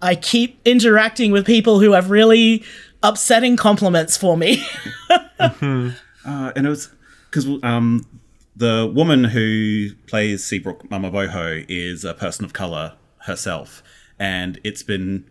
I 0.00 0.14
keep 0.14 0.58
interacting 0.64 1.32
with 1.32 1.44
people 1.44 1.80
who 1.80 1.92
have 1.92 2.08
really 2.10 2.64
upsetting 3.02 3.58
compliments 3.58 4.16
for 4.16 4.38
me. 4.38 4.64
Uh, 6.26 6.50
and 6.56 6.66
it 6.66 6.70
was 6.70 6.88
because 7.34 7.62
um, 7.64 8.06
the 8.56 8.90
woman 8.94 9.24
who 9.24 9.90
plays 10.06 10.44
Seabrook 10.44 10.88
Mama 10.90 11.10
Boho 11.10 11.64
is 11.68 12.04
a 12.04 12.14
person 12.14 12.44
of 12.44 12.52
color 12.52 12.94
herself, 13.26 13.82
and 14.18 14.60
it's 14.64 14.82
been 14.82 15.28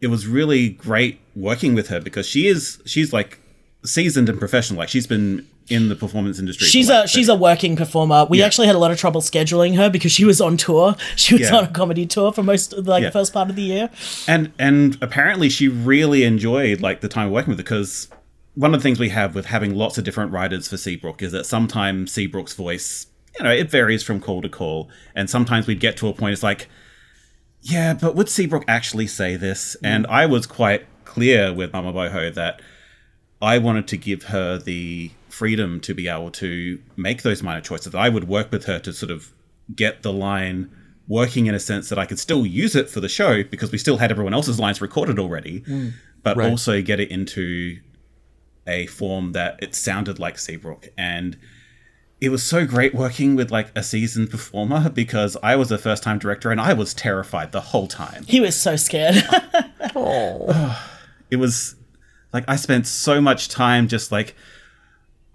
it 0.00 0.08
was 0.08 0.26
really 0.26 0.68
great 0.68 1.20
working 1.34 1.74
with 1.74 1.88
her 1.88 2.00
because 2.00 2.26
she 2.26 2.46
is 2.46 2.80
she's 2.84 3.12
like 3.12 3.40
seasoned 3.84 4.28
and 4.28 4.38
professional. 4.38 4.78
Like 4.78 4.88
she's 4.90 5.06
been 5.06 5.46
in 5.70 5.90
the 5.90 5.94
performance 5.96 6.38
industry. 6.38 6.66
she's 6.66 6.88
like, 6.88 7.04
a 7.04 7.08
she's 7.08 7.28
a 7.28 7.34
working 7.34 7.76
performer. 7.76 8.26
We 8.30 8.38
Yeah. 8.38 8.46
actually 8.46 8.66
had 8.68 8.76
a 8.76 8.78
lot 8.78 8.90
of 8.90 8.98
trouble 8.98 9.20
scheduling 9.20 9.76
her 9.76 9.90
because 9.90 10.10
she 10.12 10.24
was 10.24 10.40
on 10.40 10.56
tour. 10.56 10.96
She 11.16 11.34
was 11.34 11.42
Yeah. 11.50 11.56
on 11.56 11.64
a 11.64 11.68
comedy 11.68 12.06
tour 12.06 12.32
for 12.32 12.42
most 12.42 12.72
like 12.72 13.02
Yeah. 13.02 13.08
the 13.08 13.12
first 13.12 13.32
part 13.34 13.50
of 13.50 13.56
the 13.56 13.62
year. 13.62 13.90
and 14.26 14.50
and 14.58 14.96
apparently 15.02 15.48
she 15.50 15.68
really 15.68 16.24
enjoyed 16.24 16.80
like 16.80 17.00
the 17.02 17.08
time 17.08 17.30
working 17.30 17.50
with 17.50 17.58
her 17.58 17.64
because 17.64 18.08
one 18.58 18.74
of 18.74 18.80
the 18.80 18.82
things 18.82 18.98
we 18.98 19.10
have 19.10 19.36
with 19.36 19.46
having 19.46 19.72
lots 19.76 19.98
of 19.98 20.04
different 20.04 20.32
writers 20.32 20.66
for 20.66 20.76
Seabrook 20.76 21.22
is 21.22 21.30
that 21.30 21.46
sometimes 21.46 22.10
Seabrook's 22.10 22.54
voice, 22.54 23.06
you 23.38 23.44
know, 23.44 23.52
it 23.52 23.70
varies 23.70 24.02
from 24.02 24.18
call 24.18 24.42
to 24.42 24.48
call, 24.48 24.90
and 25.14 25.30
sometimes 25.30 25.68
we'd 25.68 25.78
get 25.78 25.96
to 25.98 26.08
a 26.08 26.12
point 26.12 26.32
it's 26.32 26.42
like, 26.42 26.68
yeah, 27.60 27.94
but 27.94 28.16
would 28.16 28.28
Seabrook 28.28 28.64
actually 28.66 29.06
say 29.06 29.36
this? 29.36 29.76
Mm. 29.76 29.86
And 29.86 30.06
I 30.08 30.26
was 30.26 30.44
quite 30.44 30.86
clear 31.04 31.54
with 31.54 31.72
Mama 31.72 31.92
Boho 31.92 32.34
that 32.34 32.60
I 33.40 33.58
wanted 33.58 33.86
to 33.88 33.96
give 33.96 34.24
her 34.24 34.58
the 34.58 35.12
freedom 35.28 35.78
to 35.82 35.94
be 35.94 36.08
able 36.08 36.32
to 36.32 36.80
make 36.96 37.22
those 37.22 37.44
minor 37.44 37.60
choices. 37.60 37.94
I 37.94 38.08
would 38.08 38.26
work 38.26 38.50
with 38.50 38.64
her 38.64 38.80
to 38.80 38.92
sort 38.92 39.12
of 39.12 39.32
get 39.72 40.02
the 40.02 40.12
line 40.12 40.68
working 41.06 41.46
in 41.46 41.54
a 41.54 41.60
sense 41.60 41.90
that 41.90 41.98
I 41.98 42.06
could 42.06 42.18
still 42.18 42.44
use 42.44 42.74
it 42.74 42.90
for 42.90 42.98
the 42.98 43.08
show 43.08 43.44
because 43.44 43.70
we 43.70 43.78
still 43.78 43.98
had 43.98 44.10
everyone 44.10 44.34
else's 44.34 44.58
lines 44.58 44.80
recorded 44.80 45.20
already, 45.20 45.60
mm. 45.60 45.92
but 46.24 46.36
Right. 46.36 46.50
also 46.50 46.82
get 46.82 46.98
it 46.98 47.08
into 47.12 47.78
a 48.68 48.86
form 48.86 49.32
that 49.32 49.58
it 49.62 49.74
sounded 49.74 50.18
like 50.18 50.38
Seabrook. 50.38 50.88
And 50.96 51.36
it 52.20 52.28
was 52.30 52.42
so 52.42 52.66
great 52.66 52.94
working 52.94 53.36
with 53.36 53.50
like 53.50 53.70
a 53.76 53.82
seasoned 53.82 54.30
performer 54.30 54.90
because 54.90 55.36
I 55.42 55.56
was 55.56 55.70
a 55.70 55.78
first 55.78 56.02
time 56.02 56.18
director 56.18 56.50
and 56.50 56.60
I 56.60 56.72
was 56.72 56.94
terrified 56.94 57.52
the 57.52 57.60
whole 57.60 57.86
time 57.86 58.24
He 58.26 58.40
was 58.40 58.60
so 58.60 58.76
scared. 58.76 59.16
oh. 59.94 60.90
it 61.30 61.36
was 61.36 61.76
like 62.32 62.44
I 62.48 62.56
spent 62.56 62.86
so 62.86 63.20
much 63.20 63.48
time 63.48 63.88
just 63.88 64.12
like, 64.12 64.34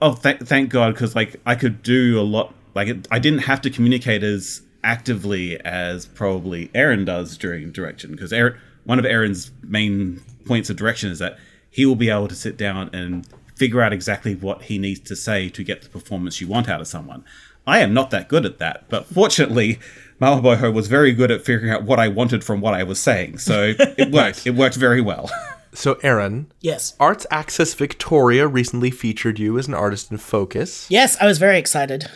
oh, 0.01 0.15
th- 0.15 0.41
thank 0.41 0.69
God, 0.69 0.93
because 0.93 1.15
like 1.15 1.39
I 1.45 1.55
could 1.55 1.81
do 1.83 2.19
a 2.19 2.23
lot. 2.23 2.53
Like 2.75 2.87
it, 2.87 3.07
I 3.11 3.19
didn't 3.19 3.39
have 3.39 3.61
to 3.61 3.69
communicate 3.69 4.23
as 4.23 4.61
actively 4.83 5.59
as 5.61 6.05
probably 6.05 6.69
Erin 6.73 7.05
does 7.05 7.37
during 7.37 7.71
direction, 7.71 8.11
because 8.11 8.33
Erin, 8.33 8.57
one 8.83 8.99
of 8.99 9.05
Erin's 9.05 9.51
main 9.63 10.21
points 10.45 10.69
of 10.69 10.75
direction 10.75 11.09
is 11.09 11.19
that 11.19 11.37
he 11.73 11.87
will 11.87 11.95
be 11.95 12.09
able 12.09 12.27
to 12.27 12.35
sit 12.35 12.55
down 12.55 12.89
and 12.93 13.27
figure 13.55 13.81
out 13.81 13.91
exactly 13.91 14.35
what 14.35 14.63
he 14.63 14.77
needs 14.77 14.99
to 14.99 15.15
say 15.15 15.49
to 15.49 15.63
get 15.63 15.81
the 15.81 15.89
performance 15.89 16.39
you 16.39 16.47
want 16.47 16.69
out 16.69 16.79
of 16.79 16.87
someone. 16.87 17.25
I 17.65 17.79
am 17.79 17.93
not 17.93 18.11
that 18.11 18.29
good 18.29 18.45
at 18.45 18.59
that, 18.59 18.85
but 18.89 19.07
fortunately, 19.07 19.79
Mama 20.19 20.41
Boho 20.41 20.71
was 20.71 20.87
very 20.87 21.13
good 21.13 21.31
at 21.31 21.43
figuring 21.43 21.71
out 21.71 21.83
what 21.83 21.99
I 21.99 22.09
wanted 22.09 22.43
from 22.43 22.61
what 22.61 22.75
I 22.75 22.83
was 22.83 22.99
saying, 22.99 23.39
so 23.39 23.73
it 23.79 24.11
worked. 24.11 24.45
It 24.45 24.51
worked 24.51 24.75
very 24.75 25.01
well. 25.01 25.31
So, 25.73 25.97
Erin, 26.03 26.51
yes. 26.61 26.93
Arts 26.99 27.25
Access 27.31 27.73
Victoria 27.73 28.45
recently 28.45 28.91
featured 28.91 29.39
you 29.39 29.57
as 29.57 29.67
an 29.67 29.73
artist 29.73 30.11
in 30.11 30.19
focus. 30.19 30.85
Yes, 30.91 31.17
I 31.19 31.25
was 31.25 31.39
very 31.39 31.57
excited. 31.57 32.07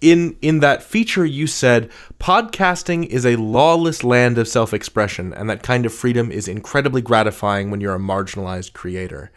In 0.00 0.36
in 0.42 0.60
that 0.60 0.82
feature, 0.82 1.24
you 1.24 1.46
said 1.46 1.90
podcasting 2.20 3.06
is 3.06 3.24
a 3.24 3.36
lawless 3.36 4.04
land 4.04 4.36
of 4.38 4.46
self-expression, 4.48 5.32
and 5.32 5.48
that 5.48 5.62
kind 5.62 5.86
of 5.86 5.94
freedom 5.94 6.30
is 6.30 6.48
incredibly 6.48 7.00
gratifying 7.00 7.70
when 7.70 7.80
you're 7.80 7.94
a 7.94 7.98
marginalized 7.98 8.72
creator. 8.72 9.30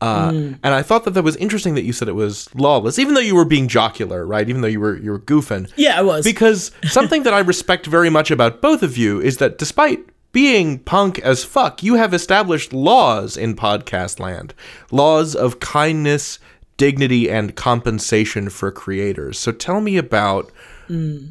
Uh, 0.00 0.32
And 0.62 0.74
I 0.74 0.82
thought 0.82 1.04
that 1.04 1.12
that 1.12 1.22
was 1.22 1.36
interesting 1.36 1.74
that 1.76 1.84
you 1.84 1.92
said 1.92 2.08
it 2.08 2.14
was 2.14 2.48
lawless, 2.54 2.98
even 2.98 3.14
though 3.14 3.20
you 3.20 3.34
were 3.34 3.44
being 3.46 3.68
jocular, 3.68 4.26
right? 4.26 4.48
Even 4.48 4.60
though 4.60 4.68
you 4.68 4.80
were 4.80 4.96
you 4.96 5.10
were 5.12 5.20
goofing. 5.20 5.70
Yeah, 5.76 5.98
I 5.98 6.02
was. 6.02 6.24
Because 6.24 6.72
something 6.84 7.22
that 7.22 7.32
I 7.32 7.38
respect 7.40 7.86
very 7.86 8.10
much 8.10 8.30
about 8.30 8.60
both 8.60 8.82
of 8.82 8.96
you 8.98 9.20
is 9.20 9.38
that 9.38 9.56
despite 9.58 10.00
being 10.32 10.80
punk 10.80 11.20
as 11.20 11.44
fuck, 11.44 11.82
you 11.82 11.94
have 11.94 12.12
established 12.12 12.72
laws 12.72 13.36
in 13.36 13.54
podcast 13.54 14.18
land. 14.18 14.52
Laws 14.90 15.34
of 15.34 15.60
kindness, 15.60 16.38
dignity, 16.76 17.30
and 17.30 17.54
compensation 17.54 18.48
for 18.48 18.70
creators. 18.70 19.38
So 19.38 19.52
tell 19.52 19.80
me 19.80 19.96
about 19.96 20.50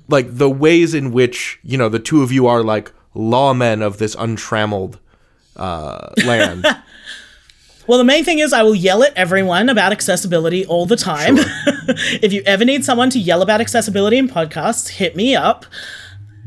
like 0.07 0.37
the 0.37 0.49
ways 0.49 0.93
in 0.93 1.11
which, 1.11 1.59
you 1.63 1.77
know, 1.77 1.89
the 1.89 1.99
two 1.99 2.23
of 2.23 2.31
you 2.31 2.47
are 2.47 2.63
like 2.63 2.91
lawmen 3.15 3.81
of 3.81 3.97
this 3.97 4.15
untrammeled 4.15 4.99
uh, 5.55 6.09
land. 6.25 6.65
Well, 7.85 7.97
the 7.97 8.05
main 8.05 8.23
thing 8.23 8.39
is 8.39 8.53
I 8.53 8.63
will 8.63 8.75
yell 8.75 9.03
at 9.03 9.13
everyone 9.15 9.67
about 9.67 9.91
accessibility 9.91 10.65
all 10.65 10.85
the 10.85 10.95
time. 10.95 11.35
if 11.37 12.31
you 12.31 12.41
ever 12.45 12.63
need 12.63 12.85
someone 12.85 13.09
to 13.09 13.19
yell 13.19 13.41
about 13.41 13.59
accessibility 13.59 14.17
in 14.17 14.29
podcasts, 14.29 14.87
hit 14.87 15.17
me 15.17 15.35
up. 15.35 15.65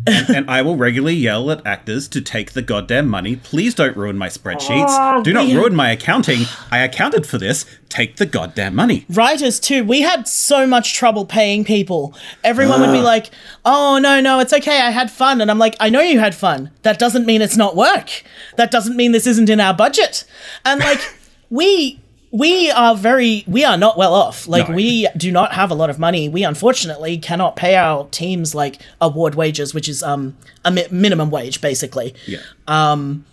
and 0.29 0.49
I 0.49 0.63
will 0.63 0.77
regularly 0.77 1.15
yell 1.15 1.51
at 1.51 1.67
actors 1.67 2.07
to 2.09 2.21
take 2.21 2.53
the 2.53 2.63
goddamn 2.63 3.09
money. 3.09 3.37
Please 3.37 3.75
don't 3.75 3.97
ruin 3.97 4.17
my 4.17 4.29
spreadsheets. 4.29 5.25
Do 5.25 5.33
not 5.33 5.47
ruin 5.49 5.75
my 5.75 5.91
accounting. 5.91 6.43
I 6.71 6.79
accounted 6.79 7.27
for 7.27 7.39
this. 7.39 7.65
Take 7.89 8.17
the 8.17 8.27
goddamn 8.27 8.75
money. 8.75 9.05
Writers 9.09 9.59
too. 9.59 9.85
We 9.85 10.03
had 10.03 10.29
so 10.29 10.67
much 10.67 10.95
trouble 10.95 11.25
paying 11.25 11.65
people. 11.65 12.15
Everyone 12.45 12.81
would 12.81 12.93
be 12.93 13.01
like, 13.01 13.31
"Oh 13.65 13.99
no, 13.99 14.21
no, 14.21 14.39
it's 14.41 14.53
okay. 14.53 14.81
I 14.81 14.91
had 14.91 15.11
fun." 15.11 15.41
And 15.41 15.51
I'm 15.51 15.59
like, 15.59 15.77
"I 15.81 15.89
know 15.89 16.01
you 16.01 16.19
had 16.19 16.35
fun. 16.35 16.71
That 16.83 16.99
doesn't 16.99 17.27
mean 17.27 17.43
it's 17.43 17.57
not 17.57 17.77
work. 17.77 18.23
That 18.57 18.71
doesn't 18.71 18.97
mean 18.97 19.13
this 19.13 19.27
isn't 19.27 19.49
in 19.49 19.61
our 19.61 19.75
budget." 19.75 20.25
And 20.65 20.81
like 20.81 21.01
we 21.51 22.01
we 22.33 22.71
are 22.71 22.95
very 22.97 23.45
we 23.47 23.65
are 23.65 23.77
not 23.79 23.97
well 23.97 24.15
off. 24.15 24.47
Like 24.49 24.69
No. 24.69 24.75
we 24.75 25.09
do 25.17 25.31
not 25.33 25.53
have 25.53 25.71
a 25.71 25.75
lot 25.75 25.91
of 25.91 25.99
money. 25.99 26.29
We 26.29 26.43
unfortunately 26.45 27.19
cannot 27.19 27.57
pay 27.57 27.77
our 27.77 28.07
teams 28.11 28.55
like 28.55 28.81
award 29.01 29.35
wages, 29.35 29.73
which 29.75 29.89
is 29.89 30.03
um 30.03 30.37
a 30.65 30.71
mi- 30.71 30.87
minimum 30.91 31.31
wage 31.31 31.61
basically 31.61 32.15
Yeah. 32.27 32.39
Um 32.67 33.25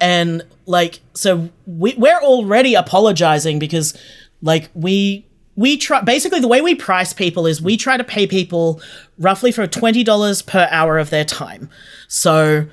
and 0.00 0.42
like 0.66 1.00
so 1.14 1.48
we, 1.66 1.94
we're 1.94 2.20
already 2.22 2.74
apologizing 2.74 3.58
because 3.58 3.96
like 4.42 4.70
we 4.74 5.26
we 5.56 5.76
try 5.76 6.00
basically 6.02 6.38
the 6.38 6.46
way 6.46 6.60
we 6.60 6.76
price 6.76 7.12
people 7.12 7.44
is 7.46 7.60
we 7.60 7.76
try 7.76 7.96
to 7.96 8.04
pay 8.04 8.26
people 8.28 8.80
roughly 9.18 9.50
for 9.50 9.66
$20 9.66 10.46
per 10.46 10.68
hour 10.70 10.98
of 10.98 11.10
their 11.10 11.24
time 11.24 11.68
so 12.06 12.66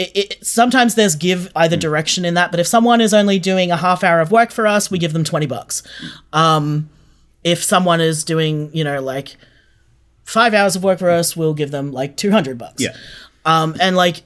it, 0.00 0.16
it, 0.16 0.46
sometimes 0.46 0.94
there's 0.94 1.14
give 1.14 1.52
either 1.54 1.76
direction 1.76 2.24
in 2.24 2.34
that 2.34 2.50
but 2.50 2.58
if 2.58 2.66
someone 2.66 3.00
is 3.00 3.12
only 3.12 3.38
doing 3.38 3.70
a 3.70 3.76
half 3.76 4.02
hour 4.02 4.20
of 4.20 4.30
work 4.30 4.50
for 4.50 4.66
us 4.66 4.90
we 4.90 4.98
give 4.98 5.12
them 5.12 5.24
20 5.24 5.46
bucks 5.46 5.82
um 6.32 6.88
if 7.44 7.62
someone 7.62 8.00
is 8.00 8.24
doing 8.24 8.70
you 8.72 8.84
know 8.84 9.00
like 9.00 9.36
five 10.30 10.54
hours 10.54 10.76
of 10.76 10.84
work 10.84 10.98
for 10.98 11.10
us, 11.10 11.36
we'll 11.36 11.54
give 11.54 11.70
them 11.70 11.92
like 11.92 12.16
200 12.16 12.56
bucks. 12.56 12.82
Yeah. 12.82 12.96
Um, 13.44 13.76
and 13.80 13.96
like, 13.96 14.22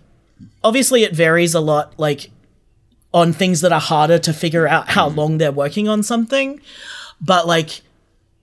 obviously, 0.63 1.03
it 1.03 1.15
varies 1.15 1.55
a 1.55 1.61
lot, 1.61 1.99
like, 1.99 2.31
on 3.13 3.33
things 3.33 3.61
that 3.63 3.73
are 3.73 3.81
harder 3.81 4.19
to 4.19 4.33
figure 4.33 4.67
out 4.67 4.91
how 4.91 5.09
long 5.09 5.39
they're 5.39 5.53
working 5.53 5.89
on 5.89 6.03
something. 6.03 6.61
But 7.21 7.47
like, 7.47 7.81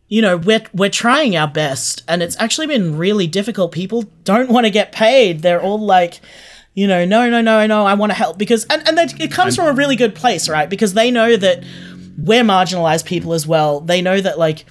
you 0.08 0.22
know, 0.22 0.38
we're 0.38 0.64
we're 0.74 0.90
trying 0.90 1.36
our 1.38 1.48
best, 1.48 2.04
and 2.08 2.24
it's 2.24 2.40
actually 2.40 2.68
been 2.68 2.98
really 2.98 3.28
difficult. 3.28 3.72
People 3.72 4.04
don't 4.24 4.50
want 4.50 4.66
to 4.66 4.72
get 4.72 4.92
paid. 4.92 5.42
They're 5.42 5.62
all 5.62 5.80
like, 5.80 6.20
you 6.74 6.88
know, 6.88 7.04
no, 7.06 7.30
no, 7.30 7.42
no, 7.42 7.68
no, 7.68 7.86
I 7.86 7.94
want 7.96 8.12
to 8.12 8.18
help 8.18 8.38
because, 8.38 8.66
and 8.66 8.88
and 8.88 8.98
that, 8.98 9.20
it 9.20 9.32
comes 9.32 9.56
from 9.56 9.68
a 9.68 9.74
really 9.74 9.96
good 9.96 10.16
place, 10.16 10.48
right? 10.48 10.70
Because 10.70 10.94
they 10.94 11.12
know 11.12 11.36
that 11.36 11.64
we're 12.18 12.44
marginalized 12.44 13.06
people 13.06 13.34
as 13.34 13.46
well. 13.46 13.82
They 13.82 14.02
know 14.02 14.22
that 14.22 14.40
like 14.40 14.66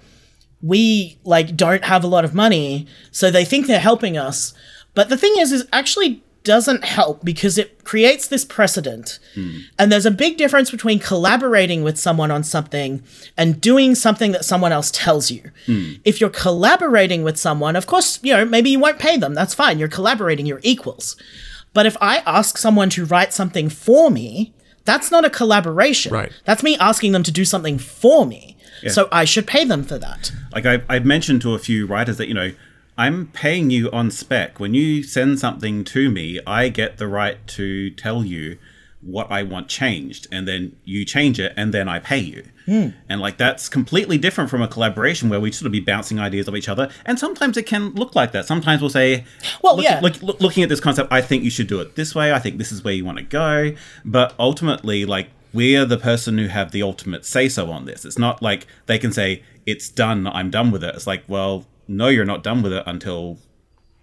we 0.63 1.19
like 1.25 1.57
don't 1.57 1.85
have 1.85 2.05
a 2.05 2.07
lot 2.07 2.25
of 2.25 2.35
money, 2.35 2.87
so 3.11 3.31
they 3.31 3.45
think 3.45 3.67
they're 3.67 3.81
helping 3.81 4.17
us. 4.17 4.55
But 4.95 5.09
the 5.09 5.17
thing 5.17 5.35
is, 5.39 5.53
is 5.53 5.67
actually 5.73 6.23
doesn't 6.43 6.85
help 6.85 7.23
because 7.25 7.59
it 7.59 7.85
creates 7.85 8.29
this 8.29 8.45
precedent. 8.45 9.19
Hmm. 9.35 9.59
And 9.79 9.93
there's 9.93 10.07
a 10.07 10.11
big 10.11 10.39
difference 10.39 10.71
between 10.71 10.99
collaborating 10.99 11.83
with 11.83 11.99
someone 11.99 12.31
on 12.31 12.45
something 12.45 13.03
and 13.37 13.61
doing 13.61 13.95
something 13.95 14.33
that 14.33 14.45
someone 14.45 14.73
else 14.73 14.91
tells 14.91 15.31
you. 15.31 15.51
Hmm. 15.67 15.93
If 16.05 16.21
you're 16.21 16.31
collaborating 16.31 17.23
with 17.23 17.39
someone, 17.39 17.77
of 17.77 17.87
course, 17.87 18.19
you 18.23 18.33
know, 18.33 18.45
maybe 18.45 18.71
you 18.71 18.79
won't 18.79 18.99
pay 18.99 19.17
them. 19.17 19.35
That's 19.35 19.55
fine. 19.55 19.79
You're 19.79 19.89
collaborating, 19.89 20.47
you're 20.47 20.61
equals. 20.63 21.17
But 21.73 21.87
if 21.87 21.97
I 22.01 22.19
ask 22.27 22.59
someone 22.59 22.91
to 22.91 23.05
write 23.05 23.33
something 23.33 23.69
for 23.69 24.11
me, 24.11 24.53
that's 24.85 25.11
not 25.11 25.25
a 25.25 25.31
collaboration. 25.31 26.13
Right. 26.13 26.33
That's 26.45 26.63
me 26.63 26.77
asking 26.79 27.13
them 27.13 27.23
to 27.23 27.31
do 27.31 27.45
something 27.45 27.79
for 27.79 28.27
me. 28.27 28.57
So 28.89 29.09
I 29.13 29.25
should 29.27 29.47
pay 29.47 29.65
them 29.67 29.83
for 29.85 29.99
that. 29.99 30.33
like 30.53 30.65
I, 30.65 30.83
I've 30.89 31.05
mentioned 31.05 31.43
to 31.43 31.55
a 31.55 31.59
few 31.59 31.87
writers 31.87 32.17
that 32.17 32.29
you 32.29 32.35
know 32.35 32.53
i'm 32.97 33.27
paying 33.29 33.69
you 33.71 33.91
on 33.93 34.11
spec 34.11 34.59
when 34.59 34.73
you 34.75 35.03
send 35.03 35.39
something 35.39 35.85
to 35.85 36.11
me 36.11 36.41
i 36.47 36.69
get 36.71 36.97
the 36.97 37.07
right 37.07 37.47
to 37.47 37.91
tell 37.91 38.25
you 38.25 38.57
what 39.03 39.31
i 39.31 39.43
want 39.43 39.67
changed 39.67 40.27
and 40.31 40.47
then 40.47 40.77
you 40.85 41.05
change 41.07 41.41
it 41.41 41.53
and 41.57 41.73
then 41.73 41.89
i 41.89 41.99
pay 41.99 42.19
you. 42.19 42.45
Hmm. 42.67 42.89
And 43.09 43.21
like 43.21 43.37
that's 43.39 43.69
completely 43.69 44.17
different 44.19 44.49
from 44.51 44.63
a 44.63 44.69
collaboration 44.69 45.29
where 45.29 45.41
we 45.41 45.51
sort 45.51 45.67
of 45.67 45.73
be 45.73 45.81
bouncing 45.81 46.21
ideas 46.21 46.49
off 46.49 46.55
each 46.55 46.69
other. 46.69 46.89
And 47.05 47.19
sometimes 47.19 47.57
it 47.57 47.65
can 47.65 47.95
look 47.95 48.15
like 48.15 48.31
that. 48.33 48.47
Sometimes 48.47 48.81
we'll 48.81 48.91
say 48.91 49.25
Well, 49.63 49.77
look, 49.77 49.85
yeah. 49.85 49.99
look, 50.01 50.23
look- 50.23 50.41
looking 50.41 50.63
at 50.63 50.69
this 50.69 50.79
concept 50.79 51.11
i 51.13 51.21
think 51.21 51.43
you 51.43 51.51
should 51.51 51.67
do 51.67 51.81
it 51.81 51.97
this 51.97 52.15
way. 52.15 52.33
I 52.33 52.39
think 52.39 52.59
this 52.59 52.71
is 52.71 52.85
where 52.85 52.95
you 52.95 53.05
want 53.05 53.19
to 53.19 53.25
go. 53.25 53.73
But 54.05 54.35
ultimately 54.39 55.05
like 55.05 55.31
we're 55.53 55.85
the 55.85 55.97
person 55.97 56.39
who 56.39 56.47
have 56.47 56.71
the 56.71 56.83
ultimate 56.83 57.25
say 57.25 57.49
so 57.49 57.71
on 57.73 57.87
this. 57.87 58.05
It's 58.05 58.19
not 58.19 58.41
like 58.43 58.67
they 58.87 58.99
can 58.99 59.13
say 59.13 59.43
it's 59.67 59.89
done 59.89 60.27
i'm 60.29 60.51
done 60.51 60.71
with 60.71 60.85
it. 60.85 60.95
It's 60.95 61.07
like 61.07 61.25
well 61.27 61.67
no 61.89 62.09
you're 62.09 62.25
not 62.27 62.45
done 62.45 62.63
with 62.63 62.73
it 62.75 62.85
until 62.87 63.39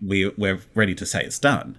we, 0.02 0.28
we're 0.38 0.60
ready 0.76 0.94
to 0.96 1.06
say 1.06 1.24
it's 1.24 1.40
done 1.40 1.78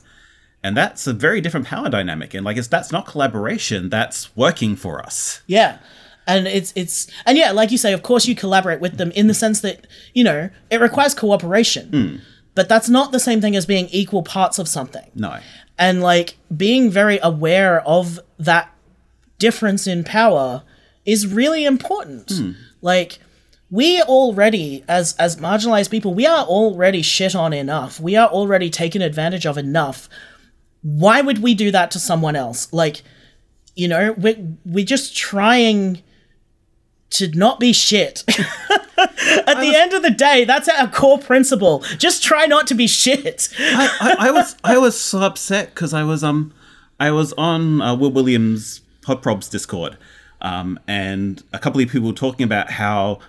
and 0.63 0.77
that's 0.77 1.07
a 1.07 1.13
very 1.13 1.41
different 1.41 1.67
power 1.67 1.89
dynamic 1.89 2.35
and 2.35 2.45
like 2.45 2.57
it's 2.57 2.69
that's 2.69 2.93
not 2.93 3.07
collaboration 3.07 3.89
that's 3.89 4.35
working 4.37 4.77
for 4.77 5.01
us 5.01 5.43
Yeah. 5.47 5.79
And 6.27 6.47
it's 6.47 6.75
it's 6.77 7.07
and 7.25 7.39
yeah, 7.39 7.53
like 7.53 7.71
you 7.71 7.79
say, 7.79 7.95
of 7.95 8.03
course 8.03 8.27
you 8.27 8.35
collaborate 8.35 8.81
with 8.81 8.99
them 8.99 9.11
in 9.13 9.29
the 9.29 9.35
sense 9.35 9.63
that, 9.63 9.87
you 10.13 10.23
know, 10.23 10.51
it 10.71 10.79
requires 10.79 11.15
cooperation. 11.15 11.89
Hmm. 11.89 12.17
But 12.55 12.69
that's 12.69 12.91
not 12.91 13.13
the 13.13 13.19
same 13.19 13.41
thing 13.41 13.57
as 13.57 13.65
being 13.65 13.89
equal 13.91 14.23
parts 14.23 14.59
of 14.59 14.69
something. 14.69 15.11
no 15.15 15.39
And 15.79 16.03
like 16.03 16.37
being 16.55 16.91
very 16.91 17.19
aware 17.23 17.81
of 17.89 18.21
that 18.39 18.71
difference 19.39 19.87
in 19.87 20.05
power 20.05 20.65
is 21.07 21.27
really 21.27 21.65
important. 21.65 22.31
Hmm. 22.31 22.53
Like 22.83 23.21
we 23.71 24.03
already 24.03 24.85
as 24.87 25.15
as 25.17 25.37
marginalized 25.37 25.91
people, 25.91 26.13
we 26.13 26.27
are 26.27 26.45
already 26.45 27.01
shit 27.01 27.35
on 27.35 27.55
enough. 27.55 28.01
We 28.01 28.17
are 28.17 28.29
already 28.29 28.69
taken 28.69 29.01
advantage 29.01 29.47
of 29.47 29.57
enough. 29.57 30.11
Why 30.83 31.21
would 31.21 31.43
we 31.43 31.55
do 31.55 31.71
that 31.71 31.91
to 31.93 31.99
someone 31.99 32.37
else? 32.37 32.73
Like 32.73 33.03
you 33.75 33.87
know, 33.87 34.13
we 34.13 34.37
we're 34.65 34.85
just 34.85 35.17
trying 35.17 36.03
to 37.11 37.29
not 37.29 37.61
be 37.61 37.73
shit. 37.73 38.25
At 38.99 39.61
the 39.61 39.73
end 39.75 39.93
of 39.93 40.03
the 40.03 40.11
day, 40.11 40.45
that's 40.45 40.69
our 40.69 40.89
core 40.89 41.19
principle. 41.19 41.85
Just 41.97 42.23
try 42.23 42.47
not 42.47 42.67
to 42.67 42.75
be 42.75 42.87
shit. 42.87 43.49
I, 43.59 44.17
I, 44.19 44.29
I 44.29 44.31
was 44.33 44.57
I 44.65 44.79
was 44.79 45.01
so 45.01 45.21
upset 45.21 45.75
because 45.75 45.95
I 45.95 46.03
was 46.03 46.25
um 46.25 46.53
I 46.99 47.11
was 47.13 47.33
on 47.35 47.81
uh, 47.81 47.95
Wil 47.95 48.11
Williams 48.11 48.81
Podprob's 49.03 49.49
Discord, 49.49 49.97
um, 50.41 50.79
and 50.89 51.43
a 51.53 51.59
couple 51.59 51.81
of 51.81 51.89
people 51.89 52.09
were 52.09 52.15
talking 52.15 52.45
about 52.45 52.73
how 52.73 53.21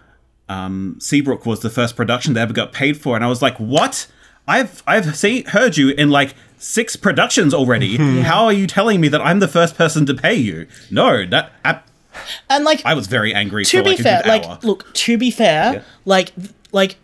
um, 0.50 0.98
Seabrook 1.00 1.46
was 1.46 1.60
the 1.60 1.70
first 1.70 1.96
production 1.96 2.34
they 2.34 2.42
ever 2.42 2.54
got 2.54 2.74
paid 2.74 2.98
for, 3.00 3.16
and 3.16 3.24
I 3.24 3.28
was 3.28 3.42
like, 3.42 3.58
what? 3.58 4.08
I've 4.48 4.82
I've 4.88 5.16
seen 5.16 5.46
heard 5.46 5.78
you 5.78 5.90
in 5.90 6.10
like 6.10 6.34
six 6.60 6.96
productions 6.96 7.54
already. 7.54 7.98
How 8.22 8.46
are 8.46 8.54
you 8.54 8.68
telling 8.68 9.02
me 9.02 9.08
that 9.08 9.22
I'm 9.22 9.40
the 9.40 9.48
first 9.48 9.76
person 9.76 10.06
to 10.06 10.14
pay 10.14 10.36
you? 10.36 10.68
No, 10.92 11.26
that 11.26 11.52
I, 11.66 11.80
And 12.50 12.64
like 12.66 12.86
I 12.86 12.94
was 12.94 13.08
very 13.08 13.34
angry. 13.34 13.66
to 13.66 13.84
be 13.84 13.90
like 13.92 14.00
fair, 14.00 14.22
like 14.26 14.44
hour. 14.46 14.60
look, 14.64 14.94
to 14.94 15.18
be 15.18 15.32
fair, 15.32 15.74
Yeah. 15.74 15.82
like 16.06 16.32
like 16.72 16.98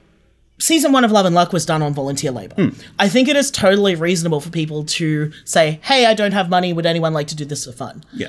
season 0.60 0.92
one 0.92 1.04
of 1.04 1.12
Love 1.12 1.26
and 1.26 1.36
Luck 1.36 1.52
was 1.52 1.66
done 1.66 1.82
on 1.82 1.94
volunteer 1.94 2.32
labor. 2.32 2.56
Hmm. 2.56 2.70
I 3.00 3.10
think 3.10 3.28
it 3.28 3.36
is 3.36 3.50
totally 3.52 3.96
reasonable 3.96 4.40
for 4.42 4.50
people 4.50 4.86
to 4.86 5.32
say, 5.44 5.80
"Hey, 5.84 6.06
I 6.06 6.14
don't 6.14 6.32
have 6.34 6.50
money. 6.50 6.72
Would 6.74 6.86
anyone 6.86 7.14
like 7.14 7.28
to 7.28 7.36
do 7.36 7.44
this 7.46 7.66
for 7.66 7.72
fun?" 7.72 8.04
yeah, 8.14 8.28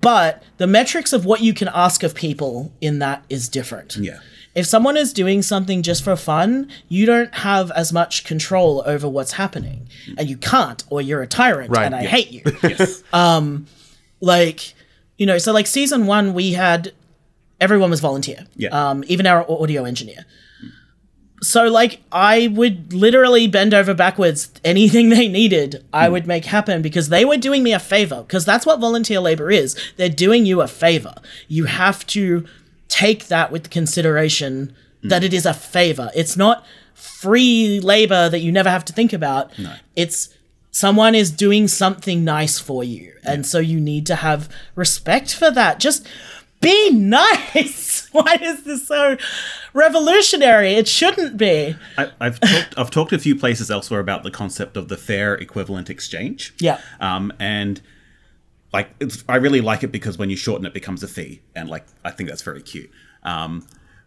But 0.00 0.42
the 0.58 0.66
metrics 0.66 1.12
of 1.12 1.24
what 1.24 1.40
you 1.42 1.52
can 1.54 1.68
ask 1.74 2.02
of 2.02 2.14
people 2.14 2.72
in 2.80 2.98
that 3.00 3.24
is 3.28 3.48
different. 3.48 3.96
yeah. 3.96 4.20
If 4.54 4.66
someone 4.66 4.96
is 4.96 5.12
doing 5.12 5.42
something 5.42 5.82
just 5.82 6.02
for 6.02 6.16
fun, 6.16 6.70
you 6.88 7.06
don't 7.06 7.32
have 7.34 7.70
as 7.70 7.92
much 7.92 8.24
control 8.24 8.82
over 8.84 9.08
what's 9.08 9.32
happening. 9.32 9.88
And 10.18 10.28
you 10.28 10.36
can't, 10.36 10.82
or 10.90 11.00
you're 11.00 11.22
a 11.22 11.26
tyrant, 11.26 11.70
Right, 11.70 11.86
and 11.86 11.94
I 11.94 12.02
yeah. 12.02 12.08
hate 12.08 12.30
you. 12.32 12.42
Yes. 12.62 13.02
like, 14.20 14.74
you 15.18 15.26
know, 15.26 15.38
so 15.38 15.52
like 15.52 15.66
season 15.66 16.06
one, 16.06 16.34
we 16.34 16.52
had 16.52 16.92
everyone 17.60 17.90
was 17.90 18.00
volunteer. 18.00 18.46
Yeah. 18.56 18.68
Um, 18.70 19.04
even 19.06 19.26
our 19.26 19.48
audio 19.50 19.84
engineer. 19.84 20.24
So 21.42 21.68
like 21.68 22.00
I 22.12 22.48
would 22.48 22.92
literally 22.92 23.46
bend 23.46 23.72
over 23.72 23.94
backwards 23.94 24.50
anything 24.64 25.08
they 25.10 25.26
needed 25.28 25.84
I 25.92 26.08
would 26.08 26.26
make 26.26 26.44
happen 26.44 26.82
because 26.82 27.08
they 27.08 27.24
were 27.24 27.38
doing 27.38 27.62
me 27.62 27.72
a 27.72 27.78
favor 27.78 28.22
because 28.22 28.44
that's 28.44 28.66
what 28.66 28.78
volunteer 28.78 29.20
labor 29.20 29.50
is 29.50 29.74
they're 29.96 30.10
doing 30.10 30.44
you 30.44 30.60
a 30.60 30.68
favor 30.68 31.14
you 31.48 31.64
have 31.64 32.06
to 32.08 32.44
take 33.00 33.28
that 33.28 33.50
with 33.50 33.70
consideration 33.70 34.74
that 35.02 35.24
it 35.24 35.32
is 35.32 35.46
a 35.46 35.54
favor. 35.54 36.10
It's 36.14 36.36
not 36.36 36.66
free 36.92 37.80
labor 37.80 38.28
that 38.28 38.40
you 38.40 38.52
never 38.52 38.68
have 38.68 38.84
to 38.86 38.92
think 38.92 39.12
about. 39.14 39.50
It's 39.96 40.28
someone 40.70 41.14
is 41.14 41.30
doing 41.30 41.68
something 41.68 42.24
nice 42.24 42.58
for 42.58 42.84
you. 42.84 43.14
And 43.24 43.46
so 43.46 43.58
you 43.58 43.80
need 43.80 44.06
to 44.06 44.16
have 44.16 44.48
respect 44.74 45.34
for 45.34 45.50
that. 45.50 45.80
Just 45.80 46.06
be 46.60 46.90
nice. 46.94 48.08
Why 48.12 48.36
is 48.40 48.64
this 48.64 48.86
so 48.86 49.16
revolutionary? 49.72 50.74
It 50.74 50.88
shouldn't 50.88 51.36
be. 51.36 51.76
I, 51.96 52.10
I've 52.20 52.40
talked, 52.40 52.74
I've 52.76 52.90
talked 52.90 53.12
a 53.12 53.18
few 53.18 53.36
places 53.36 53.70
elsewhere 53.70 54.00
about 54.00 54.24
the 54.24 54.30
concept 54.30 54.76
of 54.76 54.88
the 54.88 54.96
fair 54.96 55.34
equivalent 55.34 55.88
exchange. 55.88 56.54
Yeah. 56.58 56.80
Um, 57.00 57.32
and 57.38 57.80
like 58.72 58.90
I 59.28 59.36
really 59.36 59.60
like 59.60 59.82
it 59.82 59.92
because 59.92 60.18
when 60.18 60.30
you 60.30 60.36
shorten 60.36 60.66
it, 60.66 60.74
becomes 60.74 61.02
a 61.02 61.08
fee, 61.08 61.42
and 61.54 61.68
like 61.68 61.86
I 62.04 62.10
think 62.10 62.28
that's 62.28 62.42
very 62.42 62.62
cute. 62.62 62.90
Um, 63.22 63.66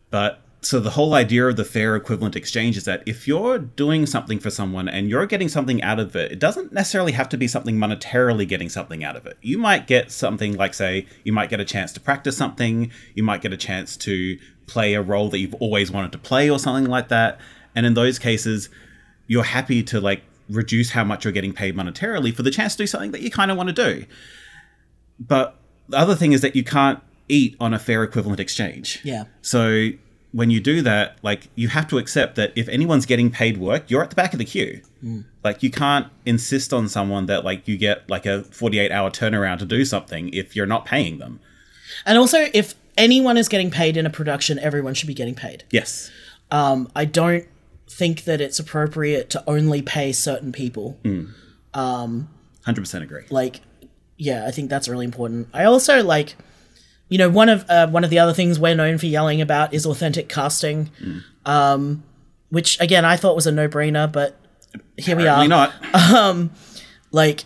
but 0.10 0.42
so 0.66 0.80
the 0.80 0.92
whole 0.92 1.14
idea 1.14 1.46
of 1.48 1.58
the 1.58 1.66
fair 1.66 1.96
equivalent 1.96 2.36
exchange 2.36 2.78
is 2.78 2.86
that 2.86 3.04
if 3.06 3.28
you're 3.28 3.60
doing 3.60 4.06
something 4.06 4.40
for 4.40 4.50
someone 4.50 4.88
and 4.88 5.10
you're 5.10 5.26
getting 5.26 5.50
something 5.50 5.82
out 5.82 6.00
of 6.00 6.16
it, 6.16 6.32
it 6.32 6.40
doesn't 6.40 6.72
necessarily 6.72 7.12
have 7.12 7.28
to 7.30 7.38
be 7.38 7.48
something 7.48 7.76
monetarily 7.76 8.48
getting 8.48 8.70
something 8.70 9.04
out 9.04 9.16
of 9.16 9.26
it. 9.26 9.38
You 9.42 9.58
might 9.58 9.88
get 9.88 10.12
something 10.12 10.56
like, 10.56 10.74
say, 10.74 11.06
you 11.24 11.34
might 11.34 11.50
get 11.50 11.60
a 11.60 11.66
chance 11.66 11.92
to 11.94 12.00
practice 12.00 12.38
something, 12.38 12.92
you 13.14 13.24
might 13.24 13.42
get 13.42 13.52
a 13.52 13.58
chance 13.58 13.98
to 13.98 14.40
play 14.68 14.94
a 14.94 15.02
role 15.02 15.30
that 15.30 15.40
you've 15.40 15.56
always 15.56 15.92
wanted 15.92 16.14
to 16.14 16.18
play 16.18 16.50
or 16.50 16.58
something 16.58 16.90
like 16.90 17.10
that. 17.10 17.40
And 17.76 17.86
in 17.86 17.94
those 17.94 18.18
cases, 18.18 18.70
you're 19.28 19.44
happy 19.44 19.84
to 19.84 20.00
like 20.00 20.24
reduce 20.50 20.92
how 20.92 21.04
much 21.04 21.26
you're 21.26 21.34
getting 21.34 21.54
paid 21.54 21.76
monetarily 21.76 22.34
for 22.34 22.44
the 22.44 22.52
chance 22.52 22.76
to 22.76 22.84
do 22.84 22.88
something 22.88 23.12
that 23.12 23.22
you 23.22 23.30
kind 23.30 23.52
of 23.52 23.58
want 23.58 23.68
to 23.68 23.74
do. 23.74 24.06
But 25.20 25.56
the 25.90 25.98
other 25.98 26.16
thing 26.16 26.32
is 26.32 26.42
that 26.42 26.56
you 26.56 26.64
can't 26.64 27.00
eat 27.30 27.56
on 27.60 27.74
a 27.74 27.80
fair 27.80 28.04
equivalent 28.04 28.40
exchange. 28.40 29.00
Yeah. 29.04 29.26
So 29.42 29.90
when 30.32 30.50
you 30.50 30.60
do 30.60 30.82
that, 30.82 31.18
like 31.22 31.48
you 31.56 31.70
have 31.70 31.88
to 31.88 31.98
accept 31.98 32.36
that 32.36 32.52
if 32.56 32.68
anyone's 32.68 33.06
getting 33.06 33.30
paid 33.30 33.58
work, 33.58 33.90
you're 33.90 34.04
at 34.04 34.10
the 34.10 34.16
back 34.16 34.34
of 34.34 34.40
the 34.40 34.46
queue. 34.46 34.82
Hmm. 35.02 35.22
Like 35.44 35.64
you 35.64 35.72
can't 35.72 36.08
insist 36.26 36.74
on 36.74 36.90
someone 36.90 37.28
that 37.28 37.46
like 37.46 37.68
you 37.68 37.78
get 37.78 38.10
like 38.10 38.26
a 38.26 38.44
48 38.44 38.92
hour 38.92 39.10
turnaround 39.10 39.60
to 39.60 39.66
do 39.66 39.86
something 39.86 40.34
if 40.34 40.56
you're 40.56 40.66
not 40.66 40.86
paying 40.86 41.20
them. 41.20 41.40
And 42.06 42.18
also, 42.18 42.48
if 42.54 42.76
anyone 42.98 43.38
is 43.38 43.48
getting 43.48 43.70
paid 43.70 43.96
in 43.96 44.06
a 44.06 44.10
production, 44.10 44.58
everyone 44.60 44.94
should 44.94 45.08
be 45.08 45.14
getting 45.14 45.36
paid. 45.36 45.64
Yes. 45.70 46.12
Um, 46.50 46.92
I 46.96 47.06
don't 47.06 47.46
think 47.88 48.24
that 48.24 48.42
it's 48.42 48.60
appropriate 48.60 49.30
to 49.32 49.44
only 49.48 49.82
pay 49.82 50.12
certain 50.12 50.52
people. 50.52 51.00
Hmm. 51.04 51.26
Um, 51.74 52.30
100% 52.66 53.02
agree. 53.04 53.24
Like, 53.30 53.62
yeah, 54.18 54.46
I 54.48 54.52
think 54.52 54.70
that's 54.70 54.88
really 54.88 55.06
important. 55.06 55.48
I 55.54 55.66
also 55.66 56.04
like, 56.04 56.36
you 57.10 57.18
know, 57.18 57.30
one 57.30 57.50
of 57.50 57.66
uh, 57.70 57.88
one 57.88 58.04
of 58.04 58.10
the 58.10 58.20
other 58.20 58.34
things 58.34 58.60
we're 58.60 58.76
known 58.76 58.98
for 58.98 59.06
yelling 59.06 59.42
about 59.42 59.74
is 59.74 59.86
authentic 59.86 60.30
casting. 60.30 60.90
Um, 61.46 62.04
which 62.50 62.80
again 62.80 63.04
I 63.04 63.18
thought 63.18 63.36
was 63.36 63.48
a 63.48 63.52
no-brainer, 63.52 64.12
but 64.12 64.40
here 64.98 65.16
we 65.16 65.28
are. 65.28 65.44
Apparently 65.44 65.48
not. 65.48 66.50
Like 67.12 67.44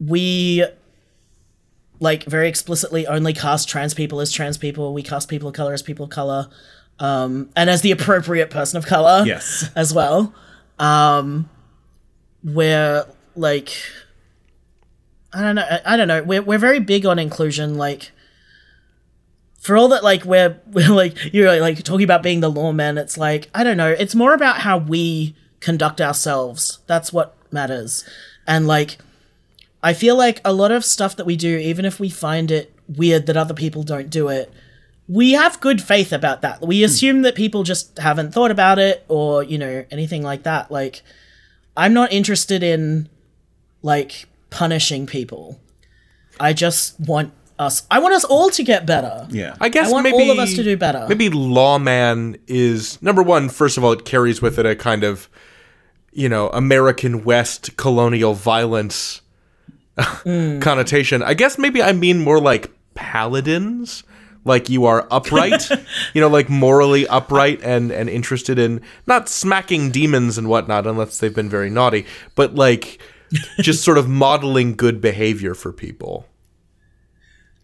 we 0.00 0.64
like 2.00 2.24
very 2.24 2.48
explicitly 2.48 3.06
only 3.06 3.32
cast 3.32 3.68
trans 3.68 3.94
people 3.94 4.20
as 4.20 4.32
trans 4.32 4.58
people. 4.58 4.92
We 4.92 5.02
cast 5.02 5.28
people 5.28 5.48
of 5.48 5.54
color 5.54 5.72
as 5.72 5.82
people 5.82 6.06
of 6.06 6.10
color, 6.10 6.48
um, 6.98 7.50
and 7.54 7.70
as 7.70 7.82
the 7.82 7.92
appropriate 7.92 8.50
person 8.50 8.78
of 8.78 8.86
color. 8.86 9.22
Yes. 9.24 9.70
as 9.76 9.94
well. 9.94 10.34
Um, 10.78 11.48
where 12.42 13.06
like 13.36 13.70
I 15.32 15.42
don't 15.42 15.54
know, 15.54 15.66
I, 15.68 15.80
I 15.84 15.96
don't 15.96 16.08
know. 16.08 16.22
We're 16.22 16.42
we're 16.42 16.58
very 16.58 16.80
big 16.80 17.06
on 17.06 17.18
inclusion. 17.18 17.76
Like 17.76 18.12
for 19.60 19.76
all 19.76 19.88
that, 19.88 20.02
like 20.04 20.24
we're 20.24 20.60
we're 20.66 20.88
like 20.88 21.32
you're 21.32 21.60
like 21.60 21.82
talking 21.82 22.04
about 22.04 22.22
being 22.22 22.40
the 22.40 22.50
lawman. 22.50 22.98
It's 22.98 23.18
like 23.18 23.48
I 23.54 23.64
don't 23.64 23.76
know. 23.76 23.90
It's 23.90 24.14
more 24.14 24.34
about 24.34 24.58
how 24.58 24.78
we 24.78 25.34
conduct 25.60 26.00
ourselves. 26.00 26.80
That's 26.86 27.12
what 27.12 27.36
matters. 27.52 28.04
And 28.46 28.66
like 28.66 28.98
I 29.82 29.94
feel 29.94 30.16
like 30.16 30.40
a 30.44 30.52
lot 30.52 30.72
of 30.72 30.84
stuff 30.84 31.16
that 31.16 31.24
we 31.24 31.36
do, 31.36 31.56
even 31.56 31.84
if 31.84 31.98
we 31.98 32.10
find 32.10 32.50
it 32.50 32.74
weird 32.88 33.26
that 33.26 33.36
other 33.36 33.54
people 33.54 33.82
don't 33.82 34.10
do 34.10 34.28
it, 34.28 34.52
we 35.08 35.32
have 35.32 35.60
good 35.60 35.82
faith 35.82 36.12
about 36.12 36.42
that. 36.42 36.62
We 36.62 36.80
hmm. 36.80 36.84
assume 36.84 37.22
that 37.22 37.34
people 37.34 37.64
just 37.64 37.98
haven't 37.98 38.32
thought 38.32 38.50
about 38.50 38.78
it 38.78 39.04
or, 39.08 39.42
you 39.42 39.58
know, 39.58 39.84
anything 39.90 40.22
like 40.22 40.44
that. 40.44 40.70
Like, 40.70 41.02
I'm 41.76 41.92
not 41.92 42.12
interested 42.12 42.62
in, 42.62 43.08
like, 43.82 44.26
punishing 44.50 45.06
people. 45.06 45.60
I 46.38 46.52
just 46.52 46.98
want 47.00 47.32
us, 47.58 47.86
I 47.90 47.98
want 47.98 48.14
us 48.14 48.24
all 48.24 48.50
to 48.50 48.62
get 48.62 48.86
better. 48.86 49.26
Yeah. 49.30 49.56
I 49.60 49.68
guess 49.68 49.88
I 49.88 49.92
want 49.92 50.04
maybe 50.04 50.16
all 50.16 50.30
of 50.30 50.38
us 50.38 50.54
to 50.54 50.62
do 50.64 50.76
better. 50.76 51.06
Maybe 51.08 51.28
lawman 51.28 52.38
is 52.46 53.00
number 53.02 53.22
one. 53.22 53.48
First 53.48 53.76
of 53.76 53.84
all, 53.84 53.92
it 53.92 54.04
carries 54.04 54.40
with 54.40 54.58
it 54.58 54.64
a 54.66 54.74
kind 54.74 55.04
of, 55.04 55.28
you 56.12 56.28
know, 56.28 56.48
American 56.50 57.24
West 57.24 57.76
colonial 57.76 58.34
violence 58.34 59.20
Hmm. 60.22 60.60
connotation. 60.60 61.22
I 61.22 61.34
guess 61.34 61.58
maybe 61.58 61.82
I 61.82 61.92
mean 61.92 62.20
more 62.22 62.40
like 62.40 62.70
paladins. 62.94 64.02
Like 64.46 64.70
you 64.70 64.86
are 64.86 65.06
upright, 65.10 65.68
you 66.14 66.20
know, 66.22 66.28
like 66.28 66.48
morally 66.48 67.06
upright 67.08 67.60
and 67.62 67.92
and 67.92 68.08
interested 68.08 68.58
in 68.58 68.80
not 69.06 69.28
smacking 69.28 69.90
demons 69.90 70.38
and 70.38 70.48
whatnot, 70.48 70.86
unless 70.86 71.18
they've 71.18 71.34
been 71.34 71.50
very 71.50 71.68
naughty, 71.68 72.06
but 72.34 72.54
like 72.54 72.98
just 73.60 73.84
sort 73.84 73.98
of 73.98 74.08
modeling 74.08 74.74
good 74.74 75.00
behavior 75.00 75.54
for 75.54 75.72
people. 75.72 76.26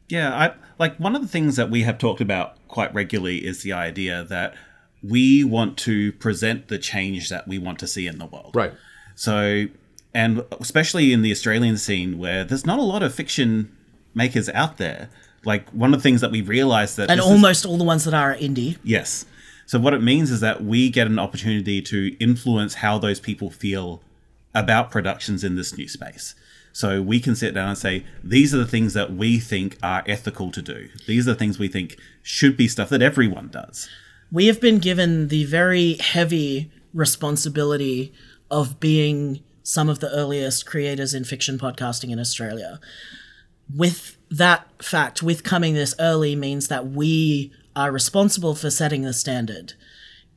Yeah, 0.09 0.35
I 0.35 0.55
like 0.79 0.97
one 0.99 1.17
of 1.17 1.23
the 1.23 1.29
things 1.29 1.57
that 1.57 1.71
we 1.71 1.83
have 1.83 1.99
talked 1.99 2.21
about 2.21 2.57
quite 2.69 2.95
regularly 2.95 3.45
is 3.45 3.63
the 3.63 3.73
idea 3.73 4.25
that 4.25 4.55
we 5.03 5.45
want 5.45 5.77
to 5.79 6.13
present 6.13 6.69
the 6.69 6.79
change 6.79 7.29
that 7.29 7.47
we 7.49 7.59
want 7.59 7.79
to 7.81 7.87
see 7.87 8.07
in 8.07 8.19
the 8.19 8.27
world. 8.27 8.55
Right. 8.55 8.73
So, 9.15 9.67
and 10.15 10.45
especially 10.61 11.13
in 11.13 11.23
the 11.23 11.31
Australian 11.33 11.77
scene 11.77 12.19
where 12.19 12.45
there's 12.45 12.67
not 12.67 12.79
a 12.79 12.83
lot 12.83 13.03
of 13.03 13.15
fiction 13.15 13.75
makers 14.15 14.49
out 14.51 14.77
there. 14.79 15.09
Like 15.45 15.69
one 15.71 15.93
of 15.95 16.01
the 16.01 16.03
things 16.03 16.21
that 16.21 16.31
we 16.31 16.41
realized 16.43 16.97
that 16.97 17.11
and 17.11 17.19
this 17.19 17.27
is- 17.27 17.33
almost 17.33 17.67
all 17.67 17.79
the 17.79 17.85
ones 17.85 18.05
that 18.05 18.15
are 18.15 18.33
are 18.33 18.37
indie. 18.37 18.79
Yes. 18.83 19.27
So 19.67 19.79
what 19.81 19.95
it 19.95 20.03
means 20.03 20.31
is 20.31 20.41
that 20.41 20.63
we 20.63 20.91
get 20.91 21.09
an 21.09 21.19
opportunity 21.19 21.83
to 21.83 22.17
influence 22.21 22.75
how 22.75 22.99
those 22.99 23.19
people 23.19 23.51
feel 23.51 24.01
about 24.57 24.91
productions 24.91 25.45
in 25.45 25.55
this 25.55 25.77
new 25.79 25.87
space. 25.87 26.35
So 26.73 27.01
we 27.01 27.21
can 27.21 27.37
sit 27.37 27.55
down 27.55 27.69
and 27.69 27.79
say, 27.79 28.05
these 28.25 28.53
are 28.53 28.59
the 28.59 28.67
things 28.67 28.93
that 28.95 29.13
we 29.13 29.39
think 29.39 29.79
are 29.83 30.03
ethical 30.07 30.51
to 30.51 30.61
do. 30.61 30.89
These 31.07 31.29
are 31.29 31.33
the 31.33 31.39
things 31.39 31.59
we 31.59 31.69
think 31.69 31.97
should 32.23 32.57
be 32.57 32.69
stuff 32.69 32.89
that 32.89 33.01
everyone 33.03 33.49
does. 33.49 33.89
we 34.31 34.47
have 34.47 34.61
been 34.61 34.79
given 34.79 35.29
the 35.29 35.45
very 35.45 35.95
heavy 35.95 36.71
responsibility 36.93 38.13
of 38.51 38.81
being 38.81 39.43
some 39.63 39.89
of 39.89 40.01
the 40.01 40.11
earliest 40.11 40.67
creators 40.67 41.15
in 41.15 41.25
fiction 41.25 41.59
podcasting 41.59 42.11
in 42.11 42.19
Australia. 42.19 42.81
With 43.75 44.17
that 44.31 44.67
fact, 44.83 45.23
with 45.23 45.43
coming 45.43 45.75
this 45.75 45.95
early 45.99 46.37
means 46.37 46.69
that 46.69 46.89
we 46.89 47.53
are 47.75 47.91
responsible 47.91 48.55
for 48.55 48.71
setting 48.71 49.03
the 49.03 49.13
standard. 49.13 49.75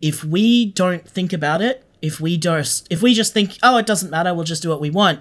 If 0.01 0.23
we 0.23 0.65
don't 0.71 1.07
think 1.07 1.31
about 1.33 1.61
it, 1.61 1.85
if 2.01 2.19
we 2.19 2.37
just 2.37 2.87
if 2.89 3.01
we 3.01 3.13
just 3.13 3.33
think, 3.33 3.57
oh, 3.63 3.77
it 3.77 3.85
doesn't 3.85 4.09
matter, 4.09 4.33
we'll 4.33 4.43
just 4.43 4.63
do 4.63 4.69
what 4.69 4.81
we 4.81 4.89
want, 4.89 5.19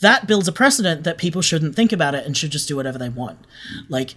that 0.00 0.26
builds 0.26 0.48
a 0.48 0.52
precedent 0.52 1.04
that 1.04 1.18
people 1.18 1.42
shouldn't 1.42 1.74
think 1.74 1.92
about 1.92 2.14
it 2.14 2.24
and 2.24 2.36
should 2.36 2.50
just 2.50 2.68
do 2.68 2.76
whatever 2.76 2.98
they 2.98 3.08
want. 3.08 3.38
Like 3.88 4.14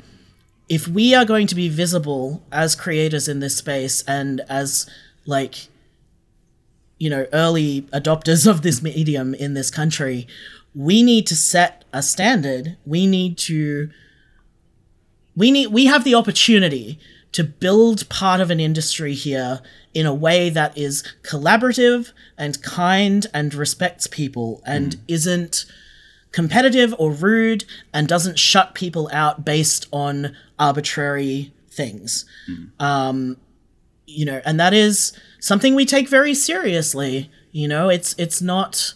if 0.72 0.88
we 0.88 1.13
are 1.13 1.26
going 1.26 1.47
to 1.47 1.55
be 1.55 1.68
visible 1.68 2.41
as 2.49 2.77
creators 2.77 3.27
in 3.27 3.41
this 3.41 3.57
space 3.57 4.01
and 4.07 4.39
as 4.47 4.89
like 5.26 5.68
you 6.97 7.09
know 7.09 7.27
early 7.34 7.81
adopters 7.93 8.47
of 8.49 8.61
this 8.61 8.81
medium 8.81 9.34
in 9.34 9.53
this 9.53 9.69
country 9.69 10.26
we 10.73 11.03
need 11.03 11.27
to 11.27 11.35
set 11.35 11.84
a 11.91 12.01
standard 12.01 12.77
we 12.85 13.05
need 13.05 13.38
to 13.38 13.89
we 15.35 15.51
need 15.51 15.68
we 15.68 15.88
have 15.88 16.05
the 16.05 16.15
opportunity 16.15 16.97
to 17.34 17.44
build 17.44 18.08
part 18.10 18.41
of 18.41 18.52
an 18.52 18.60
industry 18.60 19.14
here 19.14 19.62
in 19.94 20.06
a 20.06 20.14
way 20.14 20.49
that 20.49 20.78
is 20.78 21.03
collaborative 21.24 22.12
and 22.38 22.62
kind 22.62 23.28
and 23.34 23.53
respects 23.53 24.08
people 24.08 24.62
and 24.66 24.95
isn't 25.08 25.66
competitive 26.32 26.94
or 26.98 27.12
rude 27.12 27.66
and 27.94 28.08
doesn't 28.08 28.40
shut 28.40 28.74
people 28.74 29.10
out 29.14 29.44
based 29.45 29.88
on 29.91 30.36
arbitrary 30.60 31.53
things. 31.70 32.26
Um, 32.80 33.38
you 34.06 34.26
know, 34.26 34.41
and 34.45 34.60
that 34.60 34.74
is 34.74 35.14
something 35.40 35.76
we 35.76 35.86
take 35.86 36.10
very 36.10 36.34
seriously. 36.34 37.30
You 37.52 37.68
know, 37.68 37.90
it's 37.90 38.16
it's 38.18 38.41
not 38.41 38.94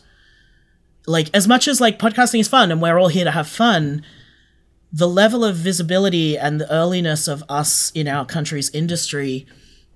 like 1.07 1.29
as 1.33 1.47
much 1.47 1.67
as 1.67 1.79
like 1.79 1.99
podcasting 1.99 2.39
is 2.39 2.47
fun 2.47 2.71
and 2.71 2.81
we're 2.81 2.97
all 2.99 3.09
here 3.09 3.25
to 3.25 3.31
have 3.31 3.47
fun. 3.47 4.03
The 4.97 5.09
level 5.09 5.43
of 5.43 5.57
visibility 5.57 6.37
and 6.37 6.61
the 6.61 6.73
earliness 6.73 7.27
of 7.27 7.43
us 7.49 7.91
in 7.93 8.07
our 8.07 8.25
country's 8.25 8.69
industry 8.69 9.45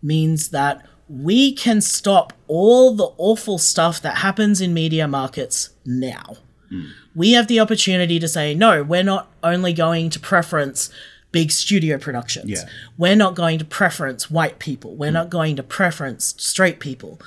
means 0.02 0.50
that 0.50 0.86
we 1.08 1.54
can 1.54 1.80
stop 1.80 2.34
all 2.48 2.94
the 2.94 3.12
awful 3.18 3.58
stuff 3.58 4.02
that 4.02 4.18
happens 4.18 4.60
in 4.60 4.74
media 4.74 5.08
markets 5.08 5.70
now 5.86 6.38
hmm. 6.70 6.86
we 7.16 7.32
have 7.32 7.48
the 7.48 7.60
opportunity 7.60 8.20
to 8.20 8.28
say, 8.28 8.54
no, 8.54 8.84
we're 8.84 9.04
not 9.04 9.28
only 9.42 9.74
going 9.74 10.10
to 10.12 10.20
preference 10.20 10.92
big 11.32 11.52
studio 11.52 11.98
productions. 11.98 12.50
Yeah. 12.50 12.70
We're 12.98 13.16
not 13.16 13.36
going 13.36 13.60
to 13.60 13.66
preference 13.66 14.30
white 14.32 14.60
people. 14.60 14.96
We're 14.96 15.10
hmm. 15.10 15.14
not 15.14 15.30
going 15.30 15.56
to 15.56 15.64
preference 15.64 16.36
straight 16.38 16.80
people. 16.80 17.20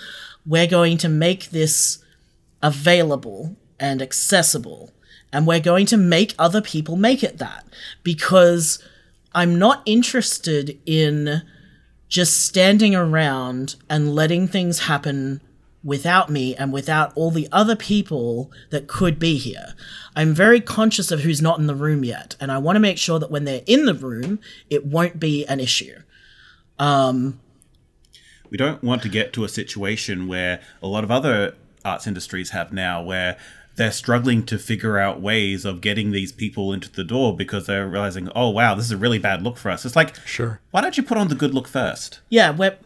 We're 0.44 0.66
going 0.66 0.98
to 0.98 1.08
make 1.08 1.50
this 1.50 1.98
available 2.62 3.56
and 3.78 4.02
accessible. 4.02 4.92
And 5.32 5.46
we're 5.46 5.60
going 5.60 5.86
to 5.86 5.96
make 5.96 6.34
other 6.38 6.60
people 6.60 6.96
make 6.96 7.22
it 7.22 7.38
that 7.38 7.64
because 8.02 8.82
I'm 9.34 9.58
not 9.58 9.82
interested 9.86 10.78
in 10.84 11.42
just 12.08 12.44
standing 12.44 12.94
around 12.94 13.76
and 13.88 14.14
letting 14.14 14.46
things 14.46 14.80
happen 14.80 15.40
without 15.84 16.30
me 16.30 16.54
and 16.54 16.72
without 16.72 17.12
all 17.16 17.30
the 17.30 17.48
other 17.50 17.74
people 17.74 18.52
that 18.70 18.86
could 18.86 19.18
be 19.18 19.36
here. 19.36 19.74
I'm 20.14 20.34
very 20.34 20.60
conscious 20.60 21.10
of 21.10 21.20
who's 21.20 21.42
not 21.42 21.58
in 21.58 21.66
the 21.66 21.74
room 21.74 22.04
yet, 22.04 22.36
and 22.38 22.52
I 22.52 22.58
want 22.58 22.76
to 22.76 22.80
make 22.80 22.98
sure 22.98 23.18
that 23.18 23.30
when 23.30 23.44
they're 23.44 23.62
in 23.66 23.86
the 23.86 23.94
room, 23.94 24.38
it 24.70 24.84
won't 24.84 25.18
be 25.18 25.44
an 25.46 25.58
issue. 25.58 26.02
Um, 26.78 27.40
we 28.50 28.58
don't 28.58 28.84
want 28.84 29.02
to 29.02 29.08
get 29.08 29.32
to 29.32 29.44
a 29.44 29.48
situation 29.48 30.28
where 30.28 30.60
a 30.82 30.86
lot 30.86 31.04
of 31.04 31.10
other 31.10 31.54
arts 31.84 32.06
industries 32.06 32.50
have 32.50 32.72
now 32.72 33.02
where 33.02 33.36
they're 33.76 33.92
struggling 33.92 34.44
to 34.46 34.58
figure 34.58 34.98
out 34.98 35.20
ways 35.20 35.64
of 35.64 35.80
getting 35.80 36.10
these 36.10 36.32
people 36.32 36.72
into 36.72 36.90
the 36.90 37.04
door 37.04 37.34
because 37.36 37.66
they're 37.66 37.88
realizing, 37.88 38.28
oh 38.34 38.50
wow, 38.50 38.74
this 38.74 38.86
is 38.86 38.90
a 38.92 38.96
really 38.96 39.18
bad 39.18 39.42
look 39.42 39.56
for 39.56 39.70
us. 39.70 39.84
It's 39.84 39.96
like, 39.96 40.14
Sure. 40.26 40.60
why 40.70 40.80
don't 40.80 40.96
you 40.96 41.02
put 41.02 41.18
on 41.18 41.28
the 41.28 41.34
good 41.34 41.54
look 41.54 41.68
first? 41.68 42.20
Yeah, 42.28 42.50
we're 42.50 42.76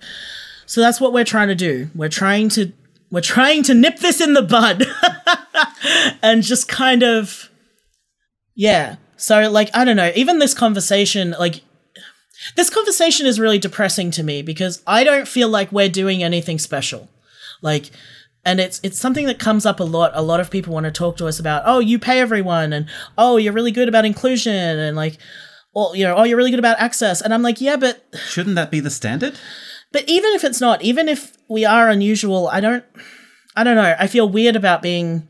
so 0.67 0.81
that's 0.81 1.01
what 1.01 1.13
we're 1.13 1.25
trying 1.25 1.49
to 1.49 1.55
do. 1.55 1.89
We're 1.95 2.09
trying 2.09 2.49
to 2.51 2.73
we're 3.11 3.21
trying 3.21 3.63
to 3.65 3.75
nip 3.75 3.99
this 3.99 4.21
in 4.21 4.35
the 4.35 4.43
bud 4.43 4.85
and 6.23 6.43
just 6.43 6.69
kind 6.69 7.03
of 7.03 7.51
yeah. 8.55 8.97
So 9.17 9.51
like 9.51 9.71
I 9.75 9.85
don't 9.85 9.97
know, 9.97 10.13
even 10.15 10.39
this 10.39 10.55
conversation 10.55 11.35
like 11.39 11.63
this 12.55 12.71
conversation 12.71 13.27
is 13.27 13.41
really 13.41 13.59
depressing 13.59 14.11
to 14.13 14.23
me 14.23 14.43
because 14.43 14.83
I 14.87 15.05
don't 15.05 15.27
feel 15.27 15.49
like 15.49 15.73
we're 15.73 15.89
doing 15.89 16.23
anything 16.23 16.59
special. 16.59 17.09
Like 17.63 17.91
and 18.47 18.61
it's 18.61 18.81
it's 18.85 18.99
something 18.99 19.27
that 19.27 19.41
comes 19.41 19.67
up 19.67 19.81
a 19.81 19.85
lot. 19.85 20.13
A 20.15 20.23
lot 20.23 20.41
of 20.41 20.51
people 20.51 20.73
want 20.73 20.85
to 20.85 20.93
talk 20.93 21.17
to 21.19 21.27
us 21.27 21.39
about, 21.41 21.65
"Oh, 21.67 21.81
you 21.81 21.99
pay 21.99 22.21
everyone." 22.21 22.73
And, 22.73 22.87
"Oh, 23.19 23.37
you're 23.37 23.53
really 23.53 23.73
good 23.73 23.89
about 23.89 24.05
inclusion." 24.07 24.55
And 24.55 24.97
like, 24.97 25.19
"Oh, 25.75 25.93
you 25.95 26.05
know, 26.05 26.15
oh, 26.15 26.23
you're 26.23 26.39
really 26.39 26.53
good 26.53 26.61
about 26.61 26.79
access." 26.79 27.21
And 27.21 27.35
I'm 27.35 27.43
like, 27.43 27.61
"Yeah, 27.61 27.77
but 27.77 28.05
Shouldn't 28.29 28.55
that 28.55 28.71
be 28.71 28.81
the 28.81 28.89
standard? 28.91 29.35
but 29.93 30.05
even 30.09 30.33
if 30.35 30.45
it's 30.45 30.61
not, 30.61 30.81
even 30.83 31.09
if 31.09 31.37
we 31.49 31.65
are 31.65 31.91
unusual, 31.91 32.49
I 32.49 32.61
don't 32.61 32.85
I 33.57 33.65
don't 33.65 33.77
know. 33.77 33.97
I 33.99 34.07
feel 34.07 34.29
weird 34.29 34.55
about 34.55 34.81
being 34.81 35.29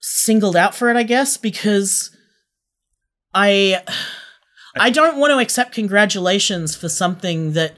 singled 0.00 0.56
out 0.56 0.74
for 0.74 0.90
it, 0.90 0.96
I 0.96 1.04
guess, 1.04 1.36
because 1.36 2.10
I 3.32 3.82
I 4.76 4.90
don't 4.90 5.18
want 5.18 5.30
to 5.30 5.38
accept 5.38 5.74
congratulations 5.74 6.74
for 6.74 6.88
something 6.88 7.52
that 7.52 7.74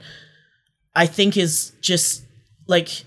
I 0.95 1.05
think 1.05 1.37
is 1.37 1.71
just 1.81 2.23
like 2.67 3.05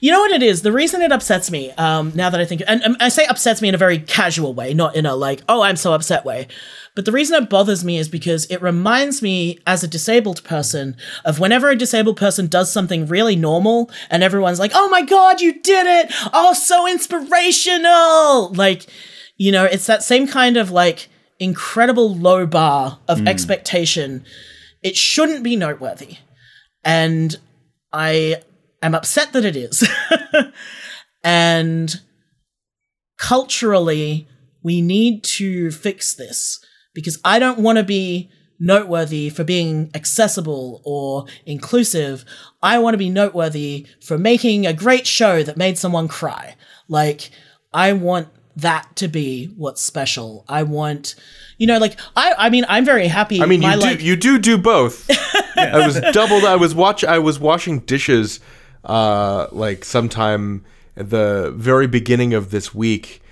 you 0.00 0.10
know 0.10 0.20
what 0.20 0.30
it 0.30 0.42
is? 0.42 0.62
The 0.62 0.72
reason 0.72 1.02
it 1.02 1.12
upsets 1.12 1.50
me 1.50 1.70
um 1.72 2.12
now 2.14 2.30
that 2.30 2.40
i 2.40 2.44
think 2.44 2.62
and, 2.66 2.82
and 2.82 2.96
i 3.00 3.08
say 3.08 3.24
upsets 3.26 3.62
me 3.62 3.68
in 3.68 3.74
a 3.74 3.78
very 3.78 3.98
casual 3.98 4.54
way 4.54 4.74
not 4.74 4.96
in 4.96 5.06
a 5.06 5.14
like 5.14 5.42
oh 5.48 5.62
i'm 5.62 5.76
so 5.76 5.92
upset 5.92 6.24
way. 6.24 6.46
But 6.96 7.04
the 7.04 7.12
reason 7.12 7.40
it 7.40 7.48
bothers 7.48 7.84
me 7.84 7.98
is 7.98 8.08
because 8.08 8.46
it 8.46 8.60
reminds 8.60 9.22
me 9.22 9.60
as 9.64 9.84
a 9.84 9.88
disabled 9.88 10.42
person 10.42 10.96
of 11.24 11.38
whenever 11.38 11.70
a 11.70 11.76
disabled 11.76 12.16
person 12.16 12.48
does 12.48 12.72
something 12.72 13.06
really 13.06 13.36
normal 13.36 13.90
and 14.10 14.22
everyone's 14.22 14.58
like 14.58 14.72
oh 14.74 14.88
my 14.88 15.02
god 15.02 15.40
you 15.40 15.60
did 15.60 15.86
it! 15.86 16.12
Oh 16.32 16.52
so 16.52 16.88
inspirational! 16.88 18.52
Like 18.52 18.86
you 19.36 19.52
know 19.52 19.64
it's 19.64 19.86
that 19.86 20.02
same 20.02 20.26
kind 20.26 20.56
of 20.56 20.70
like 20.70 21.08
incredible 21.38 22.14
low 22.14 22.46
bar 22.46 22.98
of 23.08 23.26
expectation. 23.26 24.24
It 24.82 24.96
shouldn't 24.96 25.42
be 25.42 25.56
noteworthy. 25.56 26.18
And 26.84 27.36
I 27.92 28.42
am 28.82 28.94
upset 28.94 29.32
that 29.32 29.44
it 29.44 29.56
is. 29.56 29.88
and 31.24 32.00
culturally, 33.18 34.28
we 34.62 34.80
need 34.80 35.24
to 35.24 35.70
fix 35.70 36.14
this 36.14 36.64
because 36.94 37.18
I 37.24 37.38
don't 37.38 37.58
want 37.58 37.78
to 37.78 37.84
be 37.84 38.30
noteworthy 38.58 39.30
for 39.30 39.42
being 39.42 39.90
accessible 39.94 40.82
or 40.84 41.24
inclusive. 41.46 42.24
I 42.62 42.78
want 42.78 42.94
to 42.94 42.98
be 42.98 43.08
noteworthy 43.08 43.86
for 44.02 44.18
making 44.18 44.66
a 44.66 44.72
great 44.72 45.06
show 45.06 45.42
that 45.42 45.56
made 45.56 45.78
someone 45.78 46.08
cry. 46.08 46.56
Like, 46.88 47.30
I 47.72 47.92
want 47.94 48.28
that 48.56 48.96
to 48.96 49.08
be 49.08 49.46
what's 49.56 49.82
special. 49.82 50.44
I 50.48 50.62
want, 50.64 51.14
you 51.56 51.66
know, 51.66 51.78
like 51.78 51.98
I. 52.16 52.34
I 52.36 52.50
mean, 52.50 52.66
I'm 52.68 52.84
very 52.84 53.06
happy. 53.06 53.40
I 53.40 53.46
mean, 53.46 53.62
you 53.62 53.80
do 53.80 54.04
you 54.04 54.16
do 54.16 54.38
do 54.38 54.58
both. 54.58 55.08
I 55.56 55.86
was 55.86 56.00
doubled. 56.12 56.44
I 56.44 56.56
was 56.56 56.74
watch. 56.74 57.04
I 57.04 57.18
was 57.18 57.38
washing 57.38 57.80
dishes, 57.80 58.40
uh, 58.84 59.46
like 59.52 59.84
sometime 59.84 60.64
at 60.96 61.10
the 61.10 61.52
very 61.56 61.86
beginning 61.86 62.34
of 62.34 62.50
this 62.50 62.74
week, 62.74 63.22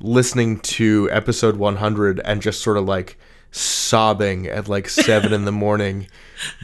listening 0.00 0.60
to 0.60 1.08
episode 1.10 1.56
100 1.56 2.20
and 2.24 2.40
just 2.42 2.62
sort 2.62 2.76
of 2.76 2.84
like 2.84 3.18
sobbing 3.50 4.46
at 4.46 4.68
like 4.68 4.88
seven 4.88 5.32
in 5.32 5.44
the 5.44 5.52
morning, 5.66 6.06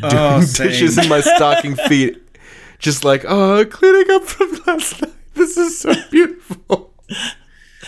doing 0.00 0.12
Oh, 0.14 0.40
dishes 0.40 0.98
in 0.98 1.08
my 1.08 1.20
stocking 1.20 1.76
feet, 1.76 2.22
just 2.78 3.04
like 3.04 3.24
oh, 3.26 3.64
cleaning 3.64 4.10
up 4.10 4.24
from 4.24 4.60
last 4.66 5.02
night. 5.02 5.12
This 5.34 5.56
is 5.56 5.78
so 5.78 5.94
beautiful. 6.10 6.92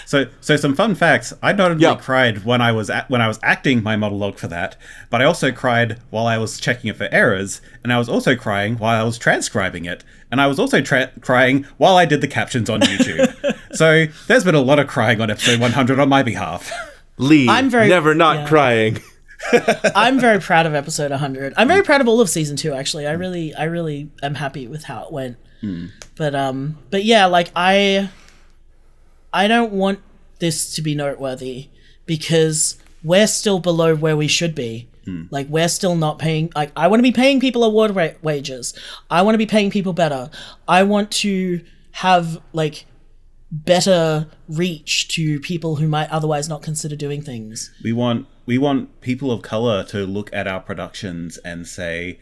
So, 0.06 0.26
so 0.40 0.56
some 0.56 0.74
fun 0.74 0.94
facts. 0.94 1.34
I 1.42 1.52
not 1.52 1.72
only 1.72 1.82
Yeah. 1.82 1.96
cried 1.96 2.44
when 2.44 2.62
I 2.62 2.72
was 2.72 2.88
at, 2.88 3.10
when 3.10 3.20
I 3.20 3.28
was 3.28 3.38
acting 3.42 3.82
my 3.82 3.96
monologue 3.96 4.38
for 4.38 4.46
that, 4.48 4.76
but 5.10 5.20
I 5.20 5.24
also 5.24 5.52
cried 5.52 6.00
while 6.10 6.26
I 6.26 6.38
was 6.38 6.58
checking 6.58 6.88
it 6.88 6.96
for 6.96 7.08
errors, 7.12 7.60
and 7.84 7.92
I 7.92 7.98
was 7.98 8.08
also 8.08 8.34
crying 8.36 8.76
while 8.78 8.98
I 8.98 9.04
was 9.04 9.18
transcribing 9.18 9.84
it, 9.84 10.04
and 10.30 10.40
I 10.40 10.46
was 10.46 10.58
also 10.58 10.80
tra- 10.80 11.10
crying 11.20 11.64
while 11.76 11.96
I 11.96 12.04
did 12.06 12.20
the 12.20 12.28
captions 12.28 12.70
on 12.70 12.80
YouTube. 12.80 13.58
so 13.76 14.06
there's 14.28 14.44
been 14.44 14.54
a 14.54 14.60
lot 14.60 14.78
of 14.78 14.86
crying 14.86 15.20
on 15.20 15.30
episode 15.30 15.60
100 15.60 15.98
on 15.98 16.08
my 16.08 16.22
behalf. 16.22 16.70
Lee, 17.18 17.48
I'm 17.48 17.68
very- 17.68 17.88
never 17.88 18.14
not 18.14 18.36
yeah. 18.36 18.46
crying. 18.48 18.98
I'm 19.94 20.18
very 20.18 20.40
proud 20.40 20.66
of 20.66 20.74
episode 20.74 21.10
100. 21.10 21.54
I'm 21.56 21.68
very 21.68 21.82
proud 21.82 22.00
of 22.00 22.08
all 22.08 22.20
of 22.20 22.28
season 22.30 22.56
2 22.56 22.72
actually. 22.72 23.06
I 23.06 23.12
really 23.12 23.54
I 23.54 23.64
really 23.64 24.10
am 24.22 24.34
happy 24.34 24.66
with 24.66 24.84
how 24.84 25.04
it 25.04 25.12
went. 25.12 25.36
But 26.16 26.34
um 26.34 26.78
but 26.90 27.04
yeah, 27.04 27.26
like 27.26 27.50
I 27.56 28.08
I 29.36 29.48
don't 29.48 29.72
want 29.72 30.00
this 30.38 30.74
to 30.76 30.82
be 30.82 30.94
noteworthy 30.94 31.68
because 32.06 32.78
we're 33.04 33.26
still 33.26 33.58
below 33.58 33.94
where 33.94 34.16
we 34.16 34.28
should 34.28 34.54
be. 34.54 34.88
Hmm. 35.04 35.24
Like 35.30 35.46
we're 35.48 35.68
still 35.68 35.94
not 35.94 36.18
paying 36.18 36.50
like 36.56 36.72
I 36.74 36.88
want 36.88 37.00
to 37.00 37.02
be 37.02 37.12
paying 37.12 37.38
people 37.38 37.62
award 37.62 37.94
wa- 37.94 38.16
wages. 38.22 38.72
I 39.10 39.20
want 39.20 39.34
to 39.34 39.38
be 39.38 39.46
paying 39.46 39.70
people 39.70 39.92
better. 39.92 40.30
I 40.66 40.84
want 40.84 41.10
to 41.22 41.62
have 41.92 42.40
like 42.54 42.86
better 43.52 44.26
reach 44.48 45.08
to 45.08 45.38
people 45.40 45.76
who 45.76 45.86
might 45.86 46.10
otherwise 46.10 46.48
not 46.48 46.62
consider 46.62 46.96
doing 46.96 47.20
things. 47.20 47.70
We 47.84 47.92
want 47.92 48.26
we 48.46 48.56
want 48.56 49.02
people 49.02 49.30
of 49.30 49.42
color 49.42 49.84
to 49.84 50.06
look 50.06 50.30
at 50.32 50.48
our 50.48 50.60
productions 50.60 51.36
and 51.38 51.66
say, 51.66 52.18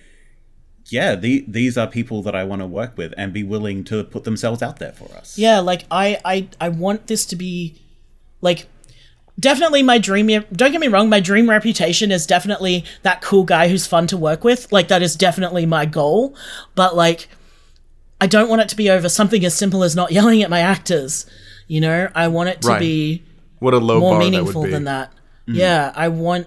"Yeah, 0.86 1.14
the, 1.14 1.44
these 1.48 1.76
are 1.78 1.86
people 1.86 2.22
that 2.22 2.34
I 2.34 2.44
want 2.44 2.60
to 2.62 2.66
work 2.66 2.96
with," 2.96 3.12
and 3.16 3.32
be 3.32 3.42
willing 3.42 3.84
to 3.84 4.04
put 4.04 4.24
themselves 4.24 4.62
out 4.62 4.78
there 4.78 4.92
for 4.92 5.12
us. 5.16 5.38
Yeah, 5.38 5.60
like 5.60 5.84
I 5.90 6.18
I 6.24 6.48
I 6.60 6.68
want 6.68 7.06
this 7.06 7.24
to 7.26 7.36
be 7.36 7.80
like 8.40 8.66
definitely 9.40 9.82
my 9.82 9.98
dream 9.98 10.26
don't 10.52 10.70
get 10.72 10.80
me 10.80 10.86
wrong, 10.88 11.08
my 11.08 11.20
dream 11.20 11.50
reputation 11.50 12.12
is 12.12 12.26
definitely 12.26 12.84
that 13.02 13.20
cool 13.20 13.44
guy 13.44 13.68
who's 13.68 13.86
fun 13.86 14.06
to 14.08 14.16
work 14.16 14.44
with. 14.44 14.70
Like 14.72 14.88
that 14.88 15.02
is 15.02 15.16
definitely 15.16 15.66
my 15.66 15.86
goal, 15.86 16.36
but 16.74 16.94
like 16.96 17.28
I 18.20 18.26
don't 18.26 18.48
want 18.48 18.62
it 18.62 18.68
to 18.70 18.76
be 18.76 18.88
over 18.90 19.08
something 19.08 19.44
as 19.44 19.54
simple 19.54 19.82
as 19.82 19.96
not 19.96 20.12
yelling 20.18 20.42
at 20.42 20.50
my 20.50 20.60
actors. 20.60 21.26
You 21.66 21.80
know, 21.80 22.08
I 22.14 22.28
want 22.28 22.50
it 22.50 22.60
to 22.62 22.68
Right. 22.68 22.78
be 22.78 23.22
What 23.58 23.74
a 23.74 23.78
low 23.78 23.98
more 24.00 24.12
bar 24.12 24.18
that 24.20 24.24
meaningful 24.30 24.60
would 24.62 24.66
be. 24.68 24.72
than 24.72 24.84
that. 24.84 25.12
Yeah, 25.46 25.92
I 25.94 26.08
want 26.08 26.46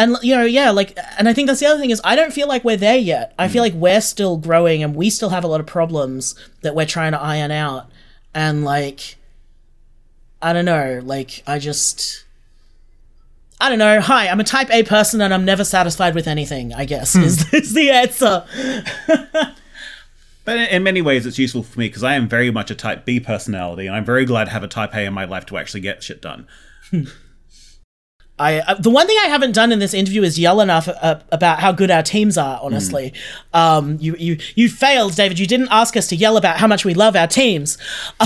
and 0.00 0.16
you 0.22 0.34
know, 0.34 0.44
yeah, 0.44 0.70
like 0.70 0.98
and 1.18 1.28
I 1.28 1.34
think 1.34 1.46
that's 1.46 1.60
the 1.60 1.66
other 1.66 1.78
thing 1.78 1.90
is 1.90 2.00
I 2.02 2.16
don't 2.16 2.32
feel 2.32 2.48
like 2.48 2.64
we're 2.64 2.78
there 2.78 2.96
yet. 2.96 3.34
I 3.38 3.48
feel 3.48 3.60
mm. 3.60 3.66
like 3.66 3.74
we're 3.74 4.00
still 4.00 4.38
growing 4.38 4.82
and 4.82 4.94
we 4.94 5.10
still 5.10 5.28
have 5.28 5.44
a 5.44 5.46
lot 5.46 5.60
of 5.60 5.66
problems 5.66 6.34
that 6.62 6.74
we're 6.74 6.86
trying 6.86 7.12
to 7.12 7.20
iron 7.20 7.50
out. 7.50 7.86
And 8.34 8.64
like 8.64 9.16
I 10.40 10.54
don't 10.54 10.64
know, 10.64 11.02
like 11.04 11.42
I 11.46 11.58
just 11.58 12.24
I 13.60 13.68
don't 13.68 13.78
know. 13.78 14.00
Hi, 14.00 14.28
I'm 14.28 14.40
a 14.40 14.44
type 14.44 14.70
A 14.70 14.84
person 14.84 15.20
and 15.20 15.34
I'm 15.34 15.44
never 15.44 15.64
satisfied 15.64 16.14
with 16.14 16.26
anything, 16.26 16.72
I 16.72 16.86
guess, 16.86 17.12
hmm. 17.12 17.22
is, 17.22 17.46
is 17.52 17.74
the 17.74 17.90
answer. 17.90 18.46
But 20.46 20.56
in- 20.56 20.68
in 20.68 20.82
many 20.82 21.02
ways, 21.02 21.26
it's 21.26 21.38
useful 21.38 21.62
for 21.62 21.78
me 21.78 21.88
because 21.88 22.02
I 22.02 22.14
am 22.14 22.26
very 22.26 22.50
much 22.50 22.70
a 22.70 22.74
Type 22.74 23.04
B 23.04 23.20
personality, 23.20 23.86
and 23.86 23.94
I'm 23.94 24.06
very 24.06 24.24
glad 24.24 24.44
to 24.44 24.50
have 24.50 24.62
a 24.62 24.68
Type 24.68 24.94
A 24.94 25.04
in 25.04 25.12
my 25.12 25.26
life 25.26 25.44
to 25.46 25.58
actually 25.58 25.82
get 25.82 26.02
shit 26.02 26.22
done. 26.22 26.48
I 28.40 28.60
uh, 28.60 28.74
the 28.74 28.90
one 28.90 29.06
thing 29.06 29.16
I 29.24 29.28
haven't 29.28 29.52
done 29.52 29.70
in 29.72 29.78
this 29.78 29.94
interview 29.94 30.22
is 30.22 30.38
yell 30.38 30.60
enough 30.60 30.88
uh, 30.88 31.20
about 31.30 31.60
how 31.60 31.72
good 31.72 31.90
our 31.90 32.02
teams 32.02 32.36
are. 32.38 32.58
Honestly, 32.62 33.12
um, 33.52 33.98
you 34.00 34.16
you 34.18 34.38
you 34.54 34.68
failed, 34.68 35.14
David. 35.14 35.38
You 35.38 35.46
didn't 35.46 35.68
ask 35.70 35.96
us 35.96 36.06
to 36.08 36.16
yell 36.16 36.36
about 36.36 36.56
how 36.58 36.66
much 36.66 36.84
we 36.84 36.94
love 36.94 37.14
our 37.16 37.26
teams. 37.28 37.76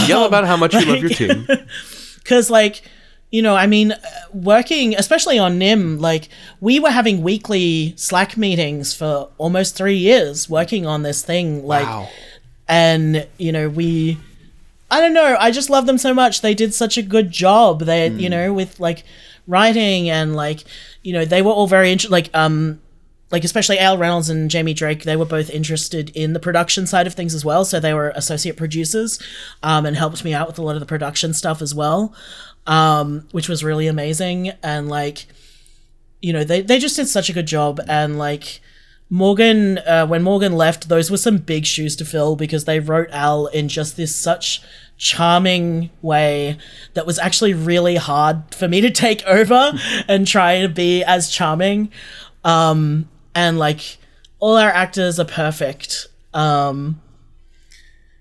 Yell 0.07 0.21
Um, 0.23 0.27
about 0.29 0.45
how 0.47 0.57
much 0.57 0.73
you 0.75 0.85
love 0.87 1.01
your 1.01 1.11
team. 1.11 1.47
because 2.23 2.49
like 2.51 2.83
you 3.31 3.43
know 3.43 3.55
i 3.57 3.67
mean 3.67 3.91
uh, 3.93 3.99
working 4.33 4.95
especially 4.97 5.39
on 5.39 5.59
Nym 5.59 5.99
like 5.99 6.29
we 6.61 6.79
were 6.79 6.91
having 7.01 7.23
weekly 7.23 7.93
slack 7.97 8.37
meetings 8.37 8.95
for 8.95 9.29
almost 9.39 9.75
three 9.77 9.97
years 9.97 10.49
working 10.49 10.87
on 10.87 11.03
this 11.03 11.23
thing 11.25 11.67
like 11.67 11.87
Wow. 11.87 12.09
and 12.69 13.27
you 13.39 13.51
know 13.53 13.69
we 13.69 14.19
i 14.91 15.01
don't 15.01 15.13
know 15.15 15.37
i 15.41 15.51
just 15.51 15.69
love 15.69 15.87
them 15.87 15.99
so 15.99 16.15
much 16.15 16.41
they 16.43 16.55
did 16.55 16.73
such 16.75 16.97
a 16.97 17.03
good 17.03 17.31
job 17.33 17.81
they 17.81 18.09
you 18.09 18.31
know 18.31 18.53
with 18.53 18.79
like 18.79 19.03
writing 19.47 20.09
and 20.09 20.35
like 20.35 20.65
you 21.03 21.13
know 21.13 21.25
they 21.25 21.43
were 21.43 21.51
all 21.51 21.67
very 21.67 21.93
interested 21.93 22.11
like 22.13 22.31
um 22.35 22.81
like 23.35 23.43
especially 23.43 23.81
Al 23.81 23.99
Reynolds 23.99 24.31
and 24.31 24.49
Jamie 24.49 24.75
Drake, 24.75 25.03
they 25.03 25.17
were 25.17 25.25
both 25.25 25.51
interested 25.51 26.11
in 26.11 26.35
the 26.35 26.39
production 26.39 26.87
side 26.87 27.09
of 27.09 27.15
things 27.15 27.35
as 27.35 27.45
well. 27.45 27.65
So 27.65 27.81
they 27.81 27.93
were 27.93 28.11
associate 28.15 28.57
producers, 28.57 29.19
um, 29.61 29.87
and 29.87 29.97
helped 29.97 30.25
me 30.25 30.33
out 30.33 30.47
with 30.47 30.57
a 30.57 30.63
lot 30.63 30.77
of 30.77 30.81
the 30.81 30.87
production 30.87 31.35
stuff 31.35 31.61
as 31.61 31.75
well, 31.75 32.15
um, 32.69 33.27
which 33.33 33.49
was 33.49 33.65
really 33.65 33.89
amazing. 33.89 34.51
And 34.63 34.89
like, 34.89 35.27
you 36.23 36.33
know, 36.33 36.45
they 36.45 36.61
they 36.61 36.79
just 36.79 36.95
did 36.95 37.09
such 37.09 37.29
a 37.29 37.33
good 37.33 37.47
job. 37.47 37.81
And 37.89 38.19
like 38.19 38.61
Morgan, 39.11 39.79
uh, 39.79 40.07
when 40.07 40.23
Morgan 40.23 40.53
left, 40.53 40.89
those 40.89 41.11
were 41.11 41.17
some 41.17 41.39
big 41.39 41.67
shoes 41.67 41.97
to 41.97 42.05
fill 42.05 42.37
because 42.37 42.67
they 42.67 42.79
wrote 42.79 43.09
Al 43.11 43.47
in 43.47 43.69
just 43.69 43.97
this 43.97 44.15
such 44.15 44.63
charming 44.97 45.91
way 46.03 46.57
that 46.95 47.05
was 47.07 47.19
actually 47.19 47.53
really 47.53 47.97
hard 47.97 48.43
for 48.55 48.69
me 48.69 48.81
to 48.81 48.91
take 48.91 49.23
over 49.27 49.73
and 50.09 50.27
try 50.27 50.61
to 50.61 50.69
be 50.69 51.03
as 51.05 51.31
charming 51.31 51.91
um 52.45 53.09
and 53.35 53.59
like 53.59 53.99
all 54.39 54.57
our 54.57 54.71
actors 54.71 55.19
are 55.19 55.25
perfect 55.25 56.07
um 56.33 57.01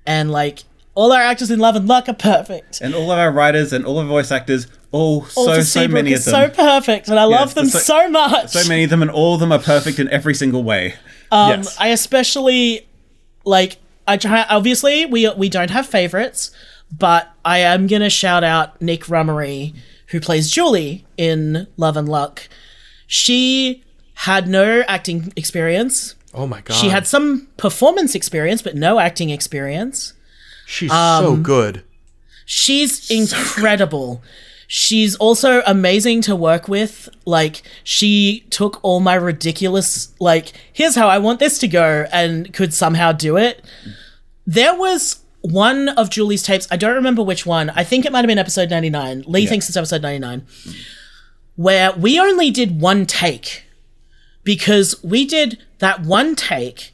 and 0.05 0.31
like 0.31 0.63
all 0.95 1.11
our 1.11 1.21
actors 1.21 1.49
in 1.49 1.59
love 1.59 1.75
and 1.75 1.87
luck 1.87 2.07
are 2.07 2.13
perfect 2.13 2.79
And 2.81 2.93
all 2.93 3.11
of 3.11 3.17
our 3.17 3.31
writers 3.31 3.73
and 3.73 3.85
all 3.85 3.97
of 3.99 4.05
our 4.05 4.09
voice 4.09 4.31
actors, 4.31 4.67
all 4.91 5.25
so 5.25 5.61
so 5.61 5.87
many 5.87 6.13
of 6.13 6.23
them, 6.23 6.33
so 6.33 6.49
perfect 6.49 7.07
and 7.07 7.17
i 7.17 7.23
love 7.23 7.55
them 7.55 7.65
so- 7.67 7.79
so, 7.79 8.09
much 8.09 8.49
so 8.51 8.67
many 8.69 8.83
of 8.83 8.89
them, 8.91 9.01
and 9.01 9.09
all 9.09 9.33
of 9.33 9.39
them 9.39 9.51
are 9.51 9.59
perfect 9.59 9.97
in 9.99 10.07
every 10.09 10.35
single 10.35 10.63
way. 10.63 10.93
Um, 11.31 11.61
yes. 11.61 11.75
I 11.79 11.87
especially 11.87 12.87
like. 13.43 13.77
I 14.07 14.17
try. 14.17 14.45
Obviously, 14.49 15.05
we 15.05 15.29
we 15.31 15.49
don't 15.49 15.69
have 15.71 15.85
favorites, 15.85 16.51
but 16.91 17.31
I 17.45 17.59
am 17.59 17.87
gonna 17.87 18.09
shout 18.09 18.43
out 18.43 18.81
Nick 18.81 19.05
Rummery, 19.05 19.75
who 20.07 20.19
plays 20.19 20.51
Julie 20.51 21.05
in 21.17 21.67
Love 21.77 21.97
and 21.97 22.09
Luck. 22.09 22.47
She 23.07 23.83
had 24.15 24.47
no 24.47 24.83
acting 24.87 25.33
experience. 25.35 26.15
oh 26.33 26.47
my 26.47 26.61
god. 26.61 26.75
She 26.75 26.89
had 26.89 27.07
some 27.07 27.47
performance 27.57 28.15
experience, 28.15 28.61
but 28.61 28.75
no 28.75 28.99
acting 28.99 29.29
experience. 29.29 30.13
She's 30.65 30.91
um, 30.91 31.23
so 31.23 31.35
good. 31.35 31.83
She's 32.45 33.09
incredible. 33.09 34.21
She's 34.75 35.15
also 35.17 35.61
amazing 35.67 36.21
to 36.21 36.35
work 36.35 36.67
with. 36.67 37.07
Like, 37.25 37.61
she 37.83 38.43
took 38.49 38.79
all 38.83 39.01
my 39.01 39.13
ridiculous, 39.13 40.11
like, 40.19 40.51
here's 40.73 40.95
how 40.95 41.07
I 41.07 41.19
want 41.19 41.37
this 41.39 41.59
to 41.59 41.67
go, 41.67 42.07
and 42.11 42.51
could 42.51 42.73
somehow 42.73 43.11
do 43.11 43.37
it. 43.37 43.63
there 44.47 44.75
was 44.75 45.21
one 45.41 45.89
of 45.89 46.09
Julie's 46.09 46.41
tapes. 46.41 46.67
I 46.71 46.77
don't 46.77 46.95
remember 46.95 47.21
which 47.21 47.45
one. 47.45 47.69
I 47.69 47.83
think 47.83 48.03
it 48.03 48.11
might 48.11 48.21
have 48.21 48.27
been 48.27 48.39
episode 48.39 48.71
99. 48.71 49.25
Lee 49.27 49.45
thinks 49.45 49.67
it's 49.69 49.77
episode 49.77 50.01
99. 50.01 50.43
Where 51.55 51.91
we 51.91 52.19
only 52.19 52.49
did 52.49 52.81
one 52.81 53.05
take 53.05 53.65
because 54.43 54.95
we 55.03 55.23
did 55.23 55.59
that 55.77 56.01
one 56.01 56.35
take 56.35 56.93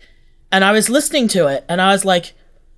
and 0.52 0.66
I 0.66 0.74
was 0.74 0.90
listening 0.90 1.30
to 1.30 1.48
it 1.48 1.64
and 1.70 1.80
I 1.80 1.94
was 1.94 2.04
like, 2.04 2.34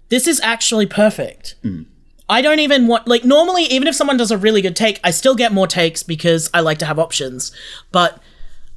this 0.10 0.28
is 0.28 0.40
actually 0.42 0.86
perfect. 0.86 1.56
Mm. 1.64 1.86
I 2.32 2.42
don't 2.42 2.60
even 2.60 2.88
want, 2.88 3.08
like, 3.08 3.26
normally, 3.26 3.66
even 3.66 3.88
if 3.88 3.96
someone 3.96 4.18
does 4.18 4.32
a 4.32 4.38
really 4.38 4.62
good 4.62 4.76
take, 4.76 5.00
I 5.04 5.12
still 5.12 5.36
get 5.36 5.52
more 5.52 5.68
takes 5.68 6.02
because 6.02 6.50
I 6.54 6.62
like 6.62 6.78
to 6.80 6.86
have 6.86 6.98
options. 6.98 7.52
But 7.92 8.20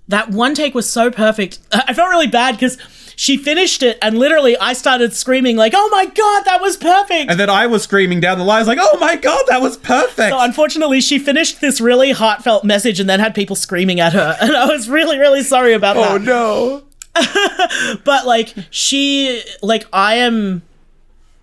that 0.08 0.30
one 0.30 0.54
take 0.54 0.74
was 0.74 0.90
so 0.90 1.10
perfect. 1.10 1.60
I 1.72 1.94
felt 1.94 2.10
really 2.10 2.26
bad 2.26 2.56
because 2.56 2.78
she 3.16 3.36
finished 3.36 3.82
it 3.82 3.96
and 4.02 4.18
literally 4.18 4.56
I 4.58 4.72
started 4.72 5.12
screaming, 5.12 5.56
like, 5.56 5.72
oh 5.74 5.88
my 5.90 6.06
God, 6.06 6.44
that 6.46 6.60
was 6.60 6.76
perfect. 6.76 7.30
And 7.30 7.38
then 7.38 7.48
I 7.48 7.66
was 7.66 7.84
screaming 7.84 8.20
down 8.20 8.38
the 8.38 8.44
line, 8.44 8.66
like, 8.66 8.78
"Oh 8.80 8.98
my 8.98 9.16
god, 9.16 9.44
that 9.48 9.62
was 9.62 9.76
perfect!" 9.76 10.30
So 10.30 10.40
unfortunately, 10.40 11.00
she 11.00 11.20
finished 11.20 11.60
this 11.60 11.80
really 11.80 12.10
heartfelt 12.10 12.64
message 12.64 13.00
and 13.00 13.08
then 13.08 13.20
had 13.20 13.34
people 13.34 13.56
screaming 13.56 14.00
at 14.00 14.12
her, 14.14 14.36
and 14.40 14.56
I 14.56 14.66
was 14.66 14.88
really, 14.88 15.18
really 15.18 15.42
sorry 15.42 15.74
about 15.74 15.96
oh, 15.96 16.00
that. 16.00 16.10
Oh 16.10 16.18
no. 16.18 16.82
But 18.04 18.26
like, 18.26 18.52
she, 18.70 19.42
like, 19.62 19.86
I 19.92 20.16
am, 20.16 20.62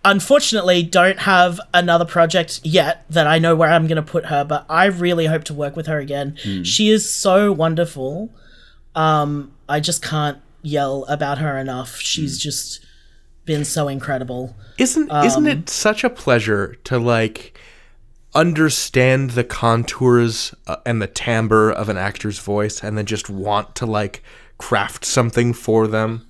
unfortunately, 0.04 0.84
don't 0.84 1.20
have 1.20 1.60
another 1.74 2.06
project 2.06 2.62
yet 2.64 3.06
that 3.10 3.28
I 3.28 3.40
know 3.40 3.56
where 3.56 3.70
I'm 3.70 3.88
going 3.88 3.98
to 3.98 4.02
put 4.02 4.26
her. 4.26 4.44
But 4.44 4.66
I 4.70 4.86
really 4.86 5.26
hope 5.26 5.44
to 5.46 5.54
work 5.54 5.76
with 5.76 5.88
her 5.88 6.00
again. 6.00 6.36
She 6.64 6.90
is 6.90 7.10
so 7.10 7.52
wonderful. 7.52 8.30
Um, 8.96 9.54
I 9.70 9.80
just 9.80 10.02
can't 10.02 10.40
yell 10.62 11.06
about 11.06 11.38
her 11.40 11.58
enough. 11.58 11.98
She's 11.98 12.38
just 12.38 12.86
been 13.46 13.66
so 13.66 13.88
incredible. 13.88 14.56
Isn't 14.78 15.12
isn't 15.12 15.48
it 15.48 15.70
such 15.70 16.04
a 16.04 16.10
pleasure 16.10 16.76
to 16.86 16.98
like 16.98 17.58
understand 18.34 19.32
the 19.32 19.44
contours 19.44 20.54
uh, 20.68 20.78
and 20.86 21.02
the 21.02 21.08
timbre 21.08 21.70
of 21.72 21.90
an 21.90 21.98
actor's 21.98 22.40
voice 22.40 22.82
and 22.84 22.98
then 22.98 23.06
just 23.06 23.30
want 23.30 23.76
to 23.76 23.86
like 23.86 24.24
craft 24.58 25.06
something 25.06 25.54
for 25.54 25.88
them? 25.88 26.28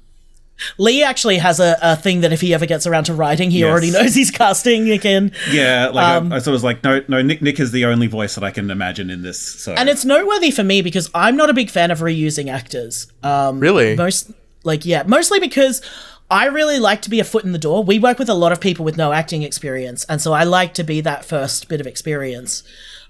Lee 0.77 1.03
actually 1.03 1.37
has 1.37 1.59
a, 1.59 1.77
a 1.81 1.95
thing 1.95 2.21
that 2.21 2.31
if 2.33 2.41
he 2.41 2.53
ever 2.53 2.65
gets 2.65 2.85
around 2.87 3.05
to 3.05 3.13
writing, 3.13 3.51
he 3.51 3.59
Yes. 3.59 3.69
already 3.71 3.91
knows 3.91 4.15
he's 4.15 4.31
casting 4.31 4.89
again. 4.91 5.31
yeah, 5.51 5.89
like 5.93 6.05
Um, 6.07 6.31
I, 6.31 6.37
I 6.37 6.39
sort 6.39 6.47
of 6.49 6.53
was 6.53 6.63
like, 6.63 6.83
"No, 6.83 7.01
no, 7.07 7.21
Nick, 7.21 7.41
Nick 7.41 7.59
is 7.59 7.71
the 7.71 7.85
only 7.85 8.07
voice 8.07 8.35
that 8.35 8.43
I 8.43 8.51
can 8.51 8.69
imagine 8.71 9.09
in 9.09 9.21
this." 9.21 9.39
So 9.39 9.73
And 9.73 9.89
it's 9.89 10.05
noteworthy 10.05 10.51
for 10.51 10.63
me 10.63 10.81
because 10.81 11.09
I'm 11.13 11.35
not 11.35 11.49
a 11.49 11.53
big 11.53 11.69
fan 11.69 11.91
of 11.91 11.99
reusing 11.99 12.49
actors. 12.51 13.07
Um, 13.23 13.59
Really? 13.59 13.95
most 13.95 14.31
like 14.63 14.85
yeah, 14.85 15.03
mostly 15.07 15.39
because 15.39 15.81
I 16.29 16.45
really 16.45 16.79
like 16.79 17.01
to 17.01 17.09
be 17.09 17.19
a 17.19 17.23
foot 17.25 17.43
in 17.43 17.51
the 17.51 17.57
door. 17.59 17.83
We 17.83 17.99
work 17.99 18.17
with 18.19 18.29
a 18.29 18.33
lot 18.33 18.51
of 18.51 18.61
people 18.61 18.85
with 18.85 18.95
no 18.97 19.11
acting 19.11 19.43
experience, 19.43 20.05
and 20.07 20.21
so 20.21 20.31
I 20.33 20.43
like 20.43 20.73
to 20.75 20.83
be 20.83 21.01
that 21.01 21.25
first 21.25 21.67
bit 21.67 21.81
of 21.81 21.87
experience. 21.87 22.63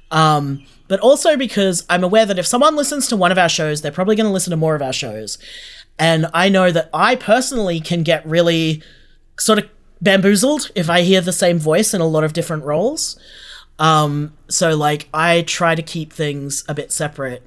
Um, 0.09 0.65
but 0.87 0.99
also 0.99 1.37
because 1.37 1.85
I'm 1.89 2.03
aware 2.03 2.25
that 2.25 2.37
if 2.39 2.45
someone 2.45 2.75
listens 2.75 3.07
to 3.07 3.15
one 3.15 3.31
of 3.31 3.37
our 3.37 3.47
shows, 3.47 3.81
they're 3.81 3.91
probably 3.93 4.15
going 4.15 4.25
to 4.27 4.31
listen 4.33 4.51
to 4.51 4.57
more 4.57 4.75
of 4.75 4.81
our 4.81 4.91
shows. 4.91 5.37
And 6.01 6.25
I 6.33 6.49
know 6.49 6.71
that 6.71 6.89
I 6.95 7.15
personally 7.15 7.79
can 7.79 8.01
get 8.01 8.25
really 8.25 8.81
sort 9.39 9.59
of 9.59 9.69
bamboozled 10.01 10.71
if 10.73 10.89
I 10.89 11.01
hear 11.03 11.21
the 11.21 11.31
same 11.31 11.59
voice 11.59 11.93
in 11.93 12.01
a 12.01 12.07
lot 12.07 12.23
of 12.23 12.33
different 12.33 12.63
roles. 12.63 13.19
Um, 13.77 14.33
so 14.49 14.75
like 14.75 15.07
I 15.13 15.43
try 15.43 15.75
to 15.75 15.83
keep 15.83 16.11
things 16.11 16.63
a 16.67 16.73
bit 16.73 16.91
separate. 16.91 17.43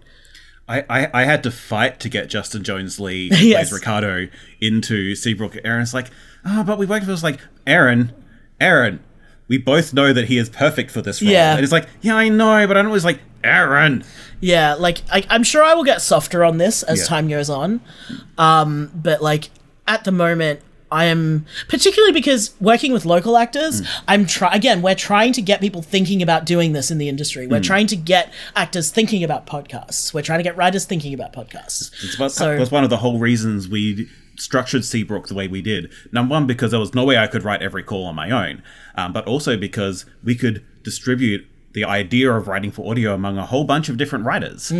I, 0.68 0.85
I, 0.89 1.10
I 1.22 1.24
had 1.24 1.43
to 1.43 1.51
fight 1.51 1.98
to 2.01 2.09
get 2.09 2.31
Justin 2.31 2.62
Jones 2.62 3.01
Lee, 3.01 3.28
Yes. 3.32 3.68
plays 3.70 3.72
Ricardo, 3.81 4.28
into 4.60 5.16
Seabrook. 5.16 5.56
Erin's 5.64 5.93
like, 5.93 6.10
oh, 6.47 6.62
but 6.62 6.78
we 6.78 6.86
worked 6.86 7.06
with 7.06 7.14
us 7.16 7.22
like 7.24 7.40
Erin, 7.66 8.12
Erin. 8.60 9.01
We 9.48 9.58
both 9.58 9.92
know 9.92 10.12
that 10.12 10.26
he 10.26 10.38
is 10.38 10.48
perfect 10.48 10.90
for 10.90 11.02
this 11.02 11.20
role. 11.20 11.30
Yeah. 11.30 11.54
And 11.54 11.62
it's 11.62 11.72
like, 11.72 11.86
yeah, 12.00 12.16
I 12.16 12.28
know, 12.28 12.66
but 12.66 12.76
I 12.76 12.80
don't 12.80 12.86
always 12.86 13.04
like 13.04 13.20
Erin. 13.42 14.04
Yeah, 14.40 14.74
like 14.74 15.02
I, 15.12 15.24
I'm 15.28 15.42
sure 15.42 15.62
I 15.62 15.74
will 15.74 15.84
get 15.84 16.00
softer 16.00 16.42
on 16.44 16.56
this 16.58 16.82
as 16.82 17.00
Yeah. 17.00 17.04
time 17.06 17.28
goes 17.28 17.50
on. 17.50 17.80
Um, 18.38 18.90
but 18.94 19.22
like 19.22 19.50
at 19.86 20.04
the 20.04 20.12
moment, 20.12 20.60
I 20.90 21.06
am 21.06 21.44
particularly 21.68 22.12
because 22.12 22.54
working 22.60 22.92
with 22.92 23.04
local 23.04 23.36
actors. 23.36 23.82
I'm 24.06 24.26
try 24.26 24.54
again. 24.54 24.80
We're 24.80 24.94
trying 24.94 25.32
to 25.32 25.42
get 25.42 25.60
people 25.60 25.82
thinking 25.82 26.22
about 26.22 26.46
doing 26.46 26.72
this 26.72 26.90
in 26.90 26.98
the 26.98 27.08
industry. 27.08 27.46
We're 27.48 27.60
trying 27.60 27.88
to 27.88 27.96
get 27.96 28.32
actors 28.54 28.90
thinking 28.90 29.24
about 29.24 29.44
podcasts. 29.46 30.14
We're 30.14 30.22
trying 30.22 30.38
to 30.38 30.44
get 30.44 30.56
writers 30.56 30.84
thinking 30.84 31.12
about 31.12 31.32
podcasts. 31.32 31.90
It's 32.04 32.18
what, 32.18 32.30
So- 32.32 32.56
that's 32.56 32.70
one 32.70 32.84
of 32.84 32.90
the 32.90 32.98
whole 32.98 33.18
reasons 33.18 33.68
we 33.68 34.08
structured 34.36 34.85
Seabrook 34.85 35.28
the 35.28 35.35
way 35.35 35.48
we 35.48 35.62
did. 35.62 35.93
Number 36.12 36.32
one, 36.32 36.47
because 36.47 36.70
there 36.70 36.81
was 36.81 36.94
no 36.94 37.05
way 37.05 37.19
I 37.19 37.27
could 37.27 37.44
write 37.44 37.62
every 37.62 37.82
call 37.82 38.05
on 38.06 38.15
my 38.15 38.31
own, 38.31 38.62
um, 38.94 39.12
but 39.12 39.27
also 39.27 39.56
because 39.56 40.06
we 40.23 40.35
could 40.35 40.65
distribute 40.82 41.47
the 41.73 41.85
idea 41.85 42.32
of 42.32 42.47
writing 42.47 42.70
for 42.70 42.89
audio 42.89 43.15
among 43.15 43.36
a 43.36 43.44
whole 43.44 43.65
bunch 43.65 43.89
of 43.89 43.97
different 43.97 44.24
writers 44.24 44.70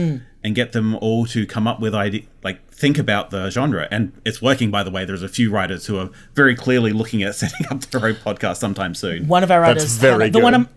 and 0.45 0.55
get 0.55 0.73
them 0.73 0.95
all 0.97 1.27
to 1.27 1.45
come 1.45 1.67
up 1.67 1.81
with 1.81 1.95
idea, 1.95 2.23
like 2.45 2.65
think 2.71 2.99
about 2.99 3.31
the 3.31 3.51
genre. 3.51 3.89
And 3.91 4.13
it's 4.25 4.41
working, 4.41 4.71
by 4.71 4.85
the 4.85 4.91
way. 4.93 5.05
There's 5.05 5.23
a 5.23 5.29
few 5.29 5.51
writers 5.51 5.87
who 5.87 5.99
are 5.99 6.11
very 6.35 6.55
clearly 6.55 6.93
looking 6.93 7.23
at 7.23 7.35
setting 7.43 7.67
up 7.69 7.81
their 7.87 8.05
own 8.05 8.15
podcast 8.15 8.59
sometime 8.59 8.95
soon. 8.95 9.27
One 9.27 9.43
of 9.43 9.51
our 9.51 9.61
That's 9.61 9.83
writers, 9.83 9.97
very 9.97 10.25
Hannah, 10.25 10.31
the 10.33 10.39
one. 10.41 10.55
I'm, 10.55 10.69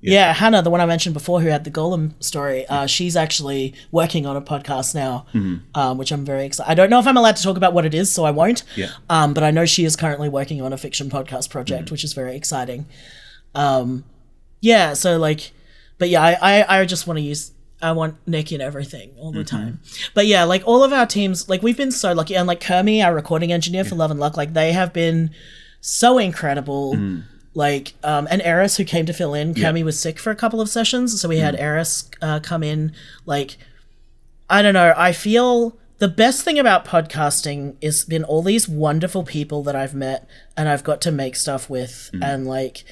yeah. 0.00 0.32
Hannah, 0.32 0.62
the 0.62 0.70
one 0.70 0.80
I 0.80 0.86
mentioned 0.86 1.14
before, 1.14 1.40
who 1.40 1.48
had 1.48 1.64
the 1.64 1.70
Golem 1.70 2.12
story. 2.22 2.66
Uh, 2.66 2.86
she's 2.86 3.16
actually 3.16 3.74
working 3.90 4.26
on 4.26 4.36
a 4.36 4.40
podcast 4.40 4.94
now, 4.94 5.26
um, 5.74 5.98
which 5.98 6.12
I'm 6.12 6.24
very 6.24 6.44
excited. 6.46 6.70
I 6.70 6.74
don't 6.74 6.90
know 6.90 7.00
if 7.00 7.06
I'm 7.06 7.16
allowed 7.16 7.36
to 7.36 7.42
talk 7.42 7.56
about 7.56 7.72
what 7.72 7.84
it 7.84 7.94
is, 7.94 8.10
so 8.12 8.24
I 8.24 8.30
won't. 8.30 8.62
Yeah. 8.76 8.90
Um, 9.10 9.34
but 9.34 9.42
I 9.42 9.50
know 9.50 9.66
she 9.66 9.84
is 9.84 9.96
currently 9.96 10.28
working 10.28 10.62
on 10.62 10.72
a 10.72 10.78
fiction 10.78 11.10
podcast 11.10 11.50
project, 11.50 11.90
which 11.90 12.04
is 12.04 12.12
very 12.12 12.36
exciting. 12.36 12.86
Um, 13.54 14.04
yeah. 14.60 14.94
So 14.94 15.18
like, 15.18 15.52
but 15.98 16.08
yeah, 16.08 16.22
I 16.22 16.60
I, 16.62 16.80
I 16.80 16.84
just 16.84 17.06
want 17.06 17.18
to 17.18 17.22
use. 17.22 17.52
I 17.80 17.92
want 17.92 18.16
Nick 18.26 18.50
in 18.50 18.60
everything 18.60 19.12
all 19.18 19.30
the 19.30 19.44
time. 19.44 19.80
But 20.12 20.26
yeah, 20.26 20.42
like 20.42 20.64
all 20.66 20.82
of 20.82 20.92
our 20.92 21.06
teams, 21.06 21.48
like 21.48 21.62
we've 21.62 21.76
been 21.76 21.92
so 21.92 22.12
lucky. 22.12 22.34
And 22.34 22.48
like 22.48 22.60
Kermie, 22.60 23.04
our 23.04 23.14
recording 23.14 23.52
engineer 23.52 23.84
for 23.84 23.94
Love 23.94 24.10
and 24.10 24.18
Luck, 24.18 24.36
like 24.36 24.52
they 24.52 24.72
have 24.72 24.92
been 24.92 25.30
so 25.80 26.18
incredible. 26.18 26.94
Like, 27.58 27.94
um, 28.04 28.28
and 28.30 28.40
Eris, 28.42 28.76
who 28.76 28.84
came 28.84 29.04
to 29.06 29.12
fill 29.12 29.34
in, 29.34 29.52
Kermie 29.52 29.82
was 29.82 29.98
sick 29.98 30.20
for 30.20 30.30
a 30.30 30.36
couple 30.36 30.60
of 30.60 30.68
sessions. 30.68 31.20
So 31.20 31.28
we 31.28 31.38
had 31.38 31.56
Eris 31.56 32.08
uh, 32.22 32.38
come 32.38 32.62
in. 32.62 32.92
Like, 33.26 33.56
I 34.48 34.62
don't 34.62 34.74
know. 34.74 34.94
I 34.96 35.10
feel 35.10 35.76
the 35.98 36.06
best 36.06 36.44
thing 36.44 36.56
about 36.56 36.84
podcasting 36.84 37.74
is 37.80 38.04
been 38.04 38.22
all 38.22 38.42
these 38.42 38.68
wonderful 38.68 39.24
people 39.24 39.64
that 39.64 39.74
I've 39.74 39.92
met 39.92 40.28
and 40.56 40.68
I've 40.68 40.84
got 40.84 41.00
to 41.00 41.10
make 41.10 41.34
stuff 41.34 41.68
with. 41.68 42.10
And 42.22 42.46
like, 42.46 42.84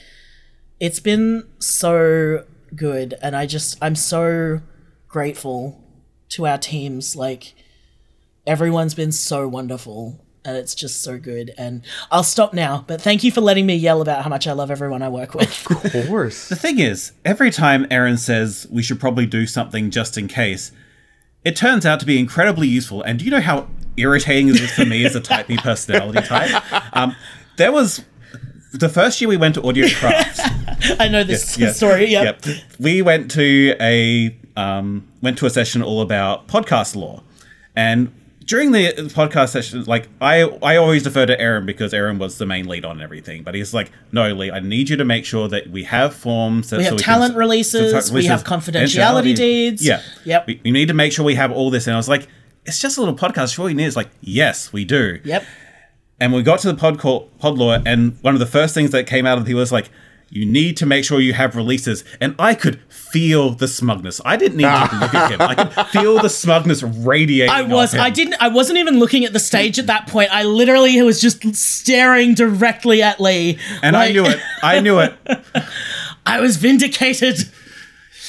it's 0.80 0.98
been 0.98 1.44
so 1.60 2.44
good. 2.74 3.14
And 3.22 3.36
I 3.36 3.46
just, 3.46 3.78
I'm 3.80 3.94
so 3.94 4.62
grateful 5.06 5.80
to 6.30 6.44
our 6.44 6.58
teams. 6.58 7.14
Like, 7.14 7.54
everyone's 8.44 8.96
been 8.96 9.12
so 9.12 9.46
wonderful. 9.46 10.25
And 10.46 10.56
it's 10.56 10.74
just 10.74 11.02
so 11.02 11.18
good. 11.18 11.52
And 11.58 11.82
I'll 12.10 12.22
stop 12.22 12.54
now. 12.54 12.84
But 12.86 13.02
thank 13.02 13.24
you 13.24 13.32
for 13.32 13.40
letting 13.40 13.66
me 13.66 13.74
yell 13.74 14.00
about 14.00 14.22
how 14.22 14.30
much 14.30 14.46
I 14.46 14.52
love 14.52 14.70
everyone 14.70 15.02
I 15.02 15.08
work 15.08 15.34
with. 15.34 15.70
Of 15.94 16.06
course. 16.06 16.48
The 16.48 16.56
thing 16.56 16.78
is, 16.78 17.12
every 17.24 17.50
time 17.50 17.86
Erin 17.90 18.16
says 18.16 18.66
we 18.70 18.82
should 18.82 19.00
probably 19.00 19.26
do 19.26 19.46
something 19.46 19.90
just 19.90 20.16
in 20.16 20.28
case, 20.28 20.70
it 21.44 21.56
turns 21.56 21.84
out 21.84 21.98
to 22.00 22.06
be 22.06 22.18
incredibly 22.18 22.68
useful. 22.68 23.02
And 23.02 23.18
do 23.18 23.24
you 23.24 23.30
know 23.30 23.40
how 23.40 23.68
irritating 23.96 24.48
it 24.48 24.60
is 24.60 24.72
for 24.72 24.84
me 24.84 25.04
as 25.04 25.16
a 25.16 25.20
type 25.20 25.48
B 25.48 25.56
personality 25.56 26.22
type? 26.22 26.62
Um, 26.96 27.16
there 27.56 27.72
was 27.72 28.04
the 28.72 28.88
first 28.88 29.20
year 29.20 29.28
we 29.28 29.36
went 29.36 29.54
to 29.56 29.62
Audio 29.66 29.88
Craft. 29.94 30.40
I 31.00 31.08
know 31.08 31.24
this 31.24 31.58
Yeah. 31.58 31.72
story. 31.72 32.06
Yep. 32.10 32.46
Yep. 32.46 32.56
We 32.78 33.02
went 33.02 33.30
to 33.32 33.74
a 33.80 34.36
um, 34.56 35.06
went 35.22 35.38
to 35.38 35.46
a 35.46 35.50
session 35.50 35.82
all 35.82 36.00
about 36.02 36.46
podcast 36.48 36.94
law, 36.96 37.22
and 37.74 38.12
during 38.46 38.70
the 38.72 38.92
podcast 39.14 39.50
session, 39.50 39.84
like 39.84 40.08
I 40.20 40.42
I 40.62 40.76
always 40.76 41.02
defer 41.02 41.26
to 41.26 41.38
Erin 41.40 41.66
because 41.66 41.92
Erin 41.92 42.18
was 42.18 42.38
the 42.38 42.46
main 42.46 42.66
lead 42.66 42.84
on 42.84 43.02
everything. 43.02 43.42
But 43.42 43.54
he's 43.54 43.74
like, 43.74 43.90
no, 44.12 44.32
Lee, 44.32 44.50
I 44.50 44.60
need 44.60 44.88
you 44.88 44.96
to 44.96 45.04
make 45.04 45.24
sure 45.24 45.48
that 45.48 45.68
we 45.70 45.84
have 45.84 46.14
forms. 46.14 46.70
That, 46.70 46.78
We 46.78 46.84
so 46.84 46.90
have 46.90 46.98
can- 46.98 47.04
talent 47.04 47.32
so- 47.34 47.38
releases, 47.38 48.12
we 48.12 48.24
have 48.26 48.44
confidentiality 48.44 49.34
deeds. 49.34 49.84
Yeah. 49.84 50.00
Yep. 50.24 50.46
We, 50.46 50.60
we 50.64 50.70
need 50.70 50.88
to 50.88 50.94
make 50.94 51.12
sure 51.12 51.24
we 51.24 51.34
have 51.34 51.50
all 51.52 51.70
this. 51.70 51.86
And 51.86 51.94
I 51.94 51.96
was 51.98 52.08
like, 52.08 52.28
it's 52.64 52.80
just 52.80 52.96
a 52.96 53.00
little 53.00 53.16
podcast. 53.16 53.54
Sure, 53.54 53.68
you 53.68 53.74
need. 53.74 53.86
It's 53.86 53.96
like, 53.96 54.10
yes, 54.20 54.72
we 54.72 54.84
do. 54.84 55.20
Yep. 55.24 55.44
And 56.18 56.32
we 56.32 56.42
got 56.42 56.60
to 56.60 56.68
the 56.68 56.74
pod, 56.78 56.98
call, 56.98 57.26
pod 57.38 57.58
law, 57.58 57.78
and 57.84 58.16
one 58.22 58.34
of 58.34 58.40
the 58.40 58.46
first 58.46 58.74
things 58.74 58.90
that 58.92 59.06
came 59.06 59.26
out 59.26 59.36
of 59.38 59.44
the 59.44 59.48
people 59.48 59.60
was 59.60 59.70
like, 59.70 59.90
you 60.28 60.44
need 60.44 60.76
to 60.78 60.86
make 60.86 61.04
sure 61.04 61.20
you 61.20 61.32
have 61.34 61.54
releases. 61.54 62.04
And 62.20 62.34
I 62.38 62.54
could 62.54 62.80
feel 62.88 63.50
the 63.50 63.68
smugness. 63.68 64.20
I 64.24 64.36
didn't 64.36 64.58
need 64.58 64.64
to 64.64 64.98
look 64.98 65.14
at 65.14 65.30
him. 65.30 65.40
I 65.40 65.54
could 65.54 65.86
feel 65.92 66.20
the 66.20 66.28
smugness 66.28 66.82
radiating. 66.82 67.54
I 67.54 67.62
was. 67.62 67.94
I 67.94 68.10
didn't. 68.10 68.34
I 68.40 68.48
wasn't 68.48 68.78
even 68.78 68.98
looking 68.98 69.24
at 69.24 69.32
the 69.32 69.38
stage 69.38 69.78
at 69.78 69.86
that 69.86 70.08
point. 70.08 70.30
I 70.32 70.42
literally 70.42 71.00
was 71.02 71.20
just 71.20 71.54
staring 71.54 72.34
directly 72.34 73.02
at 73.02 73.20
Lee. 73.20 73.58
And 73.82 73.96
I 73.96 74.12
knew 74.12 74.24
it. 74.24 74.40
I 74.62 74.80
knew 74.80 74.98
it. 74.98 75.14
I 76.26 76.40
was 76.40 76.56
vindicated. 76.56 77.48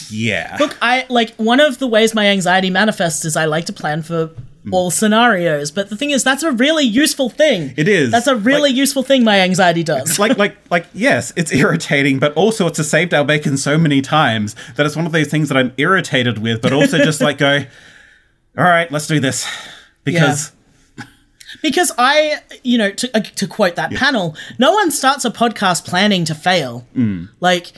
Yeah. 0.09 0.57
Look, 0.59 0.77
I 0.81 1.05
like 1.09 1.35
one 1.35 1.59
of 1.59 1.79
the 1.79 1.87
ways 1.87 2.13
my 2.13 2.27
anxiety 2.27 2.69
manifests 2.69 3.25
is 3.25 3.35
I 3.35 3.45
like 3.45 3.65
to 3.65 3.73
plan 3.73 4.03
for 4.03 4.29
all 4.71 4.91
scenarios. 4.91 5.71
But 5.71 5.89
the 5.89 5.95
thing 5.95 6.11
is, 6.11 6.23
that's 6.23 6.43
a 6.43 6.51
really 6.51 6.83
useful 6.85 7.29
thing. 7.29 7.73
It 7.77 7.87
is. 7.87 8.11
That's 8.11 8.27
a 8.27 8.35
really 8.35 8.69
Like- 8.69 8.75
useful 8.77 9.03
thing. 9.03 9.23
My 9.23 9.39
anxiety 9.41 9.83
does. 9.83 10.19
like 10.19 10.37
like 10.43 10.57
like 10.69 10.85
yes, 10.93 11.33
it's 11.35 11.51
irritating, 11.53 12.19
but 12.19 12.33
also 12.33 12.67
it's 12.67 12.79
a 12.79 12.83
saved 12.83 13.13
our 13.13 13.23
bacon 13.25 13.57
so 13.57 13.77
many 13.77 14.01
times 14.01 14.55
that 14.75 14.85
it's 14.85 14.95
one 14.95 15.05
of 15.05 15.11
those 15.11 15.27
things 15.27 15.49
that 15.49 15.57
I'm 15.57 15.73
irritated 15.77 16.37
with, 16.39 16.61
but 16.61 16.73
also 16.73 16.97
just 16.97 17.21
like 17.21 17.37
go, 17.37 17.63
all 18.57 18.63
right, 18.63 18.91
let's 18.91 19.07
do 19.07 19.19
this 19.19 19.47
because 20.03 20.51
because 21.61 21.91
I, 21.97 22.39
you 22.63 22.77
know, 22.77 22.91
to, 22.91 23.17
uh, 23.17 23.21
to 23.21 23.47
quote 23.47 23.75
that 23.75 23.91
panel, 23.93 24.35
no 24.59 24.73
one 24.73 24.91
starts 24.91 25.23
a 25.25 25.31
podcast 25.31 25.85
planning 25.85 26.25
to 26.25 26.35
fail. 26.35 26.85
Mm. 26.95 27.29
Like, 27.39 27.71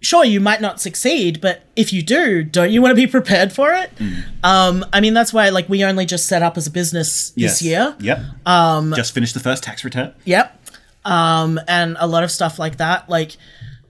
sure, 0.00 0.24
you 0.24 0.40
might 0.40 0.60
not 0.60 0.80
succeed, 0.80 1.40
but 1.40 1.62
if 1.76 1.92
you 1.92 2.02
do, 2.02 2.42
don't 2.42 2.70
you 2.70 2.82
want 2.82 2.92
to 2.92 2.96
be 2.96 3.06
prepared 3.06 3.52
for 3.52 3.72
it? 3.72 3.94
Mm. 3.96 4.22
Um, 4.42 4.84
I 4.92 5.00
mean, 5.00 5.14
that's 5.14 5.32
why, 5.32 5.48
like, 5.50 5.68
we 5.68 5.84
only 5.84 6.06
just 6.06 6.26
set 6.26 6.42
up 6.42 6.56
as 6.56 6.66
a 6.66 6.70
business 6.70 7.30
this 7.30 7.62
year. 7.62 7.96
Yep. 8.00 8.20
Um, 8.46 8.92
just 8.96 9.14
finished 9.14 9.34
the 9.34 9.40
first 9.40 9.62
tax 9.62 9.84
return. 9.84 10.14
Yep. 10.24 10.56
Um, 11.04 11.60
and 11.66 11.96
a 11.98 12.06
lot 12.06 12.24
of 12.24 12.30
stuff 12.30 12.58
like 12.58 12.76
that, 12.76 13.08
like 13.08 13.36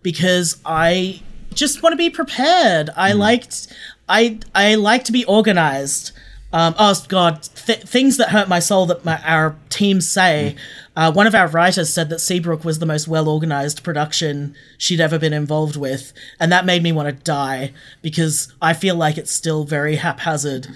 because 0.03 0.61
I 0.65 1.23
just 1.55 1.83
want 1.83 1.93
to 1.93 1.97
be 1.97 2.11
prepared. 2.11 2.91
I 2.97 3.13
liked 3.13 3.69
I 4.09 4.39
I 4.55 4.77
like 4.77 5.05
to 5.05 5.13
be 5.13 5.25
organized. 5.25 6.13
Um, 6.53 6.75
oh 6.79 6.95
God, 7.09 7.43
th- 7.43 7.83
things 7.83 8.17
that 8.17 8.31
hurt 8.31 8.49
my 8.49 8.59
soul 8.59 8.87
that 8.87 9.05
my, 9.05 9.21
our 9.25 9.57
teams 9.69 10.11
say. 10.11 10.57
Uh, 10.97 11.13
one 11.13 11.27
of 11.27 11.35
our 11.35 11.47
writers 11.47 11.93
said 11.93 12.09
that 12.09 12.19
Seabrook 12.19 12.65
was 12.65 12.81
the 12.81 12.87
most 12.87 13.07
well 13.07 13.29
organized 13.29 13.85
production 13.85 14.55
she'd 14.77 15.01
ever 15.01 15.19
been 15.19 15.33
involved 15.33 15.77
with, 15.77 16.13
and 16.41 16.51
that 16.51 16.65
made 16.65 16.83
me 16.83 16.93
want 16.93 17.09
to 17.09 17.25
die 17.25 17.73
because 18.03 18.53
I 18.61 18.73
feel 18.73 18.97
like 18.97 19.17
it's 19.17 19.31
still 19.31 19.65
very 19.65 19.97
haphazard. 19.97 20.67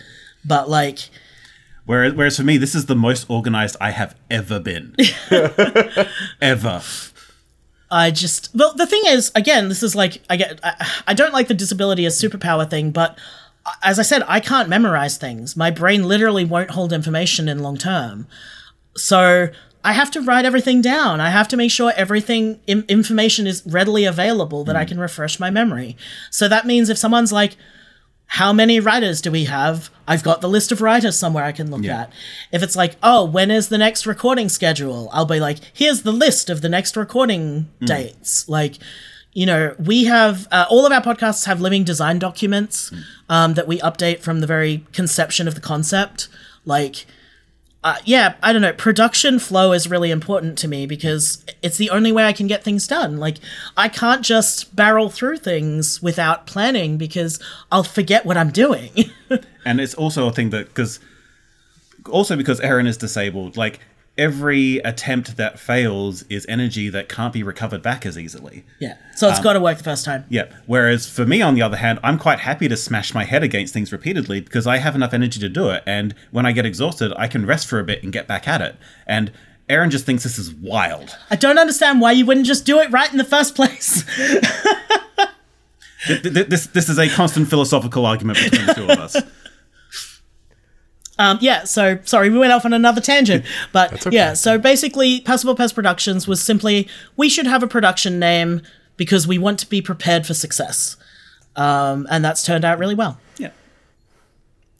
But 0.44 0.68
like, 0.68 1.10
Whereas, 1.86 2.14
whereas 2.14 2.36
for 2.36 2.44
me, 2.44 2.56
this 2.56 2.74
is 2.74 2.86
the 2.86 2.96
most 2.96 3.28
organized 3.28 3.76
I 3.80 3.90
have 3.90 4.14
ever 4.30 4.58
been. 4.58 4.94
ever. 6.40 6.82
I 7.90 8.10
just 8.10 8.50
well 8.54 8.74
the 8.74 8.86
thing 8.86 9.02
is 9.06 9.30
again 9.36 9.68
this 9.68 9.82
is 9.82 9.94
like 9.94 10.20
I 10.28 10.36
get 10.36 10.58
I, 10.64 10.88
I 11.08 11.14
don't 11.14 11.32
like 11.32 11.46
the 11.46 11.54
disability 11.54 12.06
as 12.06 12.20
superpower 12.20 12.68
thing 12.68 12.90
but 12.90 13.16
as 13.82 13.98
I 13.98 14.02
said 14.02 14.22
I 14.26 14.40
can't 14.40 14.68
memorize 14.68 15.16
things 15.16 15.56
my 15.56 15.70
brain 15.70 16.04
literally 16.04 16.44
won't 16.44 16.70
hold 16.70 16.92
information 16.92 17.48
in 17.48 17.60
long 17.60 17.76
term 17.76 18.26
so 18.96 19.48
I 19.82 19.92
have 19.92 20.10
to 20.12 20.20
write 20.20 20.44
everything 20.44 20.80
down 20.80 21.20
I 21.20 21.30
have 21.30 21.48
to 21.48 21.56
make 21.56 21.70
sure 21.70 21.92
everything 21.96 22.60
Im- 22.66 22.84
information 22.88 23.46
is 23.46 23.62
readily 23.66 24.04
available 24.04 24.64
that 24.64 24.76
I 24.76 24.84
hmm. 24.84 24.88
can 24.88 25.00
refresh 25.00 25.40
my 25.40 25.50
memory 25.50 25.96
so 26.30 26.48
that 26.48 26.66
means 26.66 26.88
if 26.88 26.98
someone's 26.98 27.32
like 27.32 27.56
how 28.26 28.52
many 28.52 28.80
writers 28.80 29.20
do 29.20 29.30
we 29.30 29.44
have? 29.44 29.90
I've 30.08 30.22
got 30.22 30.40
the 30.40 30.48
list 30.48 30.72
of 30.72 30.80
writers 30.80 31.16
somewhere 31.16 31.44
I 31.44 31.52
can 31.52 31.70
look 31.70 31.84
Yeah. 31.84 32.02
at. 32.02 32.12
If 32.50 32.62
it's 32.62 32.74
like, 32.74 32.96
oh, 33.02 33.24
when 33.24 33.50
is 33.50 33.68
the 33.68 33.78
next 33.78 34.06
recording 34.06 34.48
schedule? 34.48 35.08
I'll 35.12 35.24
be 35.24 35.40
like, 35.40 35.58
here's 35.72 36.02
the 36.02 36.12
list 36.12 36.50
of 36.50 36.60
the 36.60 36.68
next 36.68 36.96
recording 36.96 37.68
hmm. 37.78 37.84
dates. 37.86 38.48
Like, 38.48 38.78
you 39.34 39.46
know, 39.46 39.74
we 39.78 40.04
have 40.04 40.48
uh, 40.50 40.66
all 40.70 40.86
of 40.86 40.92
our 40.92 41.02
podcasts 41.02 41.44
have 41.46 41.60
living 41.60 41.84
design 41.84 42.18
documents 42.18 42.92
um, 43.28 43.54
that 43.54 43.66
we 43.66 43.78
update 43.80 44.20
from 44.20 44.40
the 44.40 44.46
very 44.46 44.86
conception 44.92 45.48
of 45.48 45.56
the 45.56 45.60
concept. 45.60 46.28
Like, 46.64 47.04
uh, 47.82 47.96
yeah, 48.04 48.36
I 48.42 48.52
don't 48.52 48.62
know. 48.62 48.72
Production 48.72 49.38
flow 49.38 49.72
is 49.72 49.90
really 49.90 50.10
important 50.10 50.56
to 50.58 50.68
me 50.68 50.86
because 50.86 51.44
it's 51.62 51.76
the 51.76 51.90
only 51.90 52.12
way 52.12 52.24
I 52.24 52.32
can 52.32 52.46
get 52.46 52.64
things 52.64 52.86
done. 52.86 53.18
Like, 53.18 53.38
I 53.76 53.88
can't 53.88 54.22
just 54.22 54.74
barrel 54.74 55.10
through 55.10 55.38
things 55.38 56.00
without 56.00 56.46
planning 56.46 56.96
because 56.96 57.38
I'll 57.70 57.84
forget 57.84 58.24
what 58.24 58.36
I'm 58.36 58.50
doing. 58.50 58.90
And 59.66 59.80
it's 59.80 59.94
also 59.94 60.28
a 60.28 60.30
thing 60.30 60.50
that 60.50 60.68
because 60.68 61.00
also 62.10 62.36
because 62.36 62.60
Erin 62.60 62.86
is 62.86 62.98
disabled, 62.98 63.56
like 63.56 63.80
every 64.16 64.78
attempt 64.78 65.36
that 65.36 65.58
fails 65.58 66.22
is 66.30 66.46
energy 66.48 66.88
that 66.88 67.08
can't 67.08 67.32
be 67.32 67.42
recovered 67.42 67.82
back 67.82 68.06
as 68.06 68.16
easily. 68.16 68.64
yeah, 68.78 68.96
so 69.16 69.28
it's 69.28 69.38
um, 69.38 69.44
got 69.44 69.52
to 69.54 69.60
work 69.60 69.78
the 69.78 69.84
first 69.84 70.04
time. 70.04 70.24
Yeah. 70.28 70.52
Whereas 70.66 71.08
for 71.08 71.26
me, 71.26 71.42
on 71.42 71.54
the 71.54 71.62
other 71.62 71.76
hand, 71.76 71.98
I'm 72.02 72.18
quite 72.18 72.40
happy 72.40 72.68
to 72.68 72.76
smash 72.76 73.12
my 73.14 73.24
head 73.24 73.42
against 73.42 73.74
things 73.74 73.90
repeatedly 73.92 74.40
because 74.40 74.66
I 74.66 74.78
have 74.78 74.94
enough 74.94 75.12
energy 75.12 75.40
to 75.40 75.48
do 75.48 75.70
it. 75.70 75.82
And 75.86 76.14
when 76.30 76.46
I 76.46 76.52
get 76.52 76.64
exhausted, 76.64 77.12
I 77.16 77.26
can 77.28 77.44
rest 77.46 77.66
for 77.66 77.78
a 77.80 77.84
bit 77.84 78.02
and 78.02 78.12
get 78.12 78.28
back 78.28 78.46
at 78.46 78.60
it. 78.60 78.76
And 79.06 79.32
Erin 79.68 79.90
just 79.90 80.04
thinks 80.06 80.22
this 80.22 80.38
is 80.38 80.52
wild. 80.52 81.16
I 81.30 81.36
don't 81.36 81.58
understand 81.58 82.00
why 82.00 82.12
you 82.12 82.26
wouldn't 82.26 82.46
just 82.46 82.66
do 82.66 82.78
it 82.80 82.90
right 82.92 83.10
in 83.10 83.18
the 83.18 83.24
first 83.24 83.54
place. 83.54 84.04
Th- 86.06 86.22
th- 86.22 86.48
this 86.48 86.66
this 86.66 86.90
is 86.90 86.98
a 86.98 87.08
constant 87.08 87.48
philosophical 87.48 88.04
argument 88.04 88.38
between 88.38 88.66
the 88.66 88.74
two 88.74 88.84
of 88.84 88.98
us. 88.98 89.16
Um, 91.18 91.38
yeah, 91.40 91.64
so 91.64 91.98
sorry, 92.04 92.28
we 92.30 92.38
went 92.38 92.52
off 92.52 92.64
on 92.64 92.72
another 92.72 93.00
tangent. 93.00 93.44
But 93.72 94.06
okay. 94.06 94.14
yeah, 94.14 94.34
so 94.34 94.58
basically, 94.58 95.20
Passer 95.20 95.46
Vulpes 95.46 95.72
Productions 95.72 96.28
was 96.28 96.40
simply 96.40 96.88
we 97.16 97.28
should 97.28 97.46
have 97.46 97.62
a 97.62 97.66
production 97.66 98.18
name 98.18 98.62
because 98.96 99.26
we 99.26 99.38
want 99.38 99.58
to 99.60 99.68
be 99.68 99.80
prepared 99.82 100.26
for 100.26 100.34
success. 100.34 100.96
Um, 101.56 102.06
and 102.10 102.24
that's 102.24 102.44
turned 102.44 102.64
out 102.64 102.78
really 102.78 102.94
well. 102.94 103.18
Yeah. 103.36 103.50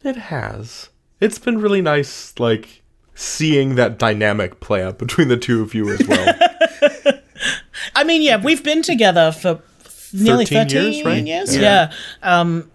It 0.02 0.16
has. 0.16 0.90
It's 1.20 1.38
been 1.38 1.60
really 1.60 1.82
nice, 1.82 2.38
like 2.38 2.82
seeing 3.14 3.76
that 3.76 3.98
dynamic 3.98 4.60
play 4.60 4.82
out 4.82 4.98
between 4.98 5.28
the 5.28 5.36
two 5.36 5.62
of 5.62 5.74
you 5.74 5.88
as 5.90 6.06
well. 6.06 6.34
I 7.94 8.04
mean, 8.04 8.22
yeah, 8.22 8.42
we've 8.42 8.62
been 8.62 8.82
together 8.82 9.30
for 9.32 9.60
nearly 10.12 10.46
13 10.46 10.68
13 10.68 10.92
years, 10.92 11.04
right? 11.06 11.24
years. 11.24 11.56
Yeah. 11.56 11.92
Yeah. 12.22 12.40
Um, 12.40 12.70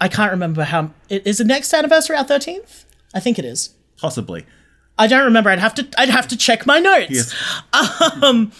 I 0.00 0.08
can't 0.08 0.32
remember 0.32 0.64
how. 0.64 0.90
Is 1.08 1.38
the 1.38 1.44
next 1.44 1.72
anniversary 1.72 2.16
our 2.16 2.24
13th? 2.24 2.84
I 3.16 3.20
think 3.20 3.38
it 3.38 3.44
is. 3.44 3.70
Possibly. 3.98 4.44
I 4.98 5.06
don't 5.06 5.24
remember. 5.24 5.50
I'd 5.50 5.58
have 5.58 5.74
to. 5.74 5.86
I'd 5.98 6.08
have 6.10 6.28
to 6.28 6.36
check 6.36 6.66
my 6.66 6.78
notes. 6.78 7.10
Yes. 7.10 7.34
Um, 8.22 8.52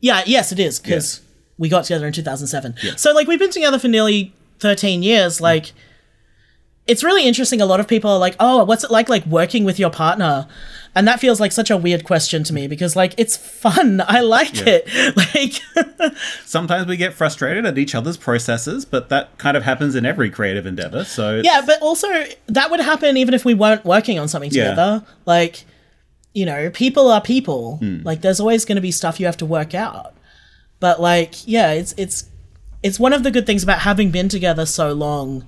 Yeah, 0.00 0.22
yes, 0.26 0.52
it 0.52 0.58
is 0.60 0.78
because 0.78 1.20
we 1.58 1.68
got 1.68 1.84
together 1.84 2.06
in 2.06 2.12
2007. 2.12 2.76
So 2.96 3.12
like 3.12 3.26
we've 3.26 3.38
been 3.38 3.50
together 3.50 3.78
for 3.78 3.88
nearly 3.88 4.32
13 4.60 5.02
years. 5.02 5.40
Like 5.40 5.72
it's 6.88 7.04
really 7.04 7.26
interesting. 7.26 7.60
A 7.60 7.66
lot 7.66 7.78
of 7.80 7.86
people 7.86 8.10
are 8.10 8.18
like, 8.18 8.34
"Oh, 8.40 8.64
what's 8.64 8.82
it 8.84 8.90
like 8.90 9.08
like 9.08 9.24
working 9.26 9.64
with 9.64 9.78
your 9.78 9.90
partner?" 9.90 10.46
And 10.94 11.06
that 11.06 11.20
feels 11.20 11.38
like 11.38 11.52
such 11.52 11.70
a 11.70 11.76
weird 11.76 12.02
question 12.04 12.42
to 12.44 12.52
me 12.52 12.66
because 12.66 12.96
like 12.96 13.14
it's 13.18 13.36
fun. 13.36 14.00
I 14.08 14.20
like 14.20 14.54
it. 14.66 14.88
Like 15.16 16.12
Sometimes 16.44 16.86
we 16.88 16.96
get 16.96 17.14
frustrated 17.14 17.66
at 17.66 17.78
each 17.78 17.94
other's 17.94 18.16
processes, 18.16 18.84
but 18.84 19.08
that 19.10 19.36
kind 19.38 19.56
of 19.56 19.62
happens 19.62 19.94
in 19.94 20.06
every 20.06 20.30
creative 20.30 20.66
endeavor. 20.66 21.04
So 21.04 21.40
yeah, 21.44 21.62
but 21.64 21.80
also 21.82 22.08
that 22.46 22.70
would 22.70 22.80
happen 22.80 23.16
even 23.16 23.34
if 23.34 23.44
we 23.44 23.54
weren't 23.54 23.84
working 23.84 24.18
on 24.18 24.26
something 24.28 24.50
Yeah. 24.50 24.70
together. 24.70 25.04
Like 25.26 25.64
you 26.34 26.46
know, 26.46 26.70
people 26.70 27.10
are 27.10 27.20
people. 27.20 27.76
Hmm. 27.78 28.02
Like 28.02 28.20
there's 28.22 28.40
always 28.40 28.64
going 28.64 28.76
to 28.76 28.82
be 28.82 28.90
stuff 28.90 29.18
you 29.20 29.26
have 29.26 29.36
to 29.38 29.46
work 29.46 29.74
out. 29.74 30.14
But 30.80 31.00
like, 31.00 31.46
yeah, 31.46 31.72
it's 31.72 31.94
it's 31.96 32.24
it's 32.82 32.98
one 33.00 33.12
of 33.12 33.22
the 33.24 33.30
good 33.30 33.44
things 33.46 33.62
about 33.62 33.80
having 33.80 34.10
been 34.10 34.28
together 34.28 34.64
so 34.66 34.92
long 34.92 35.46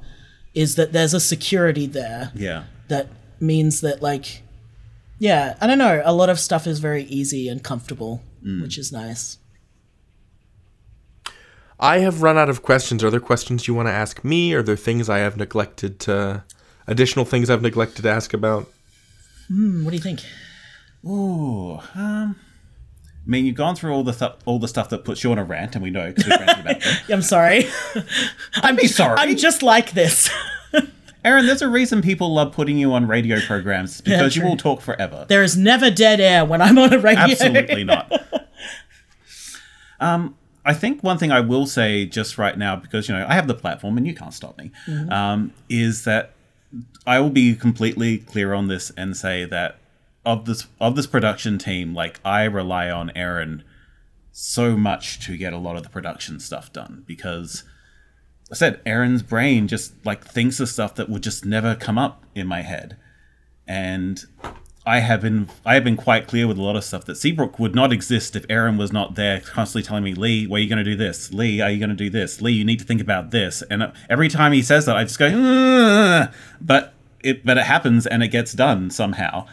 is 0.54 0.74
that 0.74 0.92
there's 0.92 1.14
a 1.14 1.20
security 1.20 1.86
there 1.86 2.32
yeah. 2.34 2.64
that 2.88 3.08
means 3.40 3.80
that 3.80 4.02
like 4.02 4.42
yeah, 5.20 5.54
I 5.60 5.66
don't 5.66 5.76
know, 5.78 6.00
a 6.02 6.14
lot 6.14 6.30
of 6.30 6.40
stuff 6.40 6.66
is 6.66 6.78
very 6.80 7.04
easy 7.04 7.46
and 7.46 7.62
comfortable, 7.62 8.22
which 8.62 8.78
is 8.78 8.90
nice. 8.90 9.36
I 11.78 11.98
have 11.98 12.22
run 12.22 12.38
out 12.38 12.48
of 12.48 12.62
questions. 12.62 13.04
Are 13.04 13.10
there 13.10 13.20
questions 13.20 13.68
you 13.68 13.74
want 13.74 13.88
to 13.88 13.92
ask 13.92 14.24
me? 14.24 14.54
Are 14.54 14.62
there 14.62 14.76
things 14.76 15.10
I 15.10 15.18
have 15.18 15.36
neglected 15.36 16.00
to 16.00 16.44
additional 16.86 17.26
things 17.26 17.50
I've 17.50 17.60
neglected 17.60 18.02
to 18.02 18.10
ask 18.10 18.32
about? 18.32 18.70
Hmm, 19.48 19.84
what 19.84 19.90
do 19.90 19.96
you 19.96 20.02
think? 20.02 20.22
Ooh, 21.04 21.80
um, 21.94 22.36
I 23.26 23.30
mean, 23.30 23.44
you've 23.46 23.54
gone 23.56 23.76
through 23.76 23.92
all 23.92 24.02
the 24.02 24.12
th- 24.12 24.32
all 24.46 24.58
the 24.58 24.66
stuff 24.68 24.88
that 24.90 25.04
puts 25.04 25.22
you 25.22 25.30
on 25.30 25.38
a 25.38 25.44
rant, 25.44 25.74
and 25.74 25.82
we 25.82 25.90
know 25.90 26.08
because 26.08 26.24
we've 26.26 26.38
ranted 26.40 26.60
about 26.66 26.80
them. 26.82 26.96
I'm 27.10 27.22
sorry. 27.22 27.66
I'm 28.56 28.76
be 28.76 28.86
sorry. 28.88 29.16
I'm 29.18 29.36
just 29.36 29.62
like 29.62 29.92
this. 29.92 30.30
Erin, 31.22 31.44
there's 31.44 31.60
a 31.60 31.68
reason 31.68 32.00
people 32.00 32.32
love 32.32 32.52
putting 32.52 32.78
you 32.78 32.94
on 32.94 33.06
radio 33.06 33.38
programs 33.40 34.00
because 34.00 34.36
you 34.36 34.42
will 34.42 34.56
talk 34.56 34.80
forever. 34.80 35.26
there 35.28 35.42
is 35.42 35.54
never 35.54 35.90
dead 35.90 36.18
air 36.18 36.46
when 36.46 36.62
I'm 36.62 36.78
on 36.78 36.94
a 36.94 36.98
radio. 36.98 37.24
Absolutely 37.24 37.84
not. 37.84 38.10
Um, 40.00 40.36
I 40.64 40.72
think 40.72 41.02
one 41.02 41.18
thing 41.18 41.30
I 41.30 41.40
will 41.40 41.66
say 41.66 42.06
just 42.06 42.38
right 42.38 42.56
now, 42.56 42.74
because 42.74 43.06
you 43.06 43.14
know 43.14 43.26
I 43.28 43.34
have 43.34 43.46
the 43.46 43.54
platform 43.54 43.98
and 43.98 44.06
you 44.06 44.14
can't 44.14 44.32
stop 44.32 44.56
me, 44.58 44.70
um, 45.10 45.52
is 45.68 46.04
that 46.04 46.32
I 47.06 47.20
will 47.20 47.28
be 47.28 47.54
completely 47.54 48.16
clear 48.18 48.54
on 48.54 48.68
this 48.68 48.90
and 48.96 49.16
say 49.16 49.44
that 49.44 49.76
of 50.30 50.44
this 50.44 50.66
of 50.80 50.96
this 50.96 51.06
production 51.06 51.58
team, 51.58 51.94
like 51.94 52.20
I 52.24 52.44
rely 52.44 52.90
on 52.90 53.10
Erin 53.16 53.64
so 54.32 54.76
much 54.76 55.24
to 55.26 55.36
get 55.36 55.52
a 55.52 55.58
lot 55.58 55.76
of 55.76 55.82
the 55.82 55.88
production 55.88 56.38
stuff 56.38 56.72
done 56.72 57.04
because 57.06 57.64
I 58.50 58.54
said 58.54 58.80
Erin's 58.86 59.22
brain 59.22 59.68
just 59.68 59.94
like 60.04 60.24
thinks 60.24 60.60
of 60.60 60.68
stuff 60.68 60.94
that 60.96 61.08
would 61.08 61.22
just 61.22 61.44
never 61.44 61.74
come 61.74 61.98
up 61.98 62.24
in 62.34 62.46
my 62.46 62.62
head. 62.62 62.96
And 63.66 64.24
I 64.86 65.00
have 65.00 65.20
been 65.20 65.48
I 65.66 65.74
have 65.74 65.84
been 65.84 65.96
quite 65.96 66.26
clear 66.26 66.46
with 66.46 66.58
a 66.58 66.62
lot 66.62 66.76
of 66.76 66.84
stuff 66.84 67.04
that 67.04 67.16
Seabrook 67.16 67.58
would 67.58 67.74
not 67.74 67.92
exist 67.92 68.34
if 68.34 68.46
Erin 68.48 68.76
was 68.76 68.92
not 68.92 69.14
there 69.14 69.40
constantly 69.40 69.86
telling 69.86 70.04
me, 70.04 70.14
Lee, 70.14 70.46
where 70.46 70.58
are 70.58 70.62
you 70.62 70.68
going 70.68 70.84
to 70.84 70.90
do 70.90 70.96
this? 70.96 71.32
Lee, 71.32 71.60
are 71.60 71.70
you 71.70 71.78
going 71.78 71.90
to 71.90 71.96
do 71.96 72.10
this? 72.10 72.40
Lee, 72.40 72.52
you 72.52 72.64
need 72.64 72.78
to 72.78 72.84
think 72.84 73.00
about 73.00 73.30
this. 73.30 73.62
And 73.70 73.82
uh, 73.82 73.92
every 74.08 74.28
time 74.28 74.52
he 74.52 74.62
says 74.62 74.86
that, 74.86 74.96
I 74.96 75.04
just 75.04 75.18
go, 75.18 75.26
"Ugh." 75.26 76.32
but 76.60 76.94
it 77.22 77.44
but 77.44 77.58
it 77.58 77.64
happens 77.64 78.06
and 78.06 78.22
it 78.22 78.28
gets 78.28 78.52
done 78.52 78.90
somehow. 78.90 79.46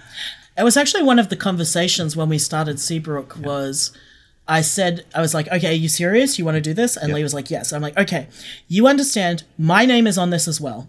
It 0.57 0.63
was 0.63 0.77
actually 0.77 1.03
one 1.03 1.19
of 1.19 1.29
the 1.29 1.35
conversations 1.35 2.15
when 2.15 2.29
we 2.29 2.37
started 2.37 2.79
Seabrook 2.79 3.37
was 3.37 3.91
I 4.47 4.61
said 4.61 5.05
I 5.13 5.21
was 5.21 5.33
like, 5.33 5.47
okay, 5.49 5.71
are 5.71 5.77
you 5.77 5.89
serious? 5.89 6.39
You 6.39 6.45
want 6.45 6.55
to 6.55 6.61
do 6.61 6.73
this? 6.73 6.95
And 6.95 7.13
Lee 7.13 7.23
was 7.23 7.33
like, 7.33 7.51
yes. 7.51 7.73
I'm 7.73 7.81
like, 7.81 7.97
okay, 7.97 8.27
you 8.67 8.87
understand 8.87 9.43
my 9.57 9.85
name 9.85 10.07
is 10.07 10.17
on 10.17 10.29
this 10.29 10.47
as 10.47 10.61
well. 10.61 10.87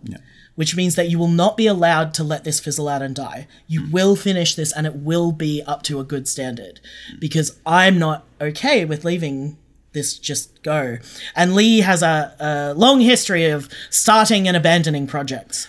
Which 0.54 0.74
means 0.74 0.96
that 0.96 1.08
you 1.08 1.18
will 1.18 1.28
not 1.28 1.56
be 1.56 1.66
allowed 1.66 2.14
to 2.14 2.24
let 2.24 2.44
this 2.44 2.58
fizzle 2.58 2.88
out 2.88 3.02
and 3.02 3.14
die. 3.14 3.46
You 3.68 3.82
mm. 3.82 3.92
will 3.92 4.16
finish 4.16 4.54
this 4.56 4.72
and 4.72 4.86
it 4.86 4.96
will 4.96 5.30
be 5.30 5.62
up 5.66 5.82
to 5.84 6.00
a 6.00 6.04
good 6.04 6.26
standard. 6.26 6.80
Because 7.20 7.58
I'm 7.64 7.98
not 7.98 8.24
okay 8.40 8.84
with 8.84 9.04
leaving 9.04 9.56
this 9.92 10.18
just 10.18 10.62
go. 10.62 10.98
And 11.36 11.54
Lee 11.54 11.80
has 11.80 12.02
a, 12.02 12.34
a 12.40 12.74
long 12.74 13.00
history 13.00 13.46
of 13.46 13.68
starting 13.90 14.48
and 14.48 14.56
abandoning 14.56 15.06
projects. 15.06 15.68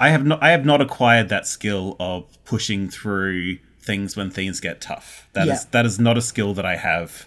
I 0.00 0.10
have 0.10 0.24
not 0.26 0.42
I 0.42 0.50
have 0.50 0.64
not 0.64 0.80
acquired 0.80 1.28
that 1.30 1.46
skill 1.46 1.96
of 2.00 2.24
pushing 2.44 2.88
through 2.88 3.58
things 3.80 4.16
when 4.16 4.30
things 4.30 4.60
get 4.60 4.80
tough. 4.80 5.28
That 5.32 5.48
is 5.48 5.62
Yeah. 5.62 5.68
that 5.72 5.86
is 5.86 5.98
not 5.98 6.18
a 6.18 6.22
skill 6.22 6.54
that 6.54 6.66
I 6.66 6.76
have 6.76 7.26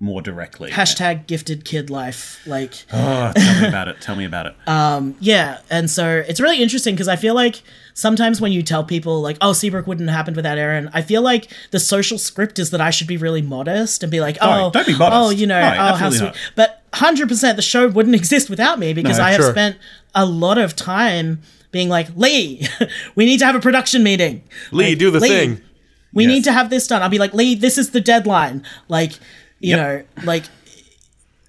more 0.00 0.22
directly. 0.22 0.70
Hashtag 0.70 1.26
gifted 1.26 1.64
kid 1.64 1.90
life. 1.90 2.38
Like, 2.46 2.72
Oh, 2.92 3.32
tell 3.34 3.62
me 3.62 3.66
about 3.68 3.88
it. 3.88 4.00
Tell 4.00 4.14
me 4.14 4.24
about 4.24 4.46
it. 4.46 4.54
Um, 4.68 5.16
yeah, 5.18 5.58
and 5.70 5.90
so 5.90 6.22
it's 6.28 6.40
really 6.40 6.62
interesting 6.62 6.94
because 6.94 7.08
I 7.08 7.16
feel 7.16 7.34
like 7.34 7.62
sometimes 7.94 8.40
when 8.40 8.52
you 8.52 8.62
tell 8.62 8.84
people 8.84 9.20
like, 9.20 9.36
"Oh, 9.40 9.52
Seabrook 9.52 9.88
wouldn't 9.88 10.08
have 10.08 10.16
happened 10.16 10.36
without 10.36 10.56
Erin," 10.56 10.88
I 10.94 11.02
feel 11.02 11.20
like 11.22 11.50
the 11.72 11.80
social 11.80 12.16
script 12.16 12.58
is 12.60 12.70
that 12.70 12.80
I 12.80 12.90
should 12.90 13.08
be 13.08 13.16
really 13.16 13.42
modest 13.42 14.04
and 14.04 14.12
be 14.12 14.20
like, 14.20 14.38
"Oh, 14.40 14.70
don't 14.70 14.86
be 14.86 14.96
modest. 14.96 15.16
oh, 15.16 15.30
you 15.30 15.46
know, 15.48 15.60
No, 15.60 15.66
oh, 15.66 15.94
how 15.96 16.10
sweet." 16.10 16.26
not. 16.26 16.36
But 16.54 16.82
hundred 16.94 17.28
percent, 17.28 17.56
the 17.56 17.62
show 17.62 17.88
wouldn't 17.88 18.14
exist 18.22 18.48
without 18.48 18.78
me 18.78 18.92
because 18.92 19.18
No, 19.18 19.24
I 19.24 19.30
have 19.32 19.40
sure. 19.40 19.50
spent 19.50 19.76
a 20.14 20.24
lot 20.24 20.58
of 20.58 20.76
time 20.76 21.40
being 21.70 21.88
like, 21.88 22.08
"Lee, 22.16 22.66
we 23.14 23.24
need 23.26 23.38
to 23.38 23.46
have 23.46 23.54
a 23.54 23.60
production 23.60 24.02
meeting. 24.02 24.42
Lee, 24.72 24.90
Like, 24.90 24.98
do 24.98 25.10
the 25.10 25.20
Lee, 25.20 25.28
thing. 25.28 25.60
We 26.12 26.24
Yes. 26.24 26.32
need 26.34 26.44
to 26.44 26.52
have 26.52 26.70
this 26.70 26.86
done." 26.86 27.02
I'll 27.02 27.08
be 27.08 27.18
like, 27.18 27.34
"Lee, 27.34 27.54
this 27.54 27.78
is 27.78 27.90
the 27.90 28.00
deadline." 28.00 28.62
Like, 28.88 29.12
you 29.60 29.76
Yep. 29.76 29.78
know, 29.78 30.24
like 30.24 30.44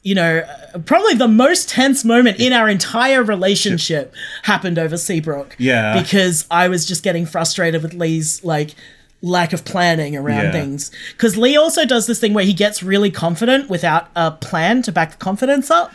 you 0.01 0.15
know, 0.15 0.41
probably 0.85 1.13
the 1.13 1.27
most 1.27 1.67
tense 1.67 2.05
moment 2.05 2.39
in 2.39 2.53
our 2.53 2.69
entire 2.69 3.21
relationship 3.21 4.13
happened 4.43 4.79
over 4.79 4.95
Seabrook. 4.95 5.55
Yeah. 5.59 6.01
Because 6.01 6.45
I 6.49 6.69
was 6.69 6.85
just 6.85 7.03
getting 7.03 7.25
frustrated 7.25 7.83
with 7.83 7.93
Lee's 7.93 8.41
like 8.41 8.75
lack 9.21 9.51
of 9.51 9.65
planning 9.65 10.15
around 10.15 10.45
Yeah. 10.45 10.51
things. 10.53 10.89
Because 11.11 11.35
Lee 11.35 11.57
also 11.57 11.85
does 11.85 12.07
this 12.07 12.17
thing 12.17 12.33
where 12.33 12.45
he 12.45 12.53
gets 12.53 12.81
really 12.81 13.11
confident 13.11 13.69
without 13.69 14.07
a 14.15 14.31
plan 14.31 14.81
to 14.83 14.91
back 14.93 15.11
the 15.11 15.17
confidence 15.17 15.69
up. 15.69 15.93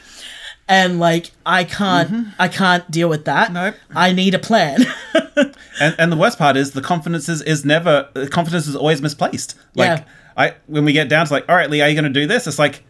And 0.68 0.98
like 0.98 1.32
I 1.44 1.64
can't 1.64 2.28
I 2.38 2.48
can't 2.48 2.90
deal 2.90 3.08
with 3.08 3.26
that. 3.26 3.52
Nope. 3.52 3.74
I 3.94 4.12
need 4.12 4.34
a 4.34 4.38
plan. 4.38 4.80
And 5.80 5.96
and 5.98 6.12
the 6.12 6.16
worst 6.16 6.38
part 6.38 6.56
is 6.56 6.70
the 6.70 6.80
confidence 6.80 7.28
is, 7.28 7.42
is 7.42 7.64
never 7.64 8.08
the 8.14 8.28
confidence 8.28 8.68
is 8.68 8.76
always 8.76 9.02
misplaced. 9.02 9.56
Like 9.74 9.98
Yeah. 9.98 10.04
I 10.36 10.54
when 10.66 10.84
we 10.84 10.92
get 10.92 11.08
down 11.08 11.26
to 11.26 11.32
like, 11.32 11.44
all 11.48 11.56
right, 11.56 11.68
Lee, 11.68 11.80
are 11.82 11.88
you 11.88 11.96
gonna 11.96 12.10
do 12.10 12.26
this? 12.28 12.46
It's 12.46 12.58
like, 12.60 12.84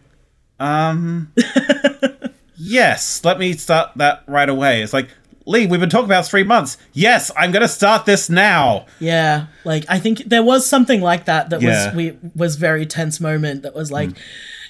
um 0.60 1.32
Yes, 2.56 3.24
let 3.24 3.38
me 3.38 3.54
start 3.54 3.90
that 3.96 4.22
right 4.26 4.48
away. 4.48 4.82
It's 4.82 4.92
like, 4.92 5.08
Lee, 5.46 5.66
we've 5.66 5.80
been 5.80 5.90
talking 5.90 6.04
about 6.06 6.26
three 6.26 6.44
months. 6.44 6.78
Yes, 6.92 7.30
I'm 7.36 7.50
gonna 7.52 7.68
start 7.68 8.06
this 8.06 8.30
now. 8.30 8.86
Yeah, 9.00 9.46
like 9.64 9.84
I 9.88 9.98
think 9.98 10.18
there 10.26 10.42
was 10.42 10.66
something 10.66 11.00
like 11.00 11.24
that 11.24 11.50
that 11.50 11.60
Yeah. 11.62 11.86
was 11.88 11.94
we 11.96 12.16
was 12.36 12.56
very 12.56 12.86
tense 12.86 13.20
moment 13.20 13.62
that 13.62 13.74
was 13.74 13.90
like, 13.90 14.10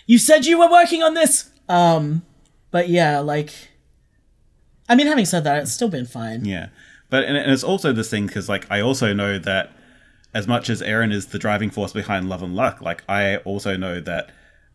you 0.06 0.18
said 0.18 0.46
you 0.46 0.58
were 0.58 0.70
working 0.70 1.02
on 1.02 1.14
this. 1.14 1.50
Um, 1.68 2.22
but 2.74 2.88
yeah, 2.88 3.20
like, 3.20 3.52
I 4.88 4.96
mean, 4.96 5.06
having 5.06 5.26
said 5.26 5.44
that, 5.44 5.62
it's 5.62 5.70
still 5.70 5.88
been 5.88 6.06
fine. 6.06 6.44
Yeah, 6.44 6.70
but 7.08 7.22
and, 7.22 7.36
and 7.36 7.52
it's 7.52 7.62
also 7.62 7.92
this 7.92 8.10
thing 8.10 8.26
because 8.26 8.48
like 8.48 8.68
I 8.68 8.80
also 8.80 9.12
know 9.14 9.38
that 9.38 9.70
as 10.34 10.48
much 10.48 10.68
as 10.68 10.82
Erin 10.82 11.12
is 11.12 11.26
the 11.26 11.38
driving 11.38 11.70
force 11.70 11.92
behind 11.92 12.28
Love 12.28 12.42
and 12.42 12.56
Luck, 12.56 12.80
like 12.80 13.04
I 13.08 13.36
also 13.36 13.76
know 13.76 14.00
that 14.00 14.30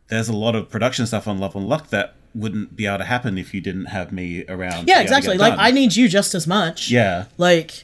there's 0.08 0.30
a 0.30 0.34
lot 0.34 0.56
of 0.56 0.70
production 0.70 1.08
stuff 1.08 1.28
on 1.28 1.40
Love 1.40 1.58
and 1.58 1.68
Luck 1.68 1.90
that 1.90 2.16
wouldn't 2.34 2.74
be 2.74 2.86
able 2.86 3.00
to 3.00 3.04
happen 3.04 3.38
if 3.38 3.54
you 3.54 3.60
didn't 3.60 3.88
have 3.88 4.14
me 4.14 4.46
around. 4.48 4.88
Yeah, 4.88 5.02
exactly. 5.02 5.38
Like. 5.38 5.56
I 5.58 5.72
need 5.72 5.98
you 5.98 6.08
just 6.08 6.34
as 6.34 6.48
much. 6.48 6.90
Yeah, 6.90 7.26
Like, 7.38 7.84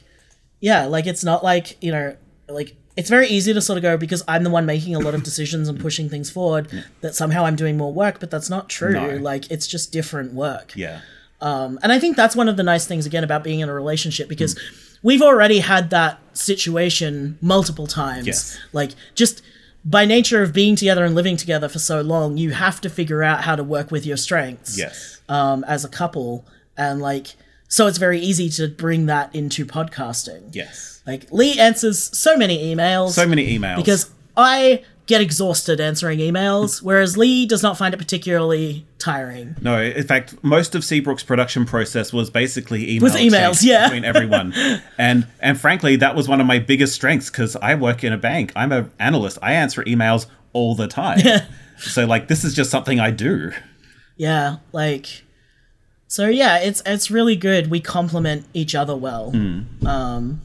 yeah, 0.60 0.86
like 0.86 1.06
it's 1.06 1.24
not 1.24 1.44
like 1.44 1.76
you 1.84 1.92
know, 1.92 2.16
like 2.48 2.74
it's 2.96 3.10
very 3.10 3.28
easy 3.28 3.52
to 3.52 3.60
sort 3.60 3.76
of 3.76 3.82
go 3.82 3.96
because 3.96 4.22
I'm 4.26 4.42
the 4.42 4.50
one 4.50 4.64
making 4.66 4.94
a 4.94 4.98
lot 4.98 5.14
of 5.14 5.22
decisions 5.22 5.68
and 5.68 5.78
pushing 5.78 6.08
things 6.08 6.30
forward 6.30 6.68
that 7.02 7.14
somehow 7.14 7.44
I'm 7.44 7.56
doing 7.56 7.76
more 7.76 7.92
work, 7.92 8.20
but 8.20 8.30
that's 8.30 8.48
not 8.48 8.68
true. 8.68 8.92
No. 8.92 9.16
Like 9.16 9.50
it's 9.50 9.66
just 9.66 9.92
different 9.92 10.32
work. 10.32 10.72
yeah, 10.74 11.00
Um, 11.40 11.78
and 11.82 11.92
I 11.92 11.98
think 11.98 12.16
that's 12.16 12.34
one 12.34 12.48
of 12.48 12.56
the 12.56 12.62
nice 12.62 12.86
things 12.86 13.04
again 13.06 13.22
about 13.22 13.44
being 13.44 13.60
in 13.60 13.68
a 13.68 13.74
relationship 13.74 14.28
because 14.28 14.58
we've 15.02 15.22
already 15.22 15.58
had 15.58 15.90
that 15.90 16.18
situation 16.32 17.38
multiple 17.42 17.86
times. 17.86 18.26
Yes. 18.26 18.58
Like 18.72 18.92
just 19.14 19.42
by 19.84 20.04
nature 20.04 20.42
of 20.42 20.52
being 20.52 20.74
together 20.74 21.04
and 21.04 21.14
living 21.14 21.36
together 21.36 21.68
for 21.68 21.78
so 21.78 22.00
long, 22.00 22.36
you 22.38 22.50
have 22.52 22.80
to 22.80 22.90
figure 22.90 23.22
out 23.22 23.42
how 23.42 23.54
to 23.54 23.62
work 23.62 23.90
with 23.90 24.04
your 24.06 24.16
strengths 24.16 24.76
yes, 24.76 25.20
um, 25.28 25.64
as 25.64 25.84
a 25.84 25.88
couple. 25.88 26.46
And 26.76 27.00
like, 27.00 27.36
so 27.68 27.86
it's 27.86 27.98
very 27.98 28.20
easy 28.20 28.48
to 28.50 28.68
bring 28.68 29.06
that 29.06 29.34
into 29.34 29.64
podcasting. 29.66 30.54
yes. 30.54 31.02
Like 31.06 31.30
Lee 31.30 31.58
answers 31.58 32.16
so 32.18 32.36
many 32.36 32.74
emails 32.74 33.10
So 33.10 33.26
many 33.28 33.56
emails 33.56 33.76
because 33.76 34.10
I 34.36 34.82
get 35.06 35.20
exhausted 35.20 35.80
answering 35.80 36.18
emails, 36.18 36.82
whereas 36.82 37.16
Lee 37.16 37.46
does 37.46 37.62
not 37.62 37.78
find 37.78 37.94
it 37.94 37.96
particularly 37.96 38.84
tiring. 38.98 39.54
No, 39.62 39.80
in 39.80 40.04
fact, 40.04 40.34
most 40.42 40.74
of 40.74 40.84
Seabrook's 40.84 41.22
production 41.22 41.64
process 41.64 42.12
was 42.12 42.28
basically 42.28 42.90
email 42.90 43.02
Was 43.02 43.14
emails, 43.14 43.62
yeah. 43.64 43.84
between 43.84 44.04
everyone, 44.04 44.52
and 44.98 45.26
and 45.40 45.60
frankly, 45.60 45.94
that 45.96 46.16
was 46.16 46.28
one 46.28 46.40
of 46.40 46.46
my 46.46 46.58
biggest 46.58 46.94
strengths 46.94 47.30
because 47.30 47.54
I 47.56 47.76
work 47.76 48.02
in 48.02 48.12
a 48.12 48.18
bank. 48.18 48.52
I'm 48.56 48.72
an 48.72 48.90
analyst. 48.98 49.38
I 49.42 49.52
answer 49.52 49.84
emails 49.84 50.26
all 50.52 50.74
the 50.74 50.88
time. 50.88 51.20
so 51.78 52.04
like, 52.04 52.26
this 52.26 52.42
is 52.42 52.52
just 52.52 52.70
something 52.70 52.98
I 52.98 53.12
do. 53.12 53.52
Yeah, 54.16 54.56
like 54.72 55.22
so 56.08 56.28
yeah, 56.28 56.58
it's 56.58 56.82
it's 56.86 57.10
really 57.10 57.36
good. 57.36 57.70
We 57.70 57.80
complement 57.80 58.46
each 58.54 58.74
other 58.74 58.96
well. 58.96 59.30
Hmm. 59.30 59.86
Um 59.86 60.40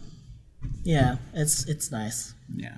yeah, 0.83 1.17
it's 1.33 1.65
it's 1.67 1.91
nice. 1.91 2.33
Yeah. 2.55 2.77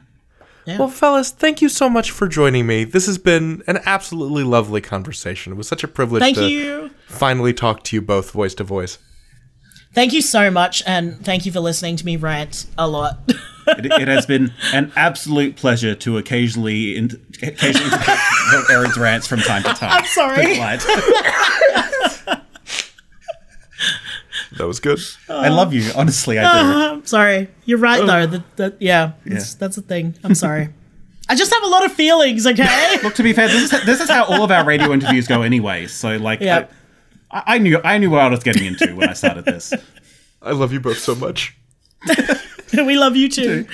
Well, 0.66 0.88
fellas, 0.88 1.30
thank 1.32 1.62
you 1.62 1.68
so 1.68 1.90
much 1.90 2.12
for 2.12 2.26
joining 2.28 2.66
me. 2.66 2.86
This 2.86 3.06
has 3.06 3.18
been 3.18 3.64
an 3.68 3.80
absolutely 3.86 4.44
lovely 4.44 4.80
conversation. 4.80 5.52
It 5.52 5.56
was 5.58 5.68
such 5.68 5.84
a 5.84 5.90
privilege 5.90 6.22
Thank 6.22 6.38
to 6.38 6.48
you. 6.48 6.92
finally 7.08 7.54
talk 7.54 7.84
to 7.84 7.96
you 7.98 8.02
both 8.02 8.32
voice 8.32 8.54
to 8.56 8.64
voice. 8.64 8.98
Thank 9.94 10.14
you 10.14 10.22
so 10.22 10.50
much 10.50 10.82
and 10.88 11.24
thank 11.24 11.46
you 11.46 11.52
for 11.52 11.60
listening 11.60 11.98
to 11.98 12.06
me 12.06 12.16
rant 12.16 12.66
a 12.78 12.88
lot. 12.88 13.20
It, 13.66 13.86
it 13.86 14.10
has 14.10 14.26
been 14.26 14.52
an 14.74 14.92
absolute 14.98 15.56
pleasure 15.56 15.96
to 15.96 16.18
occasionally 16.18 16.98
in, 16.98 17.10
occasionally 17.42 17.86
interject 17.86 18.70
Erin's 18.70 18.98
rants 18.98 19.26
from 19.26 19.40
time 19.40 19.64
to 19.64 19.70
time. 19.70 19.90
I'm 19.94 20.06
sorry. 20.06 20.60
That 24.64 24.68
was 24.68 24.80
good. 24.80 24.99
I 25.27 25.49
love 25.49 25.73
you, 25.73 25.91
honestly. 25.94 26.40
I 26.40 26.44
do. 26.44 26.94
I'm 26.94 27.06
sorry. 27.06 27.49
You're 27.65 27.80
right 27.80 27.99
oh. 27.99 28.06
though. 28.06 28.26
That 28.27 28.56
that 28.56 28.76
yeah, 28.80 29.11
That's, 29.26 29.56
that's 29.56 29.77
a 29.77 29.81
thing. 29.81 30.15
I'm 30.23 30.35
sorry. 30.35 30.69
I 31.30 31.35
just 31.35 31.53
have 31.53 31.64
a 31.64 31.68
lot 31.68 31.84
of 31.84 31.91
feelings, 31.91 32.48
okay? 32.48 32.98
Look, 33.03 33.15
to 33.15 33.23
be 33.23 33.34
fair, 33.34 33.49
this 33.49 33.73
is, 33.73 33.85
this 33.85 33.99
is 33.99 34.10
how 34.10 34.23
all 34.23 34.41
of 34.41 34.52
our 34.52 34.64
radio 34.64 34.94
interviews 34.94 35.27
go 35.27 35.41
anyway. 35.41 35.88
So 35.88 36.15
like, 36.15 36.40
Yeah. 36.40 36.68
I, 37.30 37.44
I 37.56 37.57
knew 37.57 37.81
I 37.84 37.98
knew 37.98 38.10
what 38.10 38.22
I 38.22 38.30
was 38.30 38.41
getting 38.41 38.65
into 38.65 38.95
when 38.95 39.10
I 39.10 39.14
started 39.14 39.44
this. 39.44 39.73
I 40.41 40.52
love 40.52 40.72
you 40.72 40.80
both 40.80 40.99
so 40.99 41.14
much. 41.14 41.57
we 42.73 42.95
love 42.95 43.18
you 43.18 43.27
too. 43.27 43.68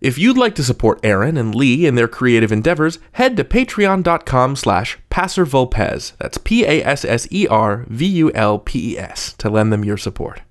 If 0.00 0.18
you'd 0.18 0.36
like 0.36 0.54
to 0.56 0.62
support 0.62 1.00
Erin 1.02 1.38
and 1.38 1.54
Lee 1.54 1.86
in 1.86 1.94
their 1.94 2.06
creative 2.06 2.52
endeavors, 2.52 2.98
head 3.12 3.34
to 3.38 3.44
patreon.com 3.44 4.56
slash 4.56 4.98
passervulpes, 5.10 6.12
that's 6.18 6.36
P-A-S-S-E-R-V-U-L-P-E-S, 6.36 9.32
to 9.32 9.50
lend 9.50 9.72
them 9.72 9.84
your 9.84 9.96
support. 9.96 10.42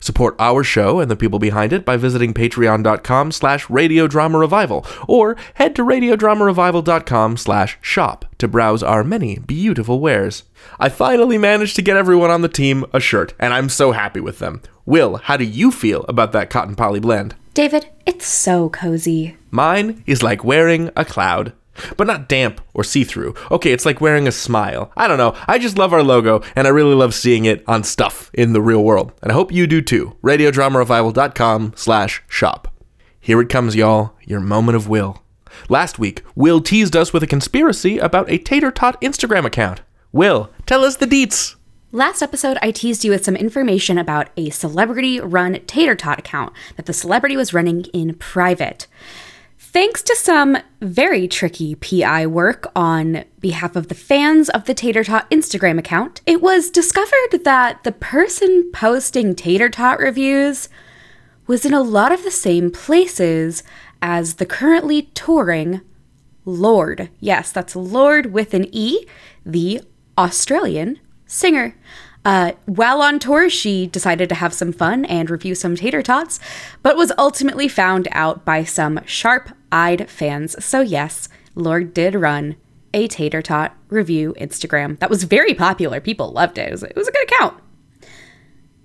Support 0.00 0.34
our 0.40 0.64
show 0.64 0.98
and 0.98 1.08
the 1.08 1.14
people 1.14 1.38
behind 1.38 1.72
it 1.72 1.84
by 1.84 1.96
visiting 1.96 2.34
patreon.com 2.34 3.30
slash 3.30 3.66
radiodrama 3.66 4.40
revival, 4.40 4.84
or 5.06 5.36
head 5.54 5.76
to 5.76 5.84
radiodramarevival.com 5.84 7.36
slash 7.36 7.78
shop 7.80 8.24
to 8.38 8.48
browse 8.48 8.82
our 8.82 9.04
many 9.04 9.38
beautiful 9.38 10.00
wares. 10.00 10.42
I 10.80 10.88
finally 10.88 11.38
managed 11.38 11.76
to 11.76 11.82
get 11.82 11.96
everyone 11.96 12.32
on 12.32 12.42
the 12.42 12.48
team 12.48 12.84
a 12.92 12.98
shirt, 12.98 13.34
and 13.38 13.54
I'm 13.54 13.68
so 13.68 13.92
happy 13.92 14.18
with 14.18 14.40
them. 14.40 14.60
Wil, 14.84 15.18
how 15.18 15.36
do 15.36 15.44
you 15.44 15.70
feel 15.70 16.04
about 16.08 16.32
that 16.32 16.50
cotton 16.50 16.74
poly 16.74 16.98
blend? 16.98 17.36
David, 17.54 17.86
it's 18.06 18.26
so 18.26 18.70
cozy. 18.70 19.36
Mine 19.50 20.02
is 20.06 20.22
like 20.22 20.42
wearing 20.42 20.90
a 20.96 21.04
cloud. 21.04 21.52
But 21.96 22.06
not 22.06 22.28
damp 22.28 22.60
or 22.74 22.84
see 22.84 23.02
through. 23.04 23.34
Okay, 23.50 23.72
it's 23.72 23.86
like 23.86 24.00
wearing 24.00 24.28
a 24.28 24.32
smile. 24.32 24.92
I 24.96 25.08
don't 25.08 25.18
know. 25.18 25.34
I 25.46 25.58
just 25.58 25.78
love 25.78 25.92
our 25.92 26.02
logo, 26.02 26.42
and 26.54 26.66
I 26.66 26.70
really 26.70 26.94
love 26.94 27.14
seeing 27.14 27.46
it 27.46 27.64
on 27.66 27.82
stuff 27.82 28.30
in 28.34 28.52
the 28.52 28.60
real 28.60 28.84
world. 28.84 29.12
And 29.22 29.32
I 29.32 29.34
hope 29.34 29.52
you 29.52 29.66
do 29.66 29.80
too. 29.80 30.16
RadioDramaRevival.com 30.22 31.72
slash 31.76 32.22
shop. 32.28 32.68
Here 33.20 33.40
it 33.40 33.48
comes, 33.48 33.74
y'all. 33.74 34.14
Your 34.22 34.40
moment 34.40 34.76
of 34.76 34.88
Wil. 34.88 35.22
Last 35.68 35.98
week, 35.98 36.22
Wil 36.34 36.60
teased 36.60 36.96
us 36.96 37.12
with 37.12 37.22
a 37.22 37.26
conspiracy 37.26 37.98
about 37.98 38.30
a 38.30 38.38
tater 38.38 38.70
tot 38.70 39.00
Instagram 39.00 39.44
account. 39.44 39.80
Wil, 40.10 40.50
tell 40.66 40.84
us 40.84 40.96
the 40.96 41.06
deets. 41.06 41.56
Last 41.94 42.22
episode, 42.22 42.56
I 42.62 42.70
teased 42.70 43.04
you 43.04 43.10
with 43.10 43.22
some 43.22 43.36
information 43.36 43.98
about 43.98 44.30
a 44.34 44.48
celebrity 44.48 45.20
run 45.20 45.60
Tater 45.66 45.94
Tot 45.94 46.18
account 46.18 46.54
that 46.76 46.86
the 46.86 46.94
celebrity 46.94 47.36
was 47.36 47.52
running 47.52 47.84
in 47.92 48.14
private. 48.14 48.86
Thanks 49.58 50.00
to 50.04 50.16
some 50.16 50.56
very 50.80 51.28
tricky 51.28 51.74
PI 51.74 52.28
work 52.28 52.72
on 52.74 53.24
behalf 53.40 53.76
of 53.76 53.88
the 53.88 53.94
fans 53.94 54.48
of 54.48 54.64
the 54.64 54.72
Tater 54.72 55.04
Tot 55.04 55.30
Instagram 55.30 55.78
account, 55.78 56.22
it 56.24 56.40
was 56.40 56.70
discovered 56.70 57.42
that 57.44 57.84
the 57.84 57.92
person 57.92 58.70
posting 58.72 59.34
Tater 59.34 59.68
Tot 59.68 59.98
reviews 59.98 60.70
was 61.46 61.66
in 61.66 61.74
a 61.74 61.82
lot 61.82 62.10
of 62.10 62.24
the 62.24 62.30
same 62.30 62.70
places 62.70 63.62
as 64.00 64.36
the 64.36 64.46
currently 64.46 65.10
touring 65.12 65.82
Lorde. 66.46 67.10
Yes, 67.20 67.52
that's 67.52 67.76
Lorde 67.76 68.32
with 68.32 68.54
an 68.54 68.66
E, 68.72 69.04
the 69.44 69.82
Australian 70.16 70.98
singer. 71.32 71.74
Uh, 72.24 72.52
while 72.66 73.02
on 73.02 73.18
tour, 73.18 73.50
she 73.50 73.86
decided 73.86 74.28
to 74.28 74.34
have 74.36 74.54
some 74.54 74.72
fun 74.72 75.04
and 75.06 75.28
review 75.28 75.54
some 75.54 75.74
tater 75.74 76.02
tots, 76.02 76.38
but 76.82 76.96
was 76.96 77.12
ultimately 77.18 77.66
found 77.66 78.06
out 78.12 78.44
by 78.44 78.62
some 78.62 79.00
sharp 79.06 79.50
eyed 79.72 80.08
fans. 80.08 80.62
So, 80.64 80.80
yes, 80.80 81.28
Lorde 81.54 81.92
did 81.92 82.14
run 82.14 82.56
a 82.94 83.08
tater 83.08 83.42
tot 83.42 83.74
review 83.88 84.34
Instagram 84.38 84.98
that 85.00 85.10
was 85.10 85.24
very 85.24 85.54
popular. 85.54 86.00
People 86.00 86.30
loved 86.30 86.58
it. 86.58 86.68
It 86.68 86.72
was, 86.72 86.82
it 86.82 86.96
was 86.96 87.08
a 87.08 87.12
good 87.12 87.24
account. 87.24 87.60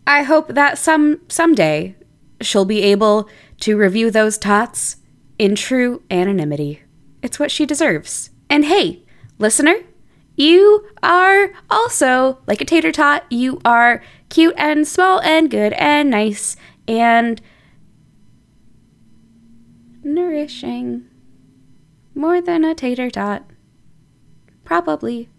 I 0.08 0.24
hope 0.24 0.48
that 0.50 0.78
some 0.78 1.20
someday 1.28 1.96
she'll 2.42 2.66
be 2.66 2.82
able 2.84 3.30
to 3.60 3.76
review 3.76 4.10
those 4.10 4.38
tots 4.38 4.98
in 5.38 5.56
true 5.56 6.02
anonymity. 6.10 6.82
It's 7.22 7.40
what 7.40 7.52
she 7.52 7.66
deserves. 7.66 8.30
And 8.50 8.66
hey, 8.66 9.04
listener, 9.38 9.76
you 10.38 10.88
are 11.04 11.52
also 11.70 12.38
like 12.48 12.62
a 12.62 12.66
tater 12.66 12.92
tot. 12.92 13.26
You 13.30 13.60
are 13.66 14.02
cute 14.30 14.54
and 14.58 14.88
small 14.88 15.20
and 15.22 15.50
good 15.50 15.74
and 15.74 16.12
nice 16.12 16.56
and 16.88 17.42
nourishing. 20.04 21.06
More 22.16 22.40
than 22.40 22.64
a 22.64 22.74
tater 22.74 23.10
tot. 23.10 23.44
Probably. 24.64 25.30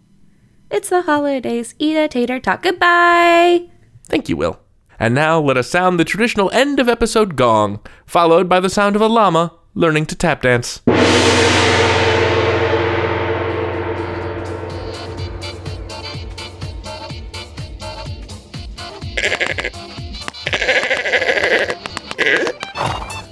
It's 0.70 0.90
the 0.90 1.02
holidays. 1.02 1.74
Eat 1.78 1.96
a 1.96 2.08
tater 2.08 2.40
tot. 2.40 2.62
Goodbye. 2.62 3.68
Thank 4.08 4.28
you, 4.28 4.36
Wil. 4.36 4.60
And 4.98 5.14
now 5.14 5.40
let 5.40 5.56
us 5.56 5.70
sound 5.70 5.98
the 5.98 6.04
traditional 6.04 6.50
end 6.50 6.80
of 6.80 6.88
episode 6.88 7.36
gong, 7.36 7.80
followed 8.04 8.48
by 8.48 8.58
the 8.58 8.68
sound 8.68 8.96
of 8.96 9.02
a 9.02 9.06
llama 9.06 9.54
learning 9.74 10.06
to 10.06 10.16
tap 10.16 10.42
dance. 10.42 10.82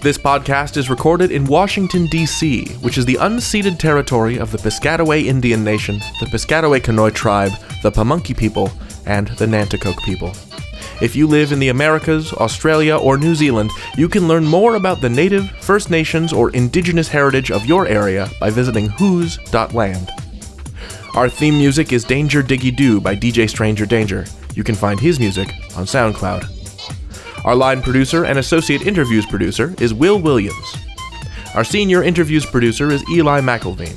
This 0.07 0.19
podcast 0.19 0.77
is 0.77 0.89
recorded 0.89 1.33
in 1.33 1.47
Washington, 1.47 2.07
D.C., 2.07 2.67
which 2.75 2.97
is 2.97 3.05
the 3.05 3.17
unceded 3.17 3.77
territory 3.77 4.39
of 4.39 4.53
the 4.53 4.59
Piscataway 4.59 5.25
Indian 5.25 5.65
Nation, 5.65 5.99
the 6.21 6.27
Piscataway 6.27 6.79
Conoy 6.79 7.13
Tribe, 7.13 7.51
the 7.83 7.91
Pamunkey 7.91 8.37
people, 8.37 8.71
and 9.05 9.27
the 9.27 9.47
Nanticoke 9.47 10.01
people. 10.05 10.33
If 11.01 11.17
you 11.17 11.27
live 11.27 11.51
in 11.51 11.59
the 11.59 11.71
Americas, 11.71 12.33
Australia, 12.35 12.97
or 12.97 13.19
New 13.19 13.35
Zealand, 13.35 13.73
you 13.97 14.09
can 14.09 14.29
learn 14.29 14.45
more 14.45 14.77
about 14.77 15.01
the 15.01 15.11
Native, 15.11 15.51
First 15.61 15.91
Nations, 15.91 16.33
or 16.33 16.51
Indigenous 16.51 17.09
heritage 17.09 17.51
of 17.51 17.67
your 17.67 17.89
area 17.89 18.31
by 18.39 18.49
visiting 18.49 18.89
whos.land. 18.91 20.09
Our 21.17 21.29
theme 21.29 21.59
music 21.59 21.93
is 21.93 22.05
Danger 22.05 22.45
Diggy 22.45 22.77
Doo 22.77 23.01
by 23.01 23.17
DJ 23.17 23.51
Stranger 23.51 23.87
Danger. 23.87 24.25
You 24.55 24.63
can 24.63 24.77
find 24.77 25.01
his 25.01 25.19
music 25.19 25.49
on 25.75 25.85
SoundCloud. 25.85 26.56
Our 27.47 27.55
line 27.55 27.81
producer 27.81 28.25
and 28.25 28.41
associate 28.41 28.89
interviews 28.89 29.25
producer 29.25 29.73
is 29.79 29.95
Wil 29.95 30.21
Williams. 30.21 30.77
Our 31.55 31.63
senior 31.63 32.03
interviews 32.03 32.45
producer 32.45 32.91
is 32.91 33.09
Eli 33.09 33.41
McIlveen. 33.41 33.97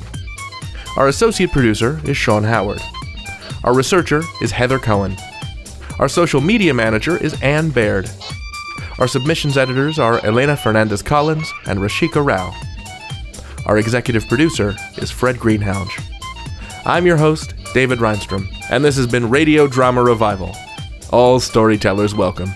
Our 0.96 1.08
associate 1.08 1.50
producer 1.50 2.00
is 2.04 2.16
Sean 2.16 2.44
Howard. 2.44 2.80
Our 3.64 3.74
researcher 3.74 4.22
is 4.40 4.52
Heather 4.52 4.78
Cohen. 4.78 5.16
Our 5.98 6.08
social 6.08 6.40
media 6.40 6.72
manager 6.72 7.16
is 7.16 7.42
Anne 7.42 7.70
Baird. 7.70 8.08
Our 9.00 9.08
submissions 9.08 9.58
editors 9.58 9.98
are 9.98 10.24
Elena 10.24 10.54
Fernández 10.54 11.04
Collins 11.04 11.52
and 11.66 11.80
Rashika 11.80 12.24
Rao. 12.24 12.54
Our 13.66 13.78
executive 13.78 14.28
producer 14.28 14.76
is 14.98 15.10
Fred 15.10 15.38
Greenhalgh. 15.38 15.90
I'm 16.86 17.04
your 17.04 17.16
host, 17.16 17.54
David 17.74 17.98
Rheinstrom, 17.98 18.46
and 18.70 18.84
this 18.84 18.96
has 18.96 19.08
been 19.08 19.28
Radio 19.28 19.66
Drama 19.66 20.04
Revival. 20.04 20.54
All 21.10 21.40
storytellers 21.40 22.14
welcome. 22.14 22.50